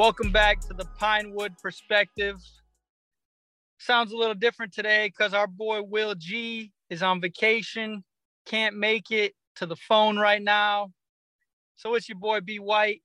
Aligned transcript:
Welcome 0.00 0.32
back 0.32 0.60
to 0.60 0.72
the 0.72 0.86
Pinewood 0.98 1.58
Perspective. 1.62 2.38
Sounds 3.78 4.12
a 4.12 4.16
little 4.16 4.34
different 4.34 4.72
today 4.72 5.08
because 5.08 5.34
our 5.34 5.46
boy 5.46 5.82
Will 5.82 6.14
G 6.14 6.72
is 6.88 7.02
on 7.02 7.20
vacation, 7.20 8.02
can't 8.46 8.74
make 8.78 9.10
it 9.10 9.34
to 9.56 9.66
the 9.66 9.76
phone 9.76 10.16
right 10.16 10.40
now. 10.40 10.90
So 11.76 11.96
it's 11.96 12.08
your 12.08 12.16
boy 12.16 12.40
B 12.40 12.58
White, 12.58 13.02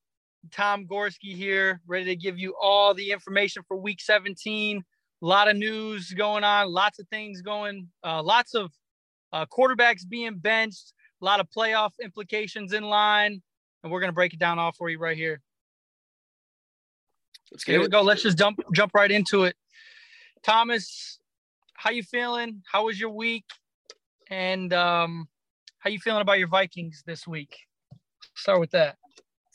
Tom 0.50 0.86
Gorski 0.86 1.36
here, 1.36 1.82
ready 1.86 2.06
to 2.06 2.16
give 2.16 2.38
you 2.38 2.54
all 2.58 2.94
the 2.94 3.10
information 3.10 3.62
for 3.68 3.76
week 3.76 4.00
17. 4.00 4.78
A 4.78 4.82
lot 5.26 5.50
of 5.50 5.56
news 5.58 6.14
going 6.14 6.44
on, 6.44 6.72
lots 6.72 6.98
of 6.98 7.06
things 7.08 7.42
going, 7.42 7.88
uh, 8.04 8.22
lots 8.22 8.54
of 8.54 8.72
uh, 9.34 9.44
quarterbacks 9.54 10.08
being 10.08 10.38
benched, 10.38 10.94
a 11.20 11.26
lot 11.26 11.40
of 11.40 11.48
playoff 11.54 11.90
implications 12.02 12.72
in 12.72 12.84
line, 12.84 13.42
and 13.82 13.92
we're 13.92 14.00
going 14.00 14.08
to 14.08 14.14
break 14.14 14.32
it 14.32 14.38
down 14.38 14.58
all 14.58 14.72
for 14.72 14.88
you 14.88 14.98
right 14.98 15.18
here. 15.18 15.42
Let's 17.52 17.64
Here 17.64 17.80
we 17.80 17.88
go. 17.88 18.02
Let's 18.02 18.22
just 18.22 18.38
jump 18.38 18.60
jump 18.72 18.92
right 18.94 19.10
into 19.10 19.44
it. 19.44 19.56
Thomas, 20.42 21.18
how 21.74 21.90
you 21.90 22.02
feeling? 22.02 22.62
How 22.70 22.86
was 22.86 22.98
your 22.98 23.10
week? 23.10 23.44
And 24.30 24.72
um, 24.72 25.28
how 25.78 25.90
you 25.90 25.98
feeling 25.98 26.22
about 26.22 26.38
your 26.38 26.48
Vikings 26.48 27.02
this 27.06 27.26
week? 27.26 27.56
Start 28.34 28.60
with 28.60 28.70
that. 28.72 28.96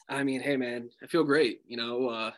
I 0.09 0.23
mean, 0.23 0.41
hey 0.41 0.58
man, 0.58 0.90
I 1.04 1.08
feel 1.08 1.23
great. 1.23 1.62
You 1.68 1.77
know, 1.77 2.10
uh, 2.10 2.32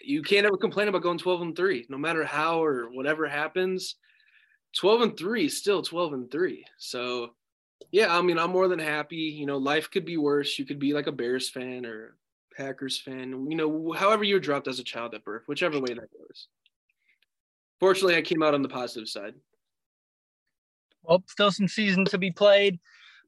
you 0.00 0.22
can't 0.22 0.46
ever 0.46 0.56
complain 0.56 0.88
about 0.88 1.02
going 1.02 1.18
12 1.18 1.42
and 1.42 1.56
3, 1.56 1.86
no 1.88 1.98
matter 1.98 2.24
how 2.24 2.62
or 2.62 2.90
whatever 2.90 3.28
happens. 3.28 3.96
12 4.76 5.00
and 5.02 5.16
3 5.16 5.46
is 5.46 5.58
still 5.58 5.82
12 5.82 6.12
and 6.14 6.30
3. 6.30 6.64
So 6.78 7.30
yeah, 7.92 8.16
I 8.16 8.22
mean, 8.22 8.38
I'm 8.38 8.50
more 8.50 8.68
than 8.68 8.78
happy. 8.78 9.16
You 9.16 9.46
know, 9.46 9.58
life 9.58 9.90
could 9.90 10.04
be 10.04 10.16
worse. 10.16 10.58
You 10.58 10.64
could 10.64 10.78
be 10.78 10.92
like 10.92 11.06
a 11.06 11.12
Bears 11.12 11.48
fan 11.48 11.86
or 11.86 12.16
Packers 12.56 13.00
fan, 13.00 13.50
you 13.50 13.56
know, 13.56 13.92
however 13.92 14.24
you 14.24 14.34
were 14.34 14.40
dropped 14.40 14.68
as 14.68 14.78
a 14.78 14.84
child 14.84 15.14
at 15.14 15.24
birth, 15.24 15.42
whichever 15.46 15.78
way 15.80 15.88
that 15.88 16.12
goes. 16.12 16.48
Fortunately, 17.80 18.16
I 18.16 18.22
came 18.22 18.42
out 18.42 18.54
on 18.54 18.62
the 18.62 18.68
positive 18.68 19.08
side. 19.08 19.34
Well, 21.02 21.22
still 21.28 21.50
some 21.50 21.68
season 21.68 22.04
to 22.06 22.18
be 22.18 22.30
played, 22.30 22.78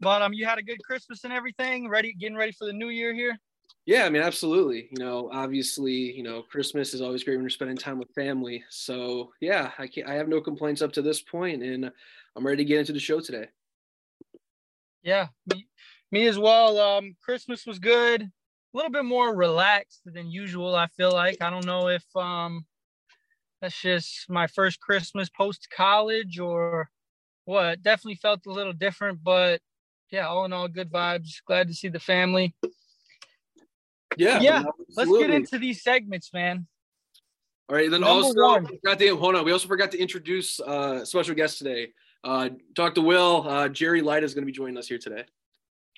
but 0.00 0.22
um, 0.22 0.32
you 0.32 0.46
had 0.46 0.58
a 0.58 0.62
good 0.62 0.82
Christmas 0.82 1.24
and 1.24 1.32
everything. 1.32 1.88
Ready, 1.88 2.14
getting 2.14 2.36
ready 2.36 2.52
for 2.52 2.64
the 2.64 2.72
new 2.72 2.88
year 2.88 3.14
here. 3.14 3.38
Yeah, 3.84 4.04
I 4.04 4.10
mean, 4.10 4.22
absolutely. 4.22 4.88
You 4.90 5.04
know, 5.04 5.30
obviously, 5.32 5.92
you 5.92 6.22
know, 6.22 6.42
Christmas 6.42 6.94
is 6.94 7.02
always 7.02 7.22
great 7.22 7.36
when 7.36 7.44
you're 7.44 7.50
spending 7.50 7.76
time 7.76 7.98
with 7.98 8.10
family. 8.14 8.64
So 8.70 9.32
yeah, 9.40 9.72
I 9.78 9.86
can't, 9.86 10.08
I 10.08 10.14
have 10.14 10.28
no 10.28 10.40
complaints 10.40 10.82
up 10.82 10.92
to 10.92 11.02
this 11.02 11.20
point, 11.20 11.62
and 11.62 11.90
I'm 12.34 12.46
ready 12.46 12.64
to 12.64 12.68
get 12.68 12.80
into 12.80 12.92
the 12.92 13.00
show 13.00 13.20
today. 13.20 13.46
Yeah, 15.02 15.28
me, 15.52 15.68
me 16.10 16.26
as 16.26 16.38
well. 16.38 16.78
Um, 16.78 17.14
Christmas 17.22 17.66
was 17.66 17.78
good 17.78 18.30
a 18.76 18.78
little 18.78 18.92
bit 18.92 19.06
more 19.06 19.34
relaxed 19.34 20.02
than 20.04 20.30
usual. 20.30 20.74
I 20.74 20.86
feel 20.88 21.10
like 21.10 21.38
I 21.40 21.48
don't 21.48 21.64
know 21.64 21.88
if 21.88 22.04
um 22.14 22.66
that's 23.62 23.80
just 23.80 24.28
my 24.28 24.46
first 24.46 24.80
Christmas 24.80 25.30
post 25.30 25.68
college 25.74 26.38
or 26.38 26.90
what. 27.46 27.82
Definitely 27.82 28.16
felt 28.16 28.44
a 28.46 28.52
little 28.52 28.74
different, 28.74 29.24
but 29.24 29.62
yeah, 30.10 30.26
all 30.26 30.44
in 30.44 30.52
all, 30.52 30.68
good 30.68 30.92
vibes. 30.92 31.36
Glad 31.46 31.68
to 31.68 31.74
see 31.74 31.88
the 31.88 31.98
family. 31.98 32.54
Yeah, 34.18 34.40
yeah. 34.40 34.64
Let's 34.94 35.10
get 35.10 35.30
into 35.30 35.58
these 35.58 35.82
segments, 35.82 36.32
man. 36.34 36.66
All 37.68 37.76
right, 37.76 37.90
then 37.90 38.02
Number 38.02 38.26
also 38.26 38.34
one. 38.40 38.66
forgot 38.66 38.98
to 38.98 39.16
hold 39.16 39.36
on. 39.36 39.44
We 39.46 39.52
also 39.52 39.68
forgot 39.68 39.90
to 39.92 39.98
introduce 39.98 40.60
uh 40.60 41.02
special 41.06 41.34
guest 41.34 41.56
today. 41.58 41.92
Uh, 42.22 42.50
talk 42.74 42.94
to 42.96 43.00
Will. 43.00 43.48
Uh, 43.48 43.68
Jerry 43.68 44.02
Light 44.02 44.22
is 44.22 44.34
going 44.34 44.42
to 44.42 44.46
be 44.46 44.52
joining 44.52 44.76
us 44.76 44.88
here 44.88 44.98
today. 44.98 45.24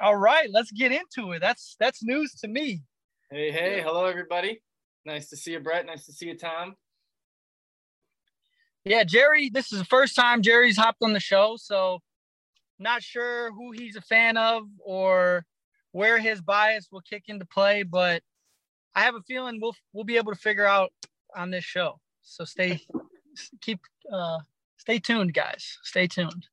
All 0.01 0.17
right, 0.17 0.49
let's 0.53 0.71
get 0.71 0.93
into 0.93 1.33
it. 1.33 1.41
That's 1.41 1.77
that's 1.81 2.05
news 2.05 2.35
to 2.41 2.49
me. 2.49 2.83
Hey, 3.31 3.51
hey, 3.51 3.83
hello 3.83 4.05
everybody. 4.05 4.63
Nice 5.05 5.29
to 5.31 5.37
see 5.37 5.53
you, 5.53 5.61
Brett. 5.61 5.87
Nice 5.87 6.07
to 6.07 6.13
see 6.13 6.27
you, 6.27 6.37
Tom. 6.37 6.77
Yeah, 8.85 9.03
Jerry, 9.03 9.51
this 9.51 9.73
is 9.73 9.81
the 9.81 9.85
first 9.85 10.15
time 10.15 10.41
Jerry's 10.41 10.77
hopped 10.77 11.03
on 11.03 11.13
the 11.13 11.21
show, 11.21 11.57
so 11.59 11.99
not 12.79 13.03
sure 13.03 13.53
who 13.53 13.73
he's 13.73 13.97
a 13.97 14.01
fan 14.01 14.37
of 14.37 14.63
or 14.79 15.45
where 15.93 16.19
his 16.19 16.41
bias 16.41 16.89
will 16.93 17.01
kick 17.01 17.25
into 17.27 17.45
play, 17.45 17.83
but 17.83 18.23
I 18.95 19.01
have 19.01 19.17
a 19.17 19.23
feeling 19.23 19.59
we'll 19.61 19.75
we'll 19.93 20.05
be 20.05 20.17
able 20.17 20.33
to 20.33 20.39
figure 20.39 20.67
out 20.67 20.93
on 21.37 21.51
this 21.51 21.65
show. 21.65 21.99
So 22.23 22.45
stay 22.45 22.81
keep 23.61 23.81
uh 24.13 24.39
stay 24.77 25.01
tuned, 25.01 25.35
guys. 25.35 25.79
Stay 25.83 26.07
tuned. 26.07 26.47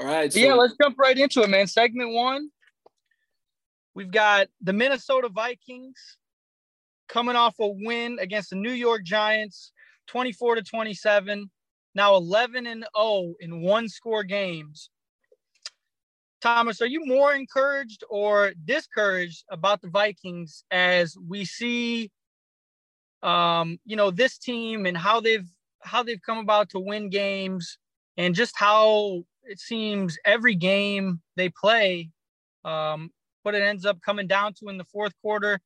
All 0.00 0.06
right. 0.06 0.32
So 0.32 0.40
yeah, 0.40 0.54
let's 0.54 0.74
jump 0.80 0.98
right 0.98 1.16
into 1.16 1.42
it, 1.42 1.50
man. 1.50 1.66
Segment 1.66 2.12
one. 2.12 2.50
We've 3.94 4.10
got 4.10 4.48
the 4.60 4.72
Minnesota 4.72 5.28
Vikings 5.28 6.18
coming 7.08 7.36
off 7.36 7.54
a 7.60 7.68
win 7.68 8.18
against 8.20 8.50
the 8.50 8.56
New 8.56 8.72
York 8.72 9.04
Giants, 9.04 9.72
24 10.08 10.56
to 10.56 10.62
27. 10.62 11.50
Now 11.94 12.16
11 12.16 12.66
and 12.66 12.84
0 12.96 13.34
in 13.38 13.62
one 13.62 13.88
score 13.88 14.24
games. 14.24 14.90
Thomas, 16.42 16.82
are 16.82 16.86
you 16.86 17.06
more 17.06 17.32
encouraged 17.32 18.02
or 18.10 18.52
discouraged 18.64 19.44
about 19.48 19.80
the 19.80 19.88
Vikings 19.88 20.64
as 20.70 21.16
we 21.16 21.44
see 21.44 22.10
um, 23.24 23.80
you 23.86 23.96
know, 23.96 24.10
this 24.10 24.36
team 24.38 24.86
and 24.86 24.96
how 24.96 25.20
they've 25.20 25.48
how 25.80 26.02
they've 26.02 26.20
come 26.20 26.38
about 26.38 26.70
to 26.70 26.78
win 26.78 27.08
games 27.08 27.78
and 28.16 28.34
just 28.34 28.54
how 28.56 29.24
it 29.46 29.60
seems 29.60 30.18
every 30.24 30.54
game 30.54 31.20
they 31.36 31.48
play, 31.48 32.10
um, 32.64 33.10
what 33.42 33.54
it 33.54 33.62
ends 33.62 33.84
up 33.84 34.00
coming 34.00 34.26
down 34.26 34.54
to 34.54 34.68
in 34.68 34.78
the 34.78 34.84
fourth 34.84 35.12
quarter. 35.20 35.60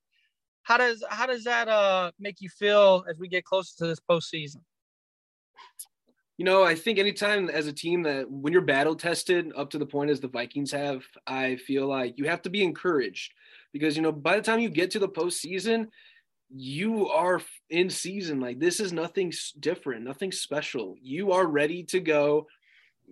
How 0.63 0.77
does 0.77 1.03
how 1.09 1.27
does 1.27 1.45
that 1.45 1.69
uh, 1.69 2.11
make 2.19 2.41
you 2.41 2.49
feel 2.49 3.05
as 3.09 3.19
we 3.19 3.29
get 3.29 3.45
closer 3.45 3.73
to 3.79 3.87
this 3.87 4.01
postseason? 4.01 4.61
You 6.37 6.45
know, 6.45 6.63
I 6.63 6.77
think 6.77 6.99
anytime 6.99 7.49
as 7.49 7.67
a 7.67 7.73
team 7.73 8.03
that 8.05 8.31
when 8.31 8.53
you're 8.53 8.63
battle 8.63 8.95
tested 8.95 9.51
up 9.57 9.71
to 9.71 9.79
the 9.79 9.87
point 9.87 10.11
as 10.11 10.21
the 10.21 10.29
Vikings 10.29 10.71
have, 10.71 11.03
I 11.27 11.57
feel 11.57 11.89
like 11.89 12.17
you 12.17 12.27
have 12.27 12.43
to 12.43 12.51
be 12.51 12.63
encouraged 12.63 13.33
because 13.73 13.97
you 13.97 14.03
know 14.03 14.13
by 14.13 14.37
the 14.37 14.43
time 14.43 14.61
you 14.61 14.69
get 14.69 14.91
to 14.93 14.99
the 14.99 15.09
postseason, 15.09 15.89
you 16.51 17.09
are 17.09 17.41
in 17.71 17.91
season. 17.91 18.41
Like 18.41 18.59
this 18.59 18.81
is 18.81 18.93
nothing 18.93 19.33
different, 19.59 20.05
nothing 20.05 20.33
special. 20.33 20.97
You 21.01 21.33
are 21.33 21.47
ready 21.47 21.83
to 21.85 22.01
go 22.01 22.47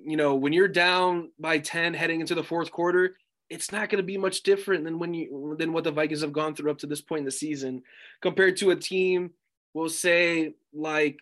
you 0.05 0.17
know, 0.17 0.35
when 0.35 0.53
you're 0.53 0.69
down 0.69 1.31
by 1.39 1.59
10 1.59 1.95
heading 1.95 2.21
into 2.21 2.35
the 2.35 2.45
fourth 2.45 2.71
quarter, 2.71 3.17
it's 3.49 3.73
not 3.73 3.89
going 3.89 3.99
to 3.99 4.07
be 4.07 4.19
much 4.19 4.43
different 4.43 4.85
than 4.85 4.99
when 4.99 5.15
you 5.15 5.55
than 5.59 5.73
what 5.73 5.85
the 5.85 5.93
Vikings 5.93 6.23
have 6.23 6.33
gone 6.33 6.55
through 6.55 6.71
up 6.71 6.79
to 6.79 6.87
this 6.87 7.01
point 7.01 7.21
in 7.21 7.25
the 7.25 7.31
season 7.31 7.83
compared 8.21 8.57
to 8.57 8.71
a 8.71 8.77
team 8.77 9.31
we'll 9.77 9.91
say 9.91 10.55
like 10.73 11.19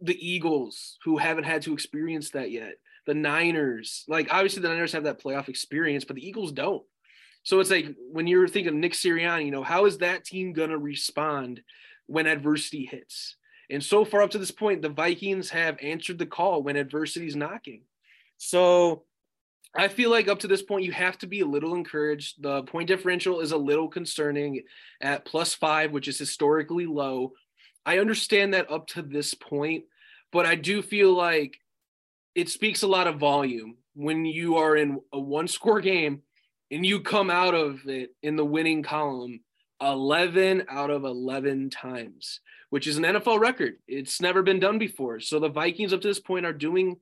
the 0.00 0.16
Eagles 0.26 0.96
who 1.04 1.18
haven't 1.18 1.44
had 1.44 1.60
to 1.62 1.74
experience 1.74 2.30
that 2.30 2.50
yet. 2.50 2.76
The 3.06 3.12
Niners, 3.14 4.04
like 4.08 4.28
obviously 4.30 4.62
the 4.62 4.68
Niners 4.68 4.92
have 4.92 5.04
that 5.04 5.22
playoff 5.22 5.48
experience, 5.48 6.04
but 6.04 6.16
the 6.16 6.26
Eagles 6.26 6.50
don't. 6.50 6.82
So 7.42 7.60
it's 7.60 7.70
like 7.70 7.94
when 8.10 8.26
you're 8.26 8.48
thinking 8.48 8.80
Nick 8.80 8.94
Sirianni, 8.94 9.44
you 9.44 9.50
know, 9.50 9.62
how 9.62 9.84
is 9.84 9.98
that 9.98 10.24
team 10.24 10.54
going 10.54 10.70
to 10.70 10.78
respond 10.78 11.62
when 12.06 12.26
adversity 12.26 12.86
hits? 12.86 13.36
And 13.70 13.84
so 13.84 14.06
far 14.06 14.22
up 14.22 14.30
to 14.30 14.38
this 14.38 14.50
point, 14.50 14.80
the 14.80 14.88
Vikings 14.88 15.50
have 15.50 15.78
answered 15.82 16.18
the 16.18 16.26
call 16.26 16.62
when 16.62 16.76
adversity 16.76 17.26
is 17.26 17.36
knocking. 17.36 17.82
So 18.38 19.04
I 19.76 19.88
feel 19.88 20.10
like 20.10 20.28
up 20.28 20.38
to 20.40 20.48
this 20.48 20.62
point, 20.62 20.84
you 20.84 20.92
have 20.92 21.18
to 21.18 21.26
be 21.26 21.40
a 21.40 21.46
little 21.46 21.74
encouraged. 21.74 22.42
The 22.42 22.62
point 22.62 22.88
differential 22.88 23.40
is 23.40 23.52
a 23.52 23.56
little 23.56 23.88
concerning 23.88 24.62
at 25.00 25.24
plus 25.24 25.54
five, 25.54 25.92
which 25.92 26.08
is 26.08 26.18
historically 26.18 26.86
low. 26.86 27.32
I 27.84 27.98
understand 27.98 28.54
that 28.54 28.70
up 28.70 28.86
to 28.88 29.02
this 29.02 29.34
point, 29.34 29.84
but 30.32 30.46
I 30.46 30.54
do 30.54 30.82
feel 30.82 31.12
like 31.12 31.58
it 32.34 32.48
speaks 32.48 32.82
a 32.82 32.88
lot 32.88 33.06
of 33.06 33.18
volume 33.18 33.76
when 33.94 34.24
you 34.24 34.56
are 34.56 34.76
in 34.76 35.00
a 35.12 35.18
one 35.18 35.48
score 35.48 35.80
game 35.80 36.22
and 36.70 36.84
you 36.84 37.00
come 37.00 37.30
out 37.30 37.54
of 37.54 37.86
it 37.88 38.14
in 38.22 38.36
the 38.36 38.44
winning 38.44 38.82
column 38.82 39.40
11 39.80 40.64
out 40.68 40.90
of 40.90 41.04
11 41.04 41.70
times, 41.70 42.40
which 42.70 42.86
is 42.86 42.96
an 42.96 43.04
NFL 43.04 43.38
record. 43.40 43.76
It's 43.86 44.20
never 44.20 44.42
been 44.42 44.60
done 44.60 44.78
before. 44.78 45.20
So 45.20 45.38
the 45.38 45.48
Vikings 45.48 45.92
up 45.92 46.00
to 46.00 46.08
this 46.08 46.20
point 46.20 46.46
are 46.46 46.52
doing 46.52 46.96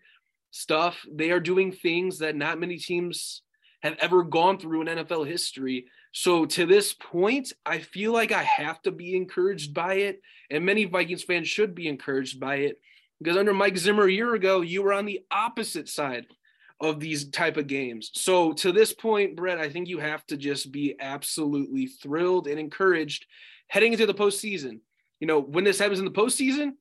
stuff. 0.51 1.05
They 1.13 1.31
are 1.31 1.41
doing 1.41 1.73
things 1.73 2.19
that 2.19 2.37
not 2.37 2.61
many 2.61 2.79
teams 2.79 3.43
have 3.83 3.97
ever 4.01 4.23
gone 4.23 4.59
through 4.59 4.83
in 4.83 4.87
NFL 4.89 5.27
history. 5.27 5.87
So 6.13 6.47
to 6.47 6.67
this 6.67 6.95
point, 6.95 7.53
I 7.65 7.79
feel 7.79 8.13
like 8.13 8.33
I 8.33 8.43
have 8.43 8.81
to 8.83 8.91
be 8.91 9.17
encouraged 9.17 9.75
by 9.75 9.95
it, 9.95 10.21
and 10.51 10.65
many 10.65 10.85
Vikings 10.85 11.23
fans 11.23 11.49
should 11.49 11.75
be 11.75 11.89
encouraged 11.89 12.41
by 12.41 12.57
it 12.57 12.81
because 13.19 13.37
under 13.37 13.55
Mike 13.55 13.77
Zimmer 13.77 14.05
a 14.05 14.13
year 14.13 14.35
ago, 14.35 14.61
you 14.61 14.83
were 14.83 14.93
on 14.93 15.07
the 15.07 15.21
opposite 15.31 15.89
side 15.89 16.27
of 16.81 17.01
these 17.01 17.31
type 17.31 17.57
of 17.57 17.67
games. 17.67 18.11
So 18.15 18.53
to 18.55 18.73
this 18.73 18.93
point, 18.93 19.37
Brett, 19.37 19.59
I 19.59 19.71
think 19.71 19.89
you 19.89 19.99
have 19.99 20.27
to 20.27 20.37
just 20.37 20.71
be 20.71 20.95
absolutely 21.01 21.87
thrilled 21.87 22.47
and 22.47 22.61
encouraged 22.61 23.27
heading 23.69 23.93
into 23.93 24.07
the 24.07 24.15
postseason. 24.15 24.81
You 25.21 25.27
know, 25.27 25.41
when 25.41 25.65
this 25.65 25.79
happens 25.79 25.99
in 25.99 26.05
the 26.05 26.11
postseason, 26.11 26.73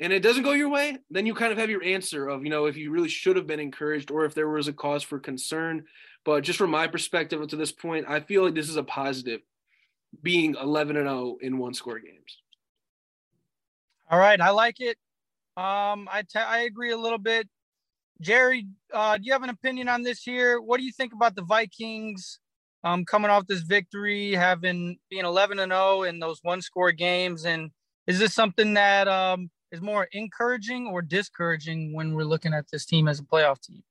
and 0.00 0.12
it 0.12 0.20
doesn't 0.20 0.42
go 0.42 0.52
your 0.52 0.68
way, 0.68 0.98
then 1.10 1.26
you 1.26 1.34
kind 1.34 1.52
of 1.52 1.58
have 1.58 1.70
your 1.70 1.84
answer 1.84 2.28
of, 2.28 2.44
you 2.44 2.50
know, 2.50 2.66
if 2.66 2.76
you 2.76 2.90
really 2.90 3.08
should 3.08 3.36
have 3.36 3.46
been 3.46 3.60
encouraged 3.60 4.10
or 4.10 4.24
if 4.24 4.34
there 4.34 4.48
was 4.48 4.68
a 4.68 4.72
cause 4.72 5.02
for 5.02 5.18
concern. 5.18 5.84
But 6.24 6.42
just 6.42 6.58
from 6.58 6.70
my 6.70 6.86
perspective 6.86 7.40
up 7.40 7.48
to 7.50 7.56
this 7.56 7.72
point, 7.72 8.06
I 8.08 8.20
feel 8.20 8.44
like 8.44 8.54
this 8.54 8.68
is 8.68 8.76
a 8.76 8.82
positive. 8.82 9.40
being 10.22 10.54
11 10.60 10.96
and 10.96 11.06
0 11.06 11.36
in 11.40 11.58
one 11.58 11.74
score 11.74 11.98
games. 11.98 12.38
All 14.10 14.18
right, 14.18 14.40
I 14.40 14.50
like 14.50 14.80
it. 14.80 14.96
Um, 15.56 16.08
I, 16.12 16.22
t- 16.22 16.38
I 16.38 16.60
agree 16.60 16.92
a 16.92 16.96
little 16.96 17.18
bit. 17.18 17.48
Jerry, 18.20 18.66
uh, 18.92 19.16
do 19.16 19.24
you 19.24 19.32
have 19.32 19.42
an 19.42 19.50
opinion 19.50 19.88
on 19.88 20.02
this 20.02 20.22
here? 20.22 20.60
What 20.60 20.78
do 20.78 20.84
you 20.84 20.92
think 20.92 21.12
about 21.12 21.34
the 21.34 21.42
Vikings 21.42 22.38
um, 22.84 23.04
coming 23.04 23.30
off 23.30 23.46
this 23.46 23.62
victory, 23.62 24.32
having 24.32 24.98
being 25.10 25.24
11 25.24 25.58
and 25.58 25.72
0 25.72 26.02
in 26.04 26.18
those 26.18 26.38
one 26.42 26.62
score 26.62 26.92
games? 26.92 27.44
And 27.44 27.70
is 28.06 28.18
this 28.18 28.34
something 28.34 28.74
that 28.74 29.08
um, 29.08 29.50
is 29.74 29.82
more 29.82 30.08
encouraging 30.12 30.86
or 30.86 31.02
discouraging 31.02 31.92
when 31.92 32.14
we're 32.14 32.24
looking 32.24 32.54
at 32.54 32.70
this 32.70 32.86
team 32.86 33.08
as 33.08 33.18
a 33.18 33.24
playoff 33.24 33.60
team? 33.60 33.82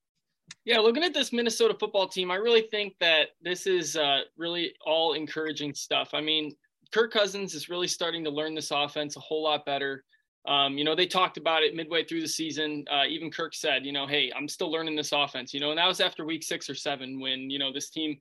Yeah, 0.66 0.80
looking 0.80 1.04
at 1.04 1.14
this 1.14 1.34
Minnesota 1.34 1.76
football 1.78 2.08
team, 2.08 2.32
I 2.32 2.36
really 2.36 2.68
think 2.72 2.96
that 3.00 3.30
this 3.42 3.68
is 3.68 3.98
uh, 3.98 4.22
really 4.38 4.74
all 4.86 5.14
encouraging 5.14 5.74
stuff. 5.74 6.12
I 6.14 6.22
mean, 6.22 6.56
Kirk 6.92 7.12
Cousins 7.12 7.54
is 7.54 7.70
really 7.70 7.88
starting 7.88 8.24
to 8.24 8.30
learn 8.30 8.56
this 8.56 8.72
offense 8.72 9.18
a 9.18 9.20
whole 9.20 9.44
lot 9.44 9.66
better. 9.66 10.06
Um, 10.46 10.78
you 10.78 10.84
know, 10.84 10.96
they 10.96 11.06
talked 11.06 11.38
about 11.38 11.64
it 11.64 11.76
midway 11.76 12.04
through 12.04 12.22
the 12.22 12.28
season. 12.28 12.86
Uh, 12.92 13.04
even 13.08 13.32
Kirk 13.32 13.54
said, 13.54 13.86
you 13.86 13.92
know, 13.92 14.06
hey, 14.08 14.32
I'm 14.36 14.48
still 14.48 14.72
learning 14.72 14.96
this 14.96 15.12
offense, 15.12 15.54
you 15.54 15.60
know, 15.60 15.72
and 15.72 15.78
that 15.78 15.88
was 15.88 16.02
after 16.02 16.26
week 16.26 16.44
six 16.44 16.70
or 16.70 16.76
seven 16.76 17.20
when, 17.20 17.50
you 17.50 17.60
know, 17.60 17.72
this 17.72 17.90
team 17.90 18.18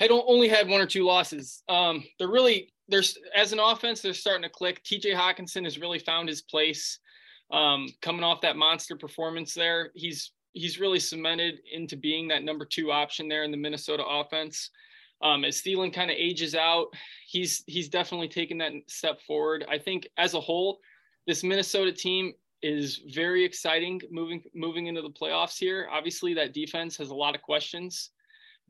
had 0.00 0.10
only 0.10 0.48
had 0.48 0.68
one 0.68 0.80
or 0.80 0.86
two 0.86 1.04
losses. 1.04 1.62
Um, 1.68 2.04
they're 2.18 2.28
really, 2.28 2.72
there's 2.90 3.16
as 3.34 3.52
an 3.52 3.58
offense, 3.58 4.00
they're 4.00 4.12
starting 4.12 4.42
to 4.42 4.48
click. 4.48 4.82
TJ 4.84 5.14
Hockenson 5.14 5.64
has 5.64 5.78
really 5.78 5.98
found 5.98 6.28
his 6.28 6.42
place 6.42 6.98
um, 7.50 7.88
coming 8.02 8.24
off 8.24 8.40
that 8.42 8.56
monster 8.56 8.96
performance 8.96 9.54
there. 9.54 9.90
He's, 9.94 10.32
he's 10.52 10.80
really 10.80 11.00
cemented 11.00 11.60
into 11.72 11.96
being 11.96 12.28
that 12.28 12.44
number 12.44 12.64
two 12.64 12.92
option 12.92 13.28
there 13.28 13.44
in 13.44 13.50
the 13.50 13.56
Minnesota 13.56 14.04
offense. 14.06 14.70
Um, 15.22 15.44
as 15.44 15.60
Thielen 15.60 15.92
kind 15.92 16.10
of 16.10 16.16
ages 16.18 16.54
out, 16.54 16.86
he's 17.26 17.62
he's 17.66 17.90
definitely 17.90 18.28
taken 18.28 18.56
that 18.58 18.72
step 18.88 19.20
forward. 19.20 19.66
I 19.68 19.78
think 19.78 20.08
as 20.16 20.34
a 20.34 20.40
whole, 20.40 20.80
this 21.26 21.44
Minnesota 21.44 21.92
team 21.92 22.32
is 22.62 23.02
very 23.12 23.44
exciting 23.44 24.00
moving 24.10 24.42
moving 24.54 24.86
into 24.86 25.02
the 25.02 25.10
playoffs 25.10 25.58
here. 25.58 25.88
Obviously, 25.90 26.32
that 26.34 26.54
defense 26.54 26.96
has 26.96 27.10
a 27.10 27.14
lot 27.14 27.34
of 27.34 27.42
questions, 27.42 28.10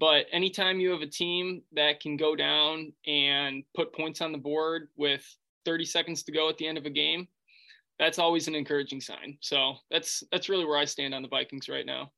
but 0.01 0.25
anytime 0.33 0.81
you 0.81 0.91
have 0.91 1.03
a 1.03 1.07
team 1.07 1.63
that 1.73 2.01
can 2.01 2.17
go 2.17 2.35
down 2.35 2.91
and 3.07 3.63
put 3.77 3.95
points 3.95 4.23
on 4.23 4.33
the 4.33 4.39
board 4.39 4.89
with 4.97 5.23
30 5.67 5.85
seconds 5.85 6.23
to 6.23 6.33
go 6.33 6.49
at 6.49 6.57
the 6.57 6.67
end 6.67 6.79
of 6.79 6.87
a 6.87 6.91
game, 6.91 7.29
that's 7.99 8.19
always 8.19 8.49
an 8.49 8.55
encouraging 8.55 9.03
sign. 9.03 9.37
So 9.41 9.75
that's 9.91 10.25
that's 10.33 10.49
really 10.49 10.65
where 10.65 10.79
I 10.79 10.87
stand 10.87 11.15
on 11.15 11.21
the 11.21 11.29
Vikings 11.29 11.69
right 11.69 11.85
now. 11.85 12.11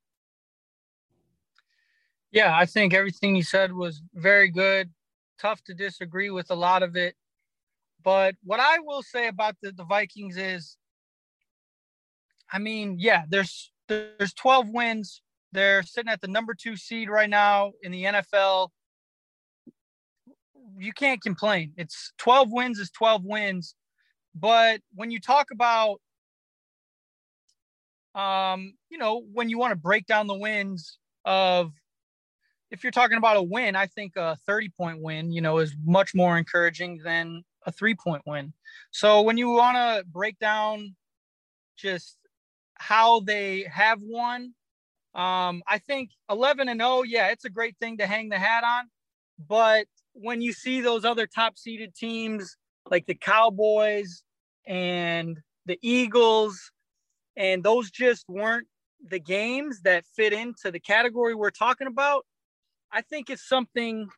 Yeah, 2.30 2.56
I 2.56 2.66
think 2.66 2.94
everything 2.94 3.34
you 3.34 3.42
said 3.42 3.72
was 3.72 4.00
very 4.14 4.48
good. 4.48 4.90
Tough 5.40 5.62
to 5.64 5.74
disagree 5.74 6.30
with 6.30 6.52
a 6.52 6.54
lot 6.54 6.84
of 6.84 6.94
it. 6.94 7.16
But 8.04 8.36
what 8.44 8.60
I 8.60 8.78
will 8.78 9.02
say 9.02 9.26
about 9.26 9.56
the, 9.60 9.72
the 9.72 9.84
Vikings 9.84 10.36
is, 10.36 10.76
I 12.50 12.60
mean, 12.60 12.96
yeah, 13.00 13.24
there's 13.28 13.72
there's 13.88 14.32
12 14.34 14.68
wins. 14.68 15.20
They're 15.52 15.82
sitting 15.82 16.10
at 16.10 16.20
the 16.20 16.28
number 16.28 16.54
two 16.54 16.76
seed 16.76 17.10
right 17.10 17.28
now 17.28 17.72
in 17.82 17.92
the 17.92 18.04
NFL. 18.04 18.68
You 20.78 20.92
can't 20.92 21.22
complain. 21.22 21.72
It's 21.76 22.12
12 22.18 22.50
wins 22.50 22.78
is 22.78 22.90
12 22.90 23.24
wins. 23.24 23.74
But 24.34 24.80
when 24.94 25.10
you 25.10 25.20
talk 25.20 25.48
about, 25.52 26.00
um, 28.14 28.74
you 28.88 28.96
know, 28.98 29.22
when 29.32 29.48
you 29.50 29.58
want 29.58 29.72
to 29.72 29.76
break 29.76 30.06
down 30.06 30.26
the 30.26 30.36
wins 30.36 30.98
of, 31.24 31.72
if 32.70 32.82
you're 32.82 32.90
talking 32.90 33.18
about 33.18 33.36
a 33.36 33.42
win, 33.42 33.76
I 33.76 33.86
think 33.86 34.16
a 34.16 34.36
30 34.46 34.70
point 34.70 35.02
win, 35.02 35.32
you 35.32 35.42
know, 35.42 35.58
is 35.58 35.76
much 35.84 36.14
more 36.14 36.38
encouraging 36.38 37.00
than 37.04 37.44
a 37.66 37.72
three 37.72 37.94
point 37.94 38.22
win. 38.26 38.54
So 38.90 39.20
when 39.20 39.36
you 39.36 39.50
want 39.50 39.76
to 39.76 40.04
break 40.10 40.38
down 40.38 40.96
just 41.76 42.16
how 42.74 43.20
they 43.20 43.66
have 43.70 44.00
won, 44.02 44.54
um, 45.14 45.62
I 45.68 45.78
think 45.78 46.10
11 46.30 46.68
and 46.68 46.80
0, 46.80 47.02
yeah, 47.02 47.28
it's 47.28 47.44
a 47.44 47.50
great 47.50 47.76
thing 47.78 47.98
to 47.98 48.06
hang 48.06 48.28
the 48.28 48.38
hat 48.38 48.64
on. 48.64 48.84
But 49.38 49.86
when 50.12 50.40
you 50.40 50.52
see 50.52 50.80
those 50.80 51.04
other 51.04 51.26
top 51.26 51.58
seeded 51.58 51.94
teams 51.94 52.56
like 52.90 53.06
the 53.06 53.14
Cowboys 53.14 54.22
and 54.66 55.38
the 55.66 55.78
Eagles, 55.82 56.70
and 57.36 57.62
those 57.62 57.90
just 57.90 58.24
weren't 58.28 58.66
the 59.06 59.20
games 59.20 59.80
that 59.82 60.04
fit 60.16 60.32
into 60.32 60.70
the 60.70 60.80
category 60.80 61.34
we're 61.34 61.50
talking 61.50 61.86
about, 61.86 62.24
I 62.90 63.02
think 63.02 63.30
it's 63.30 63.46
something 63.46 64.08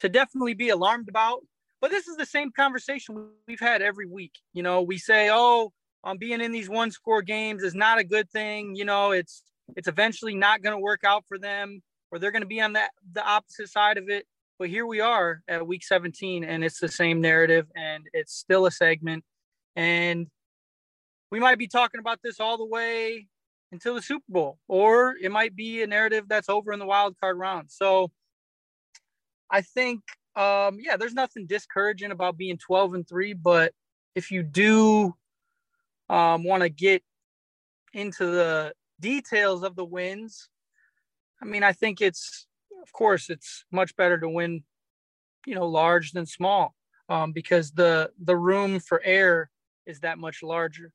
to 0.00 0.08
definitely 0.08 0.54
be 0.54 0.70
alarmed 0.70 1.08
about. 1.08 1.40
But 1.80 1.90
this 1.90 2.06
is 2.06 2.16
the 2.16 2.26
same 2.26 2.50
conversation 2.52 3.28
we've 3.46 3.60
had 3.60 3.82
every 3.82 4.06
week. 4.06 4.32
You 4.52 4.62
know, 4.62 4.82
we 4.82 4.98
say, 4.98 5.30
"Oh, 5.32 5.72
um, 6.04 6.16
being 6.18 6.40
in 6.40 6.52
these 6.52 6.68
one-score 6.68 7.22
games 7.22 7.62
is 7.62 7.74
not 7.74 7.98
a 7.98 8.04
good 8.04 8.30
thing." 8.30 8.74
You 8.76 8.84
know, 8.84 9.10
it's 9.10 9.42
it's 9.76 9.88
eventually 9.88 10.34
not 10.34 10.62
going 10.62 10.74
to 10.74 10.82
work 10.82 11.04
out 11.04 11.24
for 11.28 11.38
them, 11.38 11.82
or 12.10 12.18
they're 12.18 12.30
going 12.30 12.42
to 12.42 12.48
be 12.48 12.60
on 12.60 12.74
that 12.74 12.90
the 13.12 13.24
opposite 13.24 13.68
side 13.68 13.98
of 13.98 14.08
it. 14.08 14.26
But 14.58 14.68
here 14.68 14.86
we 14.86 15.00
are 15.00 15.42
at 15.48 15.66
week 15.66 15.82
17, 15.82 16.44
and 16.44 16.64
it's 16.64 16.78
the 16.78 16.88
same 16.88 17.20
narrative, 17.20 17.66
and 17.74 18.04
it's 18.12 18.34
still 18.34 18.66
a 18.66 18.70
segment, 18.70 19.24
and 19.76 20.28
we 21.30 21.40
might 21.40 21.58
be 21.58 21.68
talking 21.68 21.98
about 21.98 22.20
this 22.22 22.38
all 22.38 22.58
the 22.58 22.66
way 22.66 23.26
until 23.72 23.94
the 23.94 24.02
Super 24.02 24.24
Bowl, 24.28 24.58
or 24.68 25.14
it 25.20 25.32
might 25.32 25.56
be 25.56 25.82
a 25.82 25.86
narrative 25.86 26.24
that's 26.28 26.50
over 26.50 26.72
in 26.72 26.78
the 26.78 26.86
wild 26.86 27.16
card 27.18 27.38
round. 27.38 27.70
So 27.70 28.10
I 29.50 29.62
think 29.62 30.02
um, 30.34 30.78
yeah, 30.80 30.96
there's 30.96 31.14
nothing 31.14 31.46
discouraging 31.46 32.10
about 32.10 32.38
being 32.38 32.56
12 32.56 32.94
and 32.94 33.08
three, 33.08 33.34
but 33.34 33.72
if 34.14 34.30
you 34.30 34.42
do 34.42 35.14
um, 36.08 36.44
want 36.44 36.62
to 36.62 36.68
get 36.68 37.02
into 37.92 38.26
the 38.26 38.72
details 39.02 39.62
of 39.62 39.76
the 39.76 39.84
wins, 39.84 40.48
I 41.42 41.44
mean, 41.44 41.62
I 41.62 41.72
think 41.72 42.00
it's, 42.00 42.46
of 42.82 42.90
course, 42.92 43.28
it's 43.28 43.64
much 43.70 43.94
better 43.96 44.18
to 44.18 44.28
win, 44.28 44.62
you 45.44 45.54
know, 45.54 45.66
large 45.66 46.12
than 46.12 46.24
small, 46.24 46.74
um, 47.10 47.32
because 47.32 47.72
the 47.72 48.10
the 48.24 48.36
room 48.36 48.80
for 48.80 49.02
error 49.04 49.50
is 49.84 50.00
that 50.00 50.18
much 50.18 50.42
larger. 50.42 50.94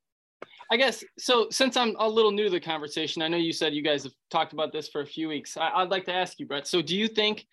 I 0.72 0.78
guess 0.78 1.04
so. 1.18 1.48
Since 1.50 1.78
I'm 1.78 1.96
a 2.00 2.10
little 2.10 2.32
new 2.32 2.46
to 2.46 2.50
the 2.50 2.60
conversation, 2.60 3.22
I 3.22 3.28
know 3.28 3.38
you 3.38 3.54
said 3.54 3.74
you 3.74 3.84
guys 3.84 4.04
have 4.04 4.14
talked 4.32 4.54
about 4.54 4.72
this 4.72 4.88
for 4.88 5.02
a 5.02 5.06
few 5.06 5.28
weeks. 5.28 5.58
I, 5.58 5.82
would 5.82 5.92
like 5.92 6.06
to 6.06 6.14
ask 6.14 6.40
you, 6.40 6.46
Brett. 6.46 6.68
So, 6.68 6.82
do 6.82 6.96
you 6.96 7.08
think 7.08 7.46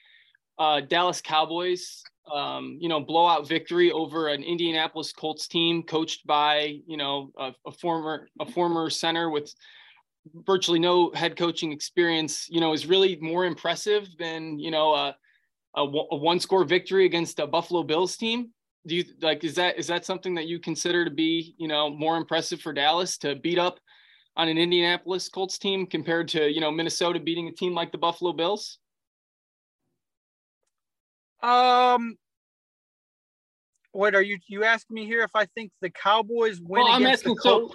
uh, 0.58 0.80
Dallas 0.80 1.20
Cowboys, 1.20 2.02
um, 2.32 2.78
you 2.80 2.88
know, 2.88 3.00
blowout 3.00 3.48
victory 3.48 3.92
over 3.92 4.28
an 4.28 4.42
Indianapolis 4.42 5.12
Colts 5.12 5.48
team 5.48 5.82
coached 5.82 6.26
by, 6.26 6.80
you 6.86 6.96
know, 6.96 7.30
a, 7.38 7.52
a, 7.66 7.72
former 7.72 8.28
a 8.40 8.46
former 8.46 8.90
center 8.90 9.30
with 9.30 9.52
virtually 10.32 10.78
no 10.78 11.10
head 11.12 11.36
coaching 11.36 11.72
experience, 11.72 12.48
you 12.48 12.60
know, 12.60 12.72
is 12.72 12.86
really 12.86 13.16
more 13.20 13.44
impressive 13.44 14.08
than, 14.18 14.58
you 14.58 14.70
know, 14.70 14.94
a, 14.94 15.16
a, 15.76 15.82
a 15.82 16.16
one 16.16 16.40
score 16.40 16.64
victory 16.64 17.04
against 17.06 17.38
a 17.38 17.46
Buffalo 17.46 17.82
Bills 17.82 18.16
team. 18.16 18.50
Do 18.86 18.94
you 18.94 19.04
like 19.22 19.44
is 19.44 19.54
that 19.54 19.78
is 19.78 19.86
that 19.86 20.04
something 20.04 20.34
that 20.34 20.46
you 20.46 20.58
consider 20.58 21.04
to 21.04 21.10
be, 21.10 21.54
you 21.58 21.68
know, 21.68 21.88
more 21.88 22.16
impressive 22.16 22.60
for 22.60 22.72
Dallas 22.72 23.16
to 23.18 23.34
beat 23.34 23.58
up 23.58 23.78
on 24.36 24.48
an 24.48 24.58
Indianapolis 24.58 25.28
Colts 25.28 25.58
team 25.58 25.86
compared 25.86 26.28
to, 26.28 26.50
you 26.50 26.60
know, 26.60 26.70
Minnesota 26.70 27.20
beating 27.20 27.48
a 27.48 27.52
team 27.52 27.74
like 27.74 27.92
the 27.92 27.98
Buffalo 27.98 28.32
Bills? 28.32 28.78
Um, 31.42 32.16
what 33.92 34.14
are 34.14 34.22
you 34.22 34.38
you 34.48 34.64
asking 34.64 34.94
me 34.94 35.06
here 35.06 35.22
if 35.22 35.30
I 35.34 35.46
think 35.46 35.70
the 35.80 35.90
Cowboys 35.90 36.60
win 36.60 36.82
well, 36.82 36.92
I'm 36.92 37.06
asking, 37.06 37.36
So, 37.40 37.70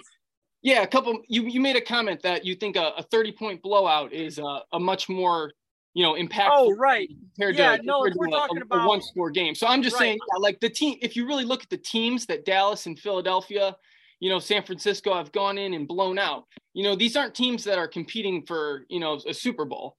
yeah, 0.62 0.82
a 0.82 0.86
couple. 0.86 1.22
You 1.28 1.44
you 1.44 1.60
made 1.60 1.76
a 1.76 1.80
comment 1.80 2.22
that 2.22 2.44
you 2.44 2.54
think 2.54 2.76
a, 2.76 2.92
a 2.96 3.02
thirty 3.04 3.32
point 3.32 3.62
blowout 3.62 4.12
is 4.12 4.38
a, 4.38 4.60
a 4.72 4.80
much 4.80 5.08
more 5.08 5.52
you 5.94 6.02
know 6.02 6.14
impactful. 6.14 6.50
Oh 6.50 6.76
right. 6.76 7.08
Compared 7.34 7.56
yeah, 7.56 7.76
to, 7.76 7.82
no, 7.82 8.00
we're 8.14 8.28
a, 8.28 8.30
talking 8.30 8.58
a, 8.58 8.62
about 8.62 8.84
a 8.84 8.88
one 8.88 9.00
score 9.00 9.30
game. 9.30 9.54
So 9.54 9.66
I'm 9.66 9.82
just 9.82 9.94
right. 9.94 10.00
saying, 10.00 10.18
yeah, 10.18 10.38
like 10.38 10.60
the 10.60 10.68
team. 10.68 10.98
If 11.00 11.16
you 11.16 11.26
really 11.26 11.44
look 11.44 11.62
at 11.62 11.70
the 11.70 11.78
teams 11.78 12.26
that 12.26 12.44
Dallas 12.44 12.86
and 12.86 12.98
Philadelphia, 12.98 13.76
you 14.20 14.28
know, 14.28 14.38
San 14.38 14.62
Francisco 14.62 15.14
have 15.14 15.32
gone 15.32 15.56
in 15.56 15.74
and 15.74 15.88
blown 15.88 16.18
out. 16.18 16.44
You 16.74 16.84
know, 16.84 16.94
these 16.94 17.16
aren't 17.16 17.34
teams 17.34 17.64
that 17.64 17.78
are 17.78 17.88
competing 17.88 18.44
for 18.46 18.84
you 18.90 19.00
know 19.00 19.20
a 19.26 19.32
Super 19.32 19.64
Bowl. 19.64 19.96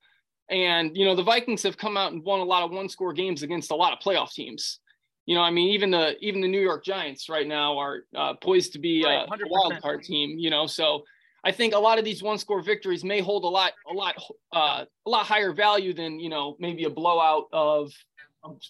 And 0.50 0.96
you 0.96 1.06
know, 1.06 1.15
the 1.15 1.24
Vikings 1.24 1.63
have 1.63 1.77
come 1.77 1.98
out 1.98 2.12
and 2.12 2.24
won 2.24 2.41
a 2.41 2.44
lot 2.44 2.63
of 2.63 2.72
one-score 2.72 3.13
games 3.13 3.41
against 3.41 3.72
a 3.72 3.75
lot 3.75 3.94
of 3.94 4.00
playoff 4.00 4.34
teams. 4.34 4.80
You 5.25 5.35
know, 5.35 5.41
I 5.41 5.51
mean, 5.51 5.69
even 5.69 5.91
the 5.91 6.17
even 6.19 6.41
the 6.41 6.47
New 6.47 6.59
York 6.61 6.83
Giants 6.83 7.29
right 7.29 7.47
now 7.47 7.77
are 7.77 8.05
uh, 8.15 8.33
poised 8.35 8.73
to 8.73 8.79
be 8.79 9.03
right, 9.05 9.27
a, 9.27 9.33
a 9.33 9.47
wild 9.47 9.81
card 9.81 10.03
team. 10.03 10.37
You 10.37 10.49
know, 10.49 10.65
so 10.67 11.03
I 11.43 11.51
think 11.51 11.73
a 11.73 11.79
lot 11.79 11.99
of 11.99 12.05
these 12.05 12.23
one-score 12.23 12.61
victories 12.61 13.03
may 13.03 13.21
hold 13.21 13.43
a 13.43 13.47
lot 13.47 13.73
a 13.89 13.93
lot 13.93 14.15
uh, 14.51 14.85
a 15.05 15.09
lot 15.09 15.25
higher 15.25 15.53
value 15.53 15.93
than 15.93 16.19
you 16.19 16.29
know 16.29 16.55
maybe 16.59 16.85
a 16.85 16.89
blowout 16.89 17.45
of 17.53 17.91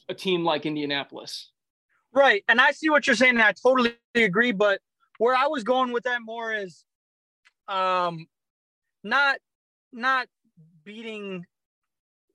a 0.09 0.13
team 0.13 0.43
like 0.43 0.65
Indianapolis. 0.65 1.51
Right, 2.13 2.43
and 2.49 2.59
I 2.59 2.71
see 2.71 2.89
what 2.89 3.07
you're 3.07 3.15
saying, 3.15 3.35
and 3.35 3.41
I 3.41 3.53
totally 3.53 3.95
agree. 4.13 4.51
But 4.51 4.81
where 5.17 5.35
I 5.35 5.47
was 5.47 5.63
going 5.63 5.93
with 5.93 6.03
that 6.03 6.21
more 6.21 6.53
is, 6.53 6.83
um, 7.69 8.27
not 9.03 9.37
not 9.93 10.27
beating 10.83 11.45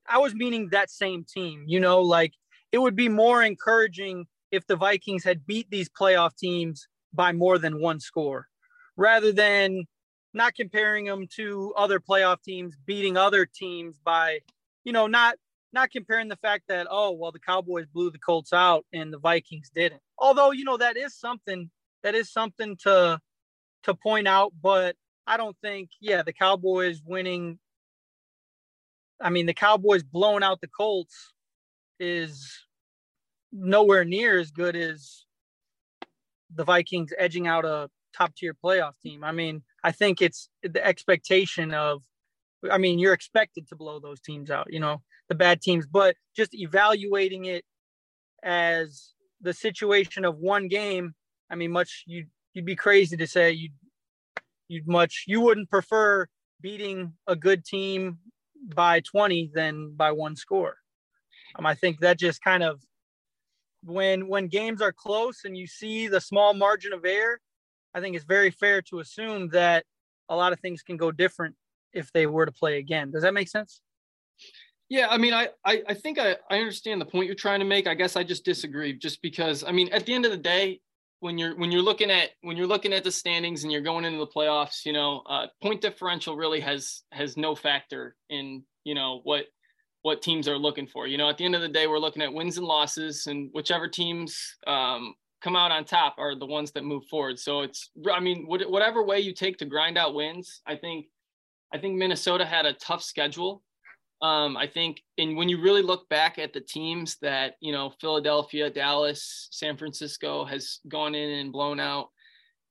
I 0.07 0.19
was 0.19 0.33
meaning 0.33 0.69
that 0.71 0.89
same 0.89 1.25
team, 1.25 1.65
you 1.67 1.79
know, 1.79 2.01
like 2.01 2.33
it 2.71 2.79
would 2.79 2.95
be 2.95 3.09
more 3.09 3.43
encouraging 3.43 4.25
if 4.51 4.65
the 4.67 4.75
Vikings 4.75 5.23
had 5.23 5.45
beat 5.45 5.69
these 5.69 5.89
playoff 5.89 6.35
teams 6.35 6.87
by 7.13 7.31
more 7.31 7.57
than 7.57 7.81
one 7.81 7.99
score 7.99 8.47
rather 8.95 9.31
than 9.31 9.85
not 10.33 10.55
comparing 10.55 11.05
them 11.05 11.27
to 11.35 11.73
other 11.77 11.99
playoff 11.99 12.41
teams 12.43 12.75
beating 12.85 13.17
other 13.17 13.45
teams 13.45 13.97
by 14.03 14.39
you 14.83 14.91
know 14.91 15.07
not 15.07 15.35
not 15.73 15.91
comparing 15.91 16.27
the 16.27 16.35
fact 16.37 16.63
that 16.67 16.87
oh 16.89 17.11
well 17.11 17.31
the 17.31 17.39
cowboys 17.39 17.85
blew 17.87 18.11
the 18.11 18.19
colts 18.19 18.53
out 18.53 18.85
and 18.93 19.11
the 19.13 19.19
vikings 19.19 19.69
didn't. 19.73 20.01
Although 20.17 20.51
you 20.51 20.63
know 20.63 20.77
that 20.77 20.97
is 20.97 21.15
something 21.17 21.69
that 22.03 22.15
is 22.15 22.31
something 22.31 22.75
to 22.77 23.19
to 23.83 23.93
point 23.93 24.27
out 24.27 24.53
but 24.61 24.95
i 25.25 25.37
don't 25.37 25.57
think 25.61 25.89
yeah 25.99 26.23
the 26.23 26.33
cowboys 26.33 27.01
winning 27.05 27.59
i 29.21 29.29
mean 29.29 29.45
the 29.45 29.53
cowboys 29.53 30.03
blowing 30.03 30.43
out 30.43 30.61
the 30.61 30.67
colts 30.67 31.33
is 31.99 32.51
nowhere 33.51 34.05
near 34.05 34.37
as 34.37 34.51
good 34.51 34.75
as 34.75 35.25
the 36.55 36.63
vikings 36.63 37.11
edging 37.17 37.47
out 37.47 37.65
a 37.65 37.89
top 38.15 38.35
tier 38.35 38.53
playoff 38.53 38.93
team 39.01 39.23
i 39.23 39.31
mean 39.31 39.61
i 39.83 39.91
think 39.91 40.21
it's 40.21 40.49
the 40.63 40.85
expectation 40.85 41.73
of 41.73 42.01
i 42.71 42.77
mean 42.77 42.99
you're 42.99 43.13
expected 43.13 43.67
to 43.67 43.75
blow 43.75 43.99
those 43.99 44.19
teams 44.19 44.49
out 44.49 44.71
you 44.71 44.79
know 44.79 45.01
the 45.29 45.35
bad 45.35 45.61
teams, 45.61 45.85
but 45.85 46.15
just 46.35 46.53
evaluating 46.53 47.45
it 47.45 47.63
as 48.43 49.13
the 49.41 49.53
situation 49.53 50.25
of 50.25 50.37
one 50.37 50.67
game. 50.67 51.13
I 51.49 51.55
mean, 51.55 51.71
much 51.71 52.03
you 52.07 52.25
you'd 52.53 52.65
be 52.65 52.75
crazy 52.75 53.17
to 53.17 53.27
say 53.27 53.51
you 53.51 53.69
you'd 54.67 54.87
much 54.87 55.25
you 55.27 55.41
wouldn't 55.41 55.69
prefer 55.69 56.27
beating 56.61 57.13
a 57.27 57.35
good 57.35 57.63
team 57.63 58.17
by 58.75 58.99
20 59.01 59.51
than 59.53 59.93
by 59.95 60.11
one 60.11 60.35
score. 60.35 60.77
Um, 61.57 61.65
I 61.65 61.75
think 61.75 61.99
that 61.99 62.19
just 62.19 62.41
kind 62.41 62.63
of 62.63 62.81
when 63.83 64.27
when 64.27 64.47
games 64.47 64.81
are 64.81 64.91
close 64.91 65.45
and 65.45 65.57
you 65.57 65.67
see 65.67 66.07
the 66.07 66.21
small 66.21 66.53
margin 66.53 66.93
of 66.93 67.05
error, 67.05 67.39
I 67.93 68.01
think 68.01 68.15
it's 68.15 68.25
very 68.25 68.51
fair 68.51 68.81
to 68.83 68.99
assume 68.99 69.49
that 69.49 69.85
a 70.29 70.35
lot 70.35 70.53
of 70.53 70.59
things 70.59 70.83
can 70.83 70.97
go 70.97 71.11
different 71.11 71.55
if 71.93 72.11
they 72.11 72.27
were 72.27 72.45
to 72.45 72.51
play 72.51 72.77
again. 72.77 73.11
Does 73.11 73.23
that 73.23 73.33
make 73.33 73.47
sense? 73.47 73.81
Yeah, 74.89 75.07
I 75.09 75.17
mean, 75.17 75.33
I, 75.33 75.49
I, 75.65 75.83
I 75.89 75.93
think 75.93 76.17
I, 76.17 76.37
I 76.49 76.59
understand 76.59 77.01
the 77.01 77.05
point 77.05 77.25
you're 77.25 77.35
trying 77.35 77.59
to 77.59 77.65
make. 77.65 77.87
I 77.87 77.93
guess 77.93 78.15
I 78.15 78.23
just 78.23 78.45
disagree, 78.45 78.93
just 78.93 79.21
because 79.21 79.63
I 79.63 79.71
mean, 79.71 79.89
at 79.91 80.05
the 80.05 80.13
end 80.13 80.25
of 80.25 80.31
the 80.31 80.37
day, 80.37 80.79
when 81.19 81.37
you're 81.37 81.57
when 81.57 81.71
you're 81.71 81.81
looking 81.81 82.11
at 82.11 82.29
when 82.41 82.55
you're 82.55 82.67
looking 82.67 82.93
at 82.93 83.03
the 83.03 83.11
standings 83.11 83.63
and 83.63 83.71
you're 83.71 83.81
going 83.81 84.05
into 84.05 84.19
the 84.19 84.27
playoffs, 84.27 84.85
you 84.85 84.93
know, 84.93 85.23
uh, 85.27 85.47
point 85.61 85.81
differential 85.81 86.37
really 86.37 86.59
has 86.59 87.03
has 87.11 87.35
no 87.35 87.55
factor 87.55 88.15
in 88.29 88.63
you 88.83 88.95
know 88.95 89.21
what 89.23 89.45
what 90.07 90.21
teams 90.21 90.47
are 90.47 90.57
looking 90.57 90.87
for. 90.87 91.07
You 91.07 91.17
know, 91.17 91.29
at 91.29 91.37
the 91.37 91.45
end 91.45 91.55
of 91.55 91.61
the 91.61 91.67
day, 91.67 91.85
we're 91.87 91.99
looking 91.99 92.21
at 92.21 92.33
wins 92.33 92.57
and 92.57 92.65
losses, 92.65 93.27
and 93.27 93.49
whichever 93.53 93.87
teams 93.87 94.55
um, 94.65 95.13
come 95.41 95.55
out 95.55 95.71
on 95.71 95.85
top 95.85 96.15
are 96.17 96.35
the 96.35 96.45
ones 96.45 96.71
that 96.71 96.83
move 96.83 97.05
forward. 97.05 97.37
So 97.37 97.61
it's, 97.61 97.91
I 98.11 98.19
mean, 98.19 98.45
whatever 98.47 99.03
way 99.03 99.19
you 99.19 99.33
take 99.33 99.57
to 99.57 99.65
grind 99.65 99.97
out 99.97 100.15
wins, 100.15 100.61
I 100.65 100.75
think, 100.75 101.07
I 101.73 101.77
think 101.77 101.95
Minnesota 101.95 102.45
had 102.45 102.65
a 102.65 102.73
tough 102.73 103.03
schedule 103.03 103.63
um, 104.21 104.57
I 104.57 104.65
think, 104.65 105.03
and 105.19 105.37
when 105.37 105.47
you 105.47 105.61
really 105.61 105.83
look 105.83 106.09
back 106.09 106.39
at 106.39 106.51
the 106.51 106.61
teams 106.61 107.17
that 107.21 107.55
you 107.61 107.71
know, 107.71 107.91
Philadelphia, 108.01 108.69
Dallas, 108.69 109.47
San 109.51 109.77
Francisco 109.77 110.43
has 110.45 110.79
gone 110.87 111.13
in 111.13 111.29
and 111.39 111.51
blown 111.51 111.79
out, 111.79 112.09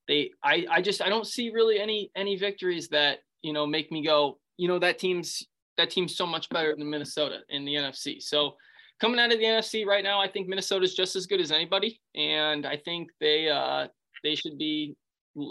they, 0.08 0.32
I, 0.42 0.66
I 0.70 0.82
just, 0.82 1.00
I 1.00 1.08
don't 1.08 1.26
see 1.26 1.50
really 1.50 1.78
any 1.78 2.10
any 2.16 2.36
victories 2.36 2.88
that 2.88 3.18
you 3.42 3.52
know 3.52 3.66
make 3.66 3.92
me 3.92 4.04
go, 4.04 4.38
you 4.56 4.66
know, 4.66 4.80
that 4.80 4.98
team's 4.98 5.44
that 5.76 5.90
team's 5.90 6.16
so 6.16 6.26
much 6.26 6.48
better 6.50 6.74
than 6.76 6.88
Minnesota 6.88 7.40
in 7.48 7.64
the 7.64 7.74
NFC. 7.74 8.22
So 8.22 8.54
coming 9.00 9.20
out 9.20 9.32
of 9.32 9.38
the 9.38 9.44
NFC 9.44 9.86
right 9.86 10.04
now, 10.04 10.20
I 10.20 10.28
think 10.28 10.48
Minnesota's 10.48 10.94
just 10.94 11.16
as 11.16 11.26
good 11.26 11.40
as 11.40 11.52
anybody, 11.52 12.00
and 12.14 12.66
I 12.66 12.76
think 12.76 13.10
they 13.20 13.48
uh, 13.48 13.88
they 14.22 14.34
should 14.34 14.58
be 14.58 14.96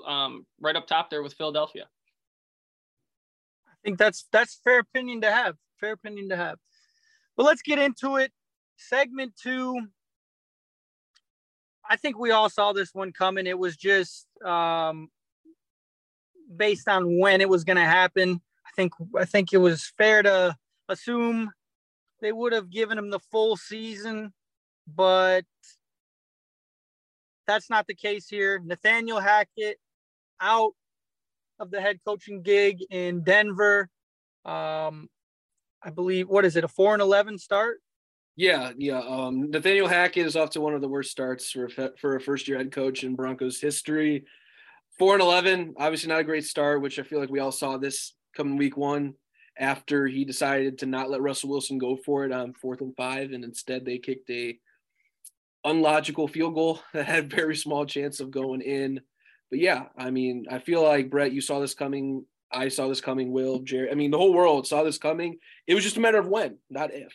um, 0.08 0.46
right 0.60 0.76
up 0.76 0.88
top 0.88 1.10
there 1.10 1.24
with 1.24 1.34
Philadelphia. 1.34 1.86
I 3.68 3.76
think 3.84 3.98
that's 3.98 4.26
that's 4.32 4.60
fair 4.64 4.80
opinion 4.80 5.22
to 5.22 5.32
have 5.32 5.56
fair 5.80 5.94
opinion 5.94 6.30
to 6.30 6.36
have. 6.36 6.58
But 7.38 7.46
let's 7.46 7.62
get 7.62 7.80
into 7.80 8.18
it. 8.18 8.32
Segment 8.78 9.34
two. 9.42 9.80
I 11.88 11.98
think 11.98 12.18
we 12.18 12.32
all 12.32 12.50
saw 12.50 12.74
this 12.74 12.94
one 12.94 13.12
coming. 13.12 13.46
It 13.46 13.60
was 13.60 13.78
just 13.78 14.26
um, 14.44 15.10
based 16.56 16.88
on 16.88 17.20
when 17.20 17.42
it 17.42 17.50
was 17.50 17.64
going 17.64 17.78
to 17.78 17.86
happen. 17.86 18.42
Think 18.76 18.94
I 19.18 19.26
think 19.26 19.54
it 19.54 19.58
was 19.58 19.94
fair 19.98 20.22
to 20.24 20.56
assume 20.90 21.52
they 22.22 22.32
would 22.32 22.54
have 22.54 22.70
given 22.70 22.98
him 22.98 23.10
the 23.10 23.20
full 23.20 23.56
season, 23.56 24.34
but 24.88 25.46
that's 27.48 27.70
not 27.70 27.88
the 27.88 27.96
case 27.96 28.28
here. 28.28 28.60
Nathaniel 28.64 29.20
Hackett 29.20 29.78
out 30.42 30.74
of 31.60 31.72
the 31.72 31.80
head 31.80 32.00
coaching 32.06 32.42
gig 32.42 32.84
in 32.90 33.24
Denver. 33.24 33.90
Um, 34.44 35.08
I 35.82 35.90
believe 35.94 36.28
what 36.28 36.46
is 36.46 36.56
it 36.56 36.64
a 36.64 36.68
four 36.68 36.94
and 36.94 37.02
eleven 37.02 37.38
start? 37.38 37.78
Yeah, 38.36 38.72
yeah. 38.78 39.00
Um, 39.00 39.50
Nathaniel 39.52 39.88
Hackett 39.88 40.26
is 40.26 40.36
off 40.36 40.50
to 40.52 40.62
one 40.62 40.74
of 40.74 40.82
the 40.82 40.90
worst 40.90 41.12
starts 41.12 41.50
for 41.52 41.66
a, 41.66 41.92
for 41.98 42.16
a 42.18 42.22
first 42.22 42.48
year 42.48 42.58
head 42.58 42.72
coach 42.72 43.04
in 43.04 43.16
Broncos 43.16 43.62
history. 43.62 44.26
Four 45.00 45.14
and 45.14 45.22
eleven, 45.22 45.76
obviously 45.78 46.10
not 46.10 46.20
a 46.20 46.26
great 46.26 46.46
start, 46.46 46.82
which 46.82 47.00
I 47.00 47.04
feel 47.04 47.20
like 47.20 47.30
we 47.30 47.40
all 47.40 47.54
saw 47.54 47.78
this 47.78 48.14
coming 48.36 48.58
week 48.58 48.78
one 48.78 49.16
after 49.58 50.06
he 50.08 50.26
decided 50.26 50.78
to 50.80 50.86
not 50.86 51.10
let 51.10 51.22
Russell 51.22 51.50
Wilson 51.50 51.78
go 51.78 51.96
for 51.96 52.26
it 52.26 52.32
on 52.32 52.54
fourth 52.54 52.82
and 52.82 52.96
five, 52.96 53.32
and 53.32 53.44
instead 53.44 53.86
they 53.86 53.98
kicked 53.98 54.30
a 54.30 54.58
unlogical 55.64 56.28
field 56.28 56.54
goal 56.56 56.82
that 56.94 57.06
had 57.06 57.30
very 57.32 57.56
small 57.56 57.86
chance 57.86 58.20
of 58.20 58.32
going 58.32 58.62
in. 58.62 59.02
But 59.50 59.60
yeah, 59.60 59.86
I 59.98 60.12
mean, 60.12 60.46
I 60.50 60.60
feel 60.60 60.84
like 60.84 61.10
Brett, 61.10 61.32
you 61.32 61.42
saw 61.42 61.60
this 61.60 61.74
coming 61.74 62.26
I 62.52 62.70
saw 62.70 62.88
this 62.88 63.02
coming. 63.02 63.32
Will 63.32 63.60
Jerry? 63.60 63.92
I 63.92 63.96
mean, 63.96 64.12
the 64.12 64.18
whole 64.18 64.34
world 64.34 64.68
saw 64.68 64.84
this 64.84 64.98
coming. 64.98 65.40
It 65.68 65.76
was 65.76 65.84
just 65.84 65.98
a 65.98 66.00
matter 66.00 66.18
of 66.18 66.28
when, 66.28 66.58
not 66.70 66.94
if. 66.94 67.14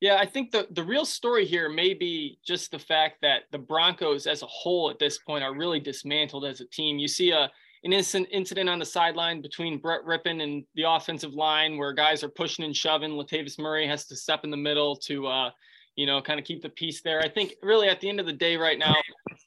Yeah, 0.00 0.16
I 0.16 0.26
think 0.26 0.50
the 0.50 0.66
the 0.70 0.84
real 0.84 1.04
story 1.04 1.44
here 1.44 1.68
may 1.68 1.94
be 1.94 2.38
just 2.46 2.70
the 2.70 2.78
fact 2.78 3.16
that 3.22 3.42
the 3.50 3.58
Broncos 3.58 4.26
as 4.26 4.42
a 4.42 4.46
whole 4.46 4.90
at 4.90 4.98
this 4.98 5.18
point 5.18 5.44
are 5.44 5.54
really 5.54 5.80
dismantled 5.80 6.44
as 6.44 6.60
a 6.60 6.66
team. 6.66 6.98
You 6.98 7.08
see 7.08 7.30
a 7.30 7.50
an 7.84 7.92
incident 7.92 8.68
on 8.68 8.78
the 8.78 8.84
sideline 8.84 9.40
between 9.40 9.78
Brett 9.78 10.04
Rypien 10.04 10.42
and 10.42 10.64
the 10.74 10.84
offensive 10.88 11.34
line 11.34 11.78
where 11.78 11.92
guys 11.92 12.22
are 12.24 12.28
pushing 12.28 12.64
and 12.64 12.76
shoving. 12.76 13.12
Latavius 13.12 13.58
Murray 13.58 13.86
has 13.86 14.06
to 14.06 14.16
step 14.16 14.44
in 14.44 14.50
the 14.50 14.56
middle 14.56 14.96
to 14.96 15.26
uh, 15.26 15.50
you 15.98 16.06
know, 16.06 16.22
kind 16.22 16.38
of 16.38 16.46
keep 16.46 16.62
the 16.62 16.68
peace 16.68 17.02
there. 17.02 17.20
I 17.20 17.28
think 17.28 17.54
really 17.60 17.88
at 17.88 18.00
the 18.00 18.08
end 18.08 18.20
of 18.20 18.26
the 18.26 18.32
day 18.32 18.56
right 18.56 18.78
now, 18.78 18.94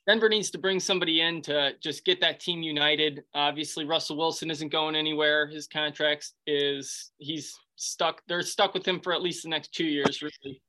Denver 0.06 0.28
needs 0.28 0.52
to 0.52 0.58
bring 0.58 0.82
somebody 0.82 1.22
in 1.22 1.42
to 1.44 1.72
just 1.82 2.04
get 2.04 2.20
that 2.20 2.42
team 2.42 2.62
united. 2.62 3.24
Obviously, 3.34 3.86
Russell 3.86 4.18
Wilson 4.18 4.52
isn't 4.52 4.70
going 4.70 4.98
anywhere. 4.98 5.48
His 5.48 5.66
contract 5.66 6.32
is 6.46 7.12
he's 7.20 7.58
stuck. 7.78 8.22
They're 8.28 8.42
stuck 8.42 8.74
with 8.74 8.86
him 8.86 9.00
for 9.00 9.14
at 9.14 9.22
least 9.22 9.44
the 9.44 9.50
next 9.50 9.74
two 9.74 9.86
years, 9.86 10.22
really. 10.22 10.62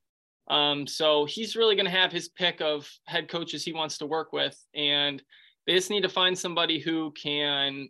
Um, 0.47 0.87
so 0.87 1.25
he's 1.25 1.57
really 1.57 1.75
going 1.75 1.85
to 1.85 1.91
have 1.91 2.13
his 2.13 2.29
pick 2.29 2.61
of 2.61 2.89
head 3.05 3.27
coaches 3.27 3.65
he 3.65 3.73
wants 3.73 3.97
to 3.97 4.05
work 4.05 4.31
with, 4.31 4.57
and 4.73 5.21
they 5.65 5.73
just 5.73 5.89
need 5.89 6.03
to 6.03 6.09
find 6.09 6.37
somebody 6.37 6.79
who 6.79 7.11
can 7.11 7.89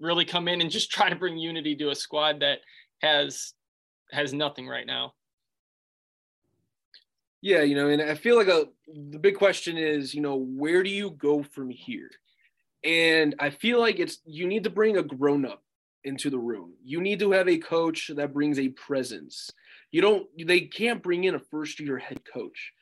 really 0.00 0.24
come 0.24 0.48
in 0.48 0.60
and 0.60 0.70
just 0.70 0.90
try 0.90 1.08
to 1.08 1.16
bring 1.16 1.38
unity 1.38 1.74
to 1.76 1.90
a 1.90 1.94
squad 1.94 2.40
that 2.40 2.58
has 3.00 3.54
has 4.10 4.32
nothing 4.32 4.68
right 4.68 4.86
now. 4.86 5.14
Yeah, 7.40 7.62
you 7.62 7.74
know, 7.74 7.88
and 7.88 8.00
I 8.00 8.14
feel 8.14 8.36
like 8.36 8.48
a 8.48 8.66
the 9.10 9.18
big 9.18 9.36
question 9.36 9.76
is, 9.76 10.14
you 10.14 10.22
know, 10.22 10.36
where 10.36 10.82
do 10.82 10.90
you 10.90 11.10
go 11.10 11.42
from 11.42 11.68
here? 11.68 12.10
And 12.82 13.34
I 13.38 13.50
feel 13.50 13.80
like 13.80 13.98
it's 13.98 14.18
you 14.24 14.46
need 14.46 14.64
to 14.64 14.70
bring 14.70 14.96
a 14.96 15.02
grown 15.02 15.44
up 15.44 15.62
into 16.04 16.30
the 16.30 16.38
room. 16.38 16.74
You 16.84 17.00
need 17.00 17.18
to 17.20 17.32
have 17.32 17.48
a 17.48 17.58
coach 17.58 18.10
that 18.14 18.34
brings 18.34 18.58
a 18.58 18.68
presence. 18.68 19.50
You 19.90 20.00
don't 20.00 20.26
they 20.46 20.62
can't 20.62 21.02
bring 21.02 21.24
in 21.24 21.34
a 21.34 21.38
first 21.38 21.80
year 21.80 21.98
head 21.98 22.20
coach. 22.30 22.72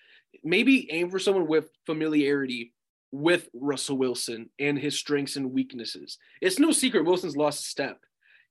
Maybe 0.45 0.91
aim 0.91 1.11
for 1.11 1.19
someone 1.19 1.47
with 1.47 1.69
familiarity 1.87 2.73
with 3.13 3.49
Russell 3.55 3.99
Wilson 3.99 4.51
and 4.59 4.79
his 4.79 4.99
strengths 4.99 5.37
and 5.37 5.53
weaknesses. 5.53 6.19
It's 6.41 6.59
no 6.59 6.73
secret 6.73 7.05
Wilson's 7.05 7.37
lost 7.37 7.61
a 7.61 7.69
step. 7.69 8.01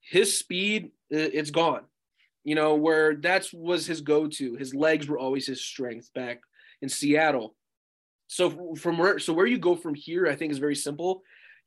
His 0.02 0.38
speed 0.38 0.92
it's 1.10 1.52
gone 1.52 1.82
you 2.44 2.56
know, 2.56 2.76
where 2.76 3.16
that's 3.16 3.54
was 3.54 3.86
his 3.86 4.02
go-to. 4.02 4.56
His 4.56 4.74
legs 4.74 5.08
were 5.08 5.20
always 5.20 5.46
his 5.46 5.64
strength 5.64 6.12
back 6.14 6.42
in 6.82 6.90
Seattle. 6.90 7.56
So 8.28 8.76
from 8.76 8.98
where 8.98 9.20
so 9.20 9.34
where 9.34 9.46
you 9.46 9.58
go 9.58 9.76
from 9.76 9.94
here, 9.94 10.28
I 10.28 10.36
think 10.36 10.52
is 10.52 10.58
very 10.58 10.76
simple. 10.76 11.22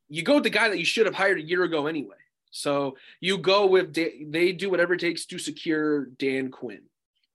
You 0.09 0.23
go 0.23 0.35
with 0.35 0.45
the 0.45 0.51
guy 0.51 0.69
that 0.69 0.79
you 0.79 0.85
should 0.85 1.07
have 1.07 1.15
hired 1.15 1.39
a 1.39 1.43
year 1.43 1.63
ago 1.63 1.87
anyway. 1.87 2.17
So 2.51 2.97
you 3.21 3.39
go 3.39 3.67
with 3.67 3.95
they 3.95 4.53
do 4.53 4.71
whatever 4.71 4.95
it 4.95 5.01
takes 5.01 5.27
to 5.27 5.39
secure 5.39 6.07
Dan 6.07 6.51
Quinn, 6.51 6.83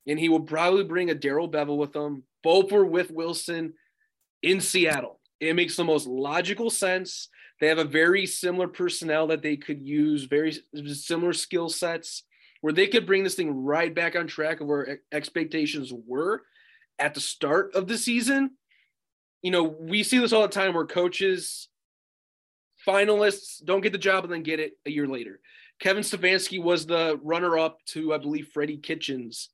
and 0.08 0.20
he 0.20 0.30
will 0.30 0.42
probably 0.42 0.84
bring 0.84 1.10
a 1.10 1.16
Darrell 1.16 1.50
Bevell 1.50 1.78
with 1.78 1.94
them. 1.94 2.24
Both 2.42 2.72
were 2.72 2.86
with 2.86 3.12
Wilson 3.12 3.74
in 4.42 4.62
Seattle. 4.62 5.18
It 5.39 5.55
makes 5.55 5.75
the 5.75 5.84
most 5.84 6.08
logical 6.08 6.69
sense. 6.69 7.29
They 7.60 7.67
have 7.67 7.77
a 7.77 7.86
very 7.86 8.25
similar 8.25 8.67
personnel 8.67 9.27
that 9.27 9.41
they 9.41 9.58
could 9.58 9.81
use, 9.81 10.24
very 10.25 10.58
similar 10.93 11.34
skill 11.34 11.69
sets 11.69 12.24
where 12.62 12.74
they 12.74 12.88
could 12.88 13.05
bring 13.05 13.24
this 13.24 13.36
thing 13.36 13.63
right 13.63 13.93
back 13.93 14.15
on 14.15 14.27
track 14.27 14.60
of 14.60 14.67
where 14.67 15.00
expectations 15.12 15.93
were 15.93 16.41
at 16.98 17.13
the 17.13 17.22
start 17.22 17.74
of 17.74 17.88
the 17.88 17.98
season. 17.98 18.51
You 19.41 19.51
know, 19.51 19.63
we 19.63 20.03
see 20.03 20.19
this 20.19 20.34
all 20.34 20.41
the 20.41 20.50
time 20.50 20.74
where 20.74 20.86
coaches, 20.86 21.69
finalists 22.86 23.63
don't 23.63 23.81
get 23.81 23.93
the 23.93 23.98
job 23.98 24.25
and 24.25 24.34
then 24.34 24.43
get 24.43 24.60
it 24.60 24.74
a 24.86 24.91
year 24.91 25.08
later. 25.08 25.39
Kevin 25.79 26.03
Stefanski 26.03 26.62
was 26.62 26.86
the 26.86 27.17
runner 27.24 27.58
up 27.58 27.79
to, 27.88 28.13
I 28.13 28.17
believe, 28.17 28.50
Freddie 28.53 28.77
Kitchens 28.77 29.50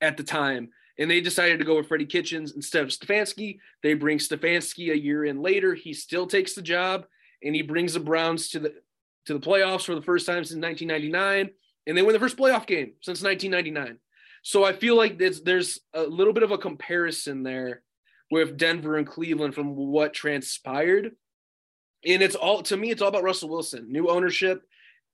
at 0.00 0.16
the 0.16 0.24
time. 0.24 0.70
And 0.98 1.10
they 1.10 1.20
decided 1.20 1.58
to 1.58 1.64
go 1.64 1.76
with 1.76 1.88
Freddie 1.88 2.06
Kitchens 2.06 2.52
instead 2.54 2.82
of 2.82 2.90
Stefanski. 2.90 3.58
They 3.82 3.94
bring 3.94 4.18
Stefanski 4.18 4.92
a 4.92 4.98
year 4.98 5.24
in 5.24 5.40
later. 5.40 5.74
He 5.74 5.94
still 5.94 6.26
takes 6.26 6.54
the 6.54 6.62
job 6.62 7.06
and 7.42 7.54
he 7.54 7.62
brings 7.62 7.94
the 7.94 8.00
Browns 8.00 8.50
to 8.50 8.60
the 8.60 8.74
to 9.26 9.34
the 9.34 9.40
playoffs 9.40 9.84
for 9.84 9.94
the 9.94 10.02
first 10.02 10.26
time 10.26 10.44
since 10.44 10.60
1999. 10.60 11.50
And 11.86 11.96
they 11.96 12.02
win 12.02 12.12
the 12.12 12.20
first 12.20 12.36
playoff 12.36 12.66
game 12.66 12.94
since 13.00 13.22
1999. 13.22 13.98
So 14.42 14.64
I 14.64 14.72
feel 14.72 14.96
like 14.96 15.18
there's, 15.18 15.42
there's 15.42 15.80
a 15.94 16.02
little 16.02 16.32
bit 16.32 16.42
of 16.42 16.50
a 16.50 16.58
comparison 16.58 17.42
there 17.42 17.82
with 18.30 18.56
Denver 18.56 18.96
and 18.96 19.06
Cleveland 19.06 19.54
from 19.54 19.76
what 19.76 20.12
transpired. 20.14 21.12
And 22.04 22.22
it's 22.22 22.34
all 22.34 22.62
to 22.64 22.76
me, 22.76 22.90
it's 22.90 23.02
all 23.02 23.08
about 23.08 23.22
Russell 23.22 23.50
Wilson, 23.50 23.92
new 23.92 24.08
ownership, 24.08 24.62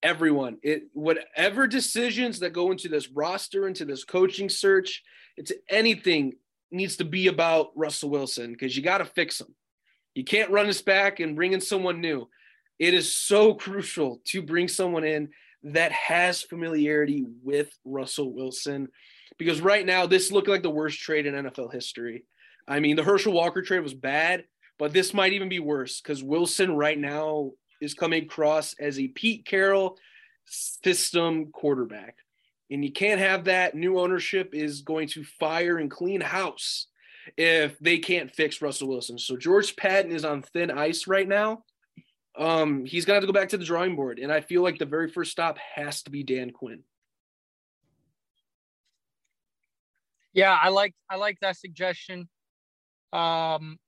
everyone. 0.03 0.59
It 0.63 0.85
whatever 0.95 1.67
decisions 1.67 2.41
that 2.41 2.55
go 2.55 2.71
into 2.71 2.89
this 2.89 3.11
roster, 3.11 3.69
into 3.69 3.85
this 3.85 4.05
coaching 4.05 4.49
search, 4.49 5.03
it's 5.39 5.53
anything 5.71 6.35
needs 6.71 6.97
to 6.97 7.05
be 7.05 7.29
about 7.29 7.71
Russell 7.77 8.11
Wilson 8.11 8.53
because 8.53 8.77
you 8.77 8.83
got 8.83 8.99
to 8.99 9.05
fix 9.05 9.41
him. 9.41 9.55
You 10.15 10.25
can't 10.25 10.51
run 10.51 10.67
this 10.67 10.83
back 10.83 11.21
and 11.21 11.37
bring 11.37 11.53
in 11.53 11.61
someone 11.61 12.01
new. 12.01 12.29
It 12.79 12.93
is 12.93 13.17
so 13.17 13.55
crucial 13.55 14.21
to 14.27 14.43
bring 14.43 14.67
someone 14.67 15.05
in 15.05 15.29
that 15.63 15.93
has 15.93 16.43
familiarity 16.43 17.25
with 17.43 17.71
Russell 17.85 18.33
Wilson 18.35 18.89
because 19.39 19.61
right 19.61 19.87
now 19.87 20.07
this 20.07 20.33
looked 20.33 20.49
like 20.49 20.63
the 20.63 20.71
worst 20.71 20.99
trade 20.99 21.27
in 21.27 21.35
NFL 21.35 21.73
history. 21.73 22.25
I 22.67 22.81
mean, 22.81 22.97
the 22.97 23.05
Herschel 23.05 23.33
Walker 23.33 23.63
trade 23.63 23.81
was 23.81 23.95
bad, 23.95 24.45
but 24.79 24.93
this 24.93 25.15
might 25.15 25.33
even 25.33 25.49
be 25.49 25.61
worse 25.61 26.01
because 26.01 26.23
Wilson 26.23 26.77
right 26.77 26.99
now 26.99 27.53
is 27.81 27.95
coming 27.95 28.25
across 28.25 28.75
as 28.81 28.99
a 28.99 29.09
Pete 29.09 29.47
Carroll 29.47 29.97
system 30.47 31.53
quarterback. 31.53 32.17
And 32.71 32.85
you 32.85 32.93
can't 32.93 33.21
have 33.21 33.45
that. 33.45 33.75
New 33.75 33.99
ownership 33.99 34.55
is 34.55 34.83
going 34.83 35.09
to 35.09 35.25
fire 35.25 35.79
and 35.79 35.91
clean 35.91 36.21
house 36.21 36.87
if 37.37 37.79
they 37.79 37.99
can't 37.99 38.35
fix 38.35 38.61
Russell 38.61 38.89
Wilson. 38.89 39.19
So 39.19 39.37
George 39.37 39.77
Paton 39.77 40.13
is 40.13 40.25
on 40.25 40.43
thin 40.43 40.71
ice 40.71 41.07
right 41.07 41.29
now. 41.29 41.65
Um, 42.39 42.85
he's 42.85 43.05
gonna 43.05 43.17
have 43.17 43.23
to 43.23 43.27
go 43.27 43.33
back 43.33 43.49
to 43.51 43.59
the 43.59 43.65
drawing 43.65 43.97
board. 43.97 44.19
And 44.19 44.33
I 44.33 44.41
feel 44.41 44.63
like 44.63 44.79
the 44.79 44.87
very 44.87 45.11
first 45.11 45.33
stop 45.33 45.59
has 45.75 46.03
to 46.03 46.11
be 46.11 46.23
Dan 46.23 46.51
Quinn. 46.51 46.83
Yeah, 50.33 50.57
I 50.61 50.69
like 50.69 50.95
I 51.11 51.17
like 51.17 51.39
that 51.41 51.57
suggestion. 51.57 52.29
Um, 53.13 53.79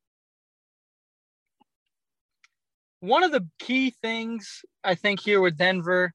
one 3.00 3.22
of 3.22 3.32
the 3.32 3.46
key 3.58 3.94
things 4.02 4.62
I 4.82 4.94
think 4.94 5.20
here 5.20 5.40
with 5.40 5.56
Denver 5.56 6.12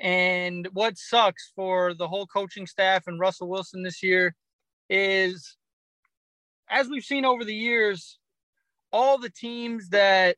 and 0.00 0.68
what 0.72 0.98
sucks 0.98 1.52
for 1.56 1.94
the 1.94 2.08
whole 2.08 2.26
coaching 2.26 2.66
staff 2.66 3.04
and 3.06 3.20
Russell 3.20 3.48
Wilson 3.48 3.82
this 3.82 4.02
year 4.02 4.34
is 4.90 5.56
as 6.68 6.88
we've 6.88 7.04
seen 7.04 7.24
over 7.24 7.44
the 7.44 7.54
years, 7.54 8.18
all 8.92 9.18
the 9.18 9.30
teams 9.30 9.90
that 9.90 10.36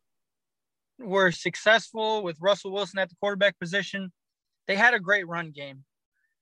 were 0.99 1.31
successful 1.31 2.23
with 2.23 2.37
Russell 2.41 2.73
Wilson 2.73 2.99
at 2.99 3.09
the 3.09 3.17
quarterback 3.21 3.59
position, 3.59 4.13
they 4.67 4.77
had 4.77 4.95
a 4.95 5.01
great 5.01 5.27
run 5.27 5.51
game. 5.51 5.85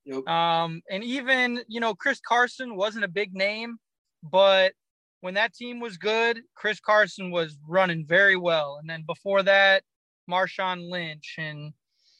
Yep. 0.04 0.26
Um, 0.28 0.82
and 0.90 1.02
even, 1.04 1.62
you 1.68 1.80
know, 1.80 1.94
Chris 1.94 2.20
Carson 2.26 2.76
wasn't 2.76 3.04
a 3.04 3.08
big 3.08 3.34
name, 3.34 3.76
but 4.22 4.72
when 5.20 5.34
that 5.34 5.54
team 5.54 5.80
was 5.80 5.96
good, 5.96 6.40
Chris 6.54 6.80
Carson 6.80 7.30
was 7.30 7.58
running 7.66 8.06
very 8.06 8.36
well. 8.36 8.78
And 8.80 8.88
then 8.88 9.04
before 9.06 9.42
that, 9.42 9.82
Marshawn 10.30 10.90
Lynch 10.90 11.36
and 11.38 11.72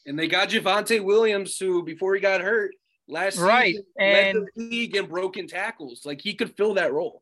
and 0.07 0.17
they 0.17 0.27
got 0.27 0.49
Javonte 0.49 1.03
Williams, 1.03 1.57
who 1.57 1.83
before 1.83 2.15
he 2.15 2.21
got 2.21 2.41
hurt 2.41 2.71
last 3.09 3.37
right 3.37 3.75
season, 3.75 3.85
and 3.99 4.39
led 4.39 4.47
the 4.55 4.69
league 4.69 4.95
in 4.95 5.05
broken 5.05 5.47
tackles. 5.47 6.05
Like 6.05 6.21
he 6.21 6.33
could 6.33 6.55
fill 6.55 6.73
that 6.75 6.93
role. 6.93 7.21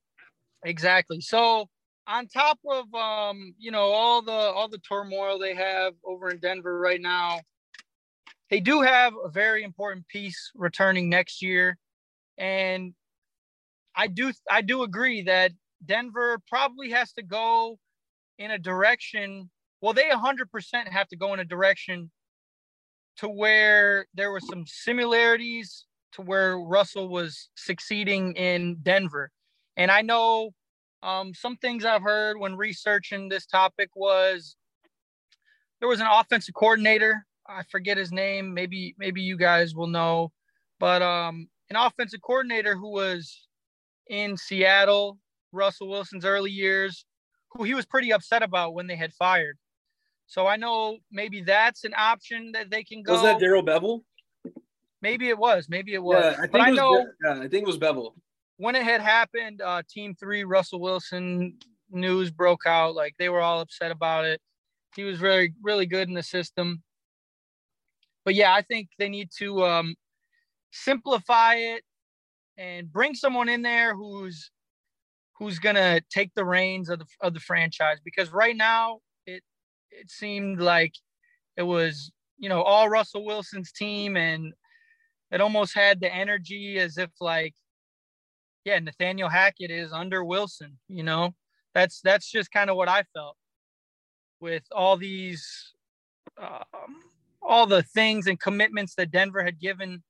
Exactly. 0.64 1.20
So 1.20 1.68
on 2.08 2.28
top 2.28 2.60
of 2.70 2.94
um, 2.94 3.56
you 3.58 3.72
know, 3.72 3.88
all 3.88 4.22
the 4.22 4.32
all 4.32 4.70
the 4.70 4.78
turmoil 4.78 5.40
they 5.40 5.56
have 5.56 5.94
over 6.06 6.30
in 6.30 6.38
Denver 6.38 6.80
right 6.80 7.02
now, 7.02 7.40
they 8.52 8.60
do 8.60 8.82
have 8.82 9.14
a 9.24 9.30
very 9.30 9.64
important 9.64 10.08
piece 10.08 10.52
returning 10.54 11.10
next 11.10 11.42
year. 11.42 11.78
And 12.38 12.94
I 13.96 14.08
do 14.08 14.32
I 14.50 14.62
do 14.62 14.84
agree 14.84 15.24
that 15.24 15.52
Denver 15.84 16.40
probably 16.48 16.92
has 16.92 17.14
to 17.14 17.24
go 17.24 17.80
in 18.38 18.52
a 18.52 18.60
direction. 18.60 19.50
Well, 19.82 19.94
they 19.94 20.04
100% 20.04 20.88
have 20.90 21.08
to 21.10 21.16
go 21.16 21.34
in 21.34 21.40
a 21.40 21.46
direction 21.46 22.12
to 23.18 23.30
where 23.30 24.08
there 24.14 24.32
were 24.32 24.42
some 24.42 24.66
similarities 24.68 25.86
to 26.14 26.22
where 26.22 26.58
Russell 26.58 27.10
was 27.10 27.50
succeeding 27.56 28.34
in 28.36 28.78
Denver. 28.82 29.32
And 29.78 29.92
I 29.92 30.02
know 30.02 30.52
um, 31.04 31.34
some 31.34 31.58
things 31.58 31.86
I've 31.86 32.02
heard 32.02 32.40
when 32.40 32.56
researching 32.56 33.30
this 33.30 33.46
topic 33.46 33.90
was 33.96 34.56
there 35.80 35.90
was 35.90 36.00
an 36.00 36.08
offensive 36.10 36.56
coordinator. 36.56 37.26
I 37.48 37.64
forget 37.70 37.98
his 37.98 38.12
name. 38.12 38.54
Maybe 38.54 38.96
maybe 38.98 39.22
you 39.22 39.38
guys 39.38 39.76
will 39.76 39.88
know, 39.88 40.32
but 40.80 41.02
um, 41.02 41.48
an 41.70 41.76
offensive 41.76 42.22
coordinator 42.22 42.76
who 42.76 42.92
was 42.92 43.48
in 44.08 44.38
Seattle, 44.38 45.18
Russell 45.52 45.90
Wilson's 45.90 46.26
early 46.26 46.52
years, 46.52 47.06
who 47.50 47.64
he 47.64 47.74
was 47.74 47.86
pretty 47.86 48.12
upset 48.12 48.42
about 48.42 48.74
when 48.74 48.88
they 48.88 48.96
had 48.96 49.14
fired. 49.14 49.58
So 50.28 50.48
I 50.48 50.56
know 50.56 50.98
maybe 51.12 51.42
that's 51.42 51.84
an 51.84 51.94
option 51.96 52.52
that 52.54 52.70
they 52.70 52.84
can 52.84 53.04
go. 53.04 53.14
Was 53.14 53.22
that 53.22 53.40
Darrell 53.40 53.64
Bevell? 53.64 54.02
Maybe 55.02 55.30
it 55.30 55.38
was. 55.38 55.68
Maybe 55.70 55.94
it 55.94 56.02
was. 56.02 56.24
Yeah, 56.24 56.44
I 56.44 56.48
think, 56.48 56.68
I, 56.68 56.72
know, 56.72 57.06
yeah, 57.24 57.34
I 57.34 57.48
think 57.48 57.64
it 57.64 57.68
was 57.68 57.78
Bevell. 57.78 58.14
when 58.58 58.76
it 58.76 58.84
had 58.84 59.02
happened, 59.02 59.62
uh, 59.62 59.84
Team 59.90 60.16
Three, 60.16 60.44
Russell 60.44 60.80
Wilson 60.80 61.58
news 61.92 62.32
broke 62.32 62.66
out. 62.66 62.96
Like 62.96 63.14
they 63.20 63.30
were 63.30 63.42
all 63.42 63.62
upset 63.62 63.92
about 63.92 64.26
it. 64.26 64.42
He 64.96 65.04
was 65.04 65.20
very, 65.20 65.54
really 65.62 65.86
good 65.86 66.08
in 66.08 66.14
the 66.14 66.24
system. 66.24 66.82
But 68.24 68.34
yeah, 68.34 68.54
I 68.54 68.62
think 68.62 68.90
they 68.98 69.10
need 69.10 69.30
to 69.38 69.64
um, 69.64 69.96
simplify 70.72 71.56
it 71.56 71.84
and 72.58 72.92
bring 72.92 73.14
someone 73.14 73.50
in 73.50 73.62
there 73.62 73.96
who's 73.96 74.50
who's 75.38 75.60
gonna 75.60 76.02
take 76.10 76.34
the 76.34 76.46
reins 76.46 76.90
of 76.90 77.00
the 77.00 77.06
of 77.22 77.34
the 77.34 77.40
franchise. 77.40 77.98
Because 78.04 78.32
right 78.32 78.56
now, 78.56 79.02
it 79.92 80.10
seemed 80.10 80.60
like 80.60 80.94
it 81.58 81.64
was 81.64 82.12
you 82.38 82.50
know 82.50 82.62
all 82.62 82.90
Russell 82.90 83.26
Wilson's 83.26 83.72
team, 83.72 84.18
and 84.18 84.54
it 85.32 85.42
almost 85.42 85.74
had 85.74 86.00
the 86.00 86.14
energy 86.14 86.80
as 86.80 86.98
if 86.98 87.10
like 87.20 87.54
yeah, 88.66 88.80
Nathaniel 88.80 89.30
Hackett 89.30 89.70
is 89.72 89.94
under 89.94 90.26
Wilson. 90.26 90.78
You 90.90 91.04
know, 91.04 91.36
that's 91.74 92.02
that's 92.02 92.30
just 92.30 92.52
kind 92.52 92.70
of 92.70 92.76
what 92.76 92.90
I 92.90 93.04
felt 93.14 93.38
with 94.42 94.64
all 94.72 94.98
these, 94.98 95.74
um, 96.42 97.04
all 97.42 97.68
the 97.68 97.84
things 97.84 98.28
and 98.28 98.40
commitments 98.40 98.96
that 98.96 99.12
Denver 99.12 99.44
had 99.44 99.60
given 99.60 100.04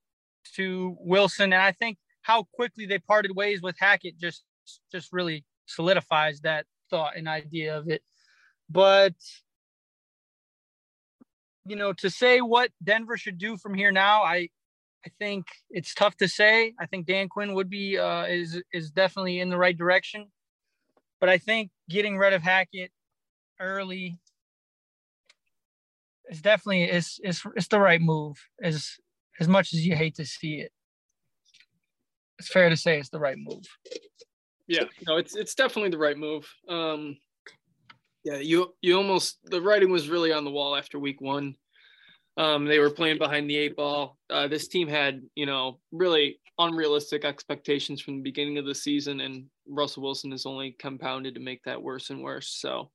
to 0.54 0.96
Wilson, 1.00 1.52
and 1.52 1.62
I 1.62 1.72
think 1.72 1.98
how 2.22 2.44
quickly 2.54 2.86
they 2.86 2.98
parted 2.98 3.36
ways 3.36 3.62
with 3.62 3.76
Hackett 3.78 4.18
just 4.18 4.42
just 4.90 5.12
really 5.12 5.44
solidifies 5.66 6.40
that 6.40 6.66
thought 6.90 7.16
and 7.16 7.28
idea 7.28 7.76
of 7.76 7.88
it. 7.88 8.02
But 8.70 9.14
you 11.66 11.76
know, 11.76 11.92
to 11.94 12.10
say 12.10 12.40
what 12.40 12.70
Denver 12.82 13.16
should 13.16 13.38
do 13.38 13.56
from 13.56 13.74
here 13.74 13.92
now, 13.92 14.22
I 14.22 14.48
I 15.04 15.10
think 15.20 15.46
it's 15.70 15.94
tough 15.94 16.16
to 16.16 16.28
say. 16.28 16.74
I 16.80 16.86
think 16.86 17.06
Dan 17.06 17.28
Quinn 17.28 17.54
would 17.54 17.70
be 17.70 17.98
uh, 17.98 18.24
is 18.24 18.60
is 18.72 18.90
definitely 18.90 19.40
in 19.40 19.50
the 19.50 19.58
right 19.58 19.76
direction, 19.76 20.26
but 21.20 21.28
I 21.28 21.38
think 21.38 21.70
getting 21.88 22.18
rid 22.18 22.32
of 22.32 22.42
Hackett 22.42 22.90
early 23.60 24.18
is 26.28 26.40
definitely 26.40 26.84
is 26.84 27.20
is 27.22 27.42
it's 27.54 27.68
the 27.68 27.80
right 27.80 28.00
move. 28.00 28.36
As 28.62 28.96
as 29.38 29.48
much 29.48 29.72
as 29.72 29.86
you 29.86 29.94
hate 29.94 30.16
to 30.16 30.26
see 30.26 30.56
it, 30.56 30.72
it's 32.38 32.48
fair 32.48 32.68
to 32.68 32.76
say 32.76 32.98
it's 32.98 33.10
the 33.10 33.20
right 33.20 33.38
move. 33.38 33.64
Yeah, 34.66 34.84
no, 35.06 35.16
it's 35.16 35.36
it's 35.36 35.54
definitely 35.54 35.90
the 35.90 35.98
right 35.98 36.18
move. 36.18 36.48
Um, 36.68 37.16
yeah, 38.26 38.38
you 38.38 38.74
you 38.82 38.96
almost 38.96 39.38
the 39.44 39.62
writing 39.62 39.88
was 39.88 40.08
really 40.08 40.32
on 40.32 40.44
the 40.44 40.50
wall 40.50 40.74
after 40.74 40.98
week 40.98 41.20
one. 41.20 41.54
Um, 42.36 42.64
they 42.64 42.80
were 42.80 42.90
playing 42.90 43.18
behind 43.18 43.48
the 43.48 43.56
eight 43.56 43.76
ball. 43.76 44.18
Uh, 44.28 44.48
this 44.48 44.66
team 44.66 44.88
had, 44.88 45.22
you 45.36 45.46
know, 45.46 45.78
really 45.92 46.40
unrealistic 46.58 47.24
expectations 47.24 48.00
from 48.00 48.16
the 48.16 48.22
beginning 48.22 48.58
of 48.58 48.66
the 48.66 48.74
season, 48.74 49.20
and 49.20 49.44
Russell 49.68 50.02
Wilson 50.02 50.32
has 50.32 50.44
only 50.44 50.72
compounded 50.72 51.34
to 51.34 51.40
make 51.40 51.62
that 51.62 51.80
worse 51.80 52.10
and 52.10 52.20
worse. 52.20 52.48
So, 52.48 52.90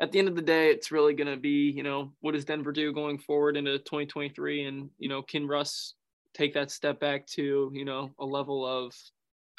at 0.00 0.10
the 0.10 0.18
end 0.18 0.28
of 0.28 0.36
the 0.36 0.42
day, 0.42 0.70
it's 0.70 0.90
really 0.90 1.12
going 1.12 1.32
to 1.32 1.36
be, 1.36 1.70
you 1.70 1.82
know, 1.82 2.12
what 2.20 2.32
does 2.32 2.46
Denver 2.46 2.72
do 2.72 2.94
going 2.94 3.18
forward 3.18 3.58
into 3.58 3.76
2023, 3.78 4.64
and 4.64 4.88
you 4.98 5.10
know, 5.10 5.20
can 5.20 5.46
Russ 5.46 5.92
take 6.32 6.54
that 6.54 6.70
step 6.70 6.98
back 6.98 7.26
to, 7.26 7.70
you 7.74 7.84
know, 7.84 8.10
a 8.18 8.24
level 8.24 8.64
of 8.64 8.94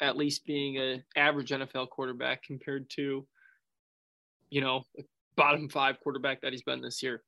at 0.00 0.16
least 0.16 0.44
being 0.44 0.76
a 0.76 1.04
average 1.16 1.50
NFL 1.50 1.90
quarterback 1.90 2.42
compared 2.42 2.90
to, 2.96 3.24
you 4.50 4.60
know, 4.60 4.82
bottom 5.36 5.68
five 5.68 6.00
quarterback 6.00 6.40
that 6.40 6.52
he's 6.52 6.62
been 6.62 6.80
this 6.80 7.02
year. 7.02 7.22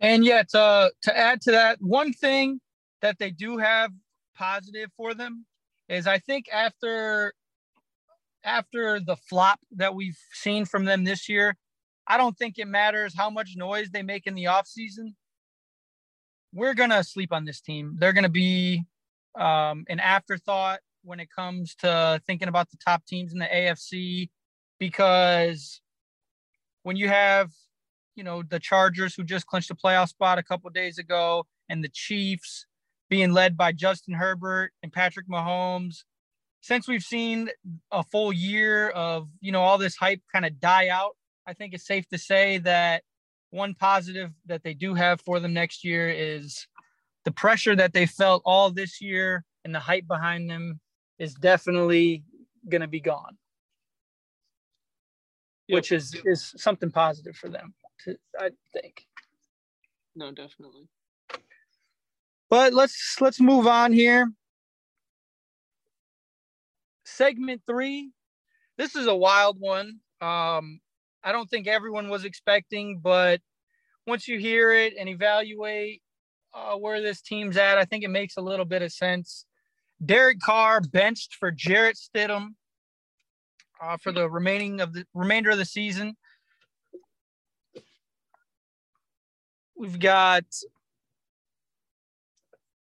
And 0.00 0.24
yet, 0.24 0.54
uh, 0.54 0.90
to 1.02 1.16
add 1.16 1.40
to 1.42 1.50
that, 1.52 1.78
one 1.80 2.12
thing 2.12 2.60
that 3.02 3.18
they 3.18 3.30
do 3.30 3.58
have 3.58 3.90
positive 4.36 4.90
for 4.96 5.14
them 5.14 5.44
is 5.88 6.06
I 6.06 6.18
think 6.18 6.46
after 6.52 7.32
after 8.44 9.00
the 9.00 9.16
flop 9.16 9.58
that 9.72 9.94
we've 9.94 10.18
seen 10.32 10.64
from 10.64 10.84
them 10.84 11.04
this 11.04 11.28
year, 11.28 11.56
I 12.06 12.16
don't 12.16 12.38
think 12.38 12.58
it 12.58 12.68
matters 12.68 13.14
how 13.16 13.30
much 13.30 13.54
noise 13.56 13.90
they 13.90 14.02
make 14.02 14.26
in 14.26 14.34
the 14.34 14.44
offseason. 14.44 15.14
We're 16.54 16.74
going 16.74 16.90
to 16.90 17.04
sleep 17.04 17.32
on 17.32 17.44
this 17.44 17.60
team. 17.60 17.96
They're 17.98 18.12
going 18.12 18.24
to 18.24 18.30
be 18.30 18.84
um, 19.34 19.84
an 19.88 20.00
afterthought 20.00 20.80
when 21.02 21.20
it 21.20 21.28
comes 21.30 21.74
to 21.76 22.20
thinking 22.26 22.48
about 22.48 22.70
the 22.70 22.78
top 22.78 23.04
teams 23.04 23.32
in 23.32 23.38
the 23.38 23.46
AFC 23.46 24.30
because 24.78 25.80
when 26.88 26.96
you 26.96 27.06
have, 27.06 27.50
you 28.16 28.24
know, 28.24 28.42
the 28.42 28.58
Chargers 28.58 29.14
who 29.14 29.22
just 29.22 29.46
clinched 29.46 29.70
a 29.70 29.74
playoff 29.74 30.08
spot 30.08 30.38
a 30.38 30.42
couple 30.42 30.70
days 30.70 30.96
ago 30.96 31.44
and 31.68 31.84
the 31.84 31.90
Chiefs 31.92 32.64
being 33.10 33.34
led 33.34 33.58
by 33.58 33.72
Justin 33.72 34.14
Herbert 34.14 34.72
and 34.82 34.90
Patrick 34.90 35.28
Mahomes 35.28 36.04
since 36.62 36.88
we've 36.88 37.02
seen 37.02 37.50
a 37.92 38.02
full 38.02 38.32
year 38.32 38.88
of 38.88 39.28
you 39.42 39.52
know 39.52 39.60
all 39.60 39.76
this 39.76 39.96
hype 39.96 40.22
kind 40.32 40.46
of 40.46 40.58
die 40.58 40.88
out 40.88 41.14
i 41.46 41.52
think 41.52 41.72
it's 41.72 41.86
safe 41.86 42.08
to 42.08 42.18
say 42.18 42.58
that 42.58 43.04
one 43.50 43.74
positive 43.74 44.32
that 44.46 44.64
they 44.64 44.74
do 44.74 44.94
have 44.94 45.20
for 45.20 45.38
them 45.38 45.52
next 45.52 45.84
year 45.84 46.08
is 46.08 46.66
the 47.24 47.30
pressure 47.30 47.76
that 47.76 47.92
they 47.92 48.06
felt 48.06 48.42
all 48.44 48.70
this 48.70 49.00
year 49.00 49.44
and 49.64 49.72
the 49.72 49.78
hype 49.78 50.08
behind 50.08 50.50
them 50.50 50.80
is 51.20 51.32
definitely 51.34 52.24
going 52.68 52.80
to 52.80 52.88
be 52.88 53.00
gone 53.00 53.36
yep. 55.68 55.76
which 55.76 55.92
is 55.92 56.14
is 56.24 56.54
something 56.56 56.90
positive 56.90 57.36
for 57.36 57.48
them 57.48 57.74
to, 58.04 58.16
i 58.40 58.50
think 58.72 59.06
no 60.16 60.32
definitely 60.32 60.88
but 62.50 62.72
let's 62.72 63.16
let's 63.20 63.40
move 63.40 63.66
on 63.66 63.92
here 63.92 64.32
segment 67.18 67.62
three, 67.66 68.12
this 68.76 68.94
is 68.94 69.06
a 69.06 69.14
wild 69.14 69.58
one. 69.58 69.98
Um, 70.20 70.80
I 71.24 71.32
don't 71.32 71.50
think 71.50 71.66
everyone 71.66 72.08
was 72.08 72.24
expecting, 72.24 73.00
but 73.02 73.40
once 74.06 74.28
you 74.28 74.38
hear 74.38 74.72
it 74.72 74.94
and 74.98 75.08
evaluate 75.08 76.00
uh, 76.54 76.76
where 76.76 77.02
this 77.02 77.20
team's 77.20 77.56
at, 77.56 77.76
I 77.76 77.84
think 77.84 78.04
it 78.04 78.08
makes 78.08 78.36
a 78.36 78.40
little 78.40 78.64
bit 78.64 78.82
of 78.82 78.92
sense. 78.92 79.44
Derek 80.04 80.38
Carr 80.40 80.80
benched 80.80 81.34
for 81.34 81.50
Jarrett 81.50 81.96
Stidham 81.96 82.50
uh, 83.80 83.96
for 83.96 84.12
the 84.12 84.28
remaining 84.28 84.80
of 84.80 84.92
the 84.92 85.04
remainder 85.14 85.50
of 85.50 85.58
the 85.58 85.64
season. 85.64 86.16
We've 89.76 89.98
got 89.98 90.44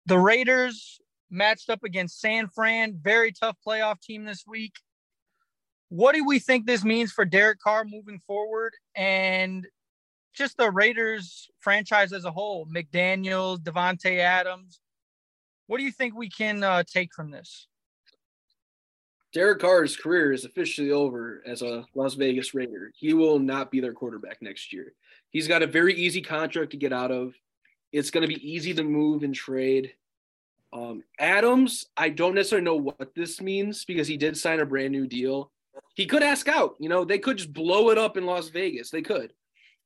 the 0.06 0.18
Raiders 0.18 1.00
matched 1.30 1.70
up 1.70 1.84
against 1.84 2.20
San 2.20 2.50
Fran. 2.50 3.00
Very 3.02 3.32
tough 3.32 3.56
playoff 3.66 4.02
team 4.02 4.26
this 4.26 4.44
week. 4.46 4.74
What 5.88 6.16
do 6.16 6.26
we 6.26 6.40
think 6.40 6.66
this 6.66 6.84
means 6.84 7.12
for 7.12 7.26
Derek 7.26 7.60
Carr 7.60 7.86
moving 7.86 8.20
forward 8.20 8.74
and 8.96 9.68
just 10.34 10.58
the 10.58 10.72
Raiders 10.72 11.50
franchise 11.60 12.14
as 12.14 12.26
a 12.26 12.32
whole? 12.32 12.66
McDaniels, 12.66 13.60
Davante 13.60 14.20
Adams. 14.20 14.80
What 15.68 15.78
do 15.78 15.84
you 15.84 15.92
think 15.92 16.16
we 16.16 16.30
can 16.30 16.64
uh, 16.64 16.84
take 16.84 17.14
from 17.14 17.32
this? 17.32 17.68
Derek 19.34 19.60
Carr's 19.60 19.96
career 19.96 20.34
is 20.34 20.44
officially 20.44 20.92
over 20.92 21.42
as 21.46 21.62
a 21.62 21.86
Las 21.96 22.16
Vegas 22.16 22.54
Raider. 22.54 22.92
He 22.96 23.14
will 23.14 23.40
not 23.40 23.72
be 23.72 23.80
their 23.80 23.94
quarterback 23.94 24.42
next 24.42 24.74
year. 24.74 24.94
He's 25.30 25.48
got 25.48 25.64
a 25.64 25.68
very 25.68 25.94
easy 25.94 26.22
contract 26.22 26.72
to 26.72 26.78
get 26.78 26.92
out 26.92 27.12
of. 27.12 27.34
It's 27.94 28.12
going 28.12 28.28
to 28.28 28.34
be 28.34 28.50
easy 28.50 28.74
to 28.74 28.84
move 28.84 29.24
and 29.24 29.34
trade. 29.34 29.94
Um, 30.74 31.04
Adams, 31.20 31.88
I 31.96 32.10
don't 32.10 32.36
necessarily 32.36 32.66
know 32.66 32.76
what 32.76 33.16
this 33.16 33.42
means 33.42 33.86
because 33.86 34.08
he 34.08 34.18
did 34.18 34.38
sign 34.38 34.60
a 34.60 34.66
brand 34.66 34.92
new 34.92 35.08
deal. 35.08 35.52
He 35.96 36.06
could 36.06 36.24
ask 36.24 36.48
out. 36.48 36.76
You 36.80 36.90
know, 36.90 37.06
they 37.06 37.20
could 37.20 37.38
just 37.38 37.54
blow 37.54 37.90
it 37.90 37.98
up 37.98 38.18
in 38.18 38.26
Las 38.26 38.50
Vegas. 38.50 38.90
They 38.90 39.02
could. 39.02 39.34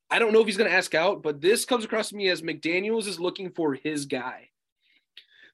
I 0.09 0.19
don't 0.19 0.33
know 0.33 0.41
if 0.41 0.45
he's 0.45 0.57
going 0.57 0.69
to 0.69 0.75
ask 0.75 0.93
out, 0.93 1.23
but 1.23 1.41
this 1.41 1.65
comes 1.65 1.85
across 1.85 2.09
to 2.09 2.15
me 2.15 2.29
as 2.29 2.41
McDaniels 2.41 3.07
is 3.07 3.19
looking 3.19 3.49
for 3.51 3.73
his 3.73 4.05
guy. 4.05 4.49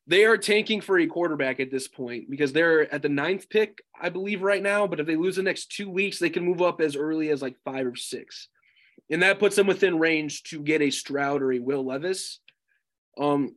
They 0.08 0.26
are 0.26 0.38
tanking 0.38 0.82
for 0.82 0.98
a 0.98 1.08
quarterback 1.08 1.60
at 1.60 1.72
this 1.72 1.88
point 1.88 2.30
because 2.30 2.52
they're 2.52 2.92
at 2.94 3.02
the 3.02 3.10
ninth 3.10 3.50
pick, 3.50 3.84
I 4.00 4.10
believe, 4.10 4.42
right 4.42 4.62
now. 4.62 4.88
But 4.88 5.00
if 5.00 5.08
they 5.08 5.16
lose 5.16 5.36
the 5.36 5.44
next 5.44 5.72
two 5.72 5.90
weeks, 5.90 6.20
they 6.20 6.30
can 6.30 6.44
move 6.44 6.62
up 6.62 6.82
as 6.82 6.96
early 6.96 7.30
as 7.30 7.42
like 7.42 7.56
five 7.64 7.86
or 7.86 7.96
six. 7.96 8.48
And 9.10 9.22
that 9.24 9.40
puts 9.40 9.56
them 9.56 9.68
within 9.68 10.00
range 10.00 10.44
to 10.44 10.60
get 10.60 10.82
a 10.82 10.90
Stroud 10.90 11.42
or 11.42 11.54
a 11.54 11.60
Will 11.60 11.86
Levis. 11.86 12.40
Um, 13.18 13.56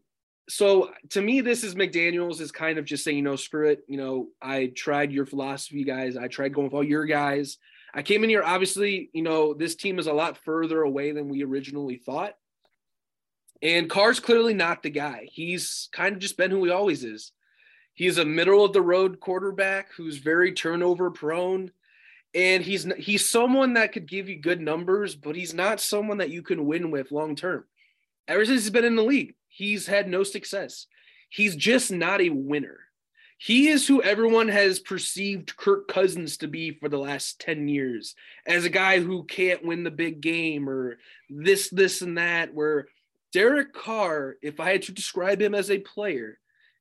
so 0.49 0.91
to 1.11 1.23
me, 1.23 1.41
this 1.41 1.65
is 1.65 1.75
McDaniels 1.75 2.41
is 2.41 2.53
kind 2.53 2.79
of 2.79 2.85
just 2.85 3.05
saying, 3.05 3.17
you 3.17 3.23
know, 3.23 3.37
screw 3.37 3.69
it. 3.69 3.83
You 3.89 3.97
know, 3.97 4.29
I 4.43 4.73
tried 4.77 5.13
your 5.13 5.27
philosophy, 5.27 5.85
guys. 5.85 6.17
I 6.17 6.29
tried 6.29 6.53
going 6.53 6.67
with 6.67 6.75
all 6.75 6.85
your 6.85 7.07
guys. 7.07 7.57
I 7.95 8.03
came 8.03 8.25
in 8.25 8.31
here, 8.31 8.43
obviously, 8.43 9.09
you 9.13 9.23
know, 9.23 9.55
this 9.55 9.77
team 9.77 9.99
is 9.99 10.09
a 10.09 10.13
lot 10.13 10.37
further 10.39 10.83
away 10.83 11.13
than 11.13 11.29
we 11.29 11.45
originally 11.45 11.97
thought. 11.97 12.35
And 13.65 13.89
Carr's 13.89 14.21
clearly 14.21 14.53
not 14.53 14.83
the 14.83 14.91
guy. 14.91 15.27
He's 15.33 15.89
kind 15.91 16.15
of 16.15 16.21
just 16.21 16.37
been 16.37 16.51
who 16.51 16.65
he 16.65 16.71
always 16.71 17.03
is. 17.03 17.33
He's 17.95 18.19
a 18.19 18.25
middle 18.25 18.63
of 18.63 18.75
the 18.75 18.83
road 18.83 19.21
quarterback 19.21 19.91
who's 19.97 20.19
very 20.19 20.53
turnover 20.53 21.11
prone. 21.11 21.71
And 22.35 22.63
he's 22.63 22.85
he's 22.99 23.29
someone 23.29 23.75
that 23.75 23.93
could 23.93 24.07
give 24.07 24.29
you 24.29 24.37
good 24.37 24.61
numbers, 24.61 25.15
but 25.15 25.35
he's 25.35 25.55
not 25.55 25.81
someone 25.81 26.19
that 26.19 26.31
you 26.31 26.43
can 26.43 26.67
win 26.67 26.91
with 26.91 27.11
long 27.11 27.37
term. 27.37 27.65
Ever 28.29 28.45
since 28.45 28.63
he's 28.63 28.71
been 28.71 28.85
in 28.85 28.97
the 28.97 29.03
league, 29.03 29.35
he's 29.49 29.87
had 29.87 30.09
no 30.09 30.25
success. 30.25 30.87
He's 31.31 31.57
just 31.57 31.91
not 31.91 32.21
a 32.21 32.31
winner. 32.31 32.81
He 33.39 33.69
is 33.69 33.87
who 33.87 34.03
everyone 34.03 34.49
has 34.49 34.79
perceived 34.79 35.57
Kirk 35.57 35.89
Cousins 35.89 36.37
to 36.39 36.49
be 36.49 36.73
for 36.73 36.89
the 36.89 36.99
last 36.99 37.41
10 37.41 37.69
years 37.69 38.15
as 38.47 38.65
a 38.65 38.71
guy 38.71 39.01
who 39.01 39.25
can't 39.25 39.65
win 39.65 39.85
the 39.85 39.91
big 39.91 40.21
game 40.21 40.69
or 40.69 40.99
this, 41.29 41.69
this, 41.71 42.03
and 42.03 42.19
that. 42.19 42.55
Where 42.55 42.87
Derek 43.35 43.73
Carr, 43.73 44.37
if 44.43 44.61
I 44.61 44.71
had 44.71 44.83
to 44.83 44.93
describe 44.93 45.43
him 45.43 45.57
as 45.57 45.69
a 45.69 45.79
player, 45.81 46.39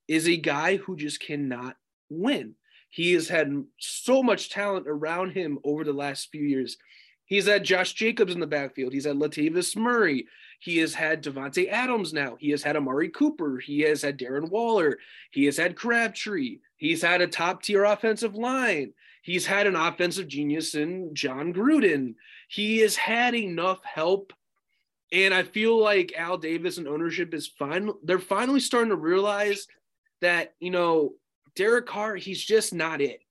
is 0.07 0.27
a 0.27 0.37
guy 0.37 0.77
who 0.77 0.95
just 0.95 1.19
cannot 1.19 1.75
win. 2.11 2.53
He 2.91 3.13
has 3.13 3.27
had 3.27 3.65
so 3.79 4.21
much 4.21 4.51
talent 4.51 4.85
around 4.87 5.31
him 5.31 5.57
over 5.63 5.83
the 5.83 5.93
last 5.93 6.29
few 6.31 6.43
years. 6.43 6.77
He's 7.25 7.47
had 7.47 7.63
Josh 7.63 7.93
Jacobs 7.93 8.35
in 8.35 8.39
the 8.39 8.45
backfield. 8.45 8.93
He's 8.93 9.05
had 9.05 9.15
Latavius 9.15 9.75
Murray. 9.75 10.27
He 10.59 10.77
has 10.77 10.93
had 10.93 11.23
Davante 11.23 11.71
Adams 11.71 12.13
now. 12.13 12.37
He 12.39 12.51
has 12.51 12.61
had 12.61 12.77
Amari 12.77 13.09
Cooper. 13.09 13.57
He 13.57 13.79
has 13.81 14.03
had 14.03 14.19
Darren 14.19 14.51
Waller. 14.51 14.99
He 15.31 15.45
has 15.45 15.57
had 15.57 15.75
Crabtree. 15.75 16.59
He's 16.77 17.01
had 17.01 17.21
a 17.21 17.27
top 17.27 17.63
tier 17.63 17.83
offensive 17.83 18.35
line. 18.35 18.93
He's 19.23 19.47
had 19.47 19.65
an 19.65 19.75
offensive 19.75 20.27
genius 20.27 20.75
in 20.75 21.15
Jon 21.15 21.51
Gruden. 21.51 22.13
He 22.47 22.77
has 22.79 22.95
had 22.95 23.33
enough 23.33 23.79
help. 23.83 24.33
And 25.13 25.31
I 25.31 25.43
feel 25.43 25.79
like 25.79 26.15
Al 26.17 26.39
Davis 26.39 26.79
and 26.79 26.87
ownership 26.87 27.35
is 27.35 27.47
fine. 27.47 27.91
They're 28.03 28.17
finally 28.17 28.59
starting 28.59 28.89
to 28.89 28.95
realize 28.95 29.67
that, 30.21 30.55
you 30.59 30.71
know, 30.71 31.13
Derek 31.55 31.85
Carr, 31.85 32.15
he's 32.15 32.43
just 32.43 32.73
not 32.73 32.99
it. 32.99 33.21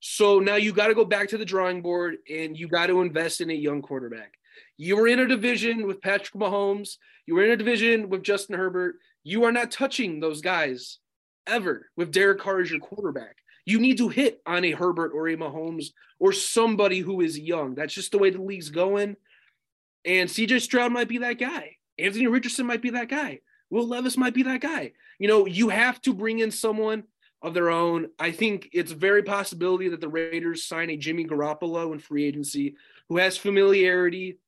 So 0.00 0.40
now 0.40 0.56
you 0.56 0.72
got 0.72 0.88
to 0.88 0.96
go 0.96 1.04
back 1.04 1.28
to 1.28 1.38
the 1.38 1.44
drawing 1.44 1.80
board 1.80 2.16
and 2.28 2.58
you 2.58 2.66
got 2.66 2.88
to 2.88 3.02
invest 3.02 3.40
in 3.40 3.50
a 3.50 3.54
young 3.54 3.82
quarterback. 3.82 4.34
You 4.76 4.96
were 4.96 5.06
in 5.06 5.20
a 5.20 5.28
division 5.28 5.86
with 5.86 6.02
Patrick 6.02 6.34
Mahomes. 6.34 6.96
You 7.24 7.36
were 7.36 7.44
in 7.44 7.52
a 7.52 7.56
division 7.56 8.08
with 8.08 8.24
Justin 8.24 8.58
Herbert. 8.58 8.96
You 9.22 9.44
are 9.44 9.52
not 9.52 9.70
touching 9.70 10.18
those 10.18 10.40
guys 10.40 10.98
ever 11.46 11.88
with 11.96 12.10
Derek 12.10 12.40
Carr 12.40 12.62
as 12.62 12.70
your 12.72 12.80
quarterback. 12.80 13.36
You 13.64 13.78
need 13.78 13.98
to 13.98 14.08
hit 14.08 14.42
on 14.44 14.64
a 14.64 14.72
Herbert 14.72 15.12
or 15.14 15.28
a 15.28 15.36
Mahomes 15.36 15.92
or 16.18 16.32
somebody 16.32 16.98
who 16.98 17.20
is 17.20 17.38
young. 17.38 17.76
That's 17.76 17.94
just 17.94 18.10
the 18.10 18.18
way 18.18 18.30
the 18.30 18.42
league's 18.42 18.70
going. 18.70 19.16
And 20.04 20.28
CJ 20.28 20.60
Stroud 20.60 20.92
might 20.92 21.08
be 21.08 21.18
that 21.18 21.38
guy. 21.38 21.76
Anthony 21.98 22.26
Richardson 22.26 22.66
might 22.66 22.82
be 22.82 22.90
that 22.90 23.08
guy. 23.08 23.40
Will 23.70 23.86
Levis 23.86 24.16
might 24.16 24.34
be 24.34 24.42
that 24.42 24.60
guy. 24.60 24.92
You 25.18 25.28
know, 25.28 25.46
you 25.46 25.68
have 25.68 26.00
to 26.02 26.12
bring 26.12 26.40
in 26.40 26.50
someone 26.50 27.04
of 27.42 27.54
their 27.54 27.70
own. 27.70 28.08
I 28.18 28.30
think 28.30 28.68
it's 28.72 28.92
very 28.92 29.22
possibility 29.22 29.88
that 29.88 30.00
the 30.00 30.08
Raiders 30.08 30.64
sign 30.64 30.90
a 30.90 30.96
Jimmy 30.96 31.24
Garoppolo 31.24 31.92
in 31.92 31.98
free 31.98 32.24
agency 32.24 32.76
who 33.08 33.18
has 33.18 33.36
familiarity 33.36 34.38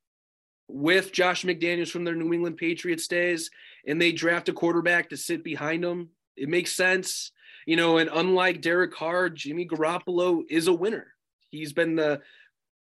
with 0.69 1.13
Josh 1.13 1.45
McDaniels 1.45 1.91
from 1.91 2.05
their 2.05 2.15
New 2.15 2.33
England 2.33 2.57
Patriots 2.57 3.07
days, 3.07 3.51
and 3.87 4.01
they 4.01 4.13
draft 4.13 4.49
a 4.49 4.53
quarterback 4.53 5.11
to 5.11 5.17
sit 5.17 5.45
behind 5.45 5.85
him. 5.85 6.09
It 6.37 6.49
makes 6.49 6.73
sense, 6.73 7.33
you 7.67 7.77
know. 7.77 7.99
And 7.99 8.11
unlike 8.13 8.61
Derek 8.63 8.93
Carr, 8.93 9.29
Jimmy 9.29 9.67
Garoppolo 9.67 10.43
is 10.49 10.67
a 10.67 10.73
winner. 10.73 11.09
He's 11.51 11.73
been 11.73 11.97
the 11.97 12.23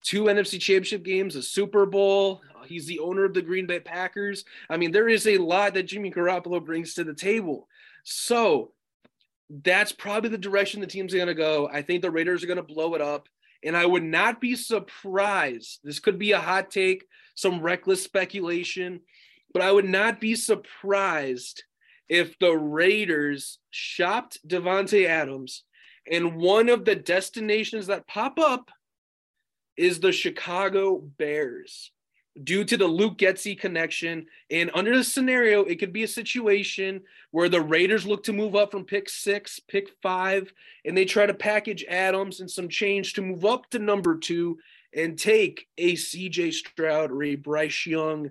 two 0.03 0.23
NFC 0.23 0.59
Championship 0.59 1.03
games, 1.03 1.35
a 1.35 1.41
Super 1.41 1.85
Bowl. 1.85 2.41
Uh, 2.55 2.63
he's 2.65 2.85
the 2.85 2.99
owner 2.99 3.25
of 3.25 3.33
the 3.33 3.41
Green 3.41 3.67
Bay 3.67 3.79
Packers. 3.79 4.45
I 4.69 4.77
mean, 4.77 4.91
there 4.91 5.09
is 5.09 5.27
a 5.27 5.37
lot 5.37 5.73
that 5.73 5.83
Jimmy 5.83 6.11
Garoppolo 6.11 6.63
brings 6.63 6.93
to 6.95 7.03
the 7.03 7.13
table. 7.13 7.67
So 8.03 8.71
that's 9.49 9.91
probably 9.91 10.29
the 10.29 10.37
direction 10.37 10.81
the 10.81 10.87
team's 10.87 11.13
going 11.13 11.27
to 11.27 11.33
go. 11.33 11.69
I 11.71 11.81
think 11.81 12.01
the 12.01 12.11
Raiders 12.11 12.43
are 12.43 12.47
going 12.47 12.57
to 12.57 12.63
blow 12.63 12.95
it 12.95 13.01
up. 13.01 13.27
And 13.63 13.77
I 13.77 13.85
would 13.85 14.03
not 14.03 14.41
be 14.41 14.55
surprised. 14.55 15.81
This 15.83 15.99
could 15.99 16.17
be 16.17 16.31
a 16.31 16.39
hot 16.39 16.71
take, 16.71 17.05
some 17.35 17.61
reckless 17.61 18.03
speculation, 18.03 19.01
but 19.53 19.61
I 19.61 19.71
would 19.71 19.85
not 19.85 20.19
be 20.19 20.35
surprised 20.35 21.63
if 22.09 22.37
the 22.39 22.53
Raiders 22.53 23.59
shopped 23.69 24.39
Davante 24.47 25.05
Adams 25.05 25.63
and 26.09 26.37
one 26.37 26.69
of 26.69 26.85
the 26.85 26.95
destinations 26.95 27.87
that 27.87 28.07
pop 28.07 28.39
up 28.39 28.71
is 29.77 29.99
the 29.99 30.11
Chicago 30.11 30.97
Bears 30.97 31.91
due 32.43 32.63
to 32.63 32.77
the 32.77 32.87
Luke 32.87 33.17
Getsy 33.17 33.59
connection. 33.59 34.25
And 34.49 34.71
under 34.73 34.95
the 34.95 35.03
scenario, 35.03 35.63
it 35.63 35.79
could 35.79 35.91
be 35.91 36.03
a 36.03 36.07
situation 36.07 37.01
where 37.31 37.49
the 37.49 37.61
Raiders 37.61 38.05
look 38.05 38.23
to 38.23 38.33
move 38.33 38.55
up 38.55 38.71
from 38.71 38.85
pick 38.85 39.09
six, 39.09 39.59
pick 39.59 39.89
five, 40.01 40.51
and 40.85 40.97
they 40.97 41.05
try 41.05 41.25
to 41.25 41.33
package 41.33 41.85
Adams 41.89 42.39
and 42.39 42.49
some 42.49 42.69
change 42.69 43.13
to 43.13 43.21
move 43.21 43.45
up 43.45 43.69
to 43.71 43.79
number 43.79 44.17
two 44.17 44.59
and 44.93 45.17
take 45.17 45.67
a 45.77 45.93
CJ 45.93 46.53
Stroud 46.53 47.11
or 47.11 47.23
a 47.23 47.35
Bryce 47.35 47.85
Young. 47.85 48.29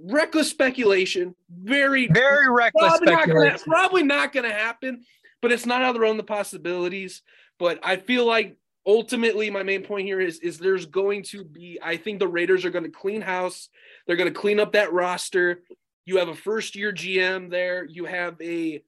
Reckless 0.00 0.48
speculation, 0.48 1.34
very, 1.50 2.06
very 2.06 2.50
reckless 2.50 2.98
probably 2.98 3.08
speculation. 3.08 3.52
Not 3.52 3.64
gonna, 3.64 3.76
probably 3.76 4.02
not 4.04 4.32
going 4.32 4.48
to 4.48 4.54
happen, 4.54 5.04
but 5.42 5.50
it's 5.50 5.66
not 5.66 5.82
out 5.82 5.88
of 5.88 5.94
the 5.94 6.00
realm 6.00 6.12
of 6.12 6.18
the 6.18 6.32
possibilities. 6.32 7.22
But 7.58 7.80
I 7.82 7.96
feel 7.96 8.24
like 8.24 8.56
ultimately 8.88 9.50
my 9.50 9.62
main 9.62 9.82
point 9.82 10.06
here 10.06 10.18
is 10.18 10.40
is 10.40 10.58
there's 10.58 10.86
going 10.86 11.22
to 11.22 11.44
be 11.44 11.78
i 11.82 11.96
think 11.96 12.18
the 12.18 12.26
raiders 12.26 12.64
are 12.64 12.70
going 12.70 12.84
to 12.84 12.90
clean 12.90 13.20
house. 13.20 13.68
They're 14.06 14.16
going 14.16 14.32
to 14.32 14.40
clean 14.40 14.58
up 14.58 14.72
that 14.72 14.92
roster. 14.92 15.62
You 16.06 16.16
have 16.16 16.28
a 16.28 16.34
first 16.34 16.74
year 16.74 16.92
gm 16.92 17.50
there. 17.50 17.84
You 17.84 18.06
have 18.06 18.40
a 18.40 18.82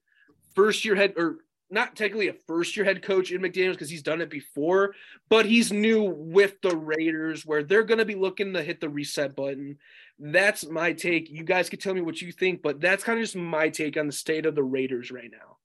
first 0.55 0.83
year 0.83 0.95
head 0.95 1.13
or 1.15 1.37
not 1.69 1.95
technically 1.95 2.27
a 2.27 2.35
first 2.47 2.75
year 2.75 2.83
head 2.83 3.03
coach 3.03 3.31
in 3.31 3.41
mcdaniels 3.41 3.73
because 3.73 3.89
he's 3.89 4.01
done 4.01 4.19
it 4.19 4.29
before 4.29 4.93
but 5.29 5.45
he's 5.45 5.71
new 5.71 6.03
with 6.03 6.59
the 6.61 6.75
raiders 6.75 7.45
where 7.45 7.63
they're 7.63 7.83
going 7.83 7.99
to 7.99 8.05
be 8.05 8.15
looking 8.15 8.53
to 8.53 8.63
hit 8.63 8.81
the 8.81 8.89
reset 8.89 9.35
button. 9.35 9.77
That's 10.19 10.67
my 10.67 10.93
take. 10.93 11.29
You 11.29 11.43
guys 11.43 11.69
can 11.69 11.79
tell 11.79 11.93
me 11.93 12.01
what 12.01 12.21
you 12.21 12.31
think 12.31 12.63
but 12.63 12.81
that's 12.81 13.03
kind 13.03 13.19
of 13.19 13.23
just 13.23 13.35
my 13.35 13.69
take 13.69 13.97
on 13.97 14.07
the 14.07 14.13
state 14.13 14.47
of 14.47 14.55
the 14.55 14.63
raiders 14.63 15.11
right 15.11 15.31
now. 15.31 15.57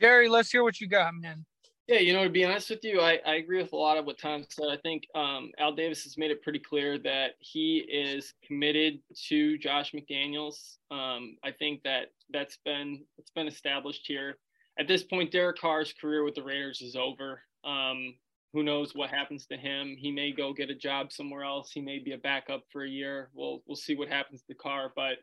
Jerry 0.00 0.30
let's 0.30 0.50
hear 0.50 0.62
what 0.62 0.80
you 0.80 0.88
got 0.88 1.12
man 1.14 1.44
yeah, 1.86 1.98
you 1.98 2.14
know, 2.14 2.24
to 2.24 2.30
be 2.30 2.44
honest 2.44 2.70
with 2.70 2.82
you, 2.82 3.00
I, 3.00 3.18
I 3.26 3.34
agree 3.34 3.62
with 3.62 3.72
a 3.72 3.76
lot 3.76 3.98
of 3.98 4.06
what 4.06 4.18
Tom 4.18 4.44
said. 4.48 4.66
I 4.70 4.78
think 4.78 5.06
um, 5.14 5.50
Al 5.58 5.74
Davis 5.74 6.04
has 6.04 6.16
made 6.16 6.30
it 6.30 6.42
pretty 6.42 6.58
clear 6.58 6.98
that 7.00 7.32
he 7.40 7.78
is 7.78 8.32
committed 8.46 9.00
to 9.28 9.58
Josh 9.58 9.92
McDaniels. 9.92 10.78
Um, 10.90 11.36
I 11.44 11.50
think 11.50 11.82
that 11.82 12.06
that's 12.32 12.58
been 12.64 13.04
it's 13.18 13.30
been 13.30 13.46
established 13.46 14.04
here. 14.06 14.38
At 14.78 14.88
this 14.88 15.02
point, 15.02 15.30
Derek 15.30 15.58
Carr's 15.58 15.92
career 15.92 16.24
with 16.24 16.34
the 16.34 16.42
Raiders 16.42 16.80
is 16.80 16.96
over. 16.96 17.42
Um, 17.64 18.14
who 18.54 18.62
knows 18.62 18.94
what 18.94 19.10
happens 19.10 19.46
to 19.46 19.56
him? 19.56 19.94
He 19.98 20.10
may 20.10 20.32
go 20.32 20.54
get 20.54 20.70
a 20.70 20.74
job 20.74 21.12
somewhere 21.12 21.44
else. 21.44 21.70
He 21.70 21.80
may 21.82 21.98
be 21.98 22.12
a 22.12 22.18
backup 22.18 22.62
for 22.72 22.84
a 22.84 22.88
year. 22.88 23.28
We'll 23.34 23.62
we'll 23.66 23.76
see 23.76 23.94
what 23.94 24.08
happens 24.08 24.42
to 24.48 24.54
Carr. 24.54 24.92
But 24.96 25.18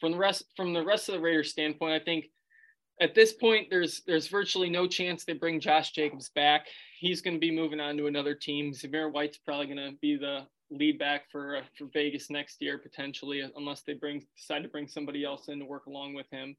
from 0.00 0.12
the 0.12 0.18
rest 0.18 0.44
from 0.56 0.72
the 0.72 0.84
rest 0.84 1.08
of 1.08 1.14
the 1.14 1.20
Raiders 1.20 1.50
standpoint, 1.50 1.92
I 1.92 2.04
think 2.04 2.30
at 3.00 3.14
this 3.14 3.32
point, 3.32 3.68
there's 3.70 4.02
there's 4.06 4.28
virtually 4.28 4.70
no 4.70 4.86
chance 4.86 5.24
they 5.24 5.34
bring 5.34 5.60
Josh 5.60 5.92
Jacobs 5.92 6.30
back. 6.30 6.66
He's 6.98 7.20
going 7.20 7.34
to 7.34 7.40
be 7.40 7.50
moving 7.50 7.80
on 7.80 7.96
to 7.98 8.06
another 8.06 8.34
team. 8.34 8.72
Zamir 8.72 9.12
White's 9.12 9.38
probably 9.38 9.66
going 9.66 9.90
to 9.90 9.96
be 10.00 10.16
the 10.16 10.46
lead 10.70 10.98
back 10.98 11.30
for 11.30 11.56
uh, 11.56 11.62
for 11.76 11.86
Vegas 11.92 12.30
next 12.30 12.60
year 12.60 12.78
potentially, 12.78 13.42
unless 13.56 13.82
they 13.82 13.94
bring 13.94 14.24
decide 14.36 14.62
to 14.62 14.68
bring 14.68 14.88
somebody 14.88 15.24
else 15.24 15.48
in 15.48 15.58
to 15.58 15.64
work 15.64 15.86
along 15.86 16.14
with 16.14 16.26
him. 16.30 16.56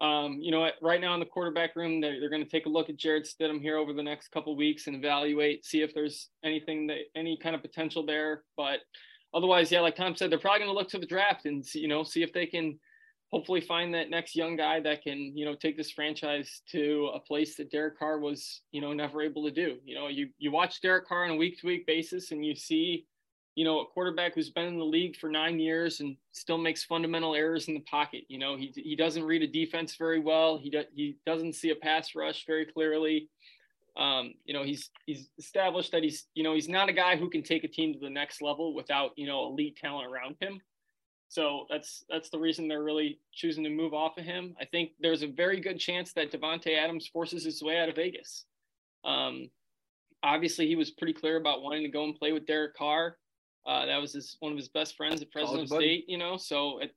Um, 0.00 0.38
you 0.40 0.50
know, 0.50 0.68
right 0.80 1.00
now 1.00 1.12
in 1.14 1.20
the 1.20 1.26
quarterback 1.26 1.76
room, 1.76 2.00
they're, 2.00 2.18
they're 2.18 2.30
going 2.30 2.42
to 2.42 2.48
take 2.50 2.66
a 2.66 2.70
look 2.70 2.88
at 2.88 2.96
Jarrett 2.96 3.28
Stidham 3.28 3.60
here 3.60 3.76
over 3.76 3.92
the 3.92 4.02
next 4.02 4.32
couple 4.32 4.56
weeks 4.56 4.86
and 4.86 4.96
evaluate, 4.96 5.66
see 5.66 5.82
if 5.82 5.94
there's 5.94 6.30
anything 6.42 6.86
that 6.88 6.98
any 7.14 7.38
kind 7.40 7.54
of 7.54 7.60
potential 7.60 8.04
there. 8.04 8.42
But 8.56 8.80
otherwise, 9.34 9.70
yeah, 9.70 9.80
like 9.80 9.94
Tom 9.94 10.16
said, 10.16 10.30
they're 10.30 10.38
probably 10.38 10.60
going 10.60 10.70
to 10.70 10.74
look 10.74 10.88
to 10.88 10.98
the 10.98 11.06
draft 11.06 11.44
and 11.44 11.64
see, 11.64 11.80
you 11.80 11.88
know 11.88 12.02
see 12.04 12.22
if 12.22 12.32
they 12.32 12.46
can 12.46 12.80
hopefully 13.32 13.62
find 13.62 13.94
that 13.94 14.10
next 14.10 14.36
young 14.36 14.56
guy 14.56 14.78
that 14.80 15.02
can, 15.02 15.36
you 15.36 15.44
know, 15.44 15.54
take 15.54 15.76
this 15.76 15.90
franchise 15.90 16.60
to 16.70 17.10
a 17.14 17.18
place 17.18 17.56
that 17.56 17.70
Derek 17.70 17.98
Carr 17.98 18.18
was, 18.18 18.60
you 18.72 18.80
know, 18.80 18.92
never 18.92 19.22
able 19.22 19.42
to 19.44 19.50
do. 19.50 19.78
You 19.84 19.94
know, 19.94 20.08
you 20.08 20.28
you 20.38 20.52
watch 20.52 20.80
Derek 20.82 21.06
Carr 21.08 21.24
on 21.24 21.30
a 21.30 21.36
week 21.36 21.58
to 21.60 21.66
week 21.66 21.86
basis 21.86 22.30
and 22.30 22.44
you 22.44 22.54
see, 22.54 23.06
you 23.54 23.64
know, 23.64 23.80
a 23.80 23.86
quarterback 23.86 24.34
who's 24.34 24.50
been 24.50 24.66
in 24.66 24.78
the 24.78 24.84
league 24.84 25.16
for 25.16 25.30
nine 25.30 25.58
years 25.58 26.00
and 26.00 26.16
still 26.32 26.58
makes 26.58 26.84
fundamental 26.84 27.34
errors 27.34 27.68
in 27.68 27.74
the 27.74 27.80
pocket. 27.80 28.24
You 28.28 28.38
know, 28.38 28.56
he 28.56 28.70
he 28.74 28.94
doesn't 28.94 29.24
read 29.24 29.42
a 29.42 29.46
defense 29.46 29.96
very 29.96 30.20
well. 30.20 30.58
He 30.58 30.68
do, 30.68 30.84
he 30.94 31.16
doesn't 31.24 31.54
see 31.54 31.70
a 31.70 31.76
pass 31.76 32.14
rush 32.14 32.44
very 32.46 32.66
clearly. 32.66 33.30
Um, 33.96 34.34
you 34.44 34.52
know, 34.52 34.62
he's 34.62 34.90
he's 35.06 35.30
established 35.38 35.92
that 35.92 36.02
he's, 36.02 36.26
you 36.34 36.42
know, 36.42 36.54
he's 36.54 36.68
not 36.68 36.90
a 36.90 36.94
guy 36.94 37.16
who 37.16 37.30
can 37.30 37.42
take 37.42 37.64
a 37.64 37.68
team 37.68 37.94
to 37.94 37.98
the 37.98 38.10
next 38.10 38.42
level 38.42 38.74
without, 38.74 39.12
you 39.16 39.26
know, 39.26 39.46
elite 39.46 39.76
talent 39.76 40.10
around 40.12 40.36
him. 40.38 40.60
So 41.32 41.64
that's 41.70 42.04
that's 42.10 42.28
the 42.28 42.38
reason 42.38 42.68
they're 42.68 42.82
really 42.82 43.18
choosing 43.32 43.64
to 43.64 43.70
move 43.70 43.94
off 43.94 44.18
of 44.18 44.24
him. 44.24 44.54
I 44.60 44.66
think 44.66 44.90
there's 45.00 45.22
a 45.22 45.26
very 45.26 45.60
good 45.60 45.78
chance 45.78 46.12
that 46.12 46.30
Davante 46.30 46.76
Adams 46.76 47.06
forces 47.06 47.42
his 47.42 47.62
way 47.62 47.78
out 47.78 47.88
of 47.88 47.96
Vegas. 47.96 48.44
Um, 49.02 49.48
obviously, 50.22 50.66
he 50.66 50.76
was 50.76 50.90
pretty 50.90 51.14
clear 51.14 51.38
about 51.38 51.62
wanting 51.62 51.84
to 51.84 51.88
go 51.88 52.04
and 52.04 52.14
play 52.14 52.32
with 52.32 52.44
Derek 52.44 52.76
Carr. 52.76 53.16
Uh, 53.66 53.86
that 53.86 53.96
was 53.96 54.12
his 54.12 54.36
one 54.40 54.52
of 54.52 54.58
his 54.58 54.68
best 54.68 54.94
friends 54.94 55.22
at 55.22 55.32
Fresno 55.32 55.64
State. 55.64 56.04
You 56.06 56.18
know, 56.18 56.36
so 56.36 56.80
it, 56.80 56.94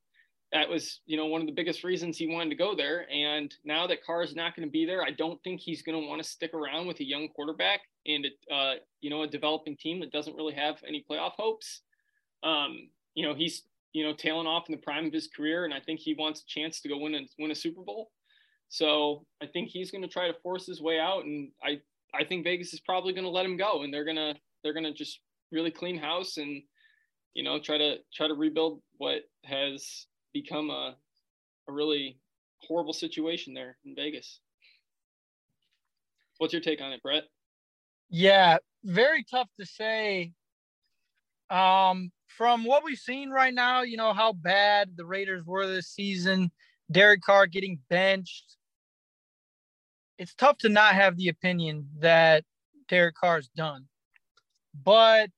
that 0.52 0.68
was 0.68 1.00
you 1.06 1.16
know 1.16 1.24
one 1.24 1.40
of 1.40 1.46
the 1.46 1.54
biggest 1.54 1.82
reasons 1.82 2.18
he 2.18 2.26
wanted 2.26 2.50
to 2.50 2.56
go 2.56 2.76
there. 2.76 3.06
And 3.10 3.54
now 3.64 3.86
that 3.86 4.04
Carr 4.04 4.22
is 4.22 4.36
not 4.36 4.54
going 4.54 4.68
to 4.68 4.70
be 4.70 4.84
there, 4.84 5.02
I 5.02 5.12
don't 5.12 5.42
think 5.44 5.62
he's 5.62 5.80
going 5.80 5.98
to 5.98 6.06
want 6.06 6.22
to 6.22 6.28
stick 6.28 6.52
around 6.52 6.86
with 6.86 7.00
a 7.00 7.04
young 7.04 7.28
quarterback 7.28 7.80
and 8.04 8.26
uh, 8.52 8.74
you 9.00 9.08
know 9.08 9.22
a 9.22 9.26
developing 9.26 9.78
team 9.78 9.98
that 10.00 10.12
doesn't 10.12 10.36
really 10.36 10.52
have 10.52 10.76
any 10.86 11.02
playoff 11.10 11.32
hopes. 11.38 11.80
Um, 12.42 12.90
you 13.14 13.26
know, 13.26 13.34
he's 13.34 13.62
you 13.92 14.04
know, 14.04 14.12
tailing 14.12 14.46
off 14.46 14.68
in 14.68 14.74
the 14.74 14.82
prime 14.82 15.06
of 15.06 15.12
his 15.12 15.28
career, 15.28 15.64
and 15.64 15.72
I 15.72 15.80
think 15.80 16.00
he 16.00 16.14
wants 16.14 16.42
a 16.42 16.46
chance 16.46 16.80
to 16.80 16.88
go 16.88 16.98
win 16.98 17.14
a 17.14 17.20
win 17.38 17.50
a 17.50 17.54
Super 17.54 17.82
Bowl. 17.82 18.10
So 18.68 19.24
I 19.42 19.46
think 19.46 19.68
he's 19.68 19.90
going 19.90 20.02
to 20.02 20.08
try 20.08 20.26
to 20.26 20.38
force 20.42 20.66
his 20.66 20.82
way 20.82 20.98
out, 20.98 21.24
and 21.24 21.50
I 21.62 21.80
I 22.14 22.24
think 22.24 22.44
Vegas 22.44 22.72
is 22.72 22.80
probably 22.80 23.12
going 23.12 23.24
to 23.24 23.30
let 23.30 23.46
him 23.46 23.56
go, 23.56 23.82
and 23.82 23.92
they're 23.92 24.04
gonna 24.04 24.34
they're 24.62 24.74
gonna 24.74 24.92
just 24.92 25.20
really 25.52 25.70
clean 25.70 25.96
house 25.96 26.38
and 26.38 26.62
you 27.34 27.44
know 27.44 27.58
try 27.60 27.78
to 27.78 27.96
try 28.12 28.26
to 28.26 28.34
rebuild 28.34 28.80
what 28.98 29.22
has 29.44 30.06
become 30.32 30.70
a 30.70 30.96
a 31.68 31.72
really 31.72 32.18
horrible 32.62 32.92
situation 32.92 33.54
there 33.54 33.76
in 33.84 33.94
Vegas. 33.94 34.40
What's 36.38 36.52
your 36.52 36.62
take 36.62 36.80
on 36.80 36.92
it, 36.92 37.02
Brett? 37.02 37.24
Yeah, 38.10 38.58
very 38.84 39.24
tough 39.24 39.48
to 39.58 39.66
say. 39.66 40.32
Um, 41.50 42.10
from 42.26 42.64
what 42.64 42.84
we've 42.84 42.98
seen 42.98 43.30
right 43.30 43.54
now, 43.54 43.82
you 43.82 43.96
know, 43.96 44.12
how 44.12 44.32
bad 44.32 44.90
the 44.96 45.06
Raiders 45.06 45.44
were 45.44 45.66
this 45.66 45.88
season, 45.88 46.50
Derek 46.90 47.22
Carr 47.22 47.46
getting 47.46 47.78
benched. 47.88 48.56
It's 50.18 50.34
tough 50.34 50.58
to 50.58 50.68
not 50.68 50.94
have 50.94 51.16
the 51.16 51.28
opinion 51.28 51.88
that 51.98 52.44
Derek 52.88 53.16
Carr's 53.16 53.48
done. 53.48 53.86
But 54.84 55.30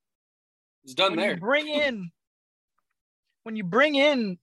it's 0.85 0.94
done 0.94 1.12
when 1.12 1.20
there. 1.20 1.35
You 1.35 1.40
bring 1.40 1.68
in 1.68 2.11
when 3.42 3.57
you 3.57 3.64
bring 3.64 3.94
in 3.94 4.38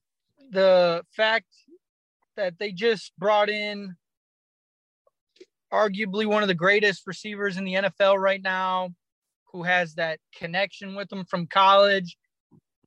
the 0.50 1.04
fact 1.16 1.46
that 2.36 2.58
they 2.58 2.72
just 2.72 3.12
brought 3.18 3.48
in 3.48 3.96
arguably 5.72 6.26
one 6.26 6.42
of 6.42 6.48
the 6.48 6.54
greatest 6.54 7.06
receivers 7.06 7.56
in 7.56 7.64
the 7.64 7.74
NFL 7.74 8.18
right 8.18 8.42
now, 8.42 8.90
who 9.52 9.62
has 9.62 9.94
that 9.94 10.18
connection 10.34 10.94
with 10.94 11.08
them 11.08 11.24
from 11.24 11.46
college. 11.46 12.16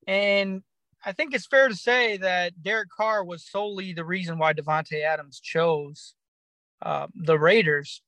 And 0.10 0.64
I 1.06 1.12
think 1.12 1.36
it's 1.36 1.46
fair 1.46 1.70
to 1.70 1.76
say 1.76 2.18
that 2.18 2.64
Derek 2.64 2.90
Carr 2.90 3.24
was 3.24 3.46
solely 3.46 3.94
the 3.94 4.04
reason 4.04 4.40
why 4.40 4.54
Davante 4.54 5.04
Adams 5.04 5.40
chose 5.40 6.16
uh, 6.82 7.06
the 7.14 7.38
Raiders. 7.38 8.02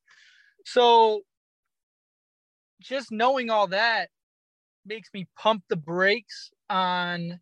So 0.66 1.22
just 2.82 3.12
knowing 3.12 3.52
all 3.52 3.68
that 3.68 4.10
makes 4.84 5.10
me 5.14 5.28
pump 5.38 5.64
the 5.70 5.76
brakes 5.76 6.50
on 6.72 7.40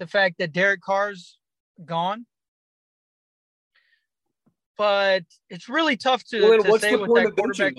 the 0.00 0.08
fact 0.08 0.38
that 0.38 0.52
Derek 0.52 0.82
Carr's 0.82 1.38
gone. 1.84 2.26
But 4.76 5.22
it's 5.50 5.68
really 5.68 5.96
tough 5.96 6.24
to, 6.30 6.42
well, 6.42 6.62
to 6.64 6.78
say 6.80 6.96
with 6.96 7.14
that 7.14 7.36
quarterback. 7.36 7.74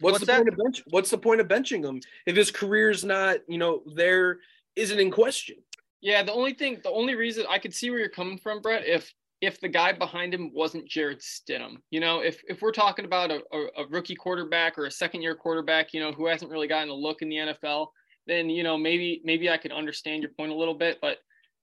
What's, 0.00 0.14
what's, 0.14 0.18
the 0.18 0.26
that? 0.26 0.36
point 0.38 0.48
of 0.48 0.56
bench? 0.56 0.82
What's 0.88 1.10
the 1.10 1.18
point 1.18 1.40
of 1.40 1.46
benching 1.46 1.84
him 1.84 2.00
if 2.26 2.34
his 2.34 2.50
career's 2.50 3.04
not, 3.04 3.38
you 3.46 3.58
know, 3.58 3.82
there 3.94 4.38
isn't 4.76 4.98
in 4.98 5.10
question. 5.10 5.56
Yeah, 6.00 6.22
the 6.22 6.32
only 6.32 6.52
thing, 6.52 6.80
the 6.82 6.90
only 6.90 7.14
reason 7.14 7.46
I 7.48 7.58
could 7.58 7.74
see 7.74 7.90
where 7.90 7.98
you're 7.98 8.08
coming 8.08 8.38
from, 8.38 8.60
Brett, 8.60 8.86
if 8.86 9.12
if 9.40 9.60
the 9.60 9.68
guy 9.68 9.92
behind 9.92 10.32
him 10.32 10.52
wasn't 10.54 10.88
Jarrett 10.88 11.20
Stidham, 11.20 11.76
you 11.90 12.00
know, 12.00 12.20
if 12.20 12.42
if 12.48 12.62
we're 12.62 12.72
talking 12.72 13.04
about 13.04 13.30
a, 13.30 13.40
a, 13.52 13.82
a 13.82 13.86
rookie 13.88 14.14
quarterback 14.14 14.78
or 14.78 14.86
a 14.86 14.90
second 14.90 15.22
year 15.22 15.34
quarterback, 15.34 15.92
you 15.92 16.00
know, 16.00 16.12
who 16.12 16.26
hasn't 16.26 16.50
really 16.50 16.68
gotten 16.68 16.88
a 16.88 16.94
look 16.94 17.22
in 17.22 17.28
the 17.28 17.36
NFL, 17.36 17.88
then 18.26 18.48
you 18.48 18.62
know 18.62 18.76
maybe 18.76 19.20
maybe 19.24 19.50
I 19.50 19.56
could 19.56 19.72
understand 19.72 20.22
your 20.22 20.32
point 20.32 20.52
a 20.52 20.56
little 20.56 20.74
bit. 20.74 20.98
But 21.00 21.18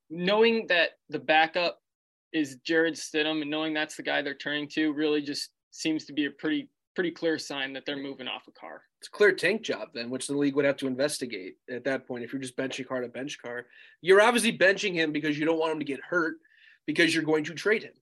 knowing 0.09 0.67
that 0.67 0.91
the 1.09 1.19
backup 1.19 1.79
is 2.33 2.57
Jarrett 2.65 2.95
Stidham, 2.95 3.41
and 3.41 3.49
knowing 3.49 3.73
that's 3.73 3.95
the 3.95 4.03
guy 4.03 4.21
they're 4.21 4.33
turning 4.35 4.67
to 4.69 4.93
really 4.93 5.21
just 5.21 5.49
seems 5.71 6.05
to 6.05 6.13
be 6.13 6.25
a 6.25 6.31
pretty 6.31 6.69
pretty 6.95 7.11
clear 7.11 7.37
sign 7.37 7.73
that 7.73 7.85
they're 7.85 7.97
moving 7.97 8.27
off 8.27 8.47
a 8.47 8.51
Carr. 8.51 8.81
It's 9.01 9.07
a 9.07 9.11
clear 9.11 9.31
tank 9.31 9.63
job 9.63 9.89
then, 9.95 10.11
which 10.11 10.27
the 10.27 10.37
league 10.37 10.55
would 10.55 10.65
have 10.65 10.77
to 10.77 10.85
investigate 10.85 11.55
at 11.67 11.85
that 11.85 12.07
point. 12.07 12.23
If 12.23 12.31
you're 12.31 12.41
just 12.41 12.55
benching 12.55 12.87
Carr 12.87 13.01
to 13.01 13.07
bench 13.07 13.41
Carr, 13.41 13.65
you're 13.99 14.21
obviously 14.21 14.55
benching 14.55 14.93
him 14.93 15.11
because 15.11 15.39
you 15.39 15.45
don't 15.45 15.57
want 15.57 15.71
him 15.71 15.79
to 15.79 15.85
get 15.85 16.01
hurt 16.07 16.35
because 16.85 17.11
you're 17.11 17.23
going 17.23 17.43
to 17.45 17.55
trade 17.55 17.81
him. 17.81 17.93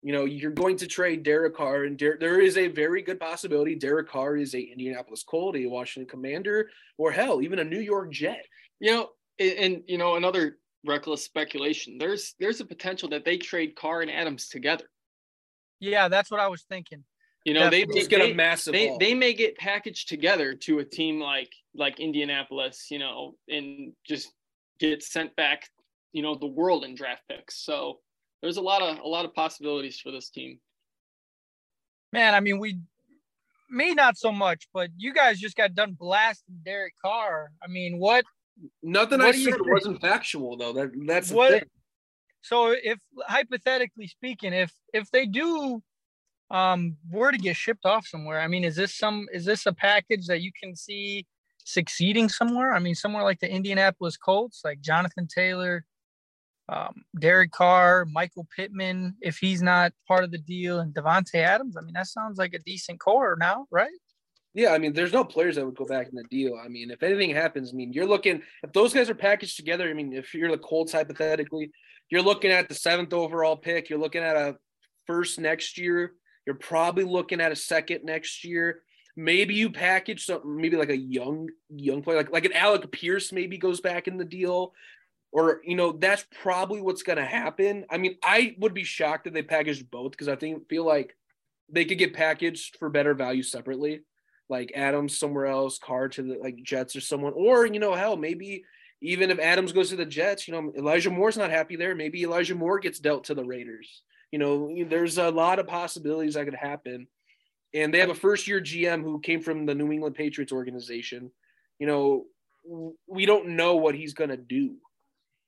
You 0.00 0.14
know, 0.14 0.24
you're 0.24 0.52
going 0.52 0.78
to 0.78 0.86
trade 0.86 1.22
Derek 1.22 1.54
Carr, 1.54 1.84
and 1.84 1.98
Der- 1.98 2.16
there 2.18 2.40
is 2.40 2.56
a 2.56 2.68
very 2.68 3.02
good 3.02 3.20
possibility 3.20 3.74
Derek 3.74 4.08
Carr 4.08 4.38
is 4.38 4.54
a 4.54 4.60
Indianapolis 4.60 5.22
Colt, 5.22 5.54
a 5.54 5.66
Washington 5.66 6.08
Commander, 6.08 6.70
or 6.96 7.12
hell, 7.12 7.42
even 7.42 7.58
a 7.58 7.64
New 7.64 7.80
York 7.80 8.10
Jet. 8.10 8.46
You 8.80 8.90
know, 8.90 9.08
and, 9.38 9.52
and 9.52 9.82
you 9.86 9.98
know 9.98 10.16
another 10.16 10.56
reckless 10.86 11.22
speculation. 11.22 11.98
There's 11.98 12.34
there's 12.40 12.60
a 12.60 12.64
potential 12.64 13.10
that 13.10 13.26
they 13.26 13.36
trade 13.36 13.76
Carr 13.76 14.00
and 14.00 14.10
Adams 14.10 14.48
together. 14.48 14.88
Yeah, 15.78 16.08
that's 16.08 16.30
what 16.30 16.40
I 16.40 16.48
was 16.48 16.62
thinking. 16.62 17.04
You 17.44 17.52
know, 17.52 17.68
they 17.68 17.84
just 17.84 18.08
get 18.08 18.22
a 18.22 18.32
massive. 18.32 18.72
They, 18.72 18.96
they 18.98 19.12
may 19.12 19.34
get 19.34 19.56
packaged 19.58 20.08
together 20.08 20.54
to 20.54 20.78
a 20.78 20.84
team 20.84 21.20
like 21.20 21.52
like 21.74 22.00
Indianapolis, 22.00 22.86
you 22.90 22.98
know, 22.98 23.34
and 23.48 23.92
just 24.06 24.32
get 24.78 25.02
sent 25.02 25.36
back, 25.36 25.68
you 26.12 26.22
know, 26.22 26.34
the 26.34 26.46
world 26.46 26.84
in 26.84 26.94
draft 26.94 27.22
picks. 27.28 27.56
So 27.56 28.00
there's 28.40 28.56
a 28.56 28.62
lot 28.62 28.80
of 28.80 28.98
a 28.98 29.06
lot 29.06 29.26
of 29.26 29.34
possibilities 29.34 30.00
for 30.00 30.10
this 30.10 30.30
team. 30.30 30.58
Man, 32.12 32.34
I 32.34 32.40
mean, 32.40 32.58
we 32.58 32.78
me 33.70 33.92
not 33.92 34.16
so 34.16 34.32
much, 34.32 34.68
but 34.72 34.88
you 34.96 35.12
guys 35.12 35.38
just 35.38 35.56
got 35.56 35.74
done 35.74 35.96
blasting 35.98 36.60
Derek 36.64 36.94
Carr. 37.04 37.50
I 37.62 37.66
mean, 37.66 37.98
what? 37.98 38.24
Nothing 38.82 39.18
what 39.18 39.34
I 39.34 39.44
said 39.44 39.54
wasn't 39.60 40.00
factual 40.00 40.56
though. 40.56 40.72
That 40.72 40.92
that's 41.06 41.28
the 41.28 41.34
what, 41.34 41.50
thing. 41.50 41.64
So 42.40 42.70
if 42.70 42.98
hypothetically 43.26 44.06
speaking, 44.06 44.54
if 44.54 44.72
if 44.94 45.10
they 45.10 45.26
do 45.26 45.82
um 46.50 46.96
were 47.10 47.32
to 47.32 47.38
get 47.38 47.56
shipped 47.56 47.86
off 47.86 48.06
somewhere, 48.06 48.40
I 48.40 48.48
mean, 48.48 48.64
is 48.64 48.76
this 48.76 48.96
some 48.96 49.26
is 49.32 49.44
this 49.44 49.66
a 49.66 49.72
package 49.72 50.26
that 50.26 50.42
you 50.42 50.52
can 50.60 50.76
see 50.76 51.26
succeeding 51.64 52.28
somewhere? 52.28 52.74
I 52.74 52.78
mean, 52.78 52.94
somewhere 52.94 53.24
like 53.24 53.40
the 53.40 53.50
Indianapolis 53.50 54.16
Colts, 54.16 54.60
like 54.64 54.80
Jonathan 54.80 55.26
Taylor, 55.26 55.84
um, 56.68 57.04
Derek 57.18 57.50
Carr, 57.50 58.06
Michael 58.06 58.46
Pittman, 58.54 59.16
if 59.20 59.38
he's 59.38 59.62
not 59.62 59.92
part 60.06 60.24
of 60.24 60.30
the 60.30 60.38
deal, 60.38 60.80
and 60.80 60.94
Davante 60.94 61.36
Adams. 61.36 61.76
I 61.76 61.82
mean, 61.82 61.94
that 61.94 62.06
sounds 62.06 62.38
like 62.38 62.54
a 62.54 62.58
decent 62.58 63.00
core 63.00 63.36
now, 63.38 63.66
right? 63.70 63.90
Yeah, 64.54 64.70
I 64.70 64.78
mean, 64.78 64.92
there's 64.92 65.12
no 65.12 65.24
players 65.24 65.56
that 65.56 65.66
would 65.66 65.76
go 65.76 65.84
back 65.84 66.08
in 66.08 66.14
the 66.14 66.24
deal. 66.30 66.56
I 66.64 66.68
mean, 66.68 66.90
if 66.90 67.02
anything 67.02 67.30
happens, 67.30 67.72
I 67.72 67.76
mean, 67.76 67.92
you're 67.92 68.06
looking 68.06 68.40
if 68.62 68.72
those 68.72 68.94
guys 68.94 69.10
are 69.10 69.14
packaged 69.14 69.56
together. 69.56 69.90
I 69.90 69.94
mean, 69.94 70.12
if 70.12 70.32
you're 70.32 70.50
the 70.50 70.58
Colts 70.58 70.92
hypothetically, 70.92 71.72
you're 72.08 72.22
looking 72.22 72.52
at 72.52 72.68
the 72.68 72.74
seventh 72.74 73.12
overall 73.12 73.56
pick. 73.56 73.90
You're 73.90 73.98
looking 73.98 74.22
at 74.22 74.36
a 74.36 74.56
first 75.06 75.40
next 75.40 75.76
year. 75.76 76.12
You're 76.46 76.56
probably 76.56 77.04
looking 77.04 77.40
at 77.40 77.52
a 77.52 77.56
second 77.56 78.04
next 78.04 78.44
year. 78.44 78.82
Maybe 79.16 79.54
you 79.54 79.70
package 79.70 80.26
something, 80.26 80.56
maybe 80.60 80.76
like 80.76 80.90
a 80.90 80.96
young 80.96 81.48
young 81.70 82.02
player, 82.02 82.16
like 82.16 82.32
like 82.32 82.44
an 82.44 82.52
Alec 82.52 82.90
Pierce, 82.90 83.32
maybe 83.32 83.58
goes 83.58 83.80
back 83.80 84.08
in 84.08 84.16
the 84.16 84.24
deal 84.24 84.74
or 85.34 85.60
you 85.64 85.74
know 85.74 85.92
that's 85.92 86.24
probably 86.42 86.80
what's 86.80 87.02
going 87.02 87.18
to 87.18 87.24
happen. 87.24 87.84
I 87.90 87.98
mean, 87.98 88.16
I 88.22 88.54
would 88.60 88.72
be 88.72 88.84
shocked 88.84 89.26
if 89.26 89.34
they 89.34 89.42
packaged 89.42 89.90
both 89.90 90.12
because 90.12 90.28
I 90.28 90.36
think 90.36 90.68
feel 90.68 90.86
like 90.86 91.16
they 91.68 91.84
could 91.84 91.98
get 91.98 92.14
packaged 92.14 92.76
for 92.78 92.88
better 92.88 93.14
value 93.14 93.42
separately, 93.42 94.02
like 94.48 94.72
Adams 94.76 95.18
somewhere 95.18 95.46
else, 95.46 95.78
Carr 95.78 96.08
to 96.10 96.22
the 96.22 96.38
like 96.38 96.62
Jets 96.62 96.94
or 96.94 97.00
someone, 97.00 97.32
or 97.34 97.66
you 97.66 97.80
know, 97.80 97.94
hell, 97.94 98.16
maybe 98.16 98.64
even 99.02 99.30
if 99.30 99.40
Adams 99.40 99.72
goes 99.72 99.90
to 99.90 99.96
the 99.96 100.06
Jets, 100.06 100.46
you 100.46 100.54
know, 100.54 100.72
Elijah 100.78 101.10
Moore's 101.10 101.36
not 101.36 101.50
happy 101.50 101.74
there. 101.74 101.96
Maybe 101.96 102.22
Elijah 102.22 102.54
Moore 102.54 102.78
gets 102.78 103.00
dealt 103.00 103.24
to 103.24 103.34
the 103.34 103.44
Raiders. 103.44 104.02
You 104.34 104.38
know, 104.38 104.68
there's 104.88 105.16
a 105.16 105.30
lot 105.30 105.60
of 105.60 105.68
possibilities 105.68 106.34
that 106.34 106.44
could 106.44 106.56
happen. 106.56 107.06
And 107.72 107.94
they 107.94 108.00
have 108.00 108.10
a 108.10 108.16
first 108.16 108.48
year 108.48 108.60
GM 108.60 109.00
who 109.00 109.20
came 109.20 109.40
from 109.40 109.64
the 109.64 109.76
New 109.76 109.92
England 109.92 110.16
Patriots 110.16 110.52
organization. 110.52 111.30
You 111.78 111.86
know, 111.86 112.24
we 113.06 113.26
don't 113.26 113.50
know 113.50 113.76
what 113.76 113.94
he's 113.94 114.12
going 114.12 114.30
to 114.30 114.36
do 114.36 114.74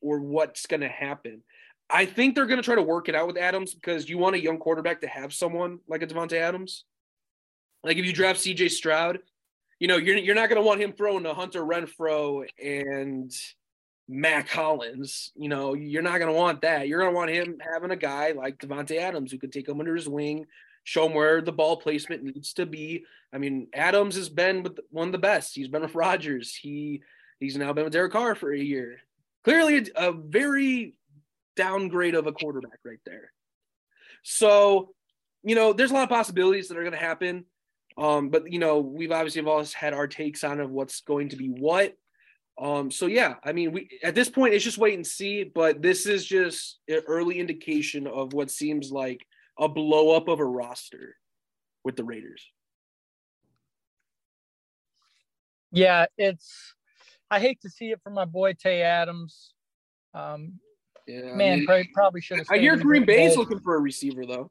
or 0.00 0.20
what's 0.20 0.66
going 0.66 0.82
to 0.82 0.88
happen. 0.88 1.42
I 1.90 2.04
think 2.04 2.36
they're 2.36 2.46
going 2.46 2.58
to 2.58 2.62
try 2.62 2.76
to 2.76 2.82
work 2.82 3.08
it 3.08 3.16
out 3.16 3.26
with 3.26 3.36
Adams 3.36 3.74
because 3.74 4.08
you 4.08 4.18
want 4.18 4.36
a 4.36 4.40
young 4.40 4.58
quarterback 4.58 5.00
to 5.00 5.08
have 5.08 5.34
someone 5.34 5.80
like 5.88 6.02
a 6.02 6.06
Davante 6.06 6.34
Adams. 6.34 6.84
Like 7.82 7.96
if 7.96 8.06
you 8.06 8.12
draft 8.12 8.38
CJ 8.38 8.70
Stroud, 8.70 9.18
you 9.80 9.88
know, 9.88 9.96
you're, 9.96 10.16
you're 10.16 10.36
not 10.36 10.48
going 10.48 10.62
to 10.62 10.66
want 10.66 10.80
him 10.80 10.92
throwing 10.92 11.24
to 11.24 11.34
Hunter 11.34 11.62
Renfrow 11.62 12.46
and 12.62 13.32
Mack 14.08 14.48
Hollins. 14.48 15.32
You 15.34 15.48
know, 15.48 15.74
you're 15.74 16.02
not 16.02 16.18
going 16.18 16.32
to 16.32 16.38
want 16.38 16.62
that. 16.62 16.88
You're 16.88 17.00
going 17.00 17.12
to 17.12 17.16
want 17.16 17.30
him 17.30 17.58
having 17.60 17.90
a 17.90 17.96
guy 17.96 18.32
like 18.32 18.58
Davante 18.58 18.98
Adams 18.98 19.32
who 19.32 19.38
can 19.38 19.50
take 19.50 19.68
him 19.68 19.80
under 19.80 19.94
his 19.94 20.08
wing, 20.08 20.46
show 20.84 21.06
him 21.06 21.14
where 21.14 21.40
the 21.40 21.52
ball 21.52 21.76
placement 21.76 22.22
needs 22.22 22.52
to 22.54 22.66
be. 22.66 23.04
I 23.32 23.38
mean, 23.38 23.68
Adams 23.74 24.16
has 24.16 24.28
been 24.28 24.62
with 24.62 24.78
one 24.90 25.08
of 25.08 25.12
the 25.12 25.18
best. 25.18 25.54
He's 25.54 25.68
been 25.68 25.82
with 25.82 25.94
Rodgers. 25.94 26.54
He 26.54 27.02
he's 27.40 27.56
now 27.56 27.72
been 27.72 27.84
with 27.84 27.92
Derek 27.92 28.12
Carr 28.12 28.34
for 28.34 28.52
a 28.52 28.58
year 28.58 29.00
clearly 29.46 29.78
a, 29.78 30.08
a 30.08 30.12
very 30.12 30.98
downgrade 31.54 32.16
of 32.16 32.26
a 32.26 32.32
quarterback 32.32 32.80
right 32.84 32.98
there. 33.06 33.32
So, 34.24 34.90
you 35.44 35.54
know, 35.54 35.72
there's 35.72 35.92
a 35.92 35.94
lot 35.94 36.02
of 36.02 36.08
possibilities 36.08 36.68
that 36.68 36.76
are 36.76 36.82
going 36.82 36.92
to 36.92 36.98
happen. 36.98 37.44
Um, 37.96 38.28
but 38.28 38.52
you 38.52 38.58
know, 38.58 38.80
we've 38.80 39.12
obviously 39.12 39.40
have 39.40 39.48
all 39.48 39.64
had 39.64 39.94
our 39.94 40.08
takes 40.08 40.42
on 40.42 40.60
of 40.60 40.70
what's 40.70 41.00
going 41.00 41.30
to 41.30 41.36
be 41.36 41.46
what. 41.46 41.96
Um, 42.58 42.90
so 42.90 43.06
yeah, 43.06 43.34
I 43.44 43.52
mean, 43.52 43.72
we 43.72 43.88
at 44.02 44.14
this 44.14 44.30
point 44.30 44.54
it's 44.54 44.64
just 44.64 44.78
wait 44.78 44.94
and 44.94 45.06
see. 45.06 45.44
But 45.44 45.82
this 45.82 46.06
is 46.06 46.24
just 46.24 46.78
an 46.88 47.02
early 47.06 47.38
indication 47.38 48.06
of 48.06 48.32
what 48.32 48.50
seems 48.50 48.90
like 48.90 49.26
a 49.58 49.68
blow 49.68 50.16
up 50.16 50.28
of 50.28 50.40
a 50.40 50.44
roster 50.44 51.16
with 51.84 51.96
the 51.96 52.04
Raiders. 52.04 52.42
Yeah, 55.72 56.06
it's 56.16 56.74
I 57.30 57.40
hate 57.40 57.60
to 57.62 57.70
see 57.70 57.90
it 57.90 58.00
for 58.02 58.10
my 58.10 58.24
boy 58.24 58.54
Tay 58.54 58.82
Adams. 58.82 59.52
Um, 60.14 60.54
yeah, 61.06 61.34
man, 61.34 61.52
I 61.52 61.56
mean, 61.56 61.66
probably, 61.66 61.90
probably 61.92 62.20
should 62.20 62.38
have. 62.38 62.46
I 62.50 62.58
hear 62.58 62.76
Green 62.76 63.04
Bay's 63.04 63.36
looking 63.36 63.60
for 63.60 63.76
a 63.76 63.80
receiver 63.80 64.24
though. 64.24 64.50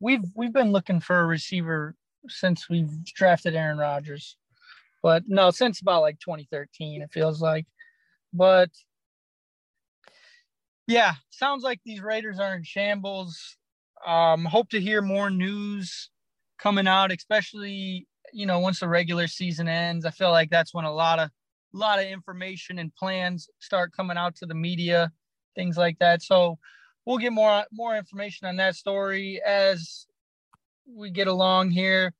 We've 0.00 0.24
we've 0.34 0.52
been 0.52 0.72
looking 0.72 1.00
for 1.00 1.20
a 1.20 1.24
receiver 1.24 1.94
since 2.28 2.68
we've 2.68 3.04
drafted 3.04 3.54
Aaron 3.54 3.78
Rodgers, 3.78 4.36
but 5.06 5.22
no, 5.28 5.52
since 5.52 5.80
about 5.80 6.02
like 6.02 6.18
2013, 6.18 7.00
it 7.00 7.12
feels 7.12 7.40
like. 7.40 7.64
But 8.32 8.70
yeah, 10.88 11.14
sounds 11.30 11.62
like 11.62 11.78
these 11.84 12.00
Raiders 12.00 12.40
are 12.40 12.56
in 12.56 12.64
shambles. 12.64 13.56
Um, 14.04 14.44
hope 14.44 14.68
to 14.70 14.80
hear 14.80 15.02
more 15.02 15.30
news 15.30 16.10
coming 16.58 16.88
out, 16.88 17.12
especially 17.12 18.08
you 18.32 18.46
know, 18.46 18.58
once 18.58 18.80
the 18.80 18.88
regular 18.88 19.28
season 19.28 19.68
ends, 19.68 20.04
I 20.04 20.10
feel 20.10 20.32
like 20.32 20.50
that's 20.50 20.74
when 20.74 20.84
a 20.84 20.92
lot 20.92 21.20
of 21.20 21.28
a 21.72 21.76
lot 21.76 22.00
of 22.00 22.06
information 22.06 22.80
and 22.80 22.92
plans 22.96 23.48
start 23.60 23.92
coming 23.92 24.16
out 24.16 24.34
to 24.38 24.46
the 24.46 24.56
media, 24.56 25.12
things 25.54 25.76
like 25.76 26.00
that. 26.00 26.20
So 26.20 26.58
we'll 27.04 27.18
get 27.18 27.32
more 27.32 27.64
more 27.70 27.96
information 27.96 28.48
on 28.48 28.56
that 28.56 28.74
story 28.74 29.40
as 29.46 30.06
we 30.84 31.12
get 31.12 31.28
along 31.28 31.70
here. 31.70 32.12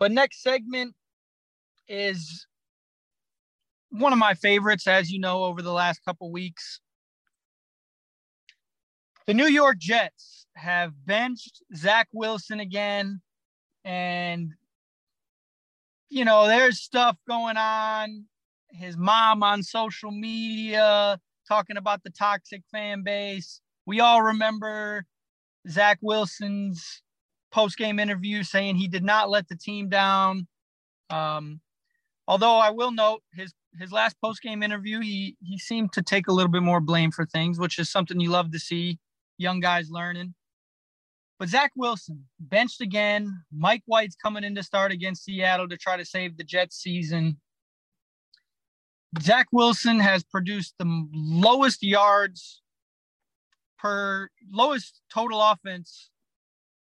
But 0.00 0.10
next 0.10 0.42
segment 0.42 0.96
is 1.88 2.46
one 3.90 4.12
of 4.12 4.18
my 4.18 4.34
favorites, 4.34 4.86
as 4.86 5.10
you 5.10 5.18
know, 5.18 5.44
over 5.44 5.62
the 5.62 5.72
last 5.72 6.04
couple 6.04 6.30
weeks. 6.30 6.80
The 9.26 9.34
New 9.34 9.46
York 9.46 9.78
Jets 9.78 10.46
have 10.54 10.92
benched 11.04 11.62
Zach 11.74 12.08
Wilson 12.12 12.60
again, 12.60 13.20
and 13.84 14.52
you 16.08 16.24
know, 16.24 16.46
there's 16.46 16.80
stuff 16.80 17.16
going 17.28 17.56
on. 17.56 18.26
His 18.70 18.96
mom 18.96 19.42
on 19.42 19.62
social 19.62 20.10
media 20.10 21.18
talking 21.48 21.76
about 21.76 22.02
the 22.02 22.10
toxic 22.10 22.62
fan 22.70 23.02
base. 23.02 23.60
We 23.86 24.00
all 24.00 24.22
remember 24.22 25.06
Zach 25.68 25.98
Wilson's 26.02 27.02
post 27.50 27.78
game 27.78 27.98
interview 27.98 28.42
saying 28.42 28.76
he 28.76 28.88
did 28.88 29.04
not 29.04 29.30
let 29.30 29.48
the 29.48 29.56
team 29.56 29.88
down. 29.88 30.46
Um, 31.10 31.60
although 32.28 32.56
I 32.56 32.70
will 32.70 32.92
note 32.92 33.22
his 33.32 33.52
his 33.78 33.92
last 33.92 34.16
post 34.22 34.42
game 34.42 34.62
interview, 34.62 35.00
he 35.00 35.36
he 35.42 35.58
seemed 35.58 35.92
to 35.92 36.02
take 36.02 36.28
a 36.28 36.32
little 36.32 36.50
bit 36.50 36.62
more 36.62 36.80
blame 36.80 37.10
for 37.10 37.26
things, 37.26 37.58
which 37.58 37.78
is 37.78 37.90
something 37.90 38.20
you 38.20 38.30
love 38.30 38.52
to 38.52 38.58
see 38.58 38.98
young 39.38 39.60
guys 39.60 39.90
learning. 39.90 40.34
But 41.38 41.50
Zach 41.50 41.72
Wilson 41.76 42.24
benched 42.40 42.80
again. 42.80 43.42
Mike 43.52 43.82
White's 43.84 44.16
coming 44.16 44.44
in 44.44 44.54
to 44.54 44.62
start 44.62 44.90
against 44.90 45.24
Seattle 45.24 45.68
to 45.68 45.76
try 45.76 45.96
to 45.96 46.04
save 46.04 46.36
the 46.36 46.44
Jets 46.44 46.76
season. 46.76 47.38
Zach 49.20 49.46
Wilson 49.52 50.00
has 50.00 50.24
produced 50.24 50.74
the 50.78 51.06
lowest 51.12 51.82
yards 51.82 52.62
per 53.78 54.30
lowest 54.50 55.02
total 55.12 55.40
offense 55.42 56.10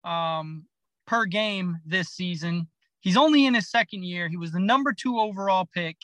um, 0.04 0.66
per 1.06 1.26
game 1.26 1.78
this 1.84 2.08
season. 2.08 2.68
He's 3.00 3.16
only 3.16 3.46
in 3.46 3.54
his 3.54 3.70
second 3.70 4.04
year. 4.04 4.28
He 4.28 4.36
was 4.36 4.52
the 4.52 4.60
number 4.60 4.92
two 4.92 5.18
overall 5.18 5.68
pick. 5.72 5.96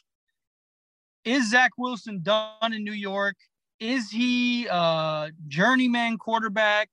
Is 1.25 1.51
Zach 1.51 1.73
Wilson 1.77 2.21
done 2.23 2.73
in 2.73 2.85
New 2.85 2.93
York? 2.93 3.37
is 3.81 4.11
he 4.11 4.67
a 4.67 5.31
journeyman 5.49 6.19
quarterback? 6.19 6.89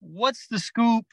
What's 0.00 0.46
the 0.48 0.58
scoop? 0.58 1.04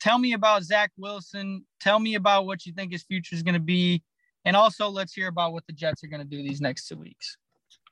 Tell 0.00 0.18
me 0.18 0.32
about 0.32 0.62
Zach 0.62 0.90
Wilson. 0.96 1.64
Tell 1.80 1.98
me 1.98 2.14
about 2.14 2.46
what 2.46 2.66
you 2.66 2.72
think 2.72 2.92
his 2.92 3.02
future 3.02 3.34
is 3.34 3.42
going 3.42 3.54
to 3.54 3.60
be. 3.60 4.02
And 4.44 4.56
also, 4.56 4.88
let's 4.88 5.14
hear 5.14 5.28
about 5.28 5.52
what 5.52 5.66
the 5.66 5.72
Jets 5.72 6.04
are 6.04 6.08
going 6.08 6.22
to 6.22 6.28
do 6.28 6.42
these 6.42 6.60
next 6.60 6.88
two 6.88 6.96
weeks. 6.96 7.36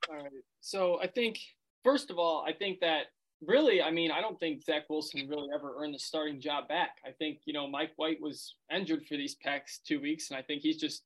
All 0.08 0.16
right. 0.16 0.30
So 0.60 1.00
I 1.00 1.06
think, 1.06 1.38
first 1.82 2.10
of 2.10 2.18
all, 2.18 2.44
I 2.46 2.52
think 2.52 2.80
that 2.80 3.06
really, 3.46 3.82
I 3.82 3.90
mean, 3.90 4.10
I 4.10 4.20
don't 4.20 4.38
think 4.38 4.64
Zach 4.64 4.88
Wilson 4.88 5.28
really 5.28 5.48
ever 5.54 5.74
earned 5.78 5.94
the 5.94 5.98
starting 5.98 6.40
job 6.40 6.68
back. 6.68 6.98
I 7.06 7.10
think, 7.10 7.40
you 7.44 7.52
know, 7.52 7.66
Mike 7.66 7.92
White 7.96 8.20
was 8.20 8.54
injured 8.74 9.06
for 9.06 9.16
these 9.16 9.34
past 9.34 9.86
two 9.86 10.00
weeks, 10.00 10.30
and 10.30 10.38
I 10.38 10.42
think 10.42 10.62
he's 10.62 10.80
just 10.80 11.02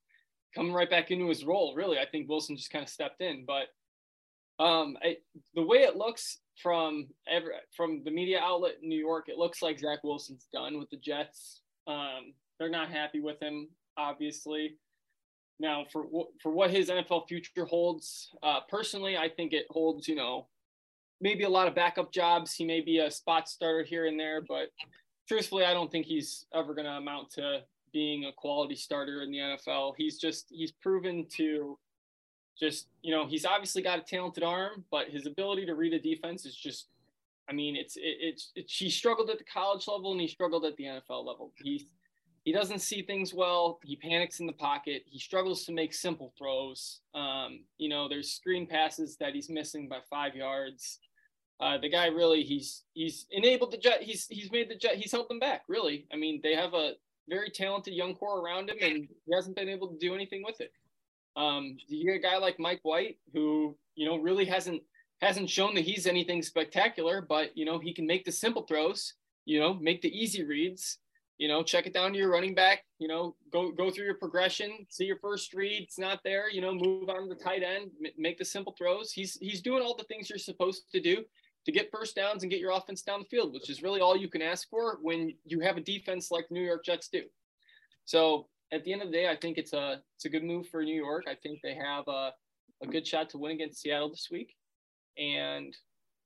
coming 0.55 0.73
right 0.73 0.91
back 0.91 1.11
into 1.11 1.29
his 1.29 1.45
role. 1.45 1.75
Really, 1.75 1.99
I 1.99 2.07
think 2.07 2.29
Wilson 2.29 2.57
just 2.57 2.71
kind 2.71 2.83
of 2.83 2.89
stepped 2.89 3.21
in. 3.21 3.45
But 3.47 3.69
um, 4.63 4.97
I, 5.03 5.17
the 5.55 5.63
way 5.63 5.79
it 5.79 5.97
looks 5.97 6.39
from 6.63 7.09
every, 7.29 7.53
from 7.77 8.03
the 8.05 8.11
media 8.11 8.41
outlet 8.43 8.77
in 8.83 8.89
New 8.89 8.99
York, 8.99 9.29
it 9.29 9.39
looks 9.39 9.63
like 9.63 9.79
Zach 9.79 10.03
Wilson's 10.05 10.47
done 10.53 10.79
with 10.79 10.91
the 10.91 10.97
Jets. 10.97 11.61
Um, 11.87 12.35
they're 12.59 12.69
not 12.71 12.91
happy 12.91 13.21
with 13.21 13.41
him, 13.41 13.69
obviously. 13.97 14.77
Now, 15.59 15.87
for 15.91 16.07
for 16.43 16.53
what 16.53 16.71
his 16.71 16.91
NFL 16.91 17.29
future 17.29 17.65
holds, 17.65 18.31
uh, 18.43 18.61
personally, 18.69 19.17
I 19.17 19.31
think 19.31 19.55
it 19.55 19.67
holds, 19.71 20.07
you 20.07 20.15
know, 20.15 20.49
maybe 21.21 21.45
a 21.45 21.49
lot 21.49 21.69
of 21.69 21.75
backup 21.75 22.13
jobs. 22.13 22.55
He 22.55 22.65
may 22.65 22.81
be 22.81 22.99
a 22.99 23.11
spot 23.11 23.49
starter 23.49 23.85
here 23.85 24.07
and 24.07 24.19
there, 24.19 24.41
but 24.41 24.69
truthfully, 25.29 25.65
I 25.65 25.75
don't 25.75 25.91
think 25.91 26.07
he's 26.07 26.47
ever 26.55 26.75
going 26.75 26.87
to 26.87 26.93
amount 26.93 27.31
to 27.33 27.61
being 27.93 28.27
a 28.27 28.33
quality 28.33 28.77
starter 28.77 29.23
in 29.23 29.31
the 29.31 29.39
NFL. 29.39 29.95
He's 29.97 30.19
just 30.19 30.47
he's 30.51 30.73
proven 30.73 31.27
to 31.37 31.79
just 32.59 32.89
you 33.03 33.15
know 33.15 33.27
he's 33.27 33.45
obviously 33.45 33.83
got 33.83 33.99
a 33.99 34.03
talented 34.03 34.43
arm, 34.43 34.85
but 34.91 35.09
his 35.09 35.27
ability 35.27 35.67
to 35.67 35.75
read 35.75 35.93
a 35.93 36.01
defense 36.01 36.47
is 36.47 36.55
just. 36.55 36.89
I 37.49 37.53
mean, 37.53 37.77
it's 37.77 37.97
it, 37.97 38.17
it's 38.21 38.51
it, 38.57 38.69
he 38.69 38.91
struggled 38.91 39.31
at 39.31 39.39
the 39.39 39.45
college 39.45 39.87
level 39.87 40.11
and 40.11 40.21
he 40.21 40.27
struggled 40.27 40.65
at 40.65 40.77
the 40.77 40.85
NFL 40.85 41.25
level. 41.25 41.53
He 41.63 41.87
he 42.47 42.53
doesn't 42.53 42.79
see 42.79 43.03
things 43.03 43.35
well. 43.35 43.81
He 43.85 43.97
panics 43.97 44.39
in 44.39 44.47
the 44.47 44.53
pocket. 44.53 45.03
He 45.07 45.19
struggles 45.19 45.65
to 45.65 45.73
make 45.73 45.93
simple 45.93 46.33
throws. 46.39 47.01
Um, 47.13 47.65
you 47.77 47.89
know, 47.89 48.09
there's 48.09 48.31
screen 48.31 48.69
passes 48.69 49.17
that 49.17 49.35
he's 49.35 49.49
missing 49.49 49.89
by 49.89 49.99
five 50.09 50.37
yards. 50.37 51.01
Uh, 51.59 51.79
the 51.79 51.89
guy 51.89 52.07
really, 52.07 52.43
he's 52.43 52.83
he's 52.93 53.27
enabled 53.31 53.73
the 53.73 53.79
jet. 53.79 54.03
He's 54.03 54.27
he's 54.27 54.51
made 54.53 54.69
the 54.69 54.75
jet. 54.75 54.97
He's 54.97 55.13
held 55.13 55.29
them 55.29 55.39
back. 55.39 55.63
Really, 55.69 56.07
I 56.13 56.17
mean, 56.17 56.41
they 56.43 56.55
have 56.55 56.75
a 56.75 56.93
very 57.29 57.51
talented 57.51 57.95
young 57.95 58.15
core 58.15 58.41
around 58.41 58.69
him, 58.69 58.77
and 58.83 59.09
he 59.27 59.35
hasn't 59.35 59.57
been 59.57 59.69
able 59.69 59.89
to 59.89 59.99
do 59.99 60.15
anything 60.15 60.43
with 60.45 60.61
it. 60.61 60.73
Um, 61.35 61.77
you 61.89 62.05
get 62.05 62.17
a 62.17 62.23
guy 62.23 62.39
like 62.39 62.59
Mike 62.59 62.81
White, 62.83 63.19
who 63.33 63.77
you 63.95 64.07
know 64.07 64.17
really 64.19 64.45
hasn't 64.45 64.83
hasn't 65.23 65.49
shown 65.49 65.75
that 65.75 65.85
he's 65.85 66.07
anything 66.07 66.43
spectacular, 66.43 67.23
but 67.23 67.57
you 67.57 67.65
know 67.65 67.79
he 67.79 67.95
can 67.95 68.07
make 68.07 68.25
the 68.25 68.33
simple 68.33 68.63
throws. 68.63 69.15
You 69.47 69.61
know, 69.61 69.75
make 69.75 70.03
the 70.03 70.11
easy 70.11 70.45
reads 70.45 70.99
you 71.39 71.49
know, 71.49 71.63
check 71.63 71.87
it 71.87 71.93
down 71.93 72.13
to 72.13 72.19
your 72.19 72.31
running 72.31 72.55
back, 72.55 72.85
you 72.99 73.09
know, 73.09 73.37
go 73.53 73.71
go 73.71 73.91
through 73.91 74.07
your 74.07 74.15
progression, 74.15 74.87
see 74.89 75.05
your 75.05 75.19
first 75.19 75.53
read, 75.53 75.83
it's 75.83 75.99
not 75.99 76.21
there, 76.25 76.51
you 76.51 76.61
know, 76.61 76.75
move 76.75 77.09
on 77.11 77.29
to 77.29 77.35
the 77.35 77.43
tight 77.43 77.63
end, 77.63 77.91
make 78.17 78.39
the 78.39 78.45
simple 78.45 78.75
throws. 78.77 79.13
He's 79.13 79.37
he's 79.41 79.61
doing 79.61 79.83
all 79.83 79.95
the 79.95 80.05
things 80.05 80.31
you're 80.31 80.39
supposed 80.39 80.91
to 80.93 81.01
do 81.01 81.25
to 81.67 81.73
get 81.73 81.91
first 81.91 82.15
downs 82.15 82.43
and 82.43 82.51
get 82.51 82.61
your 82.61 82.71
offense 82.71 83.03
down 83.03 83.21
the 83.21 83.27
field, 83.27 83.53
which 83.53 83.69
is 83.69 83.83
really 83.83 84.01
all 84.01 84.17
you 84.17 84.29
can 84.29 84.41
ask 84.41 84.69
for 84.71 84.99
when 85.03 85.35
you 85.45 85.61
have 85.61 85.77
a 85.77 85.81
defense 85.81 86.31
like 86.31 86.47
New 86.49 86.63
York 86.63 86.85
Jets 86.85 87.09
do. 87.09 87.23
So 88.05 88.47
at 88.73 88.85
the 88.85 88.93
end 88.93 89.03
of 89.03 89.09
the 89.09 89.13
day, 89.13 89.29
I 89.29 89.37
think 89.37 89.59
it's 89.59 89.73
a 89.73 90.01
it's 90.15 90.25
a 90.25 90.29
good 90.29 90.45
move 90.45 90.69
for 90.69 90.83
New 90.85 90.95
York. 90.95 91.25
I 91.29 91.35
think 91.35 91.59
they 91.63 91.75
have 91.75 92.07
a, 92.07 92.33
a 92.83 92.87
good 92.87 93.07
shot 93.07 93.31
to 93.31 93.39
win 93.39 93.53
against 93.53 93.81
Seattle 93.83 94.11
this 94.11 94.29
week. 94.31 94.55
And 95.19 95.77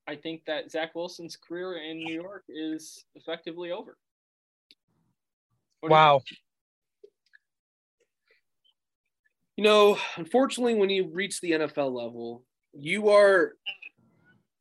I 0.07 0.15
think 0.17 0.45
that 0.47 0.71
Zach 0.71 0.95
Wilson's 0.95 1.37
career 1.37 1.79
in 1.79 1.99
New 1.99 2.21
York 2.21 2.45
is 2.49 3.05
effectively 3.15 3.71
over. 3.71 3.97
Wow. 5.83 6.21
You, 6.31 6.37
you 9.57 9.65
know, 9.65 9.97
unfortunately, 10.17 10.75
when 10.75 10.91
you 10.91 11.09
reach 11.11 11.41
the 11.41 11.53
NFL 11.53 11.93
level, 11.93 12.45
you 12.73 13.09
are 13.09 13.55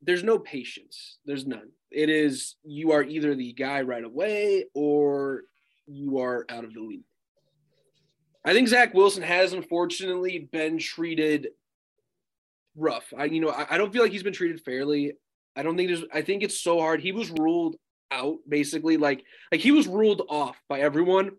there's 0.09 0.23
no 0.23 0.39
patience. 0.39 1.19
There's 1.23 1.45
none. 1.45 1.69
It 1.91 2.09
is 2.09 2.55
you 2.63 2.93
are 2.93 3.03
either 3.03 3.35
the 3.35 3.53
guy 3.53 3.81
right 3.81 4.03
away 4.03 4.65
or 4.73 5.43
you 5.85 6.17
are 6.17 6.47
out 6.49 6.63
of 6.63 6.73
the 6.73 6.81
league. 6.81 7.03
I 8.43 8.53
think 8.53 8.69
Zach 8.69 8.95
Wilson 8.95 9.21
has 9.21 9.53
unfortunately 9.53 10.49
been 10.51 10.79
treated 10.79 11.49
rough. 12.75 13.13
I 13.15 13.25
you 13.25 13.39
know 13.39 13.49
I, 13.49 13.75
I 13.75 13.77
don't 13.77 13.93
feel 13.93 14.01
like 14.01 14.11
he's 14.11 14.23
been 14.23 14.33
treated 14.33 14.61
fairly. 14.61 15.13
I 15.55 15.61
don't 15.61 15.77
think 15.77 15.89
there's 15.89 16.03
I 16.11 16.23
think 16.23 16.41
it's 16.41 16.59
so 16.59 16.79
hard. 16.79 17.01
He 17.01 17.11
was 17.11 17.29
ruled 17.29 17.75
out 18.09 18.37
basically 18.49 18.97
like 18.97 19.23
like 19.51 19.61
he 19.61 19.71
was 19.71 19.87
ruled 19.87 20.23
off 20.27 20.59
by 20.67 20.79
everyone 20.79 21.33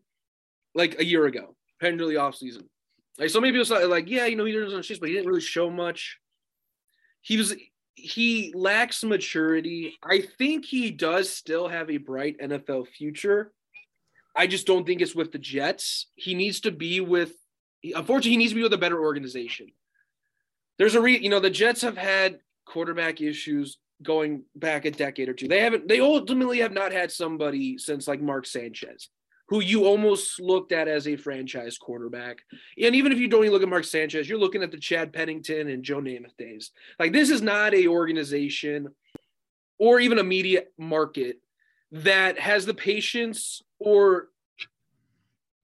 like 0.76 1.00
a 1.00 1.04
year 1.04 1.26
ago 1.26 1.56
the 1.80 2.16
off 2.16 2.36
season 2.36 2.70
like 3.18 3.30
so 3.30 3.40
many 3.40 3.52
people 3.52 3.64
saw 3.64 3.78
like 3.78 4.08
yeah 4.08 4.26
you 4.26 4.36
know 4.36 4.44
he 4.44 4.52
doesn't 4.52 4.84
shoot 4.84 5.00
but 5.00 5.08
he 5.08 5.14
didn't 5.16 5.26
really 5.26 5.40
show 5.40 5.68
much 5.68 6.20
he 7.22 7.36
was 7.36 7.56
he 8.01 8.53
lacks 8.55 9.05
maturity. 9.05 9.98
I 10.03 10.22
think 10.38 10.64
he 10.64 10.90
does 10.90 11.30
still 11.30 11.68
have 11.68 11.90
a 11.90 11.98
bright 11.98 12.38
nfl 12.38 12.86
future. 12.86 13.53
I 14.36 14.46
just 14.46 14.66
don't 14.66 14.86
think 14.86 15.01
it's 15.01 15.14
with 15.14 15.32
the 15.32 15.38
jets. 15.38 16.07
He 16.14 16.34
needs 16.34 16.61
to 16.61 16.70
be 16.70 17.01
with 17.01 17.32
unfortunately 17.82 18.32
he 18.32 18.36
needs 18.36 18.53
to 18.53 18.57
be 18.57 18.62
with 18.62 18.72
a 18.72 18.78
better 18.78 19.01
organization. 19.01 19.72
There's 20.78 20.94
a 20.94 21.01
re 21.01 21.18
you 21.18 21.30
know 21.30 21.40
the 21.40 21.51
jets 21.51 21.82
have 21.82 21.96
had 21.96 22.40
quarterback 22.66 23.20
issues 23.20 23.78
going 24.03 24.44
back 24.55 24.84
a 24.84 24.90
decade 24.90 25.28
or 25.28 25.34
two. 25.34 25.48
They 25.48 25.61
haven't 25.61 25.88
they 25.88 26.01
ultimately 26.01 26.61
have 26.61 26.72
not 26.72 26.92
had 26.92 27.12
somebody 27.12 27.78
since 27.78 28.09
like 28.09 28.20
Mark 28.20 28.46
Sanchez, 28.46 29.09
who 29.51 29.61
you 29.61 29.84
almost 29.84 30.40
looked 30.40 30.70
at 30.70 30.86
as 30.86 31.09
a 31.09 31.16
franchise 31.16 31.76
quarterback. 31.76 32.38
And 32.80 32.94
even 32.94 33.11
if 33.11 33.18
you 33.18 33.26
don't 33.26 33.42
even 33.42 33.53
look 33.53 33.62
at 33.62 33.68
Mark 33.68 33.84
Sanchez, 33.84 34.28
you're 34.28 34.38
looking 34.38 34.62
at 34.62 34.70
the 34.70 34.78
Chad 34.78 35.12
Pennington 35.12 35.68
and 35.68 35.82
Joe 35.82 36.01
Namath 36.01 36.36
days. 36.38 36.70
Like 37.01 37.12
this 37.12 37.30
is 37.30 37.42
not 37.42 37.74
a 37.74 37.88
organization 37.88 38.88
or 39.78 39.98
even 39.98 40.18
a 40.18 40.24
media 40.24 40.62
market 40.78 41.40
that 41.90 42.38
has 42.38 42.64
the 42.64 42.74
patience 42.74 43.61
or 43.80 44.28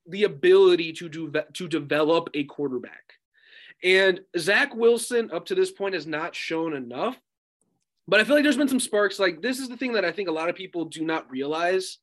the 0.09 0.25
ability 0.25 0.93
to 0.95 1.09
do 1.09 1.33
to 1.55 1.69
develop 1.69 2.29
a 2.35 2.43
quarterback. 2.43 3.13
And 3.85 4.21
Zach 4.37 4.75
Wilson 4.75 5.31
up 5.33 5.47
to 5.47 5.55
this 5.55 5.71
point 5.71 5.95
has 5.95 6.09
not 6.09 6.35
shown 6.35 6.75
enough 6.75 7.17
but 8.09 8.21
I 8.21 8.25
feel 8.25 8.37
like 8.37 8.45
there's 8.45 8.57
been 8.57 8.69
some 8.69 8.81
sparks. 8.81 9.19
Like 9.19 9.43
this 9.43 9.59
is 9.59 9.69
the 9.69 9.77
thing 9.77 9.93
that 9.95 10.05
I 10.05 10.13
think 10.13 10.29
a 10.29 10.33
lot 10.33 10.49
of 10.49 10.55
people 10.55 10.85
do 10.85 11.05
not 11.05 11.29
realize. 11.31 11.99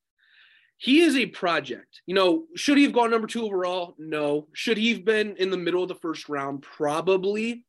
He 0.84 1.00
is 1.00 1.16
a 1.16 1.28
project. 1.28 2.02
You 2.06 2.14
know, 2.14 2.44
should 2.58 2.78
he 2.78 2.84
have 2.84 2.92
gone 2.92 3.10
number 3.10 3.26
two 3.26 3.46
overall? 3.46 3.96
No. 3.98 4.50
Should 4.52 4.76
he 4.76 4.92
have 4.92 5.06
been 5.06 5.38
in 5.38 5.50
the 5.50 5.56
middle 5.56 5.82
of 5.82 5.88
the 5.88 5.96
first 5.96 6.28
round? 6.28 6.62
Probably. 6.62 7.64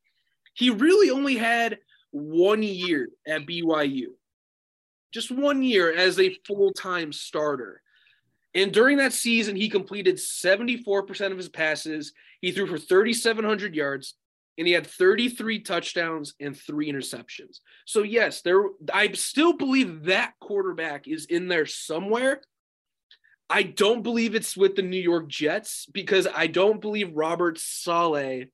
He 0.54 0.70
really 0.70 1.10
only 1.10 1.36
had 1.36 1.78
one 2.10 2.64
year 2.64 3.08
at 3.24 3.46
BYU, 3.46 4.06
just 5.12 5.30
one 5.30 5.62
year 5.62 5.94
as 5.94 6.18
a 6.18 6.36
full 6.44 6.72
time 6.72 7.12
starter. 7.12 7.82
And 8.52 8.72
during 8.72 8.96
that 8.96 9.12
season, 9.12 9.54
he 9.54 9.68
completed 9.68 10.16
74% 10.16 11.30
of 11.30 11.36
his 11.36 11.48
passes. 11.48 12.12
He 12.40 12.50
threw 12.50 12.66
for 12.66 12.78
3,700 12.78 13.76
yards, 13.76 14.14
and 14.58 14.66
he 14.66 14.72
had 14.72 14.88
33 14.88 15.60
touchdowns 15.60 16.34
and 16.40 16.56
three 16.56 16.90
interceptions. 16.90 17.60
So 17.84 18.02
yes, 18.02 18.42
there 18.42 18.64
I 18.92 19.12
still 19.12 19.52
believe 19.52 20.02
that 20.06 20.32
quarterback 20.40 21.06
is 21.06 21.26
in 21.26 21.46
there 21.46 21.66
somewhere. 21.66 22.40
I 23.50 23.62
don't 23.62 24.02
believe 24.02 24.34
it's 24.34 24.56
with 24.56 24.74
the 24.76 24.82
New 24.82 25.00
York 25.00 25.28
Jets 25.28 25.86
because 25.86 26.26
I 26.34 26.46
don't 26.46 26.80
believe 26.80 27.14
Robert 27.14 27.58
Saleh, 27.58 28.46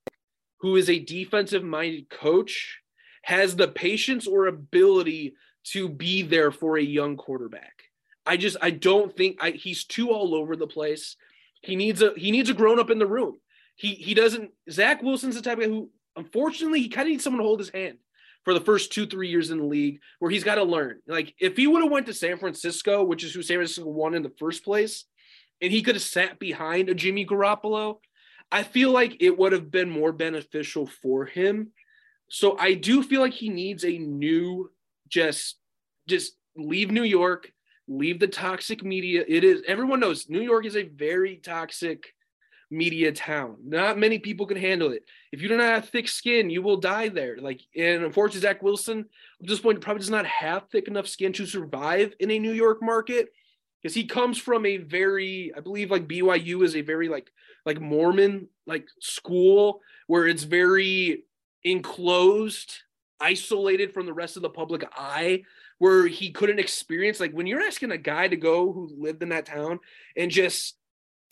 who 0.60 0.76
is 0.76 0.90
a 0.90 0.98
defensive 0.98 1.62
minded 1.62 2.10
coach, 2.10 2.80
has 3.22 3.56
the 3.56 3.68
patience 3.68 4.26
or 4.26 4.46
ability 4.46 5.34
to 5.72 5.88
be 5.88 6.22
there 6.22 6.50
for 6.50 6.76
a 6.76 6.82
young 6.82 7.16
quarterback. 7.16 7.84
I 8.26 8.36
just 8.36 8.56
I 8.60 8.70
don't 8.70 9.16
think 9.16 9.38
I, 9.40 9.50
he's 9.50 9.84
too 9.84 10.10
all 10.10 10.34
over 10.34 10.56
the 10.56 10.66
place. 10.66 11.16
He 11.62 11.76
needs 11.76 12.02
a 12.02 12.12
he 12.16 12.30
needs 12.30 12.50
a 12.50 12.54
grown 12.54 12.78
up 12.78 12.90
in 12.90 12.98
the 12.98 13.06
room 13.06 13.38
he 13.80 13.94
he 13.94 14.12
doesn't. 14.12 14.50
Zach 14.70 15.02
Wilson's 15.02 15.36
the 15.36 15.42
type 15.42 15.56
of 15.56 15.64
guy 15.64 15.70
who, 15.70 15.88
unfortunately, 16.14 16.82
he 16.82 16.90
kind 16.90 17.08
of 17.08 17.12
needs 17.12 17.24
someone 17.24 17.38
to 17.38 17.46
hold 17.46 17.60
his 17.60 17.70
hand 17.70 17.96
for 18.44 18.54
the 18.54 18.60
first 18.60 18.92
two 18.92 19.06
three 19.06 19.28
years 19.28 19.50
in 19.50 19.58
the 19.58 19.64
league, 19.64 20.00
where 20.18 20.30
he's 20.30 20.44
got 20.44 20.56
to 20.56 20.64
learn. 20.64 21.00
Like 21.06 21.34
if 21.38 21.56
he 21.56 21.66
would 21.66 21.82
have 21.82 21.92
went 21.92 22.06
to 22.06 22.14
San 22.14 22.38
Francisco, 22.38 23.04
which 23.04 23.24
is 23.24 23.32
who 23.34 23.42
San 23.42 23.56
Francisco 23.56 23.88
won 23.88 24.14
in 24.14 24.22
the 24.22 24.32
first 24.38 24.64
place, 24.64 25.04
and 25.60 25.72
he 25.72 25.82
could 25.82 25.94
have 25.94 26.02
sat 26.02 26.38
behind 26.38 26.88
a 26.88 26.94
Jimmy 26.94 27.26
Garoppolo, 27.26 27.98
I 28.50 28.62
feel 28.62 28.90
like 28.90 29.16
it 29.20 29.38
would 29.38 29.52
have 29.52 29.70
been 29.70 29.90
more 29.90 30.12
beneficial 30.12 30.86
for 30.86 31.26
him. 31.26 31.72
So 32.28 32.56
I 32.58 32.74
do 32.74 33.02
feel 33.02 33.20
like 33.20 33.32
he 33.32 33.48
needs 33.48 33.84
a 33.84 33.98
new, 33.98 34.70
just 35.08 35.56
just 36.08 36.32
leave 36.56 36.90
New 36.90 37.04
York, 37.04 37.52
leave 37.88 38.18
the 38.18 38.26
toxic 38.26 38.82
media. 38.82 39.24
It 39.26 39.44
is 39.44 39.62
everyone 39.66 40.00
knows 40.00 40.28
New 40.28 40.40
York 40.40 40.64
is 40.64 40.76
a 40.76 40.84
very 40.84 41.36
toxic 41.36 42.14
media 42.70 43.10
town. 43.12 43.56
Not 43.64 43.98
many 43.98 44.18
people 44.18 44.46
can 44.46 44.56
handle 44.56 44.92
it. 44.92 45.04
If 45.32 45.42
you 45.42 45.48
do 45.48 45.56
not 45.56 45.74
have 45.74 45.88
thick 45.88 46.08
skin, 46.08 46.50
you 46.50 46.62
will 46.62 46.76
die 46.76 47.08
there. 47.08 47.36
Like, 47.38 47.60
and 47.76 48.04
unfortunately, 48.04 48.42
Zach 48.42 48.62
Wilson 48.62 49.06
at 49.40 49.48
this 49.48 49.60
point 49.60 49.80
probably 49.80 50.00
does 50.00 50.10
not 50.10 50.26
have 50.26 50.68
thick 50.68 50.88
enough 50.88 51.08
skin 51.08 51.32
to 51.34 51.46
survive 51.46 52.14
in 52.20 52.30
a 52.30 52.38
New 52.38 52.52
York 52.52 52.82
market 52.82 53.30
because 53.82 53.94
he 53.94 54.04
comes 54.04 54.38
from 54.38 54.66
a 54.66 54.76
very, 54.76 55.52
I 55.56 55.60
believe, 55.60 55.90
like 55.90 56.06
BYU 56.06 56.62
is 56.62 56.76
a 56.76 56.82
very 56.82 57.08
like 57.08 57.30
like 57.66 57.80
Mormon 57.80 58.48
like 58.66 58.88
school 59.00 59.80
where 60.06 60.26
it's 60.26 60.44
very 60.44 61.24
enclosed, 61.64 62.74
isolated 63.20 63.92
from 63.92 64.06
the 64.06 64.12
rest 64.12 64.36
of 64.36 64.42
the 64.42 64.50
public 64.50 64.84
eye 64.96 65.42
where 65.78 66.06
he 66.06 66.30
couldn't 66.30 66.58
experience 66.58 67.20
like 67.20 67.32
when 67.32 67.46
you're 67.46 67.60
asking 67.60 67.90
a 67.90 67.98
guy 67.98 68.28
to 68.28 68.36
go 68.36 68.72
who 68.72 68.94
lived 68.98 69.22
in 69.22 69.30
that 69.30 69.46
town 69.46 69.80
and 70.16 70.30
just 70.30 70.76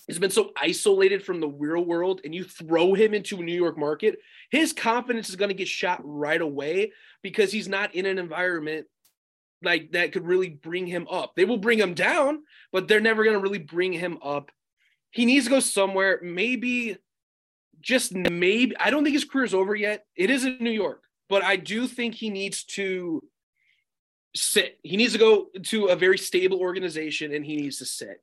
has 0.08 0.18
been 0.18 0.30
so 0.30 0.52
isolated 0.60 1.24
from 1.24 1.40
the 1.40 1.48
real 1.48 1.84
world 1.84 2.20
and 2.24 2.34
you 2.34 2.44
throw 2.44 2.94
him 2.94 3.14
into 3.14 3.38
a 3.38 3.42
New 3.42 3.54
York 3.54 3.78
market, 3.78 4.18
his 4.50 4.72
confidence 4.72 5.28
is 5.28 5.36
going 5.36 5.50
to 5.50 5.54
get 5.54 5.68
shot 5.68 6.00
right 6.02 6.40
away 6.40 6.92
because 7.22 7.52
he's 7.52 7.68
not 7.68 7.94
in 7.94 8.06
an 8.06 8.18
environment 8.18 8.86
like 9.62 9.92
that 9.92 10.12
could 10.12 10.26
really 10.26 10.50
bring 10.50 10.86
him 10.86 11.06
up. 11.10 11.34
They 11.36 11.44
will 11.44 11.58
bring 11.58 11.78
him 11.78 11.94
down, 11.94 12.42
but 12.72 12.88
they're 12.88 13.00
never 13.00 13.24
going 13.24 13.36
to 13.36 13.42
really 13.42 13.58
bring 13.58 13.92
him 13.92 14.18
up. 14.22 14.50
He 15.10 15.24
needs 15.24 15.46
to 15.46 15.50
go 15.50 15.60
somewhere, 15.60 16.20
maybe 16.22 16.96
just 17.80 18.14
maybe. 18.14 18.76
I 18.78 18.90
don't 18.90 19.04
think 19.04 19.14
his 19.14 19.24
career's 19.24 19.54
over 19.54 19.74
yet. 19.74 20.04
It 20.16 20.30
is 20.30 20.44
in 20.44 20.58
New 20.60 20.70
York, 20.70 21.02
but 21.28 21.42
I 21.42 21.56
do 21.56 21.86
think 21.86 22.14
he 22.14 22.30
needs 22.30 22.64
to 22.64 23.22
sit. 24.34 24.78
He 24.82 24.96
needs 24.96 25.12
to 25.12 25.18
go 25.18 25.46
to 25.64 25.86
a 25.86 25.96
very 25.96 26.18
stable 26.18 26.60
organization 26.60 27.32
and 27.34 27.44
he 27.44 27.56
needs 27.56 27.78
to 27.78 27.84
sit. 27.84 28.20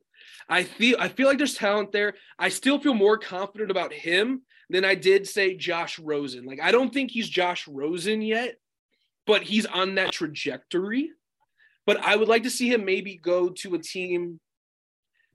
I 0.48 0.62
feel 0.62 0.96
I 0.98 1.08
feel 1.08 1.26
like 1.26 1.38
there's 1.38 1.54
talent 1.54 1.92
there. 1.92 2.14
I 2.38 2.48
still 2.48 2.78
feel 2.78 2.94
more 2.94 3.18
confident 3.18 3.70
about 3.70 3.92
him 3.92 4.42
than 4.70 4.84
I 4.84 4.94
did 4.94 5.26
say 5.26 5.56
Josh 5.56 5.98
Rosen. 5.98 6.44
Like 6.44 6.60
I 6.62 6.72
don't 6.72 6.92
think 6.92 7.10
he's 7.10 7.28
Josh 7.28 7.66
Rosen 7.66 8.22
yet, 8.22 8.56
but 9.26 9.42
he's 9.42 9.66
on 9.66 9.96
that 9.96 10.12
trajectory. 10.12 11.10
But 11.84 11.98
I 12.04 12.16
would 12.16 12.28
like 12.28 12.44
to 12.44 12.50
see 12.50 12.72
him 12.72 12.84
maybe 12.84 13.16
go 13.16 13.48
to 13.48 13.74
a 13.74 13.78
team, 13.78 14.40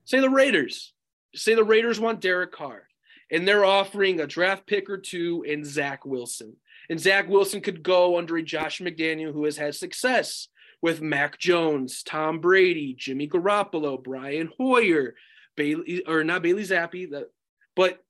say 0.04 0.20
the 0.20 0.30
Raiders. 0.30 0.92
Say 1.34 1.54
the 1.54 1.64
Raiders 1.64 1.98
want 1.98 2.20
Derek 2.20 2.52
Carr, 2.52 2.86
and 3.30 3.48
they're 3.48 3.64
offering 3.64 4.20
a 4.20 4.26
draft 4.26 4.66
pick 4.66 4.90
or 4.90 4.98
two 4.98 5.44
and 5.48 5.64
Zach 5.64 6.04
Wilson. 6.04 6.56
And 6.90 7.00
Zach 7.00 7.26
Wilson 7.26 7.62
could 7.62 7.82
go 7.82 8.18
under 8.18 8.36
a 8.36 8.42
Josh 8.42 8.80
McDaniel 8.80 9.32
who 9.32 9.44
has 9.44 9.56
had 9.56 9.74
success 9.74 10.48
with 10.82 11.00
Mac 11.00 11.38
Jones, 11.38 12.02
Tom 12.02 12.40
Brady, 12.40 12.94
Jimmy 12.98 13.28
Garoppolo, 13.28 14.02
Brian 14.02 14.50
Hoyer, 14.58 15.14
Bailey 15.56 16.02
or 16.06 16.24
not 16.24 16.42
Bailey 16.42 16.64
Zappe, 16.64 17.08
the, 17.08 17.28
but 17.76 18.02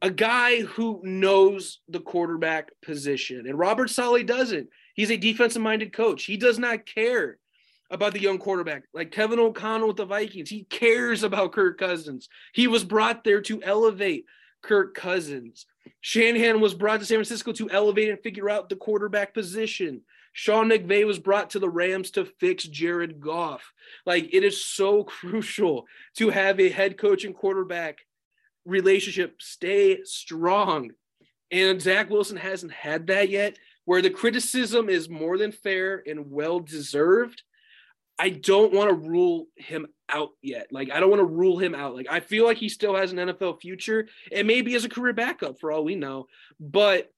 a 0.00 0.10
guy 0.10 0.62
who 0.62 1.00
knows 1.04 1.80
the 1.88 2.00
quarterback 2.00 2.70
position. 2.82 3.46
And 3.46 3.58
Robert 3.58 3.90
Saleh 3.90 4.24
doesn't. 4.24 4.68
He's 4.94 5.10
a 5.10 5.16
defensive 5.16 5.62
minded 5.62 5.92
coach. 5.92 6.24
He 6.24 6.36
does 6.36 6.58
not 6.58 6.86
care 6.86 7.38
about 7.90 8.12
the 8.12 8.20
young 8.20 8.38
quarterback. 8.38 8.84
Like 8.94 9.10
Kevin 9.10 9.38
O'Connell 9.38 9.88
with 9.88 9.96
the 9.96 10.04
Vikings, 10.04 10.50
he 10.50 10.64
cares 10.64 11.22
about 11.22 11.52
Kirk 11.52 11.78
Cousins. 11.78 12.28
He 12.52 12.66
was 12.66 12.84
brought 12.84 13.24
there 13.24 13.40
to 13.42 13.62
elevate 13.62 14.24
Kirk 14.62 14.94
Cousins. 14.94 15.66
Shanahan 16.00 16.60
was 16.60 16.74
brought 16.74 17.00
to 17.00 17.06
San 17.06 17.16
Francisco 17.16 17.52
to 17.52 17.70
elevate 17.70 18.10
and 18.10 18.20
figure 18.20 18.48
out 18.50 18.68
the 18.68 18.76
quarterback 18.76 19.34
position. 19.34 20.02
Sean 20.38 20.70
McVay 20.70 21.04
was 21.04 21.18
brought 21.18 21.50
to 21.50 21.58
the 21.58 21.68
Rams 21.68 22.12
to 22.12 22.24
fix 22.24 22.62
Jared 22.62 23.20
Goff. 23.20 23.72
Like 24.06 24.32
it 24.32 24.44
is 24.44 24.64
so 24.64 25.02
crucial 25.20 25.88
to 26.16 26.30
have 26.30 26.60
a 26.60 26.68
head 26.68 26.96
coach 26.96 27.24
and 27.24 27.34
quarterback 27.34 27.98
relationship 28.64 29.42
stay 29.42 30.04
strong. 30.04 30.92
And 31.50 31.82
Zach 31.82 32.08
Wilson 32.08 32.36
hasn't 32.36 32.70
had 32.70 33.08
that 33.08 33.30
yet, 33.30 33.58
where 33.84 34.00
the 34.00 34.10
criticism 34.10 34.88
is 34.88 35.08
more 35.08 35.38
than 35.38 35.50
fair 35.50 36.04
and 36.06 36.30
well 36.30 36.60
deserved. 36.60 37.42
I 38.16 38.28
don't 38.28 38.72
want 38.72 38.90
to 38.90 38.94
rule 38.94 39.46
him 39.56 39.88
out 40.08 40.30
yet. 40.40 40.68
Like, 40.70 40.92
I 40.92 41.00
don't 41.00 41.10
want 41.10 41.20
to 41.20 41.24
rule 41.24 41.58
him 41.58 41.74
out. 41.74 41.96
Like, 41.96 42.06
I 42.08 42.20
feel 42.20 42.44
like 42.44 42.58
he 42.58 42.68
still 42.68 42.94
has 42.94 43.10
an 43.10 43.18
NFL 43.18 43.60
future 43.60 44.06
and 44.30 44.46
maybe 44.46 44.76
as 44.76 44.84
a 44.84 44.88
career 44.88 45.14
backup 45.14 45.58
for 45.58 45.72
all 45.72 45.82
we 45.82 45.96
know. 45.96 46.28
But 46.60 47.12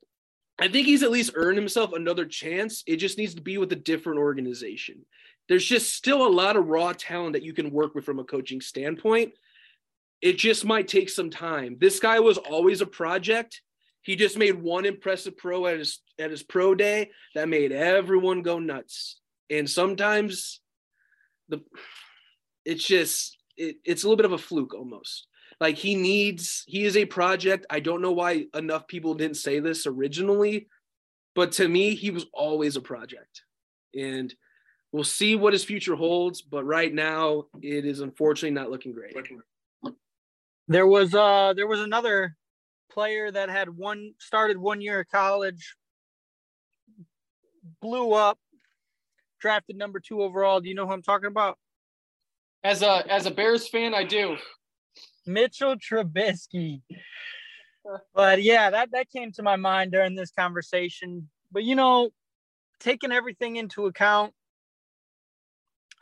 I 0.60 0.68
think 0.68 0.86
he's 0.86 1.02
at 1.02 1.10
least 1.10 1.32
earned 1.34 1.56
himself 1.56 1.92
another 1.92 2.26
chance. 2.26 2.82
It 2.86 2.96
just 2.96 3.16
needs 3.16 3.34
to 3.34 3.42
be 3.42 3.56
with 3.56 3.72
a 3.72 3.76
different 3.76 4.18
organization. 4.18 5.06
There's 5.48 5.64
just 5.64 5.94
still 5.94 6.26
a 6.26 6.28
lot 6.28 6.56
of 6.56 6.66
raw 6.66 6.92
talent 6.92 7.32
that 7.32 7.42
you 7.42 7.52
can 7.54 7.70
work 7.70 7.94
with 7.94 8.04
from 8.04 8.18
a 8.18 8.24
coaching 8.24 8.60
standpoint. 8.60 9.32
It 10.20 10.36
just 10.36 10.64
might 10.64 10.86
take 10.86 11.08
some 11.08 11.30
time. 11.30 11.76
This 11.80 11.98
guy 11.98 12.20
was 12.20 12.36
always 12.36 12.82
a 12.82 12.86
project. 12.86 13.62
He 14.02 14.16
just 14.16 14.36
made 14.36 14.62
one 14.62 14.84
impressive 14.84 15.36
pro 15.36 15.66
at 15.66 15.78
his 15.78 16.00
at 16.18 16.30
his 16.30 16.42
pro 16.42 16.74
day 16.74 17.10
that 17.34 17.48
made 17.48 17.72
everyone 17.72 18.42
go 18.42 18.58
nuts. 18.58 19.18
And 19.48 19.68
sometimes 19.68 20.60
the 21.48 21.62
it's 22.64 22.86
just 22.86 23.36
it, 23.56 23.76
it's 23.84 24.04
a 24.04 24.06
little 24.06 24.16
bit 24.16 24.26
of 24.26 24.32
a 24.32 24.38
fluke 24.38 24.74
almost. 24.74 25.26
Like 25.60 25.76
he 25.76 25.94
needs, 25.94 26.64
he 26.66 26.84
is 26.84 26.96
a 26.96 27.04
project. 27.04 27.66
I 27.68 27.80
don't 27.80 28.00
know 28.00 28.12
why 28.12 28.46
enough 28.54 28.86
people 28.86 29.14
didn't 29.14 29.36
say 29.36 29.60
this 29.60 29.86
originally, 29.86 30.68
but 31.34 31.52
to 31.52 31.68
me, 31.68 31.94
he 31.94 32.10
was 32.10 32.26
always 32.32 32.76
a 32.76 32.80
project. 32.80 33.42
And 33.94 34.34
we'll 34.90 35.04
see 35.04 35.36
what 35.36 35.52
his 35.52 35.62
future 35.62 35.96
holds. 35.96 36.40
But 36.40 36.64
right 36.64 36.92
now, 36.92 37.44
it 37.60 37.84
is 37.84 38.00
unfortunately 38.00 38.54
not 38.54 38.70
looking 38.70 38.92
great. 38.92 39.14
There 40.66 40.86
was 40.86 41.14
uh 41.14 41.52
there 41.54 41.66
was 41.66 41.80
another 41.80 42.36
player 42.90 43.30
that 43.30 43.50
had 43.50 43.68
one 43.68 44.14
started 44.18 44.56
one 44.56 44.80
year 44.80 45.00
of 45.00 45.08
college, 45.08 45.76
blew 47.82 48.12
up, 48.12 48.38
drafted 49.40 49.76
number 49.76 50.00
two 50.00 50.22
overall. 50.22 50.60
Do 50.60 50.68
you 50.68 50.74
know 50.74 50.86
who 50.86 50.92
I'm 50.92 51.02
talking 51.02 51.26
about? 51.26 51.58
As 52.62 52.82
a 52.82 53.04
as 53.10 53.26
a 53.26 53.30
Bears 53.30 53.68
fan, 53.68 53.94
I 53.94 54.04
do. 54.04 54.36
Mitchell 55.26 55.76
Trubisky. 55.76 56.82
But 58.14 58.42
yeah, 58.42 58.70
that 58.70 58.90
that 58.92 59.10
came 59.10 59.32
to 59.32 59.42
my 59.42 59.56
mind 59.56 59.92
during 59.92 60.14
this 60.14 60.30
conversation. 60.30 61.28
But 61.50 61.64
you 61.64 61.74
know, 61.74 62.10
taking 62.78 63.12
everything 63.12 63.56
into 63.56 63.86
account, 63.86 64.32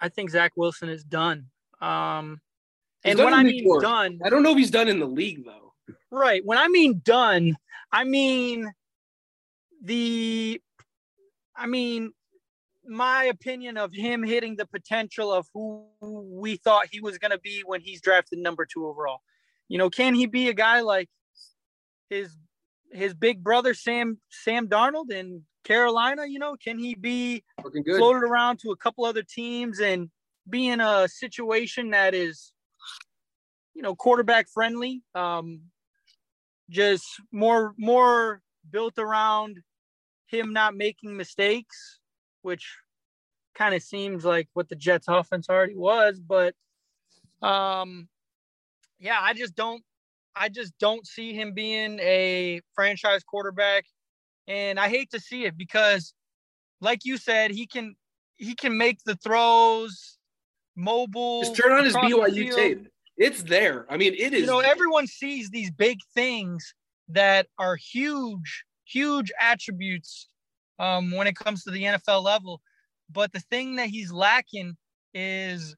I 0.00 0.08
think 0.08 0.30
Zach 0.30 0.52
Wilson 0.56 0.88
is 0.88 1.04
done. 1.04 1.46
Um, 1.80 2.40
and 3.04 3.16
done 3.16 3.24
when 3.26 3.34
I 3.34 3.42
mean 3.42 3.64
court. 3.64 3.82
done, 3.82 4.20
I 4.24 4.30
don't 4.30 4.42
know 4.42 4.52
if 4.52 4.58
he's 4.58 4.70
done 4.70 4.88
in 4.88 4.98
the 4.98 5.06
league 5.06 5.44
though. 5.44 5.72
Right. 6.10 6.42
When 6.44 6.58
I 6.58 6.68
mean 6.68 7.00
done, 7.04 7.56
I 7.92 8.04
mean 8.04 8.70
the 9.82 10.60
I 11.56 11.66
mean 11.66 12.12
my 12.88 13.24
opinion 13.24 13.76
of 13.76 13.92
him 13.92 14.22
hitting 14.22 14.56
the 14.56 14.66
potential 14.66 15.32
of 15.32 15.46
who 15.52 15.86
we 16.00 16.56
thought 16.56 16.88
he 16.90 17.00
was 17.00 17.18
going 17.18 17.30
to 17.30 17.38
be 17.38 17.62
when 17.64 17.80
he's 17.80 18.00
drafted 18.00 18.38
number 18.38 18.66
two 18.66 18.86
overall. 18.86 19.20
You 19.68 19.78
know, 19.78 19.90
can 19.90 20.14
he 20.14 20.26
be 20.26 20.48
a 20.48 20.54
guy 20.54 20.80
like 20.80 21.08
his 22.08 22.34
his 22.90 23.12
big 23.12 23.44
brother 23.44 23.74
Sam 23.74 24.18
Sam 24.30 24.68
Darnold 24.68 25.10
in 25.10 25.44
Carolina? 25.64 26.26
You 26.26 26.38
know, 26.38 26.56
can 26.56 26.78
he 26.78 26.94
be 26.94 27.44
floated 27.62 28.22
around 28.24 28.60
to 28.60 28.70
a 28.70 28.76
couple 28.76 29.04
other 29.04 29.22
teams 29.22 29.78
and 29.80 30.08
be 30.48 30.68
in 30.68 30.80
a 30.80 31.06
situation 31.08 31.90
that 31.90 32.14
is, 32.14 32.52
you 33.74 33.82
know, 33.82 33.94
quarterback 33.94 34.48
friendly? 34.48 35.02
Um, 35.14 35.60
just 36.70 37.04
more 37.30 37.74
more 37.78 38.40
built 38.70 38.98
around 38.98 39.58
him 40.26 40.52
not 40.52 40.74
making 40.74 41.16
mistakes 41.16 41.97
which 42.42 42.76
kind 43.54 43.74
of 43.74 43.82
seems 43.82 44.24
like 44.24 44.48
what 44.54 44.68
the 44.68 44.76
Jets 44.76 45.06
offense 45.08 45.48
already 45.48 45.76
was. 45.76 46.20
But 46.20 46.54
um, 47.42 48.08
yeah, 48.98 49.18
I 49.20 49.34
just 49.34 49.54
don't 49.54 49.82
I 50.34 50.48
just 50.48 50.72
don't 50.78 51.06
see 51.06 51.34
him 51.34 51.52
being 51.52 51.98
a 52.00 52.60
franchise 52.74 53.24
quarterback. 53.24 53.84
And 54.46 54.78
I 54.80 54.88
hate 54.88 55.10
to 55.10 55.20
see 55.20 55.44
it 55.44 55.58
because 55.58 56.14
like 56.80 57.04
you 57.04 57.16
said, 57.16 57.50
he 57.50 57.66
can 57.66 57.96
he 58.36 58.54
can 58.54 58.78
make 58.78 59.02
the 59.04 59.16
throws 59.16 60.18
mobile. 60.76 61.42
Just 61.42 61.56
turn 61.56 61.72
on 61.72 61.84
his 61.84 61.94
BYU 61.94 62.54
tape. 62.54 62.88
It's 63.16 63.42
there. 63.42 63.84
I 63.90 63.96
mean, 63.96 64.14
it 64.14 64.32
is. 64.32 64.42
You 64.42 64.46
know, 64.46 64.60
everyone 64.60 65.08
sees 65.08 65.50
these 65.50 65.72
big 65.72 65.98
things 66.14 66.72
that 67.08 67.48
are 67.58 67.74
huge, 67.74 68.64
huge 68.84 69.32
attributes 69.40 70.28
um, 70.78 71.12
when 71.12 71.26
it 71.26 71.36
comes 71.36 71.64
to 71.64 71.70
the 71.70 71.84
NFL 71.84 72.22
level. 72.24 72.60
But 73.10 73.32
the 73.32 73.40
thing 73.40 73.76
that 73.76 73.88
he's 73.88 74.12
lacking 74.12 74.76
is 75.14 75.76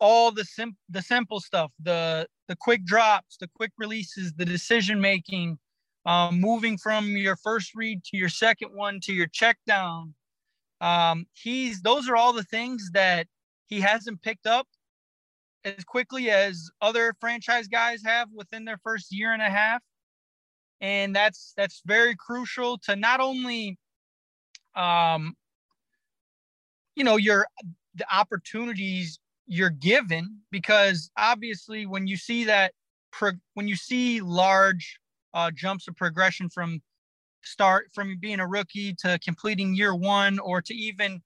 all 0.00 0.32
the 0.32 0.44
sim- 0.44 0.76
the 0.88 1.02
simple 1.02 1.40
stuff, 1.40 1.72
the 1.82 2.26
the 2.48 2.56
quick 2.56 2.84
drops, 2.84 3.36
the 3.38 3.48
quick 3.54 3.72
releases, 3.78 4.32
the 4.34 4.44
decision 4.44 5.00
making, 5.00 5.58
um, 6.06 6.40
moving 6.40 6.78
from 6.78 7.16
your 7.16 7.36
first 7.36 7.74
read 7.74 8.04
to 8.04 8.16
your 8.16 8.28
second 8.30 8.70
one 8.74 9.00
to 9.00 9.12
your 9.12 9.28
check 9.28 9.58
down. 9.66 10.14
Um, 10.80 11.26
he's 11.34 11.82
those 11.82 12.08
are 12.08 12.16
all 12.16 12.32
the 12.32 12.44
things 12.44 12.90
that 12.94 13.26
he 13.66 13.80
hasn't 13.80 14.22
picked 14.22 14.46
up. 14.46 14.66
as 15.64 15.84
quickly 15.84 16.30
as 16.30 16.70
other 16.80 17.14
franchise 17.20 17.68
guys 17.68 18.02
have 18.04 18.28
within 18.34 18.64
their 18.64 18.78
first 18.82 19.12
year 19.12 19.32
and 19.32 19.42
a 19.42 19.50
half. 19.50 19.82
And 20.80 21.14
that's 21.14 21.52
that's 21.56 21.82
very 21.86 22.16
crucial 22.16 22.78
to 22.84 22.96
not 22.96 23.20
only 23.20 23.78
um 24.76 25.34
you 26.94 27.04
know 27.04 27.16
your 27.16 27.46
the 27.94 28.06
opportunities 28.14 29.18
you're 29.46 29.70
given 29.70 30.38
because 30.50 31.10
obviously 31.16 31.84
when 31.86 32.06
you 32.06 32.16
see 32.16 32.44
that 32.44 32.72
pro, 33.10 33.32
when 33.54 33.66
you 33.66 33.76
see 33.76 34.20
large 34.20 34.98
uh, 35.34 35.50
jumps 35.50 35.88
of 35.88 35.96
progression 35.96 36.48
from 36.48 36.80
start 37.42 37.88
from 37.94 38.16
being 38.20 38.40
a 38.40 38.46
rookie 38.46 38.94
to 38.94 39.18
completing 39.24 39.74
year 39.74 39.94
one 39.94 40.38
or 40.38 40.60
to 40.62 40.74
even 40.74 41.20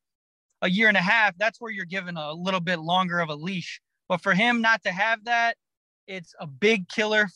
a 0.63 0.71
year 0.71 0.89
and 0.89 0.97
a 0.97 1.03
half, 1.03 1.37
that's 1.37 1.61
where 1.61 1.71
you're 1.71 1.85
given 1.85 2.17
a 2.17 2.33
little 2.33 2.61
bit 2.61 2.81
longer 2.81 3.19
of 3.19 3.29
a 3.29 3.35
leash. 3.35 3.81
But 4.09 4.23
for 4.23 4.33
him 4.33 4.63
not 4.63 4.83
to 4.85 4.93
have 4.93 5.25
that, 5.25 5.57
it's 6.07 6.35
a 6.41 6.47
big 6.47 6.89
killer 6.89 7.29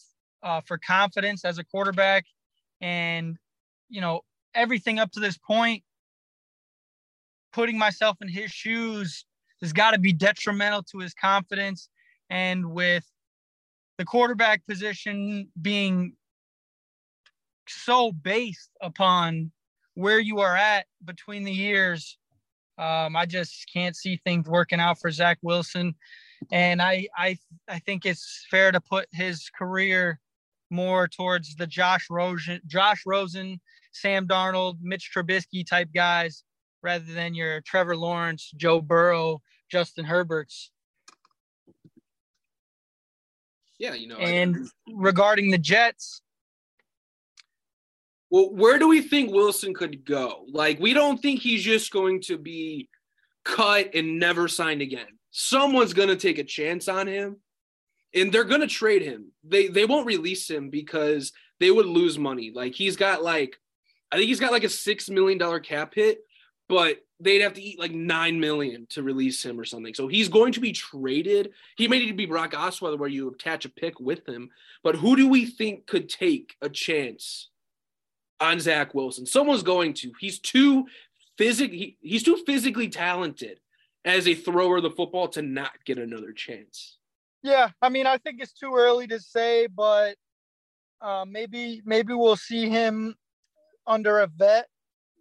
uh, 0.43 0.61
for 0.63 0.79
confidence 0.79 1.45
as 1.45 1.59
a 1.59 1.65
quarterback. 1.65 2.25
And, 2.81 3.37
you 3.89 4.01
know, 4.01 4.21
everything 4.55 4.99
up 4.99 5.11
to 5.13 5.21
this 5.21 5.39
point, 5.39 5.83
putting 7.53 7.79
myself 7.79 8.17
in 8.21 8.29
his 8.29 8.51
shoes 8.51 9.25
has 9.61 9.73
got 9.73 9.93
to 9.93 9.99
be 9.99 10.13
detrimental 10.13 10.83
to 10.85 10.99
his 10.99 11.15
confidence. 11.15 11.89
And 12.31 12.73
with 12.73 13.05
the 13.99 14.05
quarterback 14.05 14.65
position 14.67 15.49
being 15.61 16.15
so 17.69 18.13
based 18.13 18.71
upon 18.81 19.51
where 19.95 20.21
you 20.21 20.39
are 20.39 20.57
at 20.57 20.87
between 21.05 21.45
the 21.45 21.53
years. 21.53 22.17
Um, 22.79 23.17
I 23.17 23.27
just 23.27 23.69
can't 23.73 23.97
see 23.97 24.21
things 24.25 24.49
working 24.49 24.79
out 24.79 25.01
for 25.01 25.11
Zach 25.11 25.39
Wilson, 25.43 25.97
and 26.53 26.81
I 26.81 27.09
I 27.17 27.37
I 27.67 27.81
think 27.81 28.07
it's 28.07 28.47
fair 28.49 28.71
to 28.71 28.81
put 28.81 29.09
his 29.11 29.51
career 29.59 30.21
more 30.71 31.09
towards 31.09 31.57
the 31.57 31.67
Josh 31.67 32.07
Rosen, 32.09 32.61
Josh 32.67 33.03
Rosen, 33.05 33.61
Sam 33.91 34.29
Darnold, 34.29 34.77
Mitch 34.81 35.11
Trubisky 35.13 35.67
type 35.67 35.89
guys, 35.93 36.45
rather 36.83 37.13
than 37.13 37.35
your 37.35 37.61
Trevor 37.61 37.97
Lawrence, 37.97 38.51
Joe 38.57 38.81
Burrow, 38.81 39.43
Justin 39.71 40.05
Herberts. 40.05 40.71
Yeah, 43.79 43.95
you 43.95 44.09
know. 44.09 44.17
And 44.17 44.69
regarding 44.93 45.51
the 45.51 45.59
Jets, 45.59 46.21
well, 48.31 48.51
where 48.53 48.79
do 48.79 48.89
we 48.89 49.01
think 49.01 49.33
Wilson 49.33 49.73
could 49.73 50.05
go? 50.05 50.45
Like, 50.53 50.81
we 50.81 50.93
don't 50.93 51.19
think 51.19 51.41
he's 51.41 51.63
just 51.63 51.93
going 51.93 52.21
to 52.23 52.37
be 52.37 52.89
cut 53.45 53.95
and 53.95 54.19
never 54.19 54.49
signed 54.49 54.83
again. 54.83 55.07
Someone's 55.31 55.95
going 55.95 56.09
to 56.09 56.17
take 56.17 56.39
a 56.39 56.45
chance 56.45 56.89
on 56.89 57.07
him 57.07 57.37
and 58.15 58.33
they're 58.33 58.45
going 58.45 58.61
to 58.61 58.67
trade 58.67 59.03
him. 59.03 59.33
They 59.45 59.69
they 59.69 59.85
won't 59.85 60.07
release 60.07 60.49
him 60.51 60.71
because 60.71 61.33
they 61.61 61.71
would 61.71 61.87
lose 61.87 62.19
money. 62.19 62.53
Like 62.55 62.75
he's 62.75 62.97
got 62.97 63.23
like 63.23 63.57
I 64.11 64.17
think 64.17 64.29
he's 64.29 64.41
got 64.41 64.53
like 64.53 64.65
a 64.65 64.69
6 64.69 65.11
million 65.11 65.39
dollar 65.39 65.61
cap 65.61 65.95
hit, 65.95 66.19
but 66.69 66.99
they'd 67.21 67.41
have 67.41 67.55
to 67.55 67.63
eat 67.63 67.79
like 67.79 67.93
9 67.93 68.39
million 68.39 68.87
to 68.91 69.03
release 69.03 69.45
him 69.45 69.59
or 69.59 69.65
something. 69.65 69.95
So 69.95 70.07
he's 70.07 70.29
going 70.29 70.53
to 70.53 70.61
be 70.61 70.73
traded. 70.73 71.51
He 71.77 71.89
may 71.89 71.99
need 71.99 72.09
to 72.09 72.15
be 72.15 72.27
Brock 72.27 72.53
Osweiler 72.53 72.99
where 72.99 73.09
you 73.09 73.29
attach 73.31 73.65
a 73.65 73.69
pick 73.69 73.99
with 73.99 74.29
him, 74.29 74.51
but 74.83 74.95
who 74.95 75.17
do 75.17 75.29
we 75.29 75.47
think 75.47 75.87
could 75.87 76.09
take 76.09 76.57
a 76.63 76.69
chance 76.69 77.49
on 78.41 78.61
Zach 78.61 78.95
Wilson. 78.95 79.27
Someone's 79.27 79.63
going 79.63 79.95
to. 79.95 80.13
He's 80.21 80.39
too 80.39 80.87
physic. 81.37 81.73
He, 81.73 81.97
he's 82.01 82.23
too 82.23 82.43
physically 82.47 82.89
talented 82.89 83.61
as 84.05 84.27
a 84.27 84.35
thrower 84.35 84.79
of 84.79 84.83
the 84.85 84.91
football 84.91 85.29
to 85.29 85.43
not 85.43 85.73
get 85.85 85.99
another 85.99 86.33
chance. 86.33 86.99
Yeah, 87.43 87.71
I 87.83 87.89
mean, 87.89 88.07
I 88.07 88.19
think 88.19 88.41
it's 88.41 88.53
too 88.53 88.75
early 88.75 89.07
to 89.09 89.21
say, 89.21 89.67
but 89.67 90.17
uh, 91.01 91.25
maybe 91.27 91.83
maybe 91.85 92.13
we'll 92.15 92.37
see 92.37 92.69
him 92.69 93.15
under 93.87 94.21
a 94.21 94.27
vet, 94.27 94.69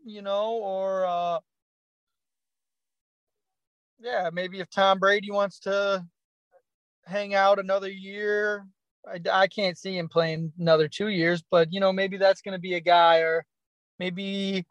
you 0.08 0.22
know, 0.22 0.53
or 0.53 1.05
uh, 1.05 1.39
yeah, 3.99 4.30
maybe 4.32 4.60
if 4.60 4.70
Tom 4.70 4.99
Brady 4.99 5.32
wants 5.32 5.60
to 5.60 6.05
hang 7.05 7.36
out 7.36 7.60
another 7.60 7.89
year, 7.89 8.66
I, 9.05 9.20
I 9.32 9.47
can't 9.47 9.78
see 9.78 9.97
him 9.97 10.08
playing 10.08 10.53
another 10.60 10.88
two 10.88 11.10
years, 11.10 11.43
but 11.51 11.72
you 11.72 11.80
know, 11.80 11.91
maybe 11.91 12.18
that's 12.18 12.41
going 12.41 12.53
to 12.55 12.60
be 12.60 12.76
a 12.76 12.80
guy, 12.80 13.20
or 13.20 13.45
maybe 13.99 14.66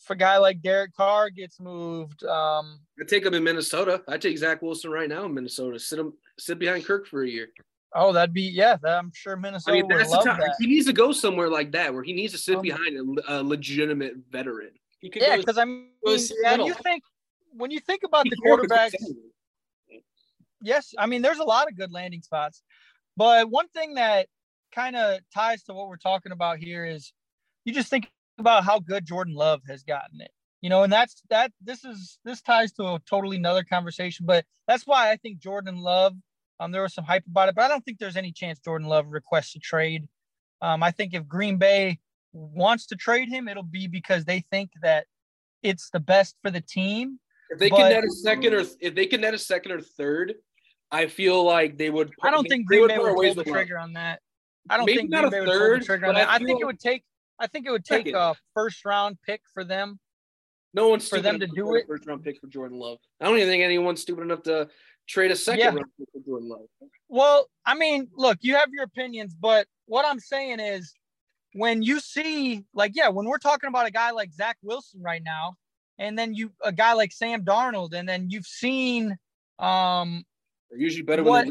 if 0.00 0.10
a 0.10 0.16
guy 0.16 0.36
like 0.36 0.60
Derek 0.60 0.94
Carr 0.94 1.30
gets 1.30 1.58
moved. 1.58 2.24
Um, 2.24 2.80
I 3.00 3.04
take 3.08 3.24
him 3.24 3.34
in 3.34 3.44
Minnesota. 3.44 4.02
I 4.08 4.18
take 4.18 4.36
Zach 4.38 4.60
Wilson 4.60 4.90
right 4.90 5.08
now 5.08 5.24
in 5.24 5.34
Minnesota. 5.34 5.78
Sit 5.78 5.98
him, 5.98 6.12
sit 6.38 6.58
behind 6.58 6.84
Kirk 6.84 7.06
for 7.06 7.22
a 7.22 7.28
year. 7.28 7.48
Oh, 7.94 8.12
that'd 8.12 8.34
be 8.34 8.42
yeah. 8.42 8.76
That, 8.82 8.98
I'm 8.98 9.12
sure 9.14 9.36
Minnesota 9.36 9.78
I 9.78 9.80
mean, 9.80 9.86
would 9.86 10.06
love 10.08 10.24
that. 10.24 10.56
He 10.58 10.66
needs 10.66 10.86
to 10.86 10.92
go 10.92 11.12
somewhere 11.12 11.48
like 11.48 11.70
that 11.72 11.94
where 11.94 12.02
he 12.02 12.12
needs 12.12 12.32
to 12.32 12.38
sit 12.38 12.56
um, 12.56 12.62
behind 12.62 13.20
a, 13.26 13.40
a, 13.40 13.42
legitimate 13.42 14.14
veteran. 14.30 14.70
yeah, 15.00 15.36
because 15.36 15.58
I 15.58 15.64
mean, 15.64 15.90
yeah, 16.04 16.56
you 16.56 16.74
think 16.74 17.04
when 17.52 17.70
you 17.70 17.80
think 17.80 18.02
about 18.02 18.24
he 18.24 18.30
the 18.30 18.36
quarterbacks. 18.36 18.94
Yes, 20.60 20.94
I 20.98 21.06
mean, 21.06 21.22
there's 21.22 21.38
a 21.38 21.44
lot 21.44 21.68
of 21.68 21.76
good 21.76 21.92
landing 21.92 22.22
spots. 22.22 22.62
But 23.16 23.50
one 23.50 23.68
thing 23.68 23.94
that 23.94 24.28
kind 24.74 24.96
of 24.96 25.20
ties 25.32 25.62
to 25.64 25.74
what 25.74 25.88
we're 25.88 25.96
talking 25.96 26.32
about 26.32 26.58
here 26.58 26.84
is 26.84 27.12
you 27.64 27.72
just 27.72 27.90
think 27.90 28.10
about 28.38 28.64
how 28.64 28.80
good 28.80 29.06
Jordan 29.06 29.34
Love 29.34 29.60
has 29.68 29.82
gotten 29.84 30.20
it. 30.20 30.30
You 30.60 30.70
know, 30.70 30.82
and 30.82 30.92
that's 30.92 31.22
that 31.28 31.52
this 31.62 31.84
is 31.84 32.18
this 32.24 32.40
ties 32.40 32.72
to 32.72 32.84
a 32.84 33.00
totally 33.08 33.36
another 33.36 33.62
conversation, 33.62 34.24
but 34.26 34.46
that's 34.66 34.86
why 34.86 35.10
I 35.10 35.16
think 35.16 35.38
Jordan 35.38 35.76
Love, 35.76 36.14
um, 36.60 36.72
there 36.72 36.82
was 36.82 36.94
some 36.94 37.04
hype 37.04 37.26
about 37.26 37.48
it, 37.48 37.54
but 37.54 37.64
I 37.64 37.68
don't 37.68 37.84
think 37.84 37.98
there's 37.98 38.16
any 38.16 38.32
chance 38.32 38.58
Jordan 38.60 38.88
Love 38.88 39.06
requests 39.08 39.54
a 39.56 39.58
trade. 39.58 40.08
Um, 40.62 40.82
I 40.82 40.90
think 40.90 41.14
if 41.14 41.26
Green 41.26 41.58
Bay 41.58 41.98
wants 42.32 42.86
to 42.86 42.96
trade 42.96 43.28
him, 43.28 43.48
it'll 43.48 43.62
be 43.62 43.86
because 43.86 44.24
they 44.24 44.40
think 44.50 44.70
that 44.82 45.06
it's 45.62 45.90
the 45.90 46.00
best 46.00 46.36
for 46.42 46.50
the 46.50 46.60
team. 46.60 47.18
If 47.50 47.58
they 47.58 47.70
but, 47.70 47.78
can 47.78 47.90
net 47.90 48.04
a 48.04 48.10
second 48.10 48.54
or 48.54 48.64
if 48.80 48.94
they 48.94 49.06
can 49.06 49.20
net 49.20 49.34
a 49.34 49.38
second 49.38 49.72
or 49.72 49.80
third, 49.80 50.34
I 50.90 51.06
feel 51.06 51.44
like 51.44 51.76
they 51.76 51.90
would. 51.90 52.12
I 52.22 52.30
don't 52.30 52.48
think 52.48 52.66
Green 52.66 52.88
Bay 52.88 52.98
would 52.98 53.14
pull 53.14 53.34
the 53.34 53.44
trigger 53.44 53.78
on 53.78 53.94
that. 53.94 54.20
I 54.70 54.76
don't 54.76 54.86
Maybe 54.86 54.98
think 54.98 55.10
Green 55.10 55.30
Bay 55.30 55.40
would 55.40 55.48
pull 55.48 55.78
the 55.78 55.84
trigger 55.84 56.06
on 56.06 56.14
that. 56.14 56.28
I, 56.28 56.36
I 56.36 56.38
think 56.38 56.60
it 56.60 56.64
would 56.64 56.80
take. 56.80 57.02
I 57.38 57.46
think 57.46 57.66
it 57.66 57.70
would 57.70 57.84
take 57.84 58.06
second. 58.06 58.14
a 58.14 58.34
first 58.54 58.84
round 58.84 59.18
pick 59.26 59.40
for 59.52 59.64
them. 59.64 59.98
No 60.72 60.88
one's 60.88 61.08
for 61.08 61.20
them 61.20 61.38
to 61.38 61.46
do 61.46 61.74
it. 61.74 61.86
First 61.86 62.06
round 62.06 62.24
pick 62.24 62.40
for 62.40 62.48
Jordan 62.48 62.78
Love. 62.78 62.98
I 63.20 63.26
don't 63.26 63.36
even 63.36 63.48
think 63.48 63.62
anyone's 63.62 64.00
stupid 64.00 64.22
enough 64.22 64.42
to 64.44 64.68
trade 65.06 65.30
a 65.30 65.36
second 65.36 65.60
yeah. 65.60 65.66
round 65.66 65.84
for 66.12 66.20
Jordan 66.26 66.48
Love. 66.48 66.60
Well, 67.08 67.48
I 67.66 67.74
mean, 67.74 68.08
look, 68.16 68.38
you 68.40 68.56
have 68.56 68.68
your 68.72 68.84
opinions, 68.84 69.34
but 69.34 69.66
what 69.86 70.04
I'm 70.06 70.20
saying 70.20 70.60
is, 70.60 70.94
when 71.52 71.82
you 71.82 72.00
see, 72.00 72.64
like, 72.74 72.92
yeah, 72.94 73.08
when 73.08 73.26
we're 73.26 73.38
talking 73.38 73.68
about 73.68 73.86
a 73.86 73.90
guy 73.90 74.10
like 74.10 74.32
Zach 74.32 74.56
Wilson 74.62 75.00
right 75.02 75.22
now, 75.24 75.54
and 75.98 76.18
then 76.18 76.34
you 76.34 76.50
a 76.62 76.72
guy 76.72 76.94
like 76.94 77.12
Sam 77.12 77.44
Darnold, 77.44 77.94
and 77.94 78.08
then 78.08 78.28
you've 78.30 78.46
seen 78.46 79.16
um 79.60 80.24
they're 80.70 80.80
usually 80.80 81.02
better 81.02 81.22
what, 81.22 81.46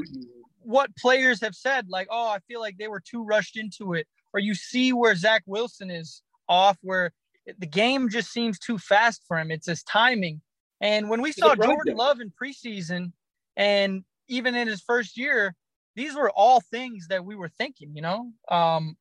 what 0.60 0.95
players 0.97 1.39
have 1.41 1.56
said, 1.56 1.88
like, 1.88 2.08
oh, 2.12 2.28
I 2.28 2.39
feel 2.47 2.60
like 2.60 2.78
they 2.78 2.89
were 2.89 2.99
too 2.99 3.24
rushed 3.24 3.58
into 3.58 3.93
it. 3.93 4.08
Or 4.34 4.39
you 4.39 4.56
see 4.56 4.91
where 4.91 5.16
Zach 5.16 5.43
Wilson 5.45 5.89
is 5.89 6.22
off, 6.49 6.78
where 6.82 7.14
the 7.60 7.68
game 7.68 8.10
just 8.10 8.32
seems 8.32 8.60
too 8.60 8.78
fast 8.78 9.22
for 9.28 9.38
him. 9.38 9.51
It's 9.51 9.68
his 9.68 9.84
timing. 9.84 10.41
And 10.82 11.10
when 11.10 11.22
we 11.22 11.32
saw 11.32 11.56
Jordan 11.56 11.95
Love 11.95 12.20
in 12.20 12.32
preseason 12.32 13.14
and 13.56 14.04
even 14.28 14.56
in 14.56 14.68
his 14.68 14.82
first 14.82 15.18
year, 15.18 15.56
these 15.95 16.16
were 16.16 16.32
all 16.32 16.60
things 16.60 17.08
that 17.10 17.24
we 17.24 17.36
were 17.36 17.49
thinking, 17.49 17.91
you 17.95 18.01
know, 18.01 18.32
um, 18.49 18.95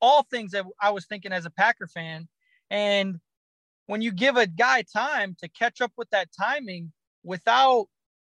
all 0.00 0.24
things 0.24 0.52
that 0.52 0.64
I 0.80 0.90
was 0.90 1.06
thinking 1.06 1.32
as 1.32 1.46
a 1.46 1.50
Packer 1.50 1.86
fan. 1.86 2.28
And 2.70 3.16
when 3.86 4.02
you 4.02 4.12
give 4.12 4.36
a 4.36 4.46
guy 4.46 4.82
time 4.82 5.36
to 5.40 5.48
catch 5.48 5.80
up 5.80 5.92
with 5.96 6.10
that 6.10 6.28
timing 6.38 6.92
without 7.24 7.86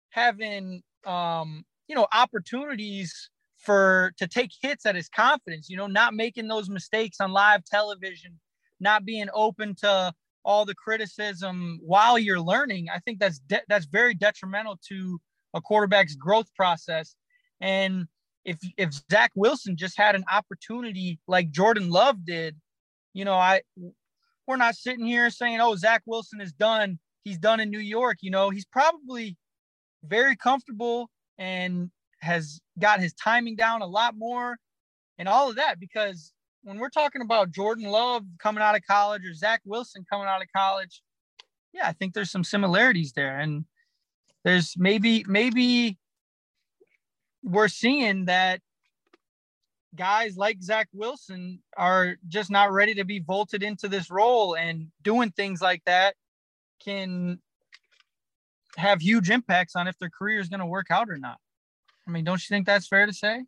having 0.09 0.83
um, 1.05 1.65
you 1.87 1.95
know, 1.95 2.07
opportunities 2.13 3.29
for 3.57 4.13
to 4.17 4.27
take 4.27 4.51
hits 4.61 4.85
at 4.85 4.95
his 4.95 5.09
confidence, 5.09 5.69
you 5.69 5.77
know, 5.77 5.87
not 5.87 6.13
making 6.13 6.47
those 6.47 6.69
mistakes 6.69 7.19
on 7.19 7.31
live 7.31 7.63
television, 7.65 8.39
not 8.79 9.05
being 9.05 9.27
open 9.33 9.75
to 9.75 10.13
all 10.43 10.65
the 10.65 10.73
criticism 10.73 11.79
while 11.83 12.17
you're 12.17 12.39
learning. 12.39 12.87
I 12.89 12.99
think 12.99 13.19
that's 13.19 13.39
de- 13.39 13.61
that's 13.67 13.85
very 13.85 14.13
detrimental 14.13 14.79
to 14.87 15.19
a 15.53 15.61
quarterback's 15.61 16.15
growth 16.15 16.53
process. 16.55 17.15
And 17.59 18.07
if 18.45 18.57
if 18.77 18.89
Zach 19.11 19.31
Wilson 19.35 19.77
just 19.77 19.97
had 19.97 20.15
an 20.15 20.23
opportunity 20.31 21.19
like 21.27 21.51
Jordan 21.51 21.89
Love 21.89 22.25
did, 22.25 22.55
you 23.13 23.25
know, 23.25 23.35
I 23.35 23.61
we're 24.47 24.57
not 24.57 24.75
sitting 24.75 25.05
here 25.05 25.29
saying, 25.29 25.59
"Oh, 25.61 25.75
Zach 25.75 26.01
Wilson 26.05 26.41
is 26.41 26.51
done. 26.51 26.99
He's 27.23 27.37
done 27.37 27.59
in 27.59 27.69
New 27.69 27.79
York." 27.79 28.17
You 28.21 28.31
know, 28.31 28.49
he's 28.49 28.65
probably 28.65 29.37
very 30.03 30.35
comfortable 30.35 31.09
and 31.37 31.91
has 32.21 32.59
got 32.79 32.99
his 32.99 33.13
timing 33.13 33.55
down 33.55 33.81
a 33.81 33.87
lot 33.87 34.15
more 34.15 34.57
and 35.17 35.27
all 35.27 35.49
of 35.49 35.55
that 35.55 35.79
because 35.79 36.33
when 36.63 36.77
we're 36.77 36.89
talking 36.89 37.21
about 37.21 37.51
Jordan 37.51 37.85
Love 37.85 38.23
coming 38.39 38.63
out 38.63 38.75
of 38.75 38.81
college 38.87 39.25
or 39.25 39.33
Zach 39.33 39.61
Wilson 39.65 40.05
coming 40.09 40.27
out 40.27 40.41
of 40.41 40.47
college, 40.55 41.01
yeah, 41.73 41.87
I 41.87 41.93
think 41.93 42.13
there's 42.13 42.31
some 42.31 42.43
similarities 42.43 43.13
there. 43.13 43.39
And 43.39 43.65
there's 44.43 44.75
maybe, 44.77 45.23
maybe 45.27 45.97
we're 47.43 47.67
seeing 47.67 48.25
that 48.25 48.61
guys 49.95 50.37
like 50.37 50.61
Zach 50.61 50.87
Wilson 50.93 51.61
are 51.77 52.15
just 52.27 52.49
not 52.49 52.71
ready 52.71 52.93
to 52.95 53.03
be 53.03 53.19
vaulted 53.19 53.63
into 53.63 53.87
this 53.87 54.09
role 54.09 54.55
and 54.55 54.87
doing 55.01 55.31
things 55.31 55.61
like 55.61 55.83
that 55.85 56.15
can 56.83 57.39
have 58.77 59.01
huge 59.01 59.29
impacts 59.29 59.75
on 59.75 59.87
if 59.87 59.97
their 59.99 60.09
career 60.09 60.39
is 60.39 60.49
going 60.49 60.59
to 60.59 60.65
work 60.65 60.87
out 60.91 61.09
or 61.09 61.17
not. 61.17 61.37
I 62.07 62.11
mean, 62.11 62.23
don't 62.23 62.41
you 62.41 62.53
think 62.53 62.65
that's 62.65 62.87
fair 62.87 63.05
to 63.05 63.13
say? 63.13 63.43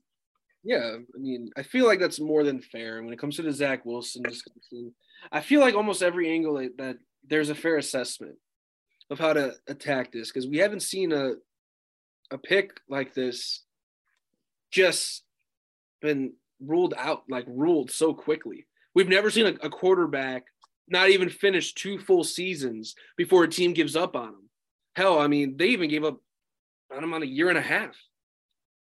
Yeah, 0.64 0.98
I 0.98 1.20
mean, 1.20 1.50
I 1.58 1.64
feel 1.64 1.86
like 1.86 2.00
that's 2.00 2.20
more 2.20 2.44
than 2.44 2.62
fair 2.62 3.02
when 3.02 3.12
it 3.12 3.20
comes 3.20 3.36
to 3.36 3.41
the 3.41 3.52
Zach 3.52 3.86
Wilson 3.86 4.24
discussion. 4.24 4.94
I 5.32 5.41
feel 5.41 5.60
like 5.60 5.76
almost 5.76 6.04
every 6.04 6.30
angle 6.30 6.56
that 6.78 6.98
there's 7.28 7.50
a 7.50 7.56
fair 7.56 7.78
assessment 7.78 8.36
of 9.10 9.20
how 9.20 9.34
to 9.34 9.54
attack 9.68 10.12
this 10.12 10.30
because 10.30 10.47
we 10.47 10.58
haven't 10.58 10.82
seen 10.82 11.12
a 11.12 11.34
a 12.32 12.38
pick 12.38 12.80
like 12.89 13.14
this 13.14 13.64
just 14.72 15.24
been 16.01 16.34
ruled 16.60 16.93
out, 16.97 17.24
like 17.30 17.45
ruled 17.47 17.91
so 17.91 18.14
quickly. 18.14 18.66
We've 18.95 19.10
never 19.10 19.30
seen 19.30 19.45
a, 19.45 19.66
a 19.66 19.70
quarterback 19.70 20.45
not 20.88 21.10
even 21.10 21.30
finish 21.30 21.74
two 21.74 21.99
full 21.99 22.24
seasons 22.24 22.95
before 23.18 23.43
a 23.43 23.49
team 23.49 23.74
gives 23.74 23.95
up 23.95 24.16
on 24.16 24.30
him. 24.30 24.49
Hell, 24.95 25.20
I 25.20 25.28
mean, 25.28 25.58
they 25.58 25.68
even 25.68 25.89
gave 25.89 26.04
up 26.04 26.20
on 26.95 27.04
him 27.04 27.14
on 27.14 27.24
a 27.24 27.28
year 27.28 27.49
and 27.49 27.58
a 27.58 27.62
half 27.62 27.95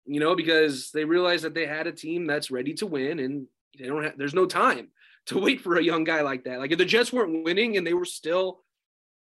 you 0.05 0.20
know, 0.20 0.36
because 0.36 0.91
they 0.91 1.05
realized 1.05 1.43
that 1.43 1.53
they 1.53 1.66
had 1.66 1.88
a 1.88 1.91
team 1.91 2.26
that's 2.26 2.51
ready 2.51 2.74
to 2.76 2.86
win 2.86 3.20
and 3.20 3.47
they 3.78 3.86
don't 3.86 4.03
have, 4.03 4.18
there's 4.18 4.34
no 4.34 4.45
time 4.45 4.89
to 5.28 5.39
wait 5.39 5.62
for 5.62 5.78
a 5.78 5.84
young 5.84 6.03
guy 6.03 6.22
like 6.22 6.43
that. 6.45 6.59
Like 6.59 6.72
if 6.72 6.78
the 6.78 6.86
Jets 6.86 7.14
weren't 7.14 7.43
winning 7.43 7.78
and 7.78 7.86
they 7.86 7.93
were 7.93 8.05
still 8.05 8.59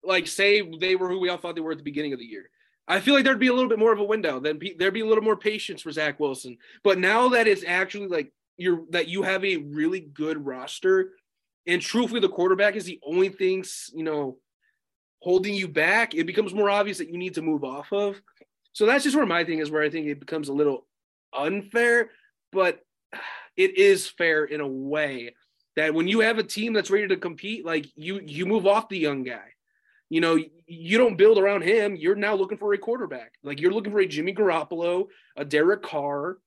like, 0.04 0.28
say 0.28 0.62
they 0.80 0.96
were 0.96 1.10
who 1.10 1.20
we 1.20 1.30
all 1.30 1.38
thought 1.38 1.56
they 1.56 1.62
were 1.62 1.72
at 1.72 1.78
the 1.78 1.84
beginning 1.84 2.14
of 2.14 2.20
the 2.20 2.26
year. 2.26 2.50
I 2.88 3.00
feel 3.00 3.14
like 3.14 3.24
there'd 3.24 3.40
be 3.40 3.48
a 3.48 3.54
little 3.54 3.70
bit 3.70 3.80
more 3.80 3.94
of 3.94 4.00
a 4.00 4.04
window. 4.04 4.40
Then 4.40 4.60
there'd 4.78 4.94
be 4.94 5.02
a 5.02 5.06
little 5.06 5.24
more 5.24 5.38
patience 5.38 5.82
for 5.82 5.92
Zach 5.92 6.20
Wilson. 6.20 6.58
But 6.84 7.00
now 7.00 7.30
that 7.30 7.48
it's 7.48 7.64
actually 7.66 8.08
like 8.08 8.34
you're 8.58 8.84
that 8.90 9.08
you 9.08 9.24
have 9.24 9.44
a 9.46 9.58
really 9.58 10.02
good 10.02 10.46
roster, 10.46 11.12
and 11.66 11.82
truthfully, 11.82 12.20
the 12.20 12.30
quarterback 12.30 12.76
is 12.76 12.86
the 12.86 13.00
only 13.06 13.30
thing 13.30 13.64
you 13.94 14.04
know 14.04 14.38
holding 15.20 15.54
you 15.54 15.68
back. 15.68 16.14
It 16.14 16.26
becomes 16.26 16.54
more 16.54 16.70
obvious 16.70 16.98
that 16.98 17.10
you 17.10 17.18
need 17.18 17.36
to 17.36 17.42
move 17.42 17.64
off 17.64 17.94
of. 17.94 18.22
So 18.74 18.86
that's 18.86 19.04
just 19.04 19.16
where 19.16 19.26
my 19.26 19.46
thing 19.46 19.60
is, 19.60 19.72
where 19.72 19.84
I 19.84 19.90
think 19.90 20.08
it 20.08 20.20
becomes 20.20 20.50
a 20.50 20.54
little 20.54 20.86
unfair, 21.32 22.10
but 22.52 22.82
it 23.56 23.78
is 23.78 24.08
fair 24.08 24.44
in 24.44 24.60
a 24.60 24.68
way 24.68 25.36
that 25.76 25.94
when 25.94 26.08
you 26.08 26.20
have 26.20 26.38
a 26.38 26.44
team 26.44 26.74
that's 26.74 26.92
ready 26.92 27.08
to 27.08 27.18
compete, 27.18 27.66
like 27.66 27.88
you 27.96 28.20
you 28.26 28.46
move 28.46 28.68
off 28.68 28.90
the 28.90 28.98
young 28.98 29.24
guy. 29.24 29.54
You 30.14 30.22
know, 30.22 30.38
you 30.68 31.00
don't 31.00 31.18
build 31.18 31.40
around 31.40 31.64
him. 31.64 31.96
You're 31.96 32.14
now 32.14 32.36
looking 32.36 32.60
for 32.60 32.72
a 32.72 32.78
quarterback. 32.78 33.34
Like 33.42 33.60
you're 33.60 33.74
looking 33.74 33.92
for 33.92 34.00
a 34.00 34.06
Jimmy 34.06 34.32
Garoppolo, 34.32 35.08
a 35.36 35.44
Derek 35.44 35.82
Carr 35.82 36.38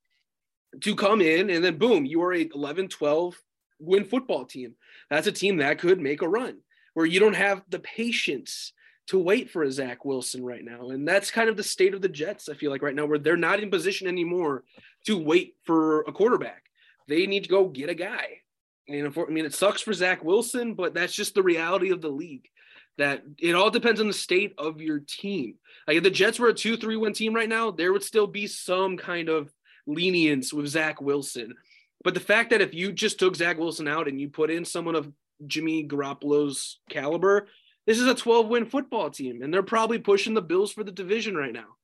to 0.82 0.94
come 0.94 1.20
in, 1.20 1.50
and 1.50 1.64
then 1.64 1.76
boom, 1.76 2.06
you 2.06 2.22
are 2.22 2.32
a 2.32 2.48
11, 2.54 2.86
12 2.86 3.34
win 3.80 4.04
football 4.04 4.44
team. 4.44 4.76
That's 5.10 5.26
a 5.26 5.32
team 5.32 5.56
that 5.56 5.80
could 5.80 6.00
make 6.00 6.22
a 6.22 6.28
run 6.28 6.58
where 6.94 7.06
you 7.06 7.18
don't 7.18 7.34
have 7.34 7.64
the 7.68 7.80
patience 7.80 8.72
to 9.08 9.18
wait 9.18 9.50
for 9.50 9.64
a 9.64 9.72
Zach 9.72 10.04
Wilson 10.04 10.44
right 10.44 10.64
now. 10.64 10.90
And 10.90 11.06
that's 11.06 11.32
kind 11.32 11.48
of 11.48 11.56
the 11.56 11.64
state 11.64 11.92
of 11.92 12.02
the 12.02 12.08
Jets, 12.08 12.48
I 12.48 12.54
feel 12.54 12.70
like 12.70 12.82
right 12.82 12.94
now, 12.94 13.06
where 13.06 13.18
they're 13.18 13.36
not 13.36 13.58
in 13.58 13.68
position 13.68 14.06
anymore 14.06 14.62
to 15.06 15.18
wait 15.18 15.56
for 15.64 16.02
a 16.02 16.12
quarterback. 16.12 16.62
They 17.08 17.26
need 17.26 17.42
to 17.42 17.50
go 17.50 17.66
get 17.66 17.90
a 17.90 17.94
guy. 17.94 18.42
And 18.88 19.08
I 19.08 19.24
mean, 19.24 19.44
it 19.44 19.54
sucks 19.54 19.82
for 19.82 19.92
Zach 19.92 20.22
Wilson, 20.22 20.74
but 20.74 20.94
that's 20.94 21.12
just 21.12 21.34
the 21.34 21.42
reality 21.42 21.90
of 21.90 22.00
the 22.00 22.08
league. 22.08 22.48
That 22.98 23.22
it 23.38 23.54
all 23.54 23.70
depends 23.70 24.00
on 24.00 24.06
the 24.06 24.14
state 24.14 24.54
of 24.58 24.80
your 24.80 25.00
team. 25.00 25.56
Like 25.86 25.98
if 25.98 26.02
the 26.02 26.10
Jets 26.10 26.38
were 26.38 26.48
a 26.48 26.54
two, 26.54 26.76
three 26.76 27.12
team 27.12 27.34
right 27.34 27.48
now, 27.48 27.70
there 27.70 27.92
would 27.92 28.02
still 28.02 28.26
be 28.26 28.46
some 28.46 28.96
kind 28.96 29.28
of 29.28 29.52
lenience 29.86 30.52
with 30.52 30.68
Zach 30.68 31.00
Wilson. 31.00 31.54
But 32.02 32.14
the 32.14 32.20
fact 32.20 32.50
that 32.50 32.60
if 32.60 32.74
you 32.74 32.92
just 32.92 33.18
took 33.18 33.36
Zach 33.36 33.58
Wilson 33.58 33.88
out 33.88 34.08
and 34.08 34.20
you 34.20 34.28
put 34.28 34.50
in 34.50 34.64
someone 34.64 34.94
of 34.94 35.12
Jimmy 35.46 35.86
Garoppolo's 35.86 36.78
caliber, 36.88 37.48
this 37.86 37.98
is 37.98 38.06
a 38.06 38.14
12 38.14 38.48
win 38.48 38.66
football 38.66 39.10
team, 39.10 39.42
and 39.42 39.52
they're 39.52 39.62
probably 39.62 39.98
pushing 39.98 40.34
the 40.34 40.42
Bills 40.42 40.72
for 40.72 40.84
the 40.84 40.92
division 40.92 41.36
right 41.36 41.52
now. 41.52 41.76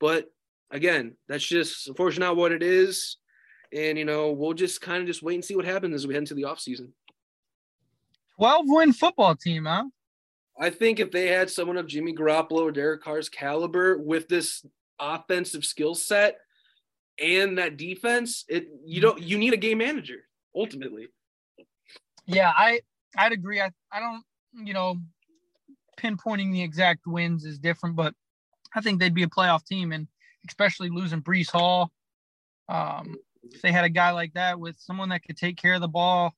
But 0.00 0.30
again, 0.70 1.16
that's 1.28 1.44
just 1.44 1.88
unfortunately 1.88 2.26
not 2.26 2.36
what 2.36 2.52
it 2.52 2.62
is. 2.62 3.16
And, 3.72 3.98
you 3.98 4.04
know, 4.04 4.32
we'll 4.32 4.54
just 4.54 4.80
kind 4.80 5.02
of 5.02 5.06
just 5.06 5.22
wait 5.22 5.34
and 5.34 5.44
see 5.44 5.56
what 5.56 5.64
happens 5.64 5.94
as 5.94 6.06
we 6.06 6.14
head 6.14 6.22
into 6.22 6.34
the 6.34 6.42
offseason. 6.42 6.88
12 8.36 8.64
win 8.68 8.92
football 8.92 9.34
team, 9.34 9.64
huh? 9.64 9.84
I 10.60 10.70
think 10.70 10.98
if 10.98 11.10
they 11.10 11.28
had 11.28 11.50
someone 11.50 11.76
of 11.76 11.86
Jimmy 11.86 12.14
Garoppolo 12.14 12.62
or 12.62 12.72
Derek 12.72 13.02
Carr's 13.02 13.28
caliber 13.28 13.96
with 13.98 14.28
this 14.28 14.64
offensive 14.98 15.64
skill 15.64 15.94
set 15.94 16.38
and 17.22 17.58
that 17.58 17.76
defense, 17.76 18.44
it 18.48 18.68
you 18.84 19.00
don't 19.00 19.22
you 19.22 19.38
need 19.38 19.52
a 19.52 19.58
game 19.58 19.78
manager 19.78 20.24
ultimately. 20.54 21.08
Yeah, 22.26 22.52
I 22.56 22.80
I'd 23.16 23.32
agree. 23.32 23.60
I 23.60 23.70
I 23.92 24.00
don't 24.00 24.22
you 24.66 24.74
know 24.74 24.96
pinpointing 25.98 26.52
the 26.52 26.62
exact 26.62 27.06
wins 27.06 27.44
is 27.44 27.58
different, 27.58 27.96
but 27.96 28.14
I 28.74 28.80
think 28.80 29.00
they'd 29.00 29.14
be 29.14 29.22
a 29.22 29.28
playoff 29.28 29.64
team, 29.64 29.92
and 29.92 30.06
especially 30.46 30.90
losing 30.90 31.22
Breece 31.22 31.50
Hall. 31.50 31.90
Um, 32.68 33.16
if 33.42 33.62
they 33.62 33.72
had 33.72 33.84
a 33.84 33.90
guy 33.90 34.10
like 34.10 34.34
that 34.34 34.58
with 34.60 34.76
someone 34.78 35.08
that 35.10 35.22
could 35.22 35.36
take 35.36 35.56
care 35.56 35.74
of 35.74 35.80
the 35.80 35.88
ball. 35.88 36.34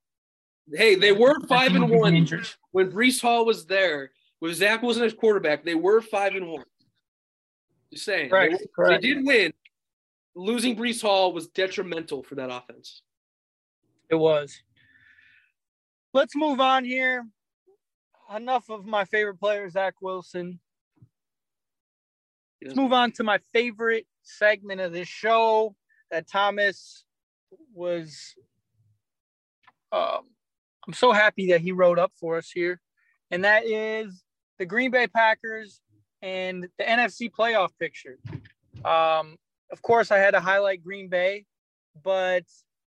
Hey, 0.72 0.94
they 0.94 1.12
were 1.12 1.40
five 1.46 1.74
and 1.74 1.88
one 1.90 2.26
when 2.72 2.90
Breece 2.90 3.20
Hall 3.20 3.44
was 3.44 3.66
there. 3.66 4.12
With 4.40 4.54
Zach 4.54 4.82
Wilson 4.82 5.02
as 5.02 5.12
quarterback, 5.12 5.64
they 5.64 5.74
were 5.74 6.00
five 6.00 6.34
and 6.34 6.48
one. 6.48 6.64
Just 7.92 8.06
saying, 8.06 8.30
correct, 8.30 8.58
they, 8.58 8.66
correct. 8.74 9.02
they 9.02 9.14
did 9.14 9.26
win. 9.26 9.52
Losing 10.34 10.76
Breece 10.76 11.02
Hall 11.02 11.32
was 11.32 11.48
detrimental 11.48 12.22
for 12.22 12.36
that 12.36 12.50
offense. 12.50 13.02
It 14.08 14.14
was. 14.14 14.62
Let's 16.14 16.34
move 16.34 16.60
on 16.60 16.84
here 16.84 17.26
enough 18.34 18.70
of 18.70 18.86
my 18.86 19.04
favorite 19.04 19.38
player, 19.38 19.68
Zach 19.68 19.94
Wilson. 20.00 20.60
Let's 22.62 22.76
move 22.76 22.92
on 22.92 23.12
to 23.12 23.24
my 23.24 23.38
favorite 23.52 24.06
segment 24.22 24.80
of 24.80 24.92
this 24.92 25.08
show 25.08 25.74
that 26.10 26.28
Thomas 26.28 27.04
was. 27.74 28.34
Um, 29.92 30.28
I'm 30.86 30.94
so 30.94 31.12
happy 31.12 31.48
that 31.48 31.60
he 31.60 31.72
wrote 31.72 31.98
up 31.98 32.12
for 32.18 32.36
us 32.36 32.50
here, 32.50 32.80
and 33.30 33.44
that 33.44 33.66
is 33.66 34.22
the 34.58 34.66
Green 34.66 34.90
Bay 34.90 35.06
Packers 35.06 35.80
and 36.22 36.68
the 36.78 36.84
NFC 36.84 37.30
playoff 37.30 37.70
picture. 37.78 38.18
Um, 38.84 39.36
of 39.72 39.82
course, 39.82 40.10
I 40.10 40.18
had 40.18 40.32
to 40.32 40.40
highlight 40.40 40.82
Green 40.82 41.08
Bay, 41.08 41.44
but 42.02 42.44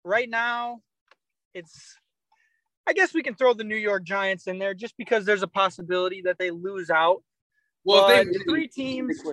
right 0.05 0.28
now 0.28 0.80
it's 1.55 1.97
I 2.87 2.93
guess 2.93 3.14
we 3.14 3.22
can 3.22 3.35
throw 3.35 3.55
the 3.55 3.64
New 3.64 3.76
York 3.76 4.05
Giants 4.05 4.47
in 4.47 4.59
there 4.59 4.74
just 4.74 4.97
because 4.97 5.24
there's 5.24 5.43
a 5.43 5.49
possibility 5.49 6.22
that 6.22 6.39
they 6.39 6.51
lose 6.51 6.91
out. 6.91 7.22
Well, 7.85 8.09
they 8.09 8.24
three 8.45 8.68
teams. 8.68 9.22
They 9.22 9.33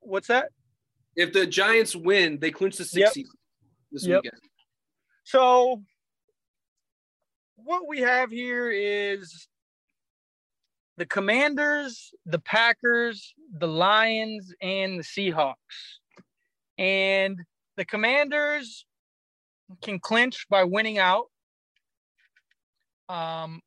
what's 0.00 0.28
that? 0.28 0.50
If 1.14 1.32
the 1.32 1.46
Giants 1.46 1.96
win, 1.96 2.38
they 2.38 2.50
clinch 2.50 2.76
the 2.76 2.84
sixth 2.84 3.16
yep. 3.16 3.26
this 3.90 4.06
yep. 4.06 4.22
weekend. 4.22 4.42
So 5.24 5.82
what 7.56 7.88
we 7.88 8.00
have 8.00 8.30
here 8.30 8.70
is 8.70 9.48
the 10.96 11.06
Commanders, 11.06 12.12
the 12.24 12.38
Packers, 12.38 13.34
the 13.58 13.68
Lions, 13.68 14.52
and 14.62 14.98
the 14.98 15.02
Seahawks. 15.02 15.54
And 16.78 17.38
the 17.76 17.84
Commanders 17.84 18.86
can 19.82 19.98
clinch 19.98 20.46
by 20.48 20.64
winning 20.64 20.98
out. 20.98 21.26
Um, 23.08 23.60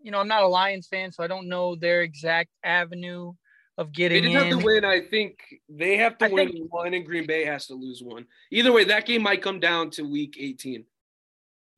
you 0.00 0.10
know, 0.10 0.18
I'm 0.18 0.28
not 0.28 0.42
a 0.42 0.48
Lions 0.48 0.86
fan, 0.86 1.12
so 1.12 1.22
I 1.22 1.26
don't 1.26 1.48
know 1.48 1.74
their 1.76 2.02
exact 2.02 2.50
avenue 2.62 3.32
of 3.78 3.92
getting. 3.92 4.24
They 4.24 4.32
just 4.32 4.46
have 4.46 4.58
to 4.58 4.64
win. 4.64 4.84
I 4.84 5.00
think 5.00 5.38
they 5.68 5.96
have 5.96 6.16
to 6.18 6.26
I 6.26 6.28
win 6.28 6.52
think, 6.52 6.72
one, 6.72 6.94
and 6.94 7.04
Green 7.04 7.26
Bay 7.26 7.44
has 7.44 7.66
to 7.66 7.74
lose 7.74 8.02
one. 8.02 8.26
Either 8.50 8.72
way, 8.72 8.84
that 8.84 9.06
game 9.06 9.22
might 9.22 9.42
come 9.42 9.60
down 9.60 9.90
to 9.90 10.02
Week 10.02 10.36
18. 10.38 10.84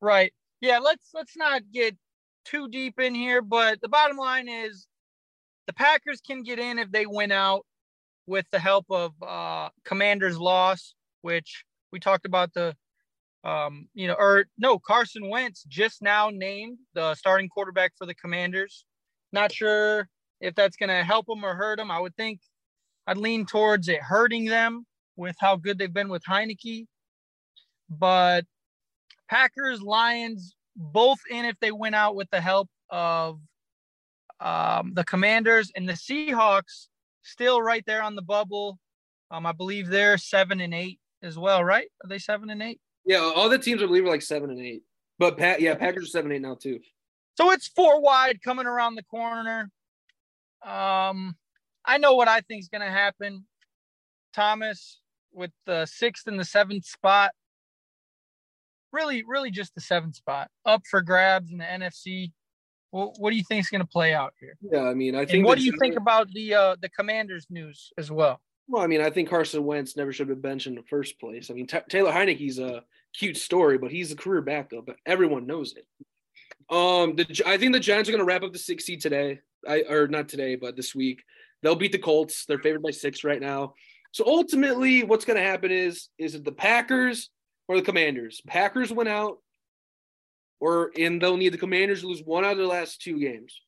Right. 0.01 0.33
Yeah. 0.61 0.79
Let's 0.79 1.09
let's 1.13 1.37
not 1.37 1.61
get 1.71 1.95
too 2.45 2.69
deep 2.69 2.99
in 2.99 3.13
here, 3.15 3.41
but 3.41 3.81
the 3.81 3.89
bottom 3.89 4.17
line 4.17 4.47
is 4.49 4.87
the 5.67 5.73
Packers 5.73 6.21
can 6.21 6.43
get 6.43 6.59
in 6.59 6.79
if 6.79 6.91
they 6.91 7.05
win 7.05 7.31
out 7.31 7.65
with 8.25 8.45
the 8.51 8.59
help 8.59 8.85
of 8.89 9.11
uh, 9.21 9.69
Commanders' 9.85 10.39
loss, 10.39 10.93
which 11.21 11.63
we 11.91 11.99
talked 11.99 12.25
about 12.25 12.53
the 12.53 12.75
um, 13.43 13.87
you 13.93 14.07
know, 14.07 14.15
or 14.15 14.45
no, 14.57 14.79
Carson 14.79 15.29
Wentz 15.29 15.63
just 15.67 16.01
now 16.01 16.29
named 16.29 16.77
the 16.93 17.15
starting 17.15 17.47
quarterback 17.47 17.93
for 17.97 18.05
the 18.05 18.13
Commanders. 18.13 18.85
Not 19.31 19.51
sure 19.51 20.09
if 20.41 20.55
that's 20.55 20.75
going 20.75 20.89
to 20.89 21.03
help 21.03 21.27
them 21.27 21.45
or 21.45 21.55
hurt 21.55 21.77
them. 21.77 21.91
I 21.91 21.99
would 21.99 22.15
think 22.15 22.41
I'd 23.07 23.17
lean 23.17 23.45
towards 23.45 23.87
it 23.87 24.01
hurting 24.01 24.45
them 24.45 24.85
with 25.15 25.35
how 25.39 25.55
good 25.55 25.77
they've 25.77 25.93
been 25.93 26.09
with 26.09 26.23
Heinicke. 26.23 26.85
But 27.89 28.45
Packers, 29.29 29.81
Lions, 29.81 30.55
both 30.75 31.19
in 31.29 31.45
if 31.45 31.55
they 31.59 31.71
win 31.71 31.93
out 31.93 32.15
with 32.15 32.29
the 32.31 32.41
help 32.41 32.69
of 32.89 33.39
um, 34.39 34.93
the 34.93 35.03
Commanders 35.03 35.71
and 35.75 35.87
the 35.87 35.93
Seahawks, 35.93 36.87
still 37.21 37.61
right 37.61 37.83
there 37.85 38.01
on 38.01 38.15
the 38.15 38.21
bubble. 38.21 38.79
Um, 39.31 39.45
I 39.45 39.51
believe 39.51 39.87
they're 39.87 40.17
seven 40.17 40.59
and 40.61 40.73
eight 40.73 40.99
as 41.21 41.37
well, 41.37 41.63
right? 41.63 41.87
Are 42.03 42.07
they 42.07 42.17
seven 42.17 42.49
and 42.49 42.63
eight? 42.63 42.79
Yeah, 43.05 43.19
all 43.19 43.49
the 43.49 43.59
teams 43.59 43.83
I 43.83 43.85
believe 43.85 44.05
are 44.05 44.09
like 44.09 44.21
seven 44.21 44.49
and 44.49 44.59
eight. 44.59 44.83
But 45.19 45.37
Pat, 45.37 45.61
yeah, 45.61 45.75
Packers 45.75 46.05
are 46.05 46.07
seven 46.07 46.31
eight 46.31 46.41
now 46.41 46.55
too. 46.55 46.79
So 47.35 47.51
it's 47.51 47.67
four 47.67 48.01
wide 48.01 48.41
coming 48.41 48.65
around 48.65 48.95
the 48.95 49.03
corner. 49.03 49.69
Um, 50.65 51.35
I 51.85 51.97
know 51.97 52.15
what 52.15 52.27
I 52.27 52.41
think 52.41 52.61
is 52.61 52.69
going 52.69 52.81
to 52.81 52.91
happen. 52.91 53.45
Thomas 54.33 54.99
with 55.31 55.51
the 55.65 55.85
sixth 55.85 56.27
and 56.27 56.39
the 56.39 56.45
seventh 56.45 56.85
spot. 56.85 57.31
Really, 58.91 59.23
really 59.27 59.51
just 59.51 59.75
the 59.75 59.81
seventh 59.81 60.15
spot 60.15 60.49
up 60.65 60.81
for 60.89 61.01
grabs 61.01 61.51
in 61.51 61.57
the 61.57 61.65
NFC. 61.65 62.31
What, 62.91 63.19
what 63.19 63.29
do 63.29 63.35
you 63.35 63.43
think 63.43 63.61
is 63.61 63.69
going 63.69 63.81
to 63.81 63.87
play 63.87 64.13
out 64.13 64.33
here? 64.39 64.57
Yeah, 64.61 64.83
I 64.83 64.93
mean, 64.93 65.15
I 65.15 65.25
think. 65.25 65.35
And 65.35 65.45
what 65.45 65.57
do 65.59 65.63
you 65.63 65.73
think 65.79 65.95
about 65.95 66.31
the 66.31 66.55
uh, 66.55 66.75
the 66.81 66.89
Commanders 66.89 67.45
news 67.49 67.91
as 67.97 68.11
well? 68.11 68.41
Well, 68.67 68.83
I 68.83 68.87
mean, 68.87 69.01
I 69.01 69.09
think 69.09 69.29
Carson 69.29 69.63
Wentz 69.65 69.97
never 69.97 70.13
should 70.13 70.27
have 70.29 70.41
been 70.41 70.51
benched 70.51 70.67
in 70.67 70.75
the 70.75 70.83
first 70.83 71.19
place. 71.19 71.49
I 71.49 71.53
mean, 71.53 71.67
T- 71.67 71.79
Taylor 71.89 72.11
Heinicke's 72.11 72.59
a 72.59 72.83
cute 73.15 73.37
story, 73.37 73.77
but 73.77 73.91
he's 73.91 74.11
a 74.11 74.15
career 74.15 74.41
backup. 74.41 74.85
But 74.85 74.97
everyone 75.05 75.47
knows 75.47 75.75
it. 75.75 75.85
Um, 76.69 77.15
the, 77.15 77.43
I 77.45 77.57
think 77.57 77.73
the 77.73 77.79
Giants 77.79 78.09
are 78.09 78.11
going 78.11 78.19
to 78.19 78.25
wrap 78.25 78.43
up 78.43 78.53
the 78.53 78.59
six 78.59 78.85
seed 78.85 79.01
today. 79.01 79.39
I 79.67 79.83
or 79.89 80.07
not 80.07 80.29
today, 80.29 80.55
but 80.55 80.75
this 80.75 80.95
week. 80.95 81.23
They'll 81.61 81.75
beat 81.75 81.91
the 81.91 81.99
Colts. 81.99 82.45
They're 82.45 82.59
favored 82.59 82.83
by 82.83 82.91
six 82.91 83.23
right 83.23 83.41
now. 83.41 83.73
So 84.11 84.23
ultimately, 84.25 85.03
what's 85.03 85.25
going 85.25 85.37
to 85.37 85.43
happen 85.43 85.71
is 85.71 86.09
is 86.17 86.35
it 86.35 86.45
the 86.45 86.51
Packers 86.51 87.29
or 87.69 87.77
the 87.77 87.81
Commanders? 87.81 88.41
Packers 88.45 88.91
went 88.91 89.07
out, 89.07 89.37
or 90.59 90.91
and 90.99 91.21
they'll 91.21 91.37
need 91.37 91.53
the 91.53 91.57
Commanders 91.57 92.01
to 92.01 92.07
lose 92.07 92.21
one 92.21 92.43
out 92.43 92.51
of 92.51 92.57
their 92.57 92.67
last 92.67 93.01
two 93.01 93.17
games. 93.17 93.61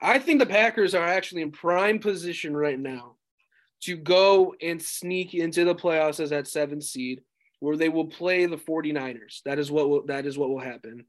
I 0.00 0.20
think 0.20 0.38
the 0.38 0.46
Packers 0.46 0.94
are 0.94 1.06
actually 1.06 1.42
in 1.42 1.50
prime 1.50 1.98
position 1.98 2.56
right 2.56 2.78
now 2.78 3.16
to 3.82 3.96
go 3.96 4.54
and 4.62 4.80
sneak 4.80 5.34
into 5.34 5.64
the 5.64 5.74
playoffs 5.74 6.20
as 6.20 6.30
that 6.30 6.46
seventh 6.46 6.84
seed, 6.84 7.22
where 7.60 7.76
they 7.76 7.88
will 7.88 8.06
play 8.06 8.46
the 8.46 8.56
49ers. 8.56 9.42
That 9.44 9.58
is 9.58 9.70
what 9.70 9.88
will, 9.88 10.06
that 10.06 10.26
is 10.26 10.38
what 10.38 10.50
will 10.50 10.60
happen. 10.60 11.04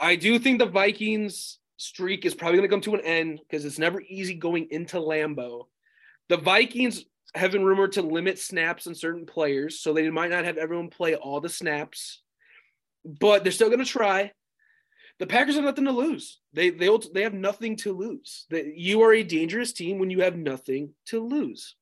I 0.00 0.16
do 0.16 0.38
think 0.38 0.58
the 0.58 0.66
Vikings 0.66 1.58
streak 1.76 2.24
is 2.24 2.34
probably 2.34 2.58
going 2.58 2.68
to 2.68 2.74
come 2.74 2.80
to 2.82 2.94
an 2.94 3.04
end 3.04 3.40
because 3.40 3.64
it's 3.64 3.78
never 3.78 4.00
easy 4.02 4.34
going 4.34 4.68
into 4.70 4.98
Lambeau. 4.98 5.66
The 6.28 6.36
Vikings 6.36 7.04
have 7.34 7.52
been 7.52 7.64
rumored 7.64 7.92
to 7.92 8.02
limit 8.02 8.38
snaps 8.38 8.86
on 8.86 8.94
certain 8.94 9.26
players, 9.26 9.80
so 9.80 9.92
they 9.92 10.08
might 10.10 10.30
not 10.30 10.44
have 10.44 10.56
everyone 10.56 10.88
play 10.88 11.14
all 11.14 11.40
the 11.40 11.48
snaps, 11.48 12.22
but 13.04 13.42
they're 13.42 13.52
still 13.52 13.68
going 13.68 13.78
to 13.78 13.84
try. 13.84 14.32
The 15.18 15.26
Packers 15.26 15.56
have 15.56 15.64
nothing 15.64 15.84
to 15.86 15.92
lose. 15.92 16.38
They 16.52 16.70
they 16.70 16.88
they 17.12 17.22
have 17.22 17.34
nothing 17.34 17.76
to 17.78 17.92
lose. 17.92 18.46
That 18.50 18.76
you 18.76 19.02
are 19.02 19.12
a 19.12 19.22
dangerous 19.22 19.72
team 19.72 19.98
when 19.98 20.10
you 20.10 20.22
have 20.22 20.36
nothing 20.36 20.94
to 21.06 21.20
lose. 21.20 21.74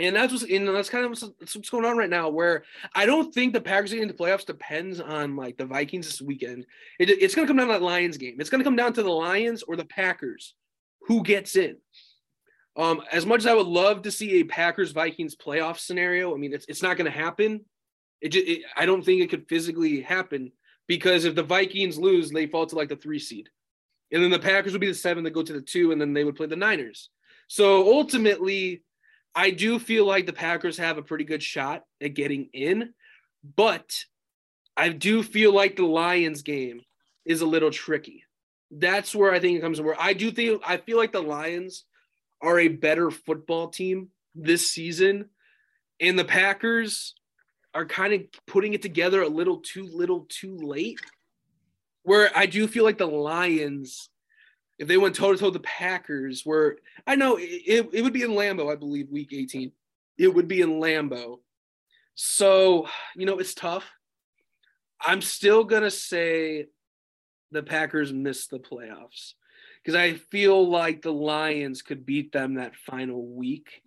And 0.00 0.14
that's 0.14 0.32
what's 0.32 0.44
and 0.44 0.68
that's 0.68 0.90
kind 0.90 1.04
of 1.04 1.10
what's, 1.10 1.54
what's 1.54 1.70
going 1.70 1.84
on 1.84 1.96
right 1.96 2.10
now. 2.10 2.28
Where 2.28 2.64
I 2.94 3.06
don't 3.06 3.32
think 3.32 3.52
the 3.52 3.60
Packers 3.60 3.90
getting 3.90 4.08
into 4.08 4.14
playoffs 4.14 4.44
depends 4.44 5.00
on 5.00 5.36
like 5.36 5.56
the 5.56 5.66
Vikings 5.66 6.06
this 6.06 6.20
weekend. 6.20 6.66
It, 6.98 7.10
it's 7.10 7.34
going 7.34 7.46
to 7.46 7.50
come 7.50 7.56
down 7.56 7.68
to 7.68 7.74
that 7.74 7.82
Lions 7.82 8.16
game. 8.16 8.36
It's 8.40 8.50
going 8.50 8.60
to 8.60 8.64
come 8.64 8.76
down 8.76 8.92
to 8.94 9.02
the 9.02 9.10
Lions 9.10 9.62
or 9.62 9.76
the 9.76 9.84
Packers, 9.84 10.54
who 11.02 11.22
gets 11.22 11.56
in. 11.56 11.76
Um, 12.78 13.02
as 13.10 13.26
much 13.26 13.40
as 13.40 13.46
I 13.46 13.54
would 13.54 13.66
love 13.66 14.02
to 14.02 14.10
see 14.10 14.38
a 14.40 14.44
Packers 14.44 14.92
Vikings 14.92 15.34
playoff 15.34 15.78
scenario, 15.78 16.32
I 16.32 16.38
mean 16.38 16.54
it's 16.54 16.64
it's 16.68 16.82
not 16.82 16.96
going 16.96 17.10
to 17.10 17.18
happen. 17.18 17.64
It, 18.20 18.28
just, 18.30 18.46
it 18.46 18.62
I 18.76 18.86
don't 18.86 19.04
think 19.04 19.20
it 19.20 19.30
could 19.30 19.48
physically 19.48 20.00
happen 20.00 20.52
because 20.86 21.24
if 21.24 21.34
the 21.34 21.42
Vikings 21.42 21.98
lose, 21.98 22.30
they 22.30 22.46
fall 22.46 22.66
to 22.66 22.76
like 22.76 22.88
the 22.88 22.96
three 22.96 23.18
seed, 23.18 23.48
and 24.12 24.22
then 24.22 24.30
the 24.30 24.38
Packers 24.38 24.72
would 24.72 24.80
be 24.80 24.86
the 24.86 24.94
seven 24.94 25.24
that 25.24 25.32
go 25.32 25.42
to 25.42 25.52
the 25.52 25.60
two, 25.60 25.90
and 25.90 26.00
then 26.00 26.14
they 26.14 26.24
would 26.24 26.36
play 26.36 26.46
the 26.46 26.56
Niners. 26.56 27.10
So 27.48 27.92
ultimately 27.92 28.84
I 29.34 29.50
do 29.50 29.78
feel 29.78 30.06
like 30.06 30.26
the 30.26 30.32
Packers 30.32 30.78
have 30.78 30.98
a 30.98 31.02
pretty 31.02 31.24
good 31.24 31.42
shot 31.42 31.82
at 32.00 32.14
getting 32.14 32.48
in, 32.52 32.94
but 33.56 34.04
I 34.76 34.90
do 34.90 35.22
feel 35.22 35.52
like 35.52 35.76
the 35.76 35.84
Lions 35.84 36.42
game 36.42 36.82
is 37.24 37.40
a 37.40 37.46
little 37.46 37.70
tricky. 37.70 38.24
That's 38.70 39.14
where 39.14 39.32
I 39.32 39.40
think 39.40 39.58
it 39.58 39.62
comes 39.62 39.78
to 39.78 39.84
where 39.84 40.00
I 40.00 40.12
do 40.12 40.30
think 40.30 40.62
I 40.66 40.76
feel 40.76 40.96
like 40.96 41.12
the 41.12 41.22
Lions 41.22 41.84
are 42.40 42.58
a 42.58 42.68
better 42.68 43.10
football 43.10 43.68
team 43.68 44.08
this 44.34 44.70
season, 44.70 45.30
and 46.00 46.18
the 46.18 46.24
Packers 46.24 47.14
are 47.74 47.86
kind 47.86 48.12
of 48.14 48.22
putting 48.46 48.74
it 48.74 48.82
together 48.82 49.22
a 49.22 49.28
little 49.28 49.58
too 49.58 49.86
little 49.92 50.26
too 50.28 50.56
late. 50.56 51.00
Where 52.02 52.30
I 52.34 52.46
do 52.46 52.66
feel 52.66 52.84
like 52.84 52.98
the 52.98 53.06
Lions 53.06 54.08
if 54.78 54.86
they 54.86 54.96
went 54.96 55.14
toe 55.14 55.32
to 55.32 55.38
toe 55.38 55.50
the 55.50 55.60
Packers, 55.60 56.42
where 56.44 56.76
I 57.06 57.16
know 57.16 57.36
it, 57.36 57.88
it 57.92 58.02
would 58.02 58.12
be 58.12 58.22
in 58.22 58.30
Lambeau, 58.30 58.72
I 58.72 58.76
believe, 58.76 59.10
week 59.10 59.32
18. 59.32 59.72
It 60.18 60.28
would 60.28 60.48
be 60.48 60.60
in 60.60 60.80
Lambeau. 60.80 61.40
So, 62.14 62.88
you 63.16 63.26
know, 63.26 63.38
it's 63.38 63.54
tough. 63.54 63.84
I'm 65.00 65.20
still 65.20 65.64
going 65.64 65.82
to 65.82 65.90
say 65.90 66.66
the 67.50 67.62
Packers 67.62 68.12
missed 68.12 68.50
the 68.50 68.58
playoffs 68.58 69.34
because 69.88 69.98
I 69.98 70.18
feel 70.30 70.68
like 70.68 71.00
the 71.00 71.14
Lions 71.14 71.80
could 71.80 72.04
beat 72.04 72.30
them 72.30 72.56
that 72.56 72.76
final 72.76 73.26
week. 73.26 73.80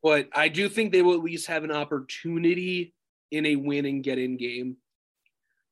But 0.00 0.28
I 0.32 0.46
do 0.46 0.68
think 0.68 0.92
they 0.92 1.02
will 1.02 1.14
at 1.14 1.24
least 1.24 1.48
have 1.48 1.64
an 1.64 1.72
opportunity 1.72 2.94
in 3.32 3.44
a 3.46 3.56
win 3.56 3.84
and 3.84 4.04
get 4.04 4.18
in 4.18 4.36
game. 4.36 4.76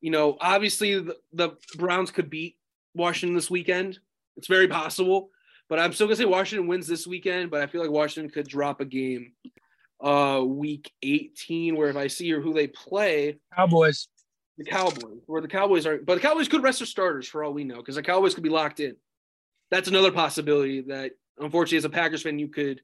You 0.01 0.11
know, 0.11 0.37
obviously 0.41 0.99
the, 0.99 1.17
the 1.33 1.51
Browns 1.77 2.11
could 2.11 2.29
beat 2.29 2.57
Washington 2.93 3.37
this 3.37 3.53
weekend. 3.53 4.01
It's 4.37 4.49
very 4.49 4.67
possible, 4.67 5.31
but 5.69 5.79
I'm 5.79 5.93
still 5.93 6.09
gonna 6.09 6.17
say 6.17 6.25
Washington 6.25 6.67
wins 6.67 6.89
this 6.89 7.07
weekend. 7.07 7.53
But 7.53 7.61
I 7.61 7.69
feel 7.69 7.81
like 7.81 7.91
Washington 7.93 8.33
could 8.33 8.49
drop 8.49 8.81
a 8.81 8.85
game, 8.85 9.35
uh, 10.03 10.43
week 10.45 10.91
18, 11.05 11.77
where 11.77 11.89
if 11.89 11.97
I 11.97 12.09
see 12.09 12.29
who 12.31 12.53
they 12.53 12.67
play, 12.67 13.39
Cowboys, 13.55 14.09
the 14.57 14.65
Cowboys, 14.65 15.23
where 15.27 15.41
the 15.41 15.47
Cowboys 15.47 15.87
are, 15.87 15.99
but 15.99 16.17
the 16.17 16.21
Cowboys 16.21 16.49
could 16.49 16.65
rest 16.65 16.81
their 16.81 16.87
starters 16.87 17.29
for 17.29 17.45
all 17.45 17.53
we 17.53 17.63
know, 17.63 17.77
because 17.77 17.95
the 17.95 18.03
Cowboys 18.03 18.35
could 18.35 18.43
be 18.43 18.51
locked 18.51 18.81
in. 18.81 18.97
That's 19.71 19.89
another 19.89 20.13
possibility 20.13 20.83
that, 20.83 21.13
unfortunately, 21.39 21.79
as 21.79 21.85
a 21.85 21.91
Packers 21.91 22.23
fan, 22.23 22.39
you 22.39 22.49
could 22.49 22.81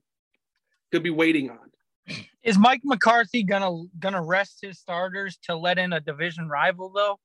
could 0.93 1.03
be 1.03 1.11
waiting 1.11 1.51
on. 1.51 2.19
Is 2.43 2.59
Mike 2.59 2.83
McCarthy 2.85 3.43
gonna 3.43 3.85
gonna 3.99 4.23
rest 4.23 4.59
his 4.61 4.79
starters 4.79 5.39
to 5.45 5.57
let 5.57 5.79
in 5.79 5.93
a 5.93 6.01
division 6.01 6.49
rival 6.49 6.91
though? 6.91 7.19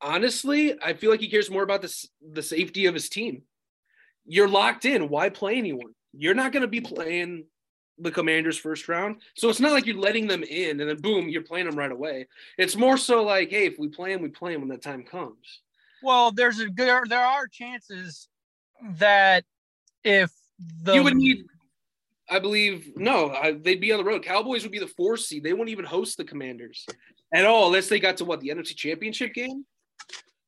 honestly, 0.00 0.74
I 0.82 0.94
feel 0.94 1.10
like 1.10 1.20
he 1.20 1.28
cares 1.28 1.50
more 1.50 1.62
about 1.62 1.82
the, 1.82 2.08
the 2.32 2.42
safety 2.42 2.86
of 2.86 2.94
his 2.94 3.08
team. 3.08 3.42
You're 4.26 4.48
locked 4.48 4.84
in. 4.84 5.08
Why 5.08 5.28
play 5.28 5.56
anyone? 5.56 5.94
You're 6.12 6.34
not 6.34 6.52
going 6.52 6.62
to 6.62 6.68
be 6.68 6.80
playing 6.80 7.44
the 7.98 8.10
Commanders 8.10 8.58
first 8.58 8.88
round. 8.88 9.16
So 9.36 9.48
it's 9.48 9.60
not 9.60 9.72
like 9.72 9.86
you're 9.86 9.96
letting 9.96 10.26
them 10.26 10.42
in 10.42 10.80
and 10.80 10.88
then 10.88 11.00
boom, 11.00 11.28
you're 11.28 11.42
playing 11.42 11.66
them 11.66 11.76
right 11.76 11.92
away. 11.92 12.28
It's 12.56 12.76
more 12.76 12.96
so 12.96 13.22
like, 13.22 13.50
hey, 13.50 13.66
if 13.66 13.78
we 13.78 13.88
play 13.88 14.12
them, 14.12 14.22
we 14.22 14.28
play 14.28 14.52
them 14.52 14.62
when 14.62 14.70
the 14.70 14.78
time 14.78 15.02
comes. 15.02 15.60
Well, 16.02 16.32
there's 16.32 16.60
a 16.60 16.66
there, 16.74 17.02
there 17.08 17.24
are 17.24 17.46
chances 17.46 18.28
that 18.98 19.44
if 20.04 20.30
the 20.82 20.94
you 20.94 21.02
would 21.02 21.16
need 21.16 21.44
I 22.30 22.38
believe 22.38 22.92
no, 22.96 23.30
I, 23.30 23.52
they'd 23.52 23.80
be 23.80 23.92
on 23.92 23.98
the 23.98 24.04
road. 24.04 24.24
Cowboys 24.24 24.62
would 24.62 24.72
be 24.72 24.78
the 24.78 24.86
four 24.86 25.16
seed. 25.16 25.42
They 25.42 25.52
wouldn't 25.52 25.70
even 25.70 25.84
host 25.84 26.16
the 26.16 26.24
Commanders 26.24 26.86
at 27.34 27.44
all 27.44 27.66
unless 27.66 27.88
they 27.88 27.98
got 27.98 28.18
to 28.18 28.24
what 28.24 28.40
the 28.40 28.48
NFC 28.48 28.76
Championship 28.76 29.34
game. 29.34 29.64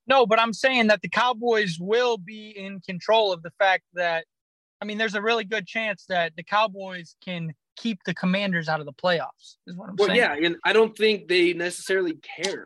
No, 0.06 0.26
but 0.26 0.40
I'm 0.40 0.52
saying 0.52 0.88
that 0.88 1.02
the 1.02 1.08
Cowboys 1.08 1.78
will 1.80 2.18
be 2.18 2.50
in 2.50 2.80
control 2.80 3.32
of 3.32 3.42
the 3.42 3.52
fact 3.58 3.84
that, 3.94 4.24
I 4.80 4.84
mean, 4.84 4.98
there's 4.98 5.14
a 5.14 5.22
really 5.22 5.44
good 5.44 5.66
chance 5.66 6.04
that 6.08 6.32
the 6.36 6.42
Cowboys 6.42 7.16
can 7.24 7.52
keep 7.76 7.98
the 8.04 8.14
Commanders 8.14 8.68
out 8.68 8.80
of 8.80 8.86
the 8.86 8.92
playoffs. 8.92 9.56
Is 9.66 9.76
what 9.76 9.88
I'm 9.88 9.96
well, 9.96 10.08
saying. 10.08 10.20
Well, 10.20 10.38
yeah, 10.38 10.46
and 10.46 10.56
I 10.64 10.72
don't 10.72 10.96
think 10.96 11.28
they 11.28 11.52
necessarily 11.52 12.14
care. 12.14 12.64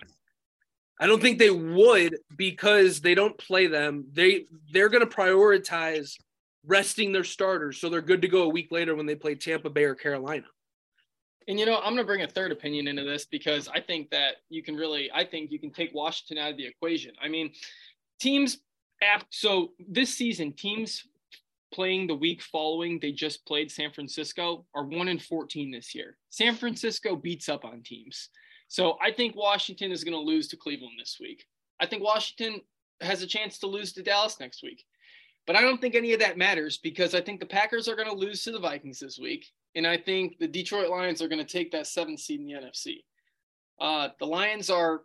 I 0.98 1.06
don't 1.06 1.20
think 1.20 1.38
they 1.38 1.50
would 1.50 2.18
because 2.36 3.00
they 3.00 3.14
don't 3.14 3.36
play 3.36 3.66
them. 3.66 4.06
They 4.12 4.46
they're 4.72 4.88
going 4.88 5.06
to 5.06 5.14
prioritize 5.14 6.14
resting 6.64 7.12
their 7.12 7.24
starters 7.24 7.78
so 7.78 7.88
they're 7.88 8.00
good 8.00 8.22
to 8.22 8.28
go 8.28 8.42
a 8.42 8.48
week 8.48 8.68
later 8.72 8.94
when 8.94 9.06
they 9.06 9.14
play 9.14 9.34
Tampa 9.34 9.70
Bay 9.70 9.84
or 9.84 9.94
Carolina. 9.94 10.46
And 11.48 11.60
you 11.60 11.66
know, 11.66 11.76
I'm 11.76 11.94
going 11.94 11.98
to 11.98 12.04
bring 12.04 12.22
a 12.22 12.28
third 12.28 12.50
opinion 12.50 12.88
into 12.88 13.04
this 13.04 13.26
because 13.26 13.68
I 13.68 13.80
think 13.80 14.10
that 14.10 14.36
you 14.48 14.62
can 14.62 14.74
really, 14.74 15.10
I 15.14 15.24
think 15.24 15.52
you 15.52 15.60
can 15.60 15.70
take 15.70 15.94
Washington 15.94 16.38
out 16.38 16.50
of 16.50 16.56
the 16.56 16.66
equation. 16.66 17.12
I 17.22 17.28
mean, 17.28 17.52
teams 18.18 18.58
so 19.30 19.72
this 19.88 20.14
season, 20.14 20.52
teams 20.52 21.04
playing 21.72 22.06
the 22.06 22.14
week 22.14 22.42
following 22.42 22.98
they 22.98 23.12
just 23.12 23.44
played 23.46 23.70
San 23.70 23.92
Francisco 23.92 24.64
are 24.74 24.84
1 24.84 25.08
in 25.08 25.18
14 25.18 25.70
this 25.70 25.94
year. 25.94 26.16
San 26.30 26.54
Francisco 26.54 27.16
beats 27.16 27.48
up 27.48 27.64
on 27.64 27.82
teams. 27.82 28.30
So 28.68 28.96
I 29.00 29.12
think 29.12 29.36
Washington 29.36 29.92
is 29.92 30.04
going 30.04 30.14
to 30.14 30.20
lose 30.20 30.48
to 30.48 30.56
Cleveland 30.56 30.94
this 30.98 31.18
week. 31.20 31.46
I 31.80 31.86
think 31.86 32.02
Washington 32.02 32.60
has 33.00 33.22
a 33.22 33.26
chance 33.26 33.58
to 33.58 33.66
lose 33.66 33.92
to 33.92 34.02
Dallas 34.02 34.40
next 34.40 34.62
week. 34.62 34.84
But 35.46 35.54
I 35.54 35.60
don't 35.60 35.80
think 35.80 35.94
any 35.94 36.12
of 36.12 36.20
that 36.20 36.38
matters 36.38 36.78
because 36.78 37.14
I 37.14 37.20
think 37.20 37.38
the 37.38 37.46
Packers 37.46 37.86
are 37.88 37.94
going 37.94 38.08
to 38.08 38.14
lose 38.14 38.42
to 38.44 38.50
the 38.52 38.58
Vikings 38.58 38.98
this 38.98 39.18
week. 39.18 39.46
And 39.76 39.86
I 39.86 39.96
think 39.96 40.38
the 40.38 40.48
Detroit 40.48 40.90
Lions 40.90 41.22
are 41.22 41.28
going 41.28 41.44
to 41.44 41.52
take 41.52 41.70
that 41.72 41.86
seventh 41.86 42.18
seed 42.20 42.40
in 42.40 42.46
the 42.46 42.54
NFC. 42.54 43.04
Uh, 43.78 44.08
the 44.18 44.26
Lions 44.26 44.70
are 44.70 45.02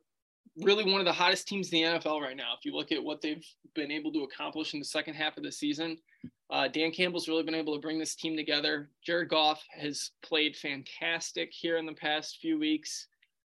really 0.57 0.89
one 0.89 0.99
of 0.99 1.05
the 1.05 1.13
hottest 1.13 1.47
teams 1.47 1.71
in 1.71 1.83
the 1.83 1.99
NFL 1.99 2.21
right 2.21 2.35
now. 2.35 2.53
If 2.57 2.65
you 2.65 2.73
look 2.73 2.91
at 2.91 3.03
what 3.03 3.21
they've 3.21 3.45
been 3.75 3.91
able 3.91 4.11
to 4.13 4.23
accomplish 4.23 4.73
in 4.73 4.79
the 4.79 4.85
second 4.85 5.13
half 5.13 5.37
of 5.37 5.43
the 5.43 5.51
season, 5.51 5.97
Uh, 6.49 6.67
Dan 6.67 6.91
Campbell's 6.91 7.29
really 7.29 7.43
been 7.43 7.55
able 7.55 7.73
to 7.73 7.81
bring 7.81 7.97
this 7.97 8.13
team 8.13 8.35
together. 8.35 8.89
Jared 9.05 9.29
Goff 9.29 9.63
has 9.71 10.11
played 10.21 10.55
fantastic 10.57 11.49
here 11.53 11.77
in 11.77 11.85
the 11.85 11.93
past 11.93 12.39
few 12.41 12.59
weeks. 12.59 13.07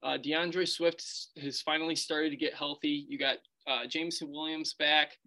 Uh, 0.05 0.17
D'Andre 0.17 0.65
Swift 0.65 1.03
has 1.41 1.61
finally 1.61 1.95
started 1.95 2.29
to 2.29 2.35
get 2.35 2.53
healthy. 2.53 3.07
You 3.09 3.17
got 3.17 3.37
uh, 3.65 3.87
Jameson 3.87 4.31
Williams 4.31 4.75
back, 4.75 5.17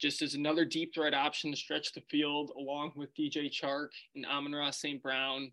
just 0.00 0.20
as 0.20 0.34
another 0.34 0.64
deep 0.64 0.92
threat 0.92 1.14
option 1.14 1.52
to 1.52 1.56
stretch 1.56 1.92
the 1.92 2.02
field, 2.10 2.50
along 2.58 2.90
with 2.96 3.14
DJ 3.14 3.48
Chark 3.48 3.90
and 4.16 4.26
Amon-Ra 4.26 4.72
St. 4.72 5.00
Brown. 5.00 5.52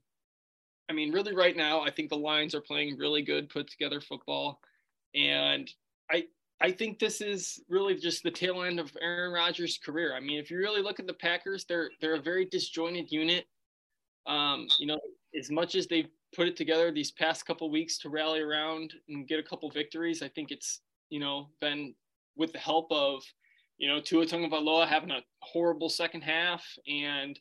I 0.89 0.93
mean, 0.93 1.11
really, 1.11 1.35
right 1.35 1.55
now, 1.55 1.81
I 1.81 1.91
think 1.91 2.09
the 2.09 2.17
Lions 2.17 2.55
are 2.55 2.61
playing 2.61 2.97
really 2.97 3.21
good, 3.21 3.49
put 3.49 3.67
together 3.69 4.01
football, 4.01 4.59
and 5.13 5.69
I 6.09 6.25
I 6.59 6.71
think 6.71 6.97
this 6.97 7.21
is 7.21 7.61
really 7.69 7.93
just 7.93 8.23
the 8.23 8.31
tail 8.31 8.63
end 8.63 8.79
of 8.79 8.91
Aaron 8.99 9.33
Rodgers' 9.33 9.77
career. 9.85 10.15
I 10.15 10.19
mean, 10.19 10.39
if 10.39 10.49
you 10.49 10.57
really 10.57 10.81
look 10.81 10.99
at 10.99 11.05
the 11.05 11.13
Packers, 11.13 11.65
they're 11.65 11.91
they're 12.01 12.15
a 12.15 12.21
very 12.21 12.45
disjointed 12.45 13.11
unit. 13.11 13.45
Um, 14.25 14.67
you 14.79 14.87
know, 14.87 14.99
as 15.37 15.51
much 15.51 15.75
as 15.75 15.85
they've 15.85 16.09
put 16.35 16.47
it 16.47 16.55
together 16.55 16.91
these 16.91 17.11
past 17.11 17.45
couple 17.45 17.69
weeks 17.69 17.97
to 17.99 18.09
rally 18.09 18.41
around 18.41 18.93
and 19.09 19.27
get 19.27 19.39
a 19.39 19.43
couple 19.43 19.69
victories, 19.71 20.21
I 20.21 20.27
think 20.29 20.51
it's 20.51 20.81
you 21.09 21.19
know 21.19 21.49
been 21.61 21.93
with 22.35 22.51
the 22.53 22.59
help 22.59 22.91
of 22.91 23.23
you 23.77 23.87
know 23.87 23.99
Tua 23.99 24.25
Tagovailoa 24.25 24.87
having 24.87 25.11
a 25.11 25.23
horrible 25.39 25.89
second 25.89 26.21
half, 26.21 26.63
and 26.87 27.39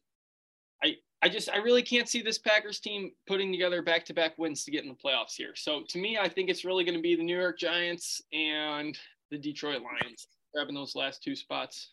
I 0.82 0.96
I 1.22 1.28
just 1.28 1.50
I 1.50 1.56
really 1.56 1.82
can't 1.82 2.08
see 2.08 2.22
this 2.22 2.38
Packers 2.38 2.80
team 2.80 3.10
putting 3.26 3.50
together 3.50 3.82
back-to-back 3.82 4.38
wins 4.38 4.64
to 4.64 4.70
get 4.70 4.84
in 4.84 4.88
the 4.88 4.94
playoffs 4.94 5.34
here. 5.36 5.54
So 5.54 5.82
to 5.88 5.98
me, 5.98 6.18
I 6.18 6.28
think 6.28 6.50
it's 6.50 6.64
really 6.64 6.84
going 6.84 6.96
to 6.96 7.02
be 7.02 7.16
the 7.16 7.22
New 7.22 7.38
York 7.38 7.58
Giants 7.58 8.20
and 8.32 8.96
the 9.30 9.38
Detroit 9.38 9.82
Lions 9.82 10.28
grabbing 10.54 10.74
those 10.74 10.94
last 10.94 11.22
two 11.22 11.36
spots. 11.36 11.90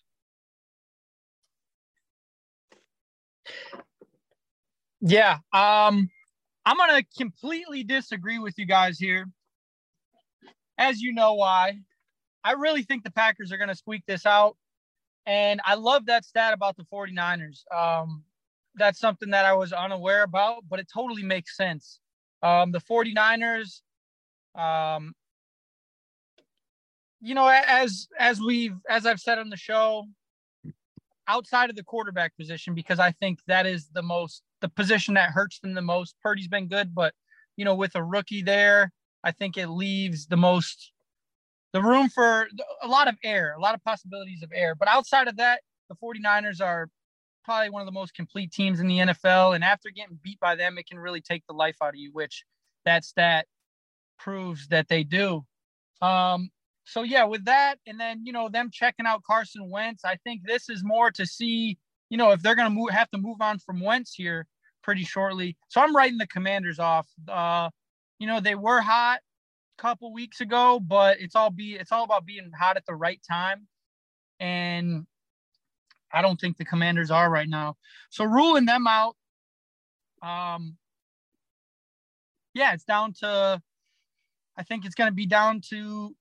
Yeah, 5.01 5.39
um, 5.51 6.09
I'm 6.65 6.77
gonna 6.77 7.03
completely 7.17 7.83
disagree 7.83 8.39
with 8.39 8.57
you 8.57 8.65
guys 8.65 8.97
here. 8.97 9.25
As 10.77 11.01
you 11.01 11.13
know 11.13 11.33
why. 11.33 11.79
I 12.43 12.53
really 12.53 12.83
think 12.83 13.03
the 13.03 13.11
Packers 13.11 13.51
are 13.51 13.57
gonna 13.57 13.75
squeak 13.75 14.03
this 14.05 14.25
out. 14.25 14.57
And 15.25 15.61
I 15.65 15.75
love 15.75 16.07
that 16.07 16.25
stat 16.25 16.53
about 16.53 16.75
the 16.75 16.83
49ers. 16.83 17.63
Um, 17.73 18.23
that's 18.75 18.99
something 18.99 19.29
that 19.29 19.45
I 19.45 19.53
was 19.53 19.71
unaware 19.71 20.23
about, 20.23 20.63
but 20.69 20.79
it 20.79 20.87
totally 20.93 21.23
makes 21.23 21.55
sense. 21.55 21.99
Um, 22.41 22.71
the 22.71 22.81
49ers, 22.81 23.81
um, 24.55 25.13
you 27.21 27.35
know, 27.35 27.47
as 27.47 28.07
as 28.19 28.41
we've 28.41 28.75
as 28.89 29.05
I've 29.05 29.19
said 29.19 29.39
on 29.39 29.49
the 29.49 29.57
show, 29.57 30.05
outside 31.27 31.69
of 31.69 31.77
the 31.77 31.83
quarterback 31.83 32.35
position, 32.35 32.73
because 32.73 32.99
I 32.99 33.11
think 33.11 33.39
that 33.47 33.65
is 33.65 33.87
the 33.93 34.01
most 34.01 34.43
the 34.63 34.69
position 34.69 35.13
that 35.15 35.29
hurts 35.29 35.59
them 35.59 35.73
the 35.73 35.81
most. 35.81 36.15
Purdy's 36.23 36.47
been 36.47 36.67
good, 36.67 36.95
but 36.95 37.13
you 37.57 37.65
know, 37.65 37.75
with 37.75 37.95
a 37.95 38.03
rookie 38.03 38.41
there, 38.41 38.91
I 39.23 39.31
think 39.31 39.57
it 39.57 39.67
leaves 39.67 40.25
the 40.25 40.37
most 40.37 40.91
the 41.73 41.81
room 41.81 42.07
for 42.07 42.47
a 42.81 42.87
lot 42.87 43.07
of 43.07 43.15
air, 43.23 43.55
a 43.57 43.61
lot 43.61 43.75
of 43.75 43.83
possibilities 43.83 44.41
of 44.41 44.51
air. 44.55 44.73
But 44.73 44.87
outside 44.87 45.27
of 45.27 45.37
that, 45.37 45.61
the 45.89 45.95
49ers 45.95 46.61
are 46.61 46.87
probably 47.43 47.71
one 47.71 47.81
of 47.81 47.87
the 47.87 47.91
most 47.91 48.13
complete 48.13 48.51
teams 48.51 48.79
in 48.79 48.87
the 48.87 48.99
NFL. 48.99 49.53
And 49.53 49.63
after 49.63 49.89
getting 49.89 50.19
beat 50.23 50.39
by 50.39 50.55
them, 50.55 50.77
it 50.77 50.87
can 50.87 50.97
really 50.97 51.19
take 51.19 51.43
the 51.47 51.53
life 51.53 51.75
out 51.81 51.89
of 51.89 51.95
you, 51.95 52.11
which 52.13 52.45
that 52.85 53.03
stat 53.03 53.47
proves 54.17 54.67
that 54.67 54.87
they 54.87 55.03
do. 55.03 55.43
Um, 56.01 56.51
so 56.85 57.03
yeah, 57.03 57.25
with 57.25 57.45
that, 57.45 57.79
and 57.85 57.99
then 57.99 58.25
you 58.25 58.31
know 58.31 58.49
them 58.49 58.69
checking 58.71 59.05
out 59.05 59.23
Carson 59.23 59.69
Wentz, 59.69 60.05
I 60.05 60.17
think 60.23 60.41
this 60.45 60.69
is 60.69 60.83
more 60.83 61.11
to 61.11 61.25
see, 61.25 61.77
you 62.09 62.17
know, 62.17 62.31
if 62.31 62.41
they're 62.41 62.55
gonna 62.55 62.69
move, 62.69 62.91
have 62.91 63.09
to 63.11 63.17
move 63.17 63.41
on 63.41 63.59
from 63.59 63.81
Wentz 63.81 64.13
here 64.13 64.47
pretty 64.83 65.03
shortly. 65.03 65.57
So 65.69 65.81
I'm 65.81 65.95
writing 65.95 66.17
the 66.17 66.27
Commanders 66.27 66.79
off. 66.79 67.07
Uh, 67.27 67.69
you 68.19 68.27
know, 68.27 68.39
they 68.39 68.55
were 68.55 68.81
hot 68.81 69.21
a 69.77 69.81
couple 69.81 70.13
weeks 70.13 70.41
ago, 70.41 70.79
but 70.79 71.19
it's 71.19 71.35
all 71.35 71.49
be 71.49 71.75
it's 71.75 71.91
all 71.91 72.03
about 72.03 72.25
being 72.25 72.51
hot 72.57 72.77
at 72.77 72.85
the 72.85 72.95
right 72.95 73.21
time. 73.27 73.67
And 74.39 75.07
I 76.11 76.21
don't 76.21 76.39
think 76.39 76.57
the 76.57 76.65
Commanders 76.65 77.09
are 77.09 77.29
right 77.29 77.49
now. 77.49 77.77
So 78.09 78.23
ruling 78.25 78.65
them 78.65 78.85
out, 78.87 79.15
um, 80.21 80.77
yeah, 82.53 82.73
it's 82.73 82.83
down 82.83 83.13
to. 83.21 83.61
I 84.55 84.61
think 84.61 84.85
it's 84.85 84.93
going 84.93 85.09
to 85.09 85.15
be 85.15 85.25
down 85.25 85.61
to 85.69 86.15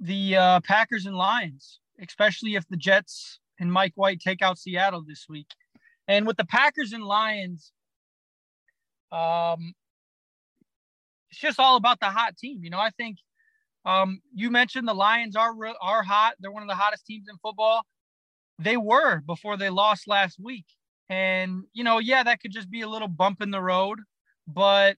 the 0.00 0.36
uh, 0.36 0.60
Packers 0.60 1.04
and 1.04 1.16
Lions, 1.16 1.80
especially 2.00 2.54
if 2.54 2.66
the 2.68 2.78
Jets 2.78 3.40
and 3.60 3.70
Mike 3.70 3.92
White 3.96 4.20
take 4.20 4.40
out 4.40 4.58
Seattle 4.58 5.02
this 5.06 5.26
week. 5.28 5.48
And 6.08 6.26
with 6.26 6.36
the 6.38 6.46
Packers 6.46 6.92
and 6.92 7.04
Lions, 7.04 7.70
um, 9.12 9.74
it's 11.30 11.40
just 11.40 11.60
all 11.60 11.76
about 11.76 12.00
the 12.00 12.06
hot 12.06 12.36
team. 12.36 12.64
You 12.64 12.70
know, 12.70 12.80
I 12.80 12.90
think 12.90 13.18
um, 13.84 14.20
you 14.34 14.50
mentioned 14.50 14.88
the 14.88 14.94
Lions 14.94 15.36
are 15.36 15.52
are 15.80 16.02
hot. 16.02 16.34
They're 16.40 16.50
one 16.50 16.62
of 16.62 16.68
the 16.68 16.74
hottest 16.74 17.06
teams 17.06 17.26
in 17.28 17.36
football 17.42 17.82
they 18.58 18.76
were 18.76 19.20
before 19.20 19.56
they 19.56 19.70
lost 19.70 20.08
last 20.08 20.38
week. 20.40 20.66
And, 21.08 21.64
you 21.72 21.84
know, 21.84 21.98
yeah, 21.98 22.22
that 22.22 22.40
could 22.40 22.52
just 22.52 22.70
be 22.70 22.82
a 22.82 22.88
little 22.88 23.08
bump 23.08 23.40
in 23.40 23.50
the 23.50 23.62
road, 23.62 24.00
but 24.46 24.96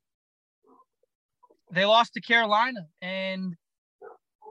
they 1.71 1.85
lost 1.85 2.15
to 2.15 2.21
Carolina 2.21 2.87
and 3.01 3.55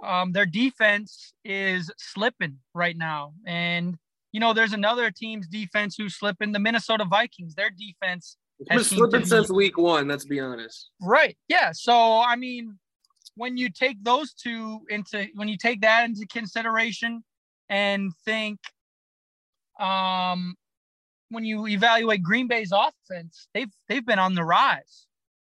um, 0.03 0.31
their 0.31 0.45
defense 0.45 1.33
is 1.43 1.91
slipping 1.97 2.59
right 2.73 2.95
now. 2.95 3.33
And, 3.45 3.97
you 4.31 4.39
know, 4.39 4.53
there's 4.53 4.73
another 4.73 5.11
team's 5.11 5.47
defense 5.47 5.95
who's 5.97 6.15
slipping 6.15 6.51
the 6.51 6.59
Minnesota 6.59 7.05
Vikings. 7.05 7.55
Their 7.55 7.71
defense 7.71 8.37
has 8.69 8.89
been 8.89 8.97
slipping 8.97 9.25
since 9.25 9.49
week 9.49 9.77
one, 9.77 10.07
let's 10.07 10.25
be 10.25 10.39
honest. 10.39 10.89
Right. 11.01 11.37
Yeah. 11.47 11.71
So, 11.73 12.21
I 12.21 12.35
mean, 12.35 12.77
when 13.35 13.57
you 13.57 13.69
take 13.69 14.03
those 14.03 14.33
two 14.33 14.81
into, 14.89 15.27
when 15.35 15.47
you 15.47 15.57
take 15.57 15.81
that 15.81 16.05
into 16.05 16.27
consideration 16.27 17.23
and 17.69 18.11
think 18.25 18.59
um, 19.79 20.55
when 21.29 21.45
you 21.45 21.67
evaluate 21.67 22.21
Green 22.21 22.47
Bay's 22.47 22.71
offense, 22.71 23.47
they've 23.53 23.71
they've 23.87 24.05
been 24.05 24.19
on 24.19 24.35
the 24.35 24.43
rise, 24.43 25.07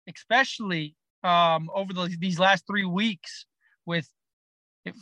especially 0.09 0.95
um, 1.25 1.71
over 1.75 1.93
the, 1.93 2.15
these 2.19 2.39
last 2.39 2.67
three 2.67 2.85
weeks 2.85 3.47
with 3.87 4.09
if, 4.85 4.95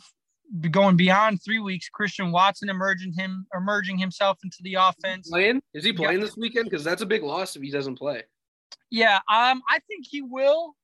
going 0.71 0.95
beyond 0.95 1.39
three 1.43 1.59
weeks. 1.59 1.89
Christian 1.89 2.31
Watson 2.31 2.69
emerging 2.69 3.13
him 3.13 3.45
emerging 3.55 3.97
himself 3.97 4.37
into 4.43 4.57
the 4.61 4.75
offense. 4.75 5.29
Playing? 5.29 5.61
Is 5.73 5.83
he 5.83 5.93
playing 5.93 6.19
this 6.21 6.35
weekend? 6.37 6.65
Because 6.65 6.83
that's 6.83 7.01
a 7.01 7.05
big 7.05 7.23
loss 7.23 7.55
if 7.55 7.61
he 7.61 7.71
doesn't 7.71 7.95
play. 7.95 8.23
Yeah, 8.89 9.17
um, 9.31 9.61
I 9.69 9.79
think 9.87 10.05
he 10.09 10.21
will. 10.21 10.75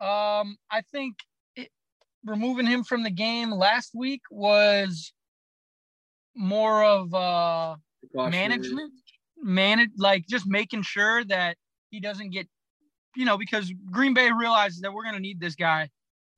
Um, 0.00 0.56
I 0.70 0.82
think 0.92 1.16
it, 1.56 1.68
removing 2.24 2.66
him 2.66 2.84
from 2.84 3.02
the 3.02 3.10
game 3.10 3.50
last 3.50 3.90
week 3.94 4.22
was 4.30 5.12
more 6.34 6.82
of 6.84 7.12
uh 7.12 7.74
management 8.14 8.92
manage 9.42 9.90
like 9.98 10.24
just 10.28 10.46
making 10.46 10.82
sure 10.82 11.24
that 11.24 11.56
he 11.90 12.00
doesn't 12.00 12.30
get 12.30 12.46
you 13.16 13.24
know 13.24 13.36
because 13.36 13.72
green 13.90 14.14
bay 14.14 14.30
realizes 14.30 14.80
that 14.80 14.92
we're 14.92 15.02
going 15.02 15.14
to 15.14 15.20
need 15.20 15.40
this 15.40 15.54
guy 15.54 15.88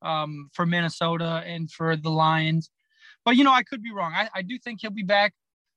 um, 0.03 0.49
for 0.53 0.65
minnesota 0.65 1.43
and 1.45 1.71
for 1.71 1.95
the 1.95 2.09
lions. 2.09 2.69
But 3.25 3.35
you 3.35 3.43
know 3.43 3.53
i 3.53 3.63
could 3.63 3.81
be 3.81 3.91
wrong. 3.91 4.13
I, 4.15 4.29
I 4.35 4.41
do 4.41 4.57
think 4.57 4.81
he'll 4.81 4.91
be 4.91 5.03
back. 5.03 5.33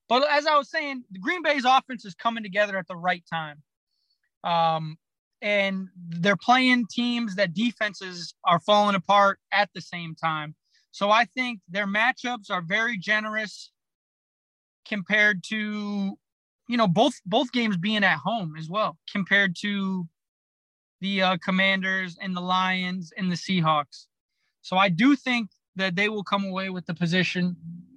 But 0.09 0.29
as 0.31 0.47
i 0.47 0.57
was 0.57 0.71
saying 0.71 1.05
the 1.11 1.19
green 1.19 1.43
bay's 1.43 1.65
offense 1.65 2.05
is 2.05 2.15
coming 2.15 2.43
together 2.43 2.77
at 2.79 2.89
the 2.89 2.97
right 2.97 3.25
time. 3.31 3.63
Um, 4.45 4.97
and 5.43 5.89
they're 5.97 6.37
playing 6.37 6.87
teams 6.91 7.35
that 7.37 7.53
defenses 7.53 8.35
are 8.45 8.61
falling 8.61 8.95
apart 8.95 9.39
at 9.53 9.69
the 9.75 9.81
same 9.81 10.15
time. 10.15 10.55
So 10.91 11.11
i 11.11 11.25
think 11.25 11.61
their 11.69 11.87
matchups 11.87 12.51
are 12.51 12.63
very 12.63 12.99
generous 12.99 13.71
compared 14.87 15.43
to 15.45 16.17
you 16.69 16.77
know 16.77 16.89
both 16.89 17.15
both 17.27 17.53
games 17.53 17.77
being 17.77 18.05
at 18.05 18.19
home 18.19 18.55
as 18.59 18.69
well 18.69 18.97
compared 19.11 19.55
to 19.57 20.07
the 21.01 21.23
uh, 21.23 21.37
commanders 21.45 22.17
and 22.21 22.37
the 22.37 22.41
lions 22.41 23.13
and 23.17 23.31
the 23.31 23.37
seahawks 23.37 24.07
so 24.67 24.77
i 24.77 24.89
do 24.89 25.15
think 25.15 25.45
that 25.77 25.95
they 25.95 26.09
will 26.09 26.25
come 26.25 26.45
away 26.45 26.69
with 26.71 26.85
the 26.87 26.95
position 26.95 27.57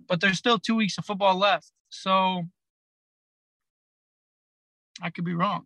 but 0.10 0.20
there's 0.20 0.40
still 0.40 0.60
two 0.60 0.76
weeks 0.76 0.98
of 0.98 1.06
football 1.06 1.38
left. 1.38 1.72
So 1.90 2.44
i 5.02 5.10
could 5.10 5.24
be 5.24 5.36
wrong. 5.36 5.66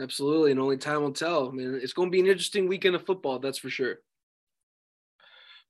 Absolutely 0.00 0.52
and 0.52 0.60
only 0.60 0.76
time 0.76 1.02
will 1.02 1.12
tell. 1.12 1.48
I 1.48 1.52
mean 1.52 1.78
it's 1.82 1.94
going 1.94 2.08
to 2.08 2.12
be 2.12 2.20
an 2.20 2.26
interesting 2.26 2.68
weekend 2.68 2.94
of 2.94 3.04
football 3.04 3.40
that's 3.40 3.58
for 3.58 3.70
sure. 3.70 3.96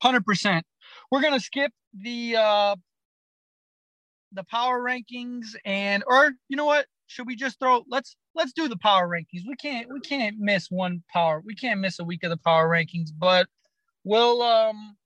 100% 0.05 0.63
we're 1.11 1.21
going 1.21 1.35
to 1.35 1.41
skip 1.41 1.73
the 1.95 2.37
uh, 2.37 2.77
the 4.33 4.45
power 4.45 4.81
rankings 4.81 5.57
and 5.65 6.05
or 6.07 6.33
you 6.49 6.57
know 6.57 6.67
what? 6.67 6.87
Should 7.07 7.27
we 7.27 7.37
just 7.37 7.59
throw 7.59 7.85
let's 7.89 8.17
let's 8.35 8.53
do 8.53 8.69
the 8.69 8.79
power 8.79 9.09
rankings. 9.09 9.43
We 9.47 9.57
can't 9.57 9.89
we 9.93 10.01
can't 10.01 10.37
miss 10.39 10.71
one 10.71 11.03
power 11.13 11.43
we 11.45 11.55
can't 11.55 11.81
miss 11.81 11.99
a 11.99 12.05
week 12.05 12.25
of 12.25 12.31
the 12.31 12.37
power 12.37 12.69
rankings 12.69 13.11
but 13.17 13.49
we'll 14.05 14.43
um 14.43 14.97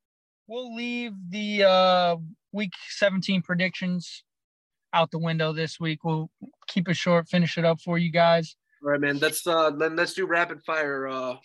we'll 0.46 0.74
leave 0.74 1.12
the 1.30 1.64
uh 1.64 2.16
week 2.52 2.72
17 2.90 3.42
predictions 3.42 4.24
out 4.92 5.10
the 5.10 5.18
window 5.18 5.52
this 5.52 5.80
week. 5.80 6.04
We'll 6.04 6.30
keep 6.68 6.88
it 6.88 6.96
short, 6.96 7.28
finish 7.28 7.58
it 7.58 7.64
up 7.64 7.80
for 7.80 7.98
you 7.98 8.12
guys. 8.12 8.56
All 8.82 8.90
right, 8.90 9.00
man. 9.00 9.18
Let's 9.18 9.46
uh 9.46 9.70
then 9.70 9.96
let's 9.96 10.14
do 10.14 10.26
rapid 10.26 10.62
fire 10.64 11.08
uh 11.08 11.36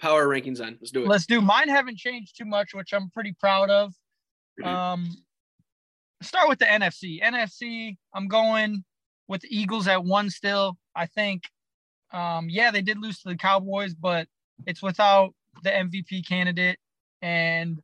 power 0.00 0.26
rankings 0.26 0.58
then. 0.58 0.78
Let's 0.80 0.90
do 0.90 1.02
it. 1.02 1.08
Let's 1.08 1.26
do 1.26 1.40
mine 1.40 1.68
haven't 1.68 1.98
changed 1.98 2.36
too 2.36 2.46
much, 2.46 2.74
which 2.74 2.92
I'm 2.92 3.10
pretty 3.10 3.34
proud 3.38 3.70
of. 3.70 3.92
Um 4.64 5.10
start 6.22 6.48
with 6.48 6.58
the 6.58 6.66
NFC. 6.66 7.22
NFC, 7.22 7.96
I'm 8.14 8.28
going 8.28 8.84
with 9.28 9.42
the 9.42 9.48
Eagles 9.56 9.86
at 9.86 10.04
one 10.04 10.30
still. 10.30 10.78
I 10.96 11.06
think 11.06 11.42
um 12.12 12.48
yeah, 12.48 12.70
they 12.70 12.82
did 12.82 12.98
lose 12.98 13.20
to 13.20 13.28
the 13.28 13.36
Cowboys, 13.36 13.94
but 13.94 14.26
it's 14.66 14.82
without 14.82 15.34
the 15.62 15.70
MVP 15.70 16.26
candidate 16.26 16.78
and 17.22 17.78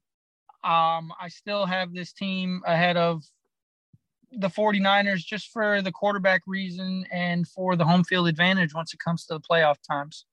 um 0.65 1.13
I 1.21 1.29
still 1.29 1.67
have 1.67 1.93
this 1.93 2.13
team 2.13 2.63
ahead 2.67 2.97
of 2.97 3.23
the 4.33 4.49
49ers 4.49 5.25
just 5.25 5.53
for 5.53 5.83
the 5.83 5.93
quarterback 5.93 6.43
reason 6.47 7.07
and 7.13 7.47
for 7.47 7.77
the 7.77 7.85
home 7.85 8.05
field 8.05 8.29
advantage 8.29 8.75
once 8.75 8.93
it 8.93 9.01
comes 9.01 9.25
to 9.27 9.35
the 9.35 9.41
playoff 9.41 9.77
times. 9.89 10.27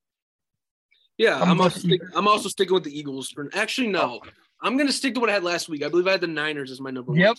Yeah, 1.17 1.39
I'm, 1.39 1.51
I'm 1.51 1.61
also 1.61 1.79
stick, 1.79 2.01
I'm 2.15 2.27
also 2.27 2.49
sticking 2.49 2.73
with 2.73 2.83
the 2.83 2.97
Eagles. 2.97 3.29
For 3.29 3.49
actually, 3.53 3.87
no, 3.87 4.21
I'm 4.61 4.77
gonna 4.77 4.91
stick 4.91 5.13
to 5.13 5.19
what 5.19 5.29
I 5.29 5.33
had 5.33 5.43
last 5.43 5.69
week. 5.69 5.83
I 5.83 5.89
believe 5.89 6.07
I 6.07 6.11
had 6.11 6.21
the 6.21 6.27
Niners 6.27 6.71
as 6.71 6.81
my 6.81 6.89
number 6.89 7.15
yep. 7.15 7.29
one. 7.29 7.35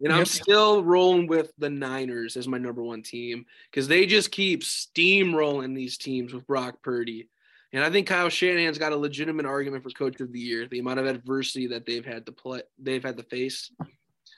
And 0.00 0.10
yep. 0.10 0.18
I'm 0.20 0.26
still 0.26 0.84
rolling 0.84 1.26
with 1.26 1.52
the 1.58 1.70
Niners 1.70 2.36
as 2.36 2.46
my 2.46 2.58
number 2.58 2.82
one 2.82 3.02
team 3.02 3.46
because 3.70 3.88
they 3.88 4.06
just 4.06 4.30
keep 4.30 4.62
steamrolling 4.62 5.74
these 5.74 5.98
teams 5.98 6.32
with 6.32 6.46
Brock 6.46 6.82
Purdy. 6.82 7.28
And 7.72 7.84
I 7.84 7.90
think 7.90 8.06
Kyle 8.06 8.30
Shanahan's 8.30 8.78
got 8.78 8.92
a 8.92 8.96
legitimate 8.96 9.44
argument 9.44 9.82
for 9.82 9.90
coach 9.90 10.20
of 10.20 10.32
the 10.32 10.40
year. 10.40 10.66
The 10.66 10.78
amount 10.78 11.00
of 11.00 11.06
adversity 11.06 11.66
that 11.68 11.84
they've 11.84 12.04
had 12.04 12.24
to 12.26 12.32
play, 12.32 12.62
they've 12.78 13.02
had 13.02 13.18
to 13.18 13.22
face. 13.22 13.70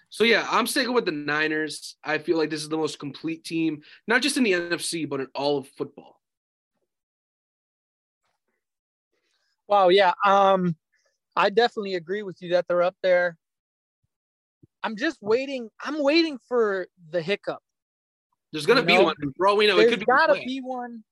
So 0.09 0.25
yeah, 0.25 0.47
I'm 0.51 0.67
sticking 0.67 0.93
with 0.93 1.05
the 1.05 1.13
Niners. 1.13 1.97
I 2.03 2.19
feel 2.19 2.37
like 2.37 2.51
this 2.51 2.63
is 2.63 2.69
the 2.69 2.77
most 2.77 2.99
complete 2.99 3.45
team, 3.45 3.83
not 4.09 4.23
just 4.23 4.37
in 4.37 4.43
the 4.43 4.53
NFC, 4.53 5.09
but 5.09 5.21
in 5.21 5.29
all 5.35 5.59
of 5.59 5.69
football. 5.69 6.21
Wow, 9.69 9.89
yeah. 9.89 10.13
Um, 10.27 10.75
I 11.37 11.51
definitely 11.51 11.95
agree 11.95 12.25
with 12.25 12.43
you 12.43 12.51
that 12.51 12.67
they're 12.67 12.83
up 12.83 12.97
there. 13.05 13.39
I'm 14.83 14.97
just 14.97 15.19
waiting. 15.21 15.71
I'm 15.81 16.03
waiting 16.03 16.39
for 16.49 16.89
the 17.11 17.23
hiccup. 17.23 17.63
There's 18.53 18.67
gonna 18.67 18.81
you 18.81 18.87
be 18.87 18.95
know? 18.99 19.05
one. 19.05 19.15
For 19.37 19.47
all 19.47 19.57
we 19.57 19.69
know, 19.69 19.79
it 19.79 19.89
could 19.89 20.01
be 20.01 20.07
gotta 20.07 20.35
be 20.45 20.61
one. 20.61 21.05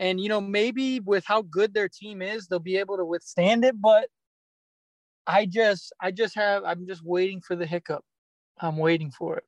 And 0.00 0.18
you 0.18 0.30
know, 0.30 0.40
maybe 0.40 0.98
with 0.98 1.24
how 1.26 1.42
good 1.42 1.74
their 1.74 1.88
team 1.88 2.22
is, 2.22 2.48
they'll 2.48 2.58
be 2.58 2.78
able 2.78 2.96
to 2.96 3.04
withstand 3.04 3.64
it. 3.66 3.80
But 3.80 4.08
I 5.26 5.44
just, 5.44 5.92
I 6.00 6.10
just 6.10 6.34
have, 6.34 6.64
I'm 6.64 6.86
just 6.86 7.04
waiting 7.04 7.42
for 7.42 7.54
the 7.54 7.66
hiccup. 7.66 8.02
I'm 8.58 8.78
waiting 8.78 9.10
for 9.10 9.36
it. 9.36 9.44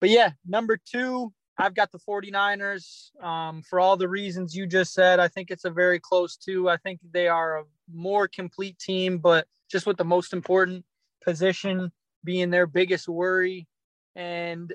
But 0.00 0.08
yeah, 0.08 0.30
number 0.46 0.78
two, 0.78 1.32
I've 1.58 1.74
got 1.74 1.92
the 1.92 1.98
49ers. 1.98 3.14
Um, 3.22 3.62
for 3.62 3.78
all 3.78 3.96
the 3.98 4.08
reasons 4.08 4.56
you 4.56 4.66
just 4.66 4.94
said, 4.94 5.20
I 5.20 5.28
think 5.28 5.50
it's 5.50 5.66
a 5.66 5.70
very 5.70 6.00
close 6.00 6.36
two. 6.36 6.68
I 6.68 6.78
think 6.78 7.00
they 7.12 7.28
are 7.28 7.58
a 7.58 7.64
more 7.92 8.26
complete 8.26 8.78
team, 8.78 9.18
but 9.18 9.46
just 9.70 9.86
with 9.86 9.98
the 9.98 10.04
most 10.04 10.32
important 10.32 10.84
position 11.22 11.92
being 12.24 12.50
their 12.50 12.66
biggest 12.66 13.06
worry. 13.06 13.68
And, 14.16 14.72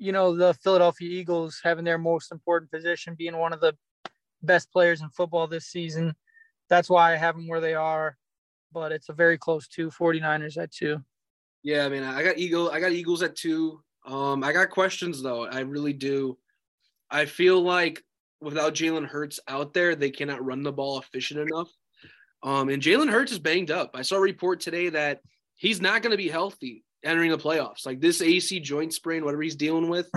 you 0.00 0.12
know, 0.12 0.34
the 0.34 0.54
Philadelphia 0.54 1.08
Eagles 1.10 1.60
having 1.62 1.84
their 1.84 1.98
most 1.98 2.32
important 2.32 2.70
position 2.70 3.14
being 3.16 3.36
one 3.36 3.52
of 3.52 3.60
the 3.60 3.76
best 4.42 4.72
players 4.72 5.02
in 5.02 5.10
football 5.10 5.46
this 5.46 5.66
season. 5.66 6.14
That's 6.70 6.88
why 6.88 7.12
I 7.12 7.16
have 7.16 7.36
them 7.36 7.46
where 7.46 7.60
they 7.60 7.74
are. 7.74 8.16
But 8.72 8.92
it's 8.92 9.10
a 9.10 9.12
very 9.12 9.36
close 9.36 9.68
two 9.68 9.90
49ers 9.90 10.56
at 10.56 10.72
two. 10.72 11.04
Yeah, 11.62 11.84
I 11.84 11.90
mean, 11.90 12.02
I 12.02 12.22
got 12.22 12.38
Eagle. 12.38 12.70
I 12.70 12.80
got 12.80 12.92
Eagles 12.92 13.22
at 13.22 13.36
two. 13.36 13.82
Um, 14.06 14.42
I 14.42 14.52
got 14.52 14.70
questions 14.70 15.22
though. 15.22 15.44
I 15.44 15.60
really 15.60 15.92
do. 15.92 16.38
I 17.10 17.26
feel 17.26 17.60
like 17.60 18.02
without 18.40 18.74
Jalen 18.74 19.06
Hurts 19.06 19.38
out 19.48 19.74
there, 19.74 19.94
they 19.94 20.10
cannot 20.10 20.42
run 20.42 20.62
the 20.62 20.72
ball 20.72 20.98
efficient 20.98 21.40
enough. 21.40 21.68
Um, 22.42 22.70
and 22.70 22.82
Jalen 22.82 23.10
Hurts 23.10 23.32
is 23.32 23.38
banged 23.38 23.70
up. 23.70 23.90
I 23.92 24.00
saw 24.00 24.16
a 24.16 24.20
report 24.20 24.60
today 24.60 24.88
that 24.88 25.20
he's 25.56 25.82
not 25.82 26.00
going 26.00 26.12
to 26.12 26.16
be 26.16 26.28
healthy 26.28 26.84
entering 27.04 27.30
the 27.30 27.38
playoffs. 27.38 27.86
Like 27.86 28.00
this 28.00 28.22
AC 28.22 28.60
joint 28.60 28.92
sprain, 28.92 29.24
whatever 29.24 29.42
he's 29.42 29.56
dealing 29.56 29.88
with, 29.88 30.10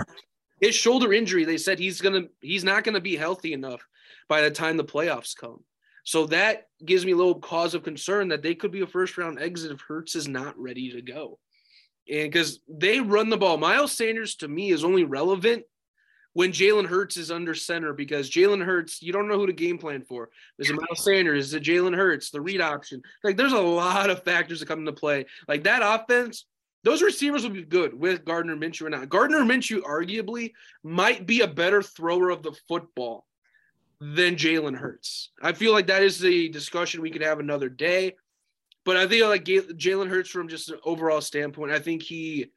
his 0.60 0.74
shoulder 0.74 1.12
injury. 1.12 1.44
They 1.44 1.58
said 1.58 1.78
he's 1.78 2.00
gonna 2.00 2.24
he's 2.40 2.64
not 2.64 2.84
to 2.84 3.00
be 3.00 3.16
healthy 3.16 3.52
enough 3.52 3.80
by 4.28 4.42
the 4.42 4.50
time 4.50 4.76
the 4.76 4.84
playoffs 4.84 5.36
come. 5.36 5.62
So 6.04 6.26
that 6.26 6.68
gives 6.84 7.06
me 7.06 7.12
a 7.12 7.16
little 7.16 7.40
cause 7.40 7.74
of 7.74 7.82
concern 7.82 8.28
that 8.28 8.42
they 8.42 8.54
could 8.54 8.70
be 8.70 8.82
a 8.82 8.86
first 8.86 9.16
round 9.16 9.40
exit 9.40 9.72
if 9.72 9.80
Hurts 9.80 10.14
is 10.14 10.28
not 10.28 10.58
ready 10.58 10.92
to 10.92 11.02
go. 11.02 11.38
And 12.08 12.30
because 12.30 12.60
they 12.68 13.00
run 13.00 13.30
the 13.30 13.38
ball, 13.38 13.56
Miles 13.56 13.92
Sanders 13.92 14.34
to 14.36 14.48
me 14.48 14.70
is 14.70 14.84
only 14.84 15.04
relevant 15.04 15.64
when 16.34 16.52
Jalen 16.52 16.86
Hurts 16.86 17.16
is 17.16 17.30
under 17.30 17.54
center 17.54 17.94
because 17.94 18.28
Jalen 18.28 18.62
Hurts, 18.62 19.00
you 19.00 19.12
don't 19.12 19.28
know 19.28 19.38
who 19.38 19.46
to 19.46 19.52
game 19.52 19.78
plan 19.78 20.02
for. 20.02 20.28
Is 20.58 20.68
it 20.68 20.76
Miles 20.76 21.02
Sanders? 21.02 21.46
Is 21.46 21.54
it 21.54 21.62
Jalen 21.62 21.96
Hurts? 21.96 22.30
The 22.30 22.40
read 22.40 22.60
option. 22.60 23.00
Like 23.22 23.38
there's 23.38 23.52
a 23.52 23.60
lot 23.60 24.10
of 24.10 24.24
factors 24.24 24.60
that 24.60 24.66
come 24.66 24.80
into 24.80 24.92
play. 24.92 25.24
Like 25.48 25.64
that 25.64 25.80
offense, 25.82 26.44
those 26.84 27.02
receivers 27.02 27.42
will 27.42 27.50
be 27.50 27.64
good 27.64 27.98
with 27.98 28.24
Gardner 28.24 28.56
Minshew 28.56 28.82
or 28.82 28.90
not. 28.90 29.08
Gardner 29.08 29.38
Minshew 29.40 29.82
arguably 29.82 30.52
might 30.82 31.26
be 31.26 31.40
a 31.40 31.48
better 31.48 31.82
thrower 31.82 32.30
of 32.30 32.42
the 32.42 32.52
football 32.68 33.26
than 34.00 34.36
Jalen 34.36 34.76
Hurts. 34.76 35.30
I 35.42 35.54
feel 35.54 35.72
like 35.72 35.86
that 35.86 36.02
is 36.02 36.22
a 36.24 36.48
discussion 36.48 37.00
we 37.00 37.10
could 37.10 37.22
have 37.22 37.40
another 37.40 37.70
day. 37.70 38.14
But 38.84 38.98
I 38.98 39.08
think 39.08 39.24
like 39.24 39.44
Jalen 39.44 40.10
Hurts 40.10 40.28
from 40.28 40.46
just 40.46 40.68
an 40.68 40.78
overall 40.84 41.22
standpoint, 41.22 41.72
I 41.72 41.78
think 41.78 42.02
he 42.02 42.50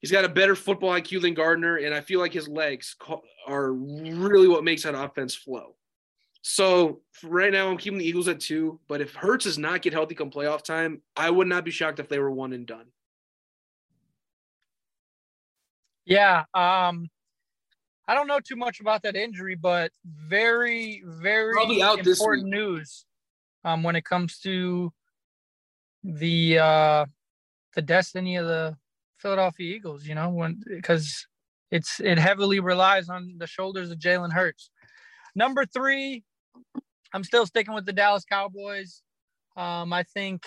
he's 0.00 0.12
got 0.12 0.24
a 0.24 0.28
better 0.28 0.54
football 0.54 0.90
IQ 0.90 1.22
than 1.22 1.34
Gardner, 1.34 1.78
and 1.78 1.92
I 1.92 2.00
feel 2.00 2.20
like 2.20 2.32
his 2.32 2.48
legs 2.48 2.94
are 3.48 3.72
really 3.72 4.46
what 4.46 4.62
makes 4.62 4.84
that 4.84 4.94
offense 4.94 5.34
flow. 5.34 5.74
So 6.42 7.00
right 7.24 7.52
now, 7.52 7.68
I'm 7.68 7.76
keeping 7.76 7.98
the 7.98 8.06
Eagles 8.06 8.28
at 8.28 8.38
two. 8.38 8.78
But 8.86 9.00
if 9.00 9.14
Hurts 9.14 9.46
does 9.46 9.58
not 9.58 9.82
get 9.82 9.92
healthy 9.92 10.14
come 10.14 10.30
playoff 10.30 10.62
time, 10.62 11.02
I 11.16 11.28
would 11.28 11.48
not 11.48 11.64
be 11.64 11.72
shocked 11.72 11.98
if 11.98 12.08
they 12.08 12.20
were 12.20 12.30
one 12.30 12.52
and 12.52 12.66
done. 12.66 12.86
Yeah, 16.04 16.44
um, 16.54 17.08
I 18.08 18.14
don't 18.14 18.26
know 18.26 18.40
too 18.40 18.56
much 18.56 18.80
about 18.80 19.02
that 19.02 19.16
injury, 19.16 19.54
but 19.54 19.92
very, 20.04 21.02
very 21.06 21.52
Probably 21.52 21.82
out 21.82 22.06
important 22.06 22.48
news 22.48 23.04
um, 23.64 23.82
when 23.82 23.96
it 23.96 24.04
comes 24.04 24.38
to 24.40 24.92
the 26.02 26.58
uh, 26.58 27.06
the 27.74 27.82
destiny 27.82 28.36
of 28.36 28.46
the 28.46 28.76
Philadelphia 29.18 29.74
Eagles. 29.74 30.04
You 30.04 30.16
know, 30.16 30.30
when 30.30 30.60
because 30.66 31.26
it's 31.70 32.00
it 32.00 32.18
heavily 32.18 32.60
relies 32.60 33.08
on 33.08 33.36
the 33.38 33.46
shoulders 33.46 33.90
of 33.90 33.98
Jalen 33.98 34.32
Hurts. 34.32 34.70
Number 35.34 35.64
three, 35.64 36.24
I'm 37.14 37.24
still 37.24 37.46
sticking 37.46 37.74
with 37.74 37.86
the 37.86 37.92
Dallas 37.92 38.24
Cowboys. 38.24 39.02
Um, 39.56 39.92
I 39.92 40.02
think 40.02 40.42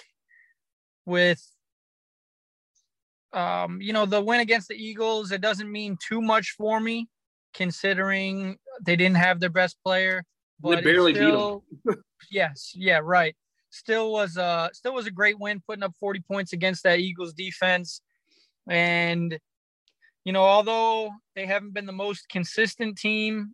with 1.06 1.42
um, 3.36 3.82
you 3.82 3.94
know 3.94 4.06
the 4.06 4.22
win 4.22 4.40
against 4.40 4.70
the 4.70 4.76
Eagles, 4.76 5.32
it 5.32 5.42
doesn't 5.42 5.72
mean 5.72 5.98
too 6.08 6.22
much 6.22 6.56
for 6.58 6.80
me 6.80 7.08
considering 7.54 8.58
they 8.86 8.96
didn't 8.96 9.18
have 9.18 9.40
their 9.40 9.50
best 9.50 9.78
player. 9.84 10.24
But 10.60 10.78
they 10.78 10.82
barely 10.82 11.14
still, 11.14 11.64
beat 11.70 11.80
them. 11.86 12.04
yes, 12.32 12.72
yeah, 12.76 13.00
right. 13.04 13.36
Still 13.70 14.12
was 14.14 14.38
a 14.38 14.70
still 14.74 14.94
was 14.94 15.06
a 15.06 15.12
great 15.12 15.38
win, 15.38 15.62
putting 15.68 15.84
up 15.84 15.94
40 16.00 16.22
points 16.22 16.54
against 16.54 16.84
that 16.84 17.00
Eagles 17.00 17.34
defense. 17.34 18.02
And 18.70 19.38
you 20.24 20.32
know, 20.32 20.44
although 20.44 21.12
they 21.36 21.46
haven't 21.46 21.74
been 21.74 21.86
the 21.86 21.92
most 21.92 22.30
consistent 22.30 22.98
team 22.98 23.54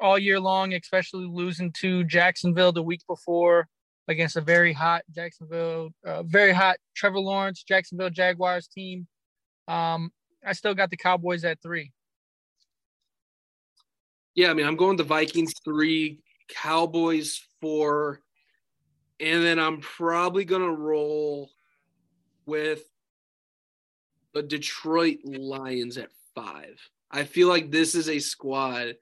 all 0.00 0.18
year 0.18 0.38
long, 0.38 0.74
especially 0.74 1.26
losing 1.26 1.72
to 1.80 2.04
Jacksonville 2.04 2.72
the 2.72 2.82
week 2.82 3.00
before 3.08 3.68
against 4.08 4.36
a 4.36 4.40
very 4.40 4.72
hot 4.72 5.02
Jacksonville, 5.14 5.90
uh, 6.06 6.22
very 6.22 6.52
hot 6.52 6.76
Trevor 6.94 7.20
Lawrence 7.20 7.62
Jacksonville 7.62 8.10
Jaguars 8.10 8.66
team. 8.66 9.06
Um, 9.68 10.10
I 10.44 10.52
still 10.52 10.74
got 10.74 10.90
the 10.90 10.96
Cowboys 10.96 11.44
at 11.44 11.62
three. 11.62 11.92
Yeah, 14.34 14.50
I 14.50 14.54
mean, 14.54 14.66
I'm 14.66 14.76
going 14.76 14.96
the 14.96 15.04
Vikings 15.04 15.52
three, 15.64 16.20
Cowboys 16.48 17.40
four, 17.60 18.20
and 19.20 19.42
then 19.42 19.58
I'm 19.58 19.80
probably 19.80 20.44
gonna 20.44 20.72
roll 20.72 21.50
with 22.46 22.82
the 24.34 24.42
Detroit 24.42 25.18
Lions 25.24 25.98
at 25.98 26.08
five. 26.34 26.80
I 27.10 27.24
feel 27.24 27.48
like 27.48 27.70
this 27.70 27.94
is 27.94 28.08
a 28.08 28.18
squad 28.18 28.94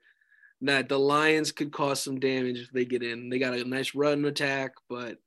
that 0.61 0.89
the 0.89 0.99
Lions 0.99 1.51
could 1.51 1.71
cause 1.71 2.01
some 2.01 2.19
damage 2.19 2.59
if 2.59 2.71
they 2.71 2.85
get 2.85 3.03
in. 3.03 3.29
They 3.29 3.39
got 3.39 3.53
a 3.53 3.63
nice 3.63 3.95
run 3.95 4.25
attack, 4.25 4.73
but 4.89 5.17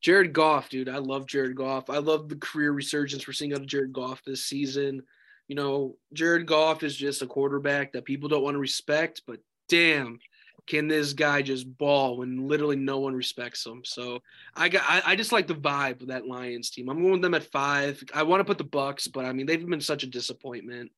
Jared 0.00 0.32
Goff, 0.32 0.68
dude, 0.68 0.88
I 0.88 0.98
love 0.98 1.26
Jared 1.26 1.56
Goff. 1.56 1.90
I 1.90 1.98
love 1.98 2.28
the 2.28 2.36
career 2.36 2.72
resurgence 2.72 3.26
we're 3.26 3.32
seeing 3.32 3.52
out 3.52 3.60
of 3.60 3.66
Jared 3.66 3.92
Goff 3.92 4.22
this 4.24 4.44
season 4.44 5.02
you 5.50 5.56
know, 5.56 5.96
Jared 6.12 6.46
Goff 6.46 6.84
is 6.84 6.94
just 6.94 7.22
a 7.22 7.26
quarterback 7.26 7.92
that 7.92 8.04
people 8.04 8.28
don't 8.28 8.44
want 8.44 8.54
to 8.54 8.60
respect, 8.60 9.22
but 9.26 9.40
damn, 9.68 10.20
can 10.68 10.86
this 10.86 11.12
guy 11.12 11.42
just 11.42 11.76
ball 11.76 12.18
when 12.18 12.46
literally 12.46 12.76
no 12.76 13.00
one 13.00 13.16
respects 13.16 13.66
him? 13.66 13.82
So 13.84 14.22
I 14.54 14.68
got 14.68 14.84
I, 14.88 15.02
I 15.04 15.16
just 15.16 15.32
like 15.32 15.48
the 15.48 15.56
vibe 15.56 16.02
of 16.02 16.06
that 16.06 16.28
Lions 16.28 16.70
team. 16.70 16.88
I'm 16.88 17.00
going 17.00 17.14
with 17.14 17.22
them 17.22 17.34
at 17.34 17.50
five. 17.50 18.00
I 18.14 18.22
want 18.22 18.38
to 18.38 18.44
put 18.44 18.58
the 18.58 18.64
Bucs, 18.64 19.12
but 19.12 19.24
I 19.24 19.32
mean 19.32 19.44
they've 19.44 19.66
been 19.66 19.80
such 19.80 20.04
a 20.04 20.06
disappointment. 20.06 20.92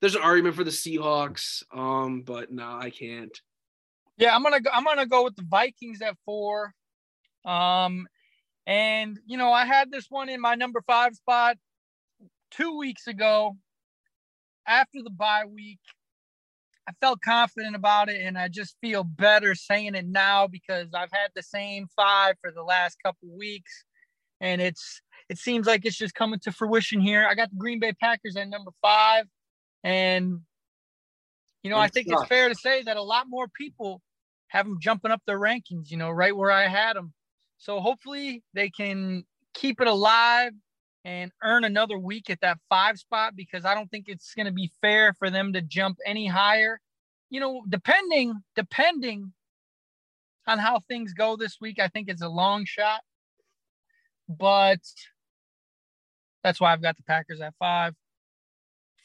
There's 0.00 0.14
an 0.14 0.22
argument 0.22 0.56
for 0.56 0.64
the 0.64 0.70
Seahawks, 0.70 1.62
um, 1.72 2.22
but 2.22 2.50
no, 2.50 2.66
I 2.66 2.90
can't. 2.90 3.38
Yeah, 4.16 4.34
I'm 4.34 4.42
gonna 4.42 4.60
go, 4.60 4.70
I'm 4.72 4.84
gonna 4.84 5.06
go 5.06 5.24
with 5.24 5.36
the 5.36 5.46
Vikings 5.48 6.02
at 6.02 6.16
four. 6.24 6.74
Um, 7.44 8.06
and 8.66 9.18
you 9.26 9.36
know 9.36 9.52
I 9.52 9.64
had 9.64 9.90
this 9.90 10.06
one 10.08 10.28
in 10.28 10.40
my 10.40 10.54
number 10.54 10.82
five 10.86 11.14
spot 11.14 11.56
two 12.50 12.76
weeks 12.76 13.06
ago 13.06 13.56
after 14.66 15.02
the 15.02 15.10
bye 15.10 15.44
week. 15.46 15.80
I 16.88 16.92
felt 17.00 17.20
confident 17.20 17.76
about 17.76 18.08
it, 18.08 18.20
and 18.20 18.36
I 18.36 18.48
just 18.48 18.76
feel 18.80 19.04
better 19.04 19.54
saying 19.54 19.94
it 19.94 20.06
now 20.06 20.46
because 20.46 20.88
I've 20.94 21.12
had 21.12 21.30
the 21.34 21.42
same 21.42 21.86
five 21.94 22.36
for 22.40 22.50
the 22.50 22.62
last 22.62 22.96
couple 23.04 23.28
weeks, 23.36 23.84
and 24.40 24.60
it's 24.60 25.02
it 25.28 25.38
seems 25.38 25.66
like 25.66 25.84
it's 25.84 25.96
just 25.96 26.14
coming 26.14 26.40
to 26.40 26.52
fruition 26.52 27.00
here. 27.00 27.26
I 27.30 27.34
got 27.34 27.50
the 27.50 27.56
Green 27.56 27.80
Bay 27.80 27.92
Packers 27.92 28.36
at 28.36 28.48
number 28.48 28.72
five, 28.82 29.26
and 29.84 30.40
you 31.62 31.70
know 31.70 31.78
I 31.78 31.88
think 31.88 32.08
it's 32.10 32.24
fair 32.26 32.48
to 32.48 32.54
say 32.54 32.82
that 32.82 32.96
a 32.96 33.02
lot 33.02 33.26
more 33.28 33.48
people 33.48 34.02
have 34.48 34.66
them 34.66 34.78
jumping 34.80 35.10
up 35.10 35.22
their 35.26 35.38
rankings. 35.38 35.90
You 35.90 35.96
know, 35.96 36.10
right 36.10 36.36
where 36.36 36.50
I 36.50 36.66
had 36.68 36.96
them. 36.96 37.12
So 37.58 37.80
hopefully 37.80 38.42
they 38.54 38.70
can 38.70 39.24
keep 39.54 39.80
it 39.80 39.86
alive 39.86 40.52
and 41.04 41.32
earn 41.42 41.64
another 41.64 41.98
week 41.98 42.30
at 42.30 42.40
that 42.40 42.58
five 42.68 42.98
spot 42.98 43.34
because 43.36 43.64
I 43.64 43.74
don't 43.74 43.90
think 43.90 44.06
it's 44.08 44.34
going 44.34 44.46
to 44.46 44.52
be 44.52 44.70
fair 44.80 45.14
for 45.14 45.30
them 45.30 45.52
to 45.54 45.62
jump 45.62 45.98
any 46.06 46.26
higher. 46.26 46.80
You 47.30 47.40
know, 47.40 47.62
depending 47.68 48.42
depending 48.56 49.32
on 50.46 50.58
how 50.58 50.80
things 50.80 51.12
go 51.12 51.36
this 51.36 51.58
week, 51.60 51.78
I 51.78 51.88
think 51.88 52.08
it's 52.08 52.22
a 52.22 52.28
long 52.28 52.64
shot. 52.64 53.00
But 54.28 54.80
that's 56.42 56.60
why 56.60 56.72
I've 56.72 56.82
got 56.82 56.96
the 56.96 57.02
Packers 57.02 57.40
at 57.40 57.54
five. 57.58 57.94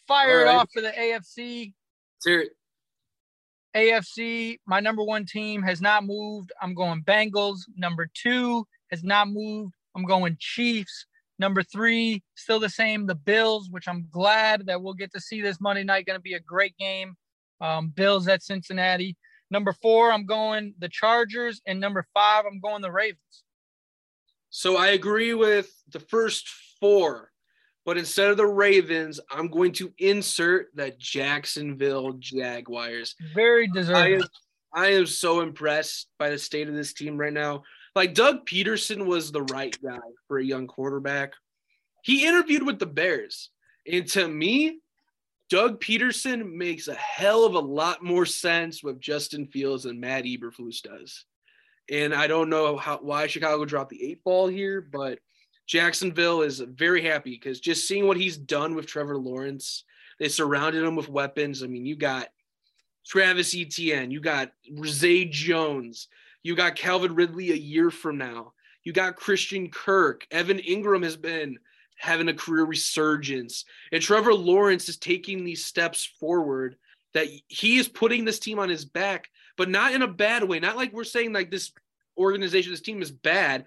Fire 0.07 0.45
right. 0.45 0.47
it 0.47 0.55
off 0.55 0.69
for 0.73 0.81
the 0.81 0.91
AFC. 0.91 1.73
Let's 2.25 2.49
AFC, 3.75 4.57
my 4.65 4.79
number 4.79 5.03
one 5.03 5.25
team 5.25 5.61
has 5.63 5.81
not 5.81 6.05
moved. 6.05 6.51
I'm 6.61 6.73
going 6.73 7.03
Bengals. 7.03 7.59
Number 7.75 8.07
two 8.13 8.65
has 8.89 9.03
not 9.03 9.27
moved. 9.27 9.73
I'm 9.95 10.05
going 10.05 10.37
Chiefs. 10.39 11.05
Number 11.39 11.61
three, 11.61 12.23
still 12.35 12.59
the 12.59 12.69
same, 12.69 13.05
the 13.05 13.15
Bills, 13.15 13.69
which 13.69 13.89
I'm 13.89 14.07
glad 14.09 14.67
that 14.67 14.81
we'll 14.81 14.93
get 14.93 15.11
to 15.13 15.19
see 15.19 15.41
this 15.41 15.59
Monday 15.59 15.83
night. 15.83 16.05
Going 16.05 16.17
to 16.17 16.21
be 16.23 16.35
a 16.35 16.39
great 16.39 16.77
game. 16.77 17.15
Um, 17.59 17.89
Bills 17.89 18.27
at 18.29 18.43
Cincinnati. 18.43 19.17
Number 19.51 19.73
four, 19.73 20.11
I'm 20.11 20.25
going 20.25 20.73
the 20.79 20.89
Chargers. 20.89 21.61
And 21.67 21.79
number 21.79 22.05
five, 22.13 22.45
I'm 22.45 22.61
going 22.61 22.81
the 22.81 22.91
Ravens. 22.91 23.43
So 24.49 24.77
I 24.77 24.87
agree 24.87 25.33
with 25.33 25.69
the 25.91 25.99
first 25.99 26.47
four, 26.79 27.31
but 27.85 27.97
instead 27.97 28.31
of 28.31 28.37
the 28.37 28.47
Ravens, 28.47 29.19
I'm 29.29 29.47
going 29.47 29.71
to 29.73 29.93
insert 29.99 30.69
the 30.73 30.91
Jacksonville 30.97 32.13
Jaguars. 32.13 33.15
Very 33.33 33.67
deserving. 33.67 33.95
I 33.95 34.15
am, 34.15 34.23
I 34.73 34.87
am 34.93 35.05
so 35.05 35.41
impressed 35.41 36.07
by 36.17 36.31
the 36.31 36.39
state 36.39 36.67
of 36.67 36.73
this 36.73 36.93
team 36.93 37.15
right 37.15 37.31
now. 37.31 37.63
Like 37.95 38.15
Doug 38.15 38.45
Pederson 38.45 39.05
was 39.05 39.31
the 39.31 39.43
right 39.43 39.77
guy 39.81 39.99
for 40.27 40.39
a 40.39 40.43
young 40.43 40.67
quarterback. 40.67 41.33
He 42.01 42.25
interviewed 42.25 42.63
with 42.63 42.79
the 42.79 42.85
Bears. 42.85 43.51
And 43.89 44.07
to 44.09 44.27
me, 44.27 44.79
Doug 45.49 45.79
Pederson 45.79 46.53
makes 46.53 46.87
a 46.87 46.95
hell 46.95 47.45
of 47.45 47.53
a 47.53 47.59
lot 47.59 48.03
more 48.03 48.25
sense 48.25 48.83
with 48.83 48.99
Justin 48.99 49.47
Fields 49.47 49.83
than 49.83 49.99
Matt 49.99 50.25
Eberflus 50.25 50.81
does. 50.81 51.25
And 51.89 52.15
I 52.15 52.25
don't 52.25 52.49
know 52.49 52.77
how 52.77 52.97
why 52.97 53.27
Chicago 53.27 53.63
dropped 53.63 53.91
the 53.91 54.03
eight 54.03 54.23
ball 54.23 54.47
here, 54.47 54.81
but 54.81 55.19
Jacksonville 55.67 56.41
is 56.41 56.59
very 56.59 57.01
happy 57.01 57.31
because 57.31 57.59
just 57.59 57.87
seeing 57.87 58.07
what 58.07 58.17
he's 58.17 58.37
done 58.37 58.75
with 58.75 58.85
Trevor 58.85 59.17
Lawrence, 59.17 59.83
they 60.19 60.29
surrounded 60.29 60.83
him 60.83 60.95
with 60.95 61.09
weapons. 61.09 61.63
I 61.63 61.67
mean, 61.67 61.85
you 61.85 61.95
got 61.95 62.27
Travis 63.05 63.55
Etienne, 63.55 64.11
you 64.11 64.19
got 64.19 64.51
Zay 64.85 65.25
Jones, 65.25 66.07
you 66.43 66.55
got 66.55 66.75
Calvin 66.75 67.15
Ridley 67.15 67.51
a 67.51 67.55
year 67.55 67.89
from 67.89 68.17
now. 68.17 68.53
You 68.83 68.93
got 68.93 69.15
Christian 69.15 69.71
Kirk. 69.71 70.27
Evan 70.29 70.59
Engram 70.59 71.03
has 71.03 71.17
been 71.17 71.57
having 71.97 72.29
a 72.29 72.33
career 72.33 72.65
resurgence. 72.65 73.65
And 73.91 74.01
Trevor 74.01 74.33
Lawrence 74.33 74.87
is 74.87 74.97
taking 74.97 75.43
these 75.43 75.65
steps 75.65 76.05
forward 76.19 76.75
that 77.15 77.27
he 77.47 77.77
is 77.77 77.87
putting 77.87 78.25
this 78.25 78.39
team 78.39 78.59
on 78.59 78.69
his 78.69 78.85
back, 78.85 79.29
but 79.57 79.69
not 79.69 79.93
in 79.93 80.03
a 80.03 80.07
bad 80.07 80.43
way. 80.43 80.59
Not 80.59 80.77
like 80.77 80.93
we're 80.93 81.03
saying 81.03 81.33
like 81.33 81.49
this 81.49 81.71
organization, 82.17 82.71
this 82.71 82.81
team 82.81 83.01
is 83.01 83.11
bad. 83.11 83.65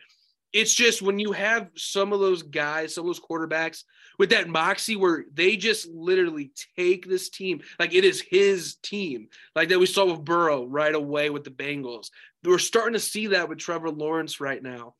It's 0.53 0.75
just 0.75 1.03
when 1.03 1.19
you 1.19 1.33
have 1.33 1.69
some 1.77 2.13
of 2.13 2.21
those 2.21 2.43
guys, 2.43 2.95
some 2.95 3.03
of 3.03 3.09
those 3.09 3.21
quarterbacks 3.21 3.85
with 4.19 4.31
that 4.31 4.49
moxie 4.49 4.97
where 4.97 5.25
they 5.33 5.57
just 5.57 5.87
literally 5.89 6.51
take 6.77 7.07
this 7.07 7.29
team, 7.29 7.61
like 7.79 7.95
it 7.95 8.05
is 8.05 8.21
his 8.21 8.77
team, 8.77 9.29
like 9.55 9.69
that 9.69 9.79
we 9.79 9.87
saw 9.87 10.07
with 10.07 10.25
Burrow 10.25 10.65
right 10.65 10.95
away 10.95 11.31
with 11.31 11.45
the 11.45 11.51
Bengals. 11.51 12.11
We're 12.43 12.59
starting 12.59 12.95
to 12.95 13.01
see 13.01 13.29
that 13.29 13.49
with 13.49 13.59
Trevor 13.59 13.91
Lawrence 13.91 14.41
right 14.41 14.63
now. 14.63 14.95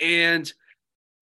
And 0.00 0.50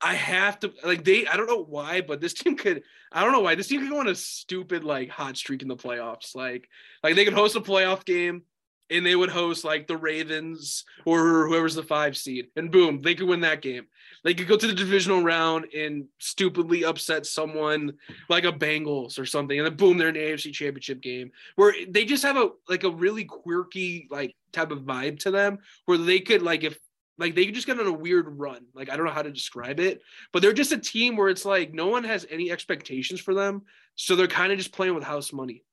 I 0.01 0.15
have 0.15 0.61
to 0.61 0.73
like 0.85 1.05
they 1.05 1.27
I 1.27 1.37
don't 1.37 1.49
know 1.49 1.65
why, 1.65 2.03
but 2.03 2.21
this 2.21 2.35
team 2.35 2.57
could 2.57 2.83
I 3.11 3.23
don't 3.23 3.33
know 3.33 3.41
why 3.41 3.55
this 3.55 3.69
team 3.69 3.81
could 3.81 3.91
go 3.91 4.01
on 4.01 4.09
a 4.09 4.15
stupid 4.15 4.85
like 4.85 5.09
hot 5.09 5.37
streak 5.37 5.63
in 5.63 5.69
the 5.69 5.77
playoffs. 5.77 6.35
Like 6.35 6.69
like 7.03 7.17
they 7.17 7.25
could 7.25 7.35
host 7.35 7.57
a 7.57 7.61
playoff 7.61 8.05
game 8.05 8.43
and 8.91 9.05
they 9.05 9.17
would 9.17 9.31
host 9.31 9.65
like 9.65 9.87
the 9.87 9.97
Ravens 9.97 10.85
or 11.05 11.47
whoever's 11.49 11.75
the 11.75 11.83
five 11.83 12.17
seed, 12.17 12.49
and 12.57 12.71
boom, 12.71 13.01
they 13.01 13.15
could 13.15 13.29
win 13.29 13.41
that 13.41 13.63
game. 13.63 13.87
They 14.25 14.35
could 14.35 14.49
go 14.49 14.57
to 14.57 14.67
the 14.67 14.73
divisional 14.73 15.23
round 15.23 15.67
and 15.75 16.07
stupidly 16.19 16.85
upset 16.85 17.27
someone 17.27 17.95
like 18.29 18.45
a 18.45 18.53
Bengals 18.53 19.19
or 19.19 19.27
something, 19.27 19.59
and 19.59 19.67
then 19.67 19.77
boom, 19.77 19.99
they're 19.99 20.09
in 20.09 20.15
the 20.15 20.21
AFC 20.21 20.53
Championship 20.53 21.01
game 21.01 21.31
where 21.57 21.75
they 21.89 22.05
just 22.05 22.25
have 22.25 22.37
a 22.37 22.51
like 22.69 22.85
a 22.85 22.91
really 22.91 23.25
quirky 23.25 24.09
like 24.11 24.35
type 24.53 24.71
of 24.71 24.81
vibe 24.81 25.19
to 25.21 25.31
them, 25.31 25.59
where 25.85 25.99
they 25.99 26.21
could 26.21 26.43
like 26.43 26.65
if 26.65 26.79
like 27.19 27.35
they 27.35 27.47
could 27.47 27.55
just 27.55 27.67
get 27.67 27.81
on 27.81 27.87
a 27.87 27.93
weird 27.93 28.27
run. 28.39 28.67
Like 28.75 28.91
I 28.91 28.97
don't 28.97 29.07
know 29.07 29.13
how 29.13 29.23
to 29.23 29.31
describe 29.31 29.81
it, 29.81 30.03
but 30.33 30.43
they're 30.43 30.53
just 30.53 30.73
a 30.73 30.79
team 30.79 31.17
where 31.17 31.29
it's 31.29 31.45
like 31.45 31.73
no 31.73 31.89
one 31.89 32.05
has 32.05 32.27
any 32.31 32.51
expectations 32.51 33.21
for 33.21 33.35
them, 33.35 33.63
so 33.95 34.17
they're 34.17 34.27
kind 34.27 34.53
of 34.53 34.59
just 34.59 34.73
playing 34.73 34.95
with 34.95 35.05
house 35.05 35.33
money. 35.33 35.65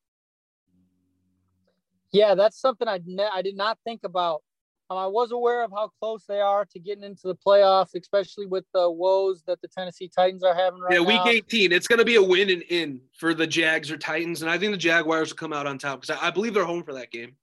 Yeah, 2.14 2.35
that's 2.35 2.61
something 2.61 2.88
I 2.88 2.99
ne- 3.03 3.30
I 3.34 3.41
did 3.41 3.57
not 3.57 3.80
think 3.84 4.02
about. 4.03 4.44
Um, 4.90 4.98
I 4.99 5.07
was 5.07 5.31
aware 5.31 5.64
of 5.64 5.72
how 5.72 5.90
close 5.99 6.26
they 6.26 6.40
are 6.40 6.65
to 6.65 6.80
getting 6.80 7.03
into 7.03 7.23
the 7.26 7.35
playoffs, 7.35 7.95
especially 7.99 8.45
with 8.45 8.65
the 8.73 8.90
woes 8.90 9.41
that 9.48 9.60
the 9.61 9.68
Tennessee 9.68 10.11
Titans 10.14 10.44
are 10.44 10.53
having 10.53 10.80
right 10.80 10.91
now. 10.91 11.02
yeah, 11.02 11.07
week 11.07 11.26
now. 11.26 11.31
18. 11.31 11.72
It's 11.72 11.88
going 11.88 11.99
to 11.99 12.06
be 12.06 12.15
a 12.15 12.22
win 12.22 12.49
and 12.52 12.61
in 12.69 13.02
for 13.18 13.34
the 13.34 13.48
Jags 13.48 13.90
or 13.90 13.98
Titans, 13.98 14.44
and 14.44 14.52
I 14.52 14.57
think 14.57 14.72
the 14.72 14.77
Jaguars 14.77 15.30
will 15.31 15.38
come 15.38 15.53
out 15.53 15.65
on 15.65 15.80
top 15.80 16.02
because 16.02 16.15
I, 16.22 16.27
I 16.27 16.31
believe 16.31 16.53
they're 16.53 16.65
home 16.65 16.84
for 16.84 16.94
that 16.94 17.11
game. 17.11 17.35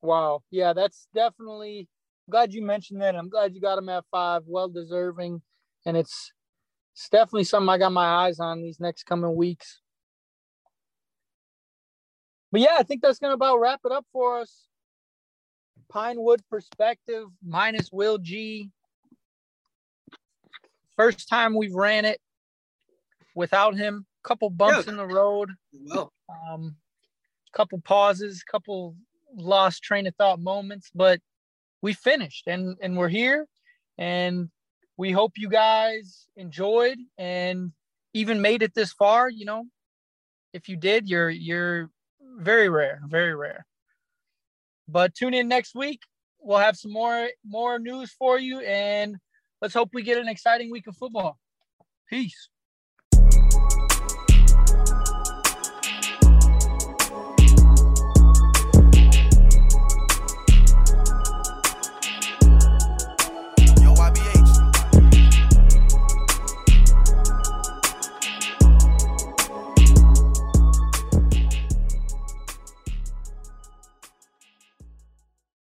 Wow. 0.00 0.42
Yeah, 0.50 0.72
that's 0.72 1.08
definitely. 1.14 1.88
I'm 2.26 2.32
glad 2.32 2.54
you 2.54 2.62
mentioned 2.62 3.02
that. 3.02 3.14
I'm 3.14 3.28
glad 3.28 3.54
you 3.54 3.60
got 3.60 3.76
them 3.76 3.88
at 3.88 4.04
five. 4.10 4.42
Well 4.46 4.68
deserving, 4.68 5.42
and 5.84 5.96
it's 5.96 6.32
it's 6.94 7.08
definitely 7.10 7.44
something 7.44 7.68
I 7.68 7.78
got 7.78 7.92
my 7.92 8.06
eyes 8.06 8.40
on 8.40 8.62
these 8.62 8.80
next 8.80 9.04
coming 9.04 9.34
weeks. 9.34 9.80
But 12.50 12.60
yeah, 12.62 12.76
I 12.78 12.82
think 12.82 13.02
that's 13.02 13.18
going 13.18 13.30
to 13.30 13.34
about 13.34 13.58
wrap 13.58 13.80
it 13.84 13.92
up 13.92 14.06
for 14.12 14.40
us. 14.40 14.66
Pinewood 15.88 16.42
perspective 16.50 17.28
minus 17.44 17.90
Will 17.92 18.18
G. 18.18 18.70
First 20.96 21.28
time 21.28 21.54
we've 21.54 21.74
ran 21.74 22.04
it 22.04 22.20
without 23.34 23.76
him. 23.76 24.06
Couple 24.24 24.50
bumps 24.50 24.86
yeah. 24.86 24.92
in 24.92 24.96
the 24.96 25.06
road. 25.06 25.50
Well, 25.86 26.12
um, 26.28 26.76
couple 27.52 27.80
pauses, 27.80 28.42
couple 28.42 28.96
lost 29.34 29.82
train 29.82 30.06
of 30.06 30.14
thought 30.16 30.40
moments, 30.40 30.90
but 30.94 31.20
we 31.80 31.92
finished 31.92 32.46
and 32.46 32.76
and 32.82 32.96
we're 32.96 33.08
here, 33.08 33.46
and 33.96 34.50
we 34.96 35.12
hope 35.12 35.32
you 35.36 35.48
guys 35.48 36.26
enjoyed 36.36 36.98
and 37.16 37.72
even 38.12 38.42
made 38.42 38.62
it 38.62 38.74
this 38.74 38.92
far. 38.92 39.30
You 39.30 39.44
know, 39.44 39.64
if 40.52 40.68
you 40.68 40.76
did, 40.76 41.08
you're 41.08 41.30
you're 41.30 41.90
very 42.36 42.68
rare, 42.68 43.00
very 43.06 43.34
rare. 43.34 43.66
But 44.86 45.14
tune 45.14 45.34
in 45.34 45.48
next 45.48 45.74
week. 45.74 46.00
We'll 46.40 46.58
have 46.58 46.76
some 46.76 46.92
more 46.92 47.28
more 47.44 47.78
news 47.78 48.12
for 48.12 48.38
you, 48.38 48.60
and 48.60 49.16
let's 49.60 49.74
hope 49.74 49.90
we 49.92 50.02
get 50.02 50.18
an 50.18 50.28
exciting 50.28 50.70
week 50.70 50.86
of 50.86 50.96
football. 50.96 51.38
Peace. 52.08 52.48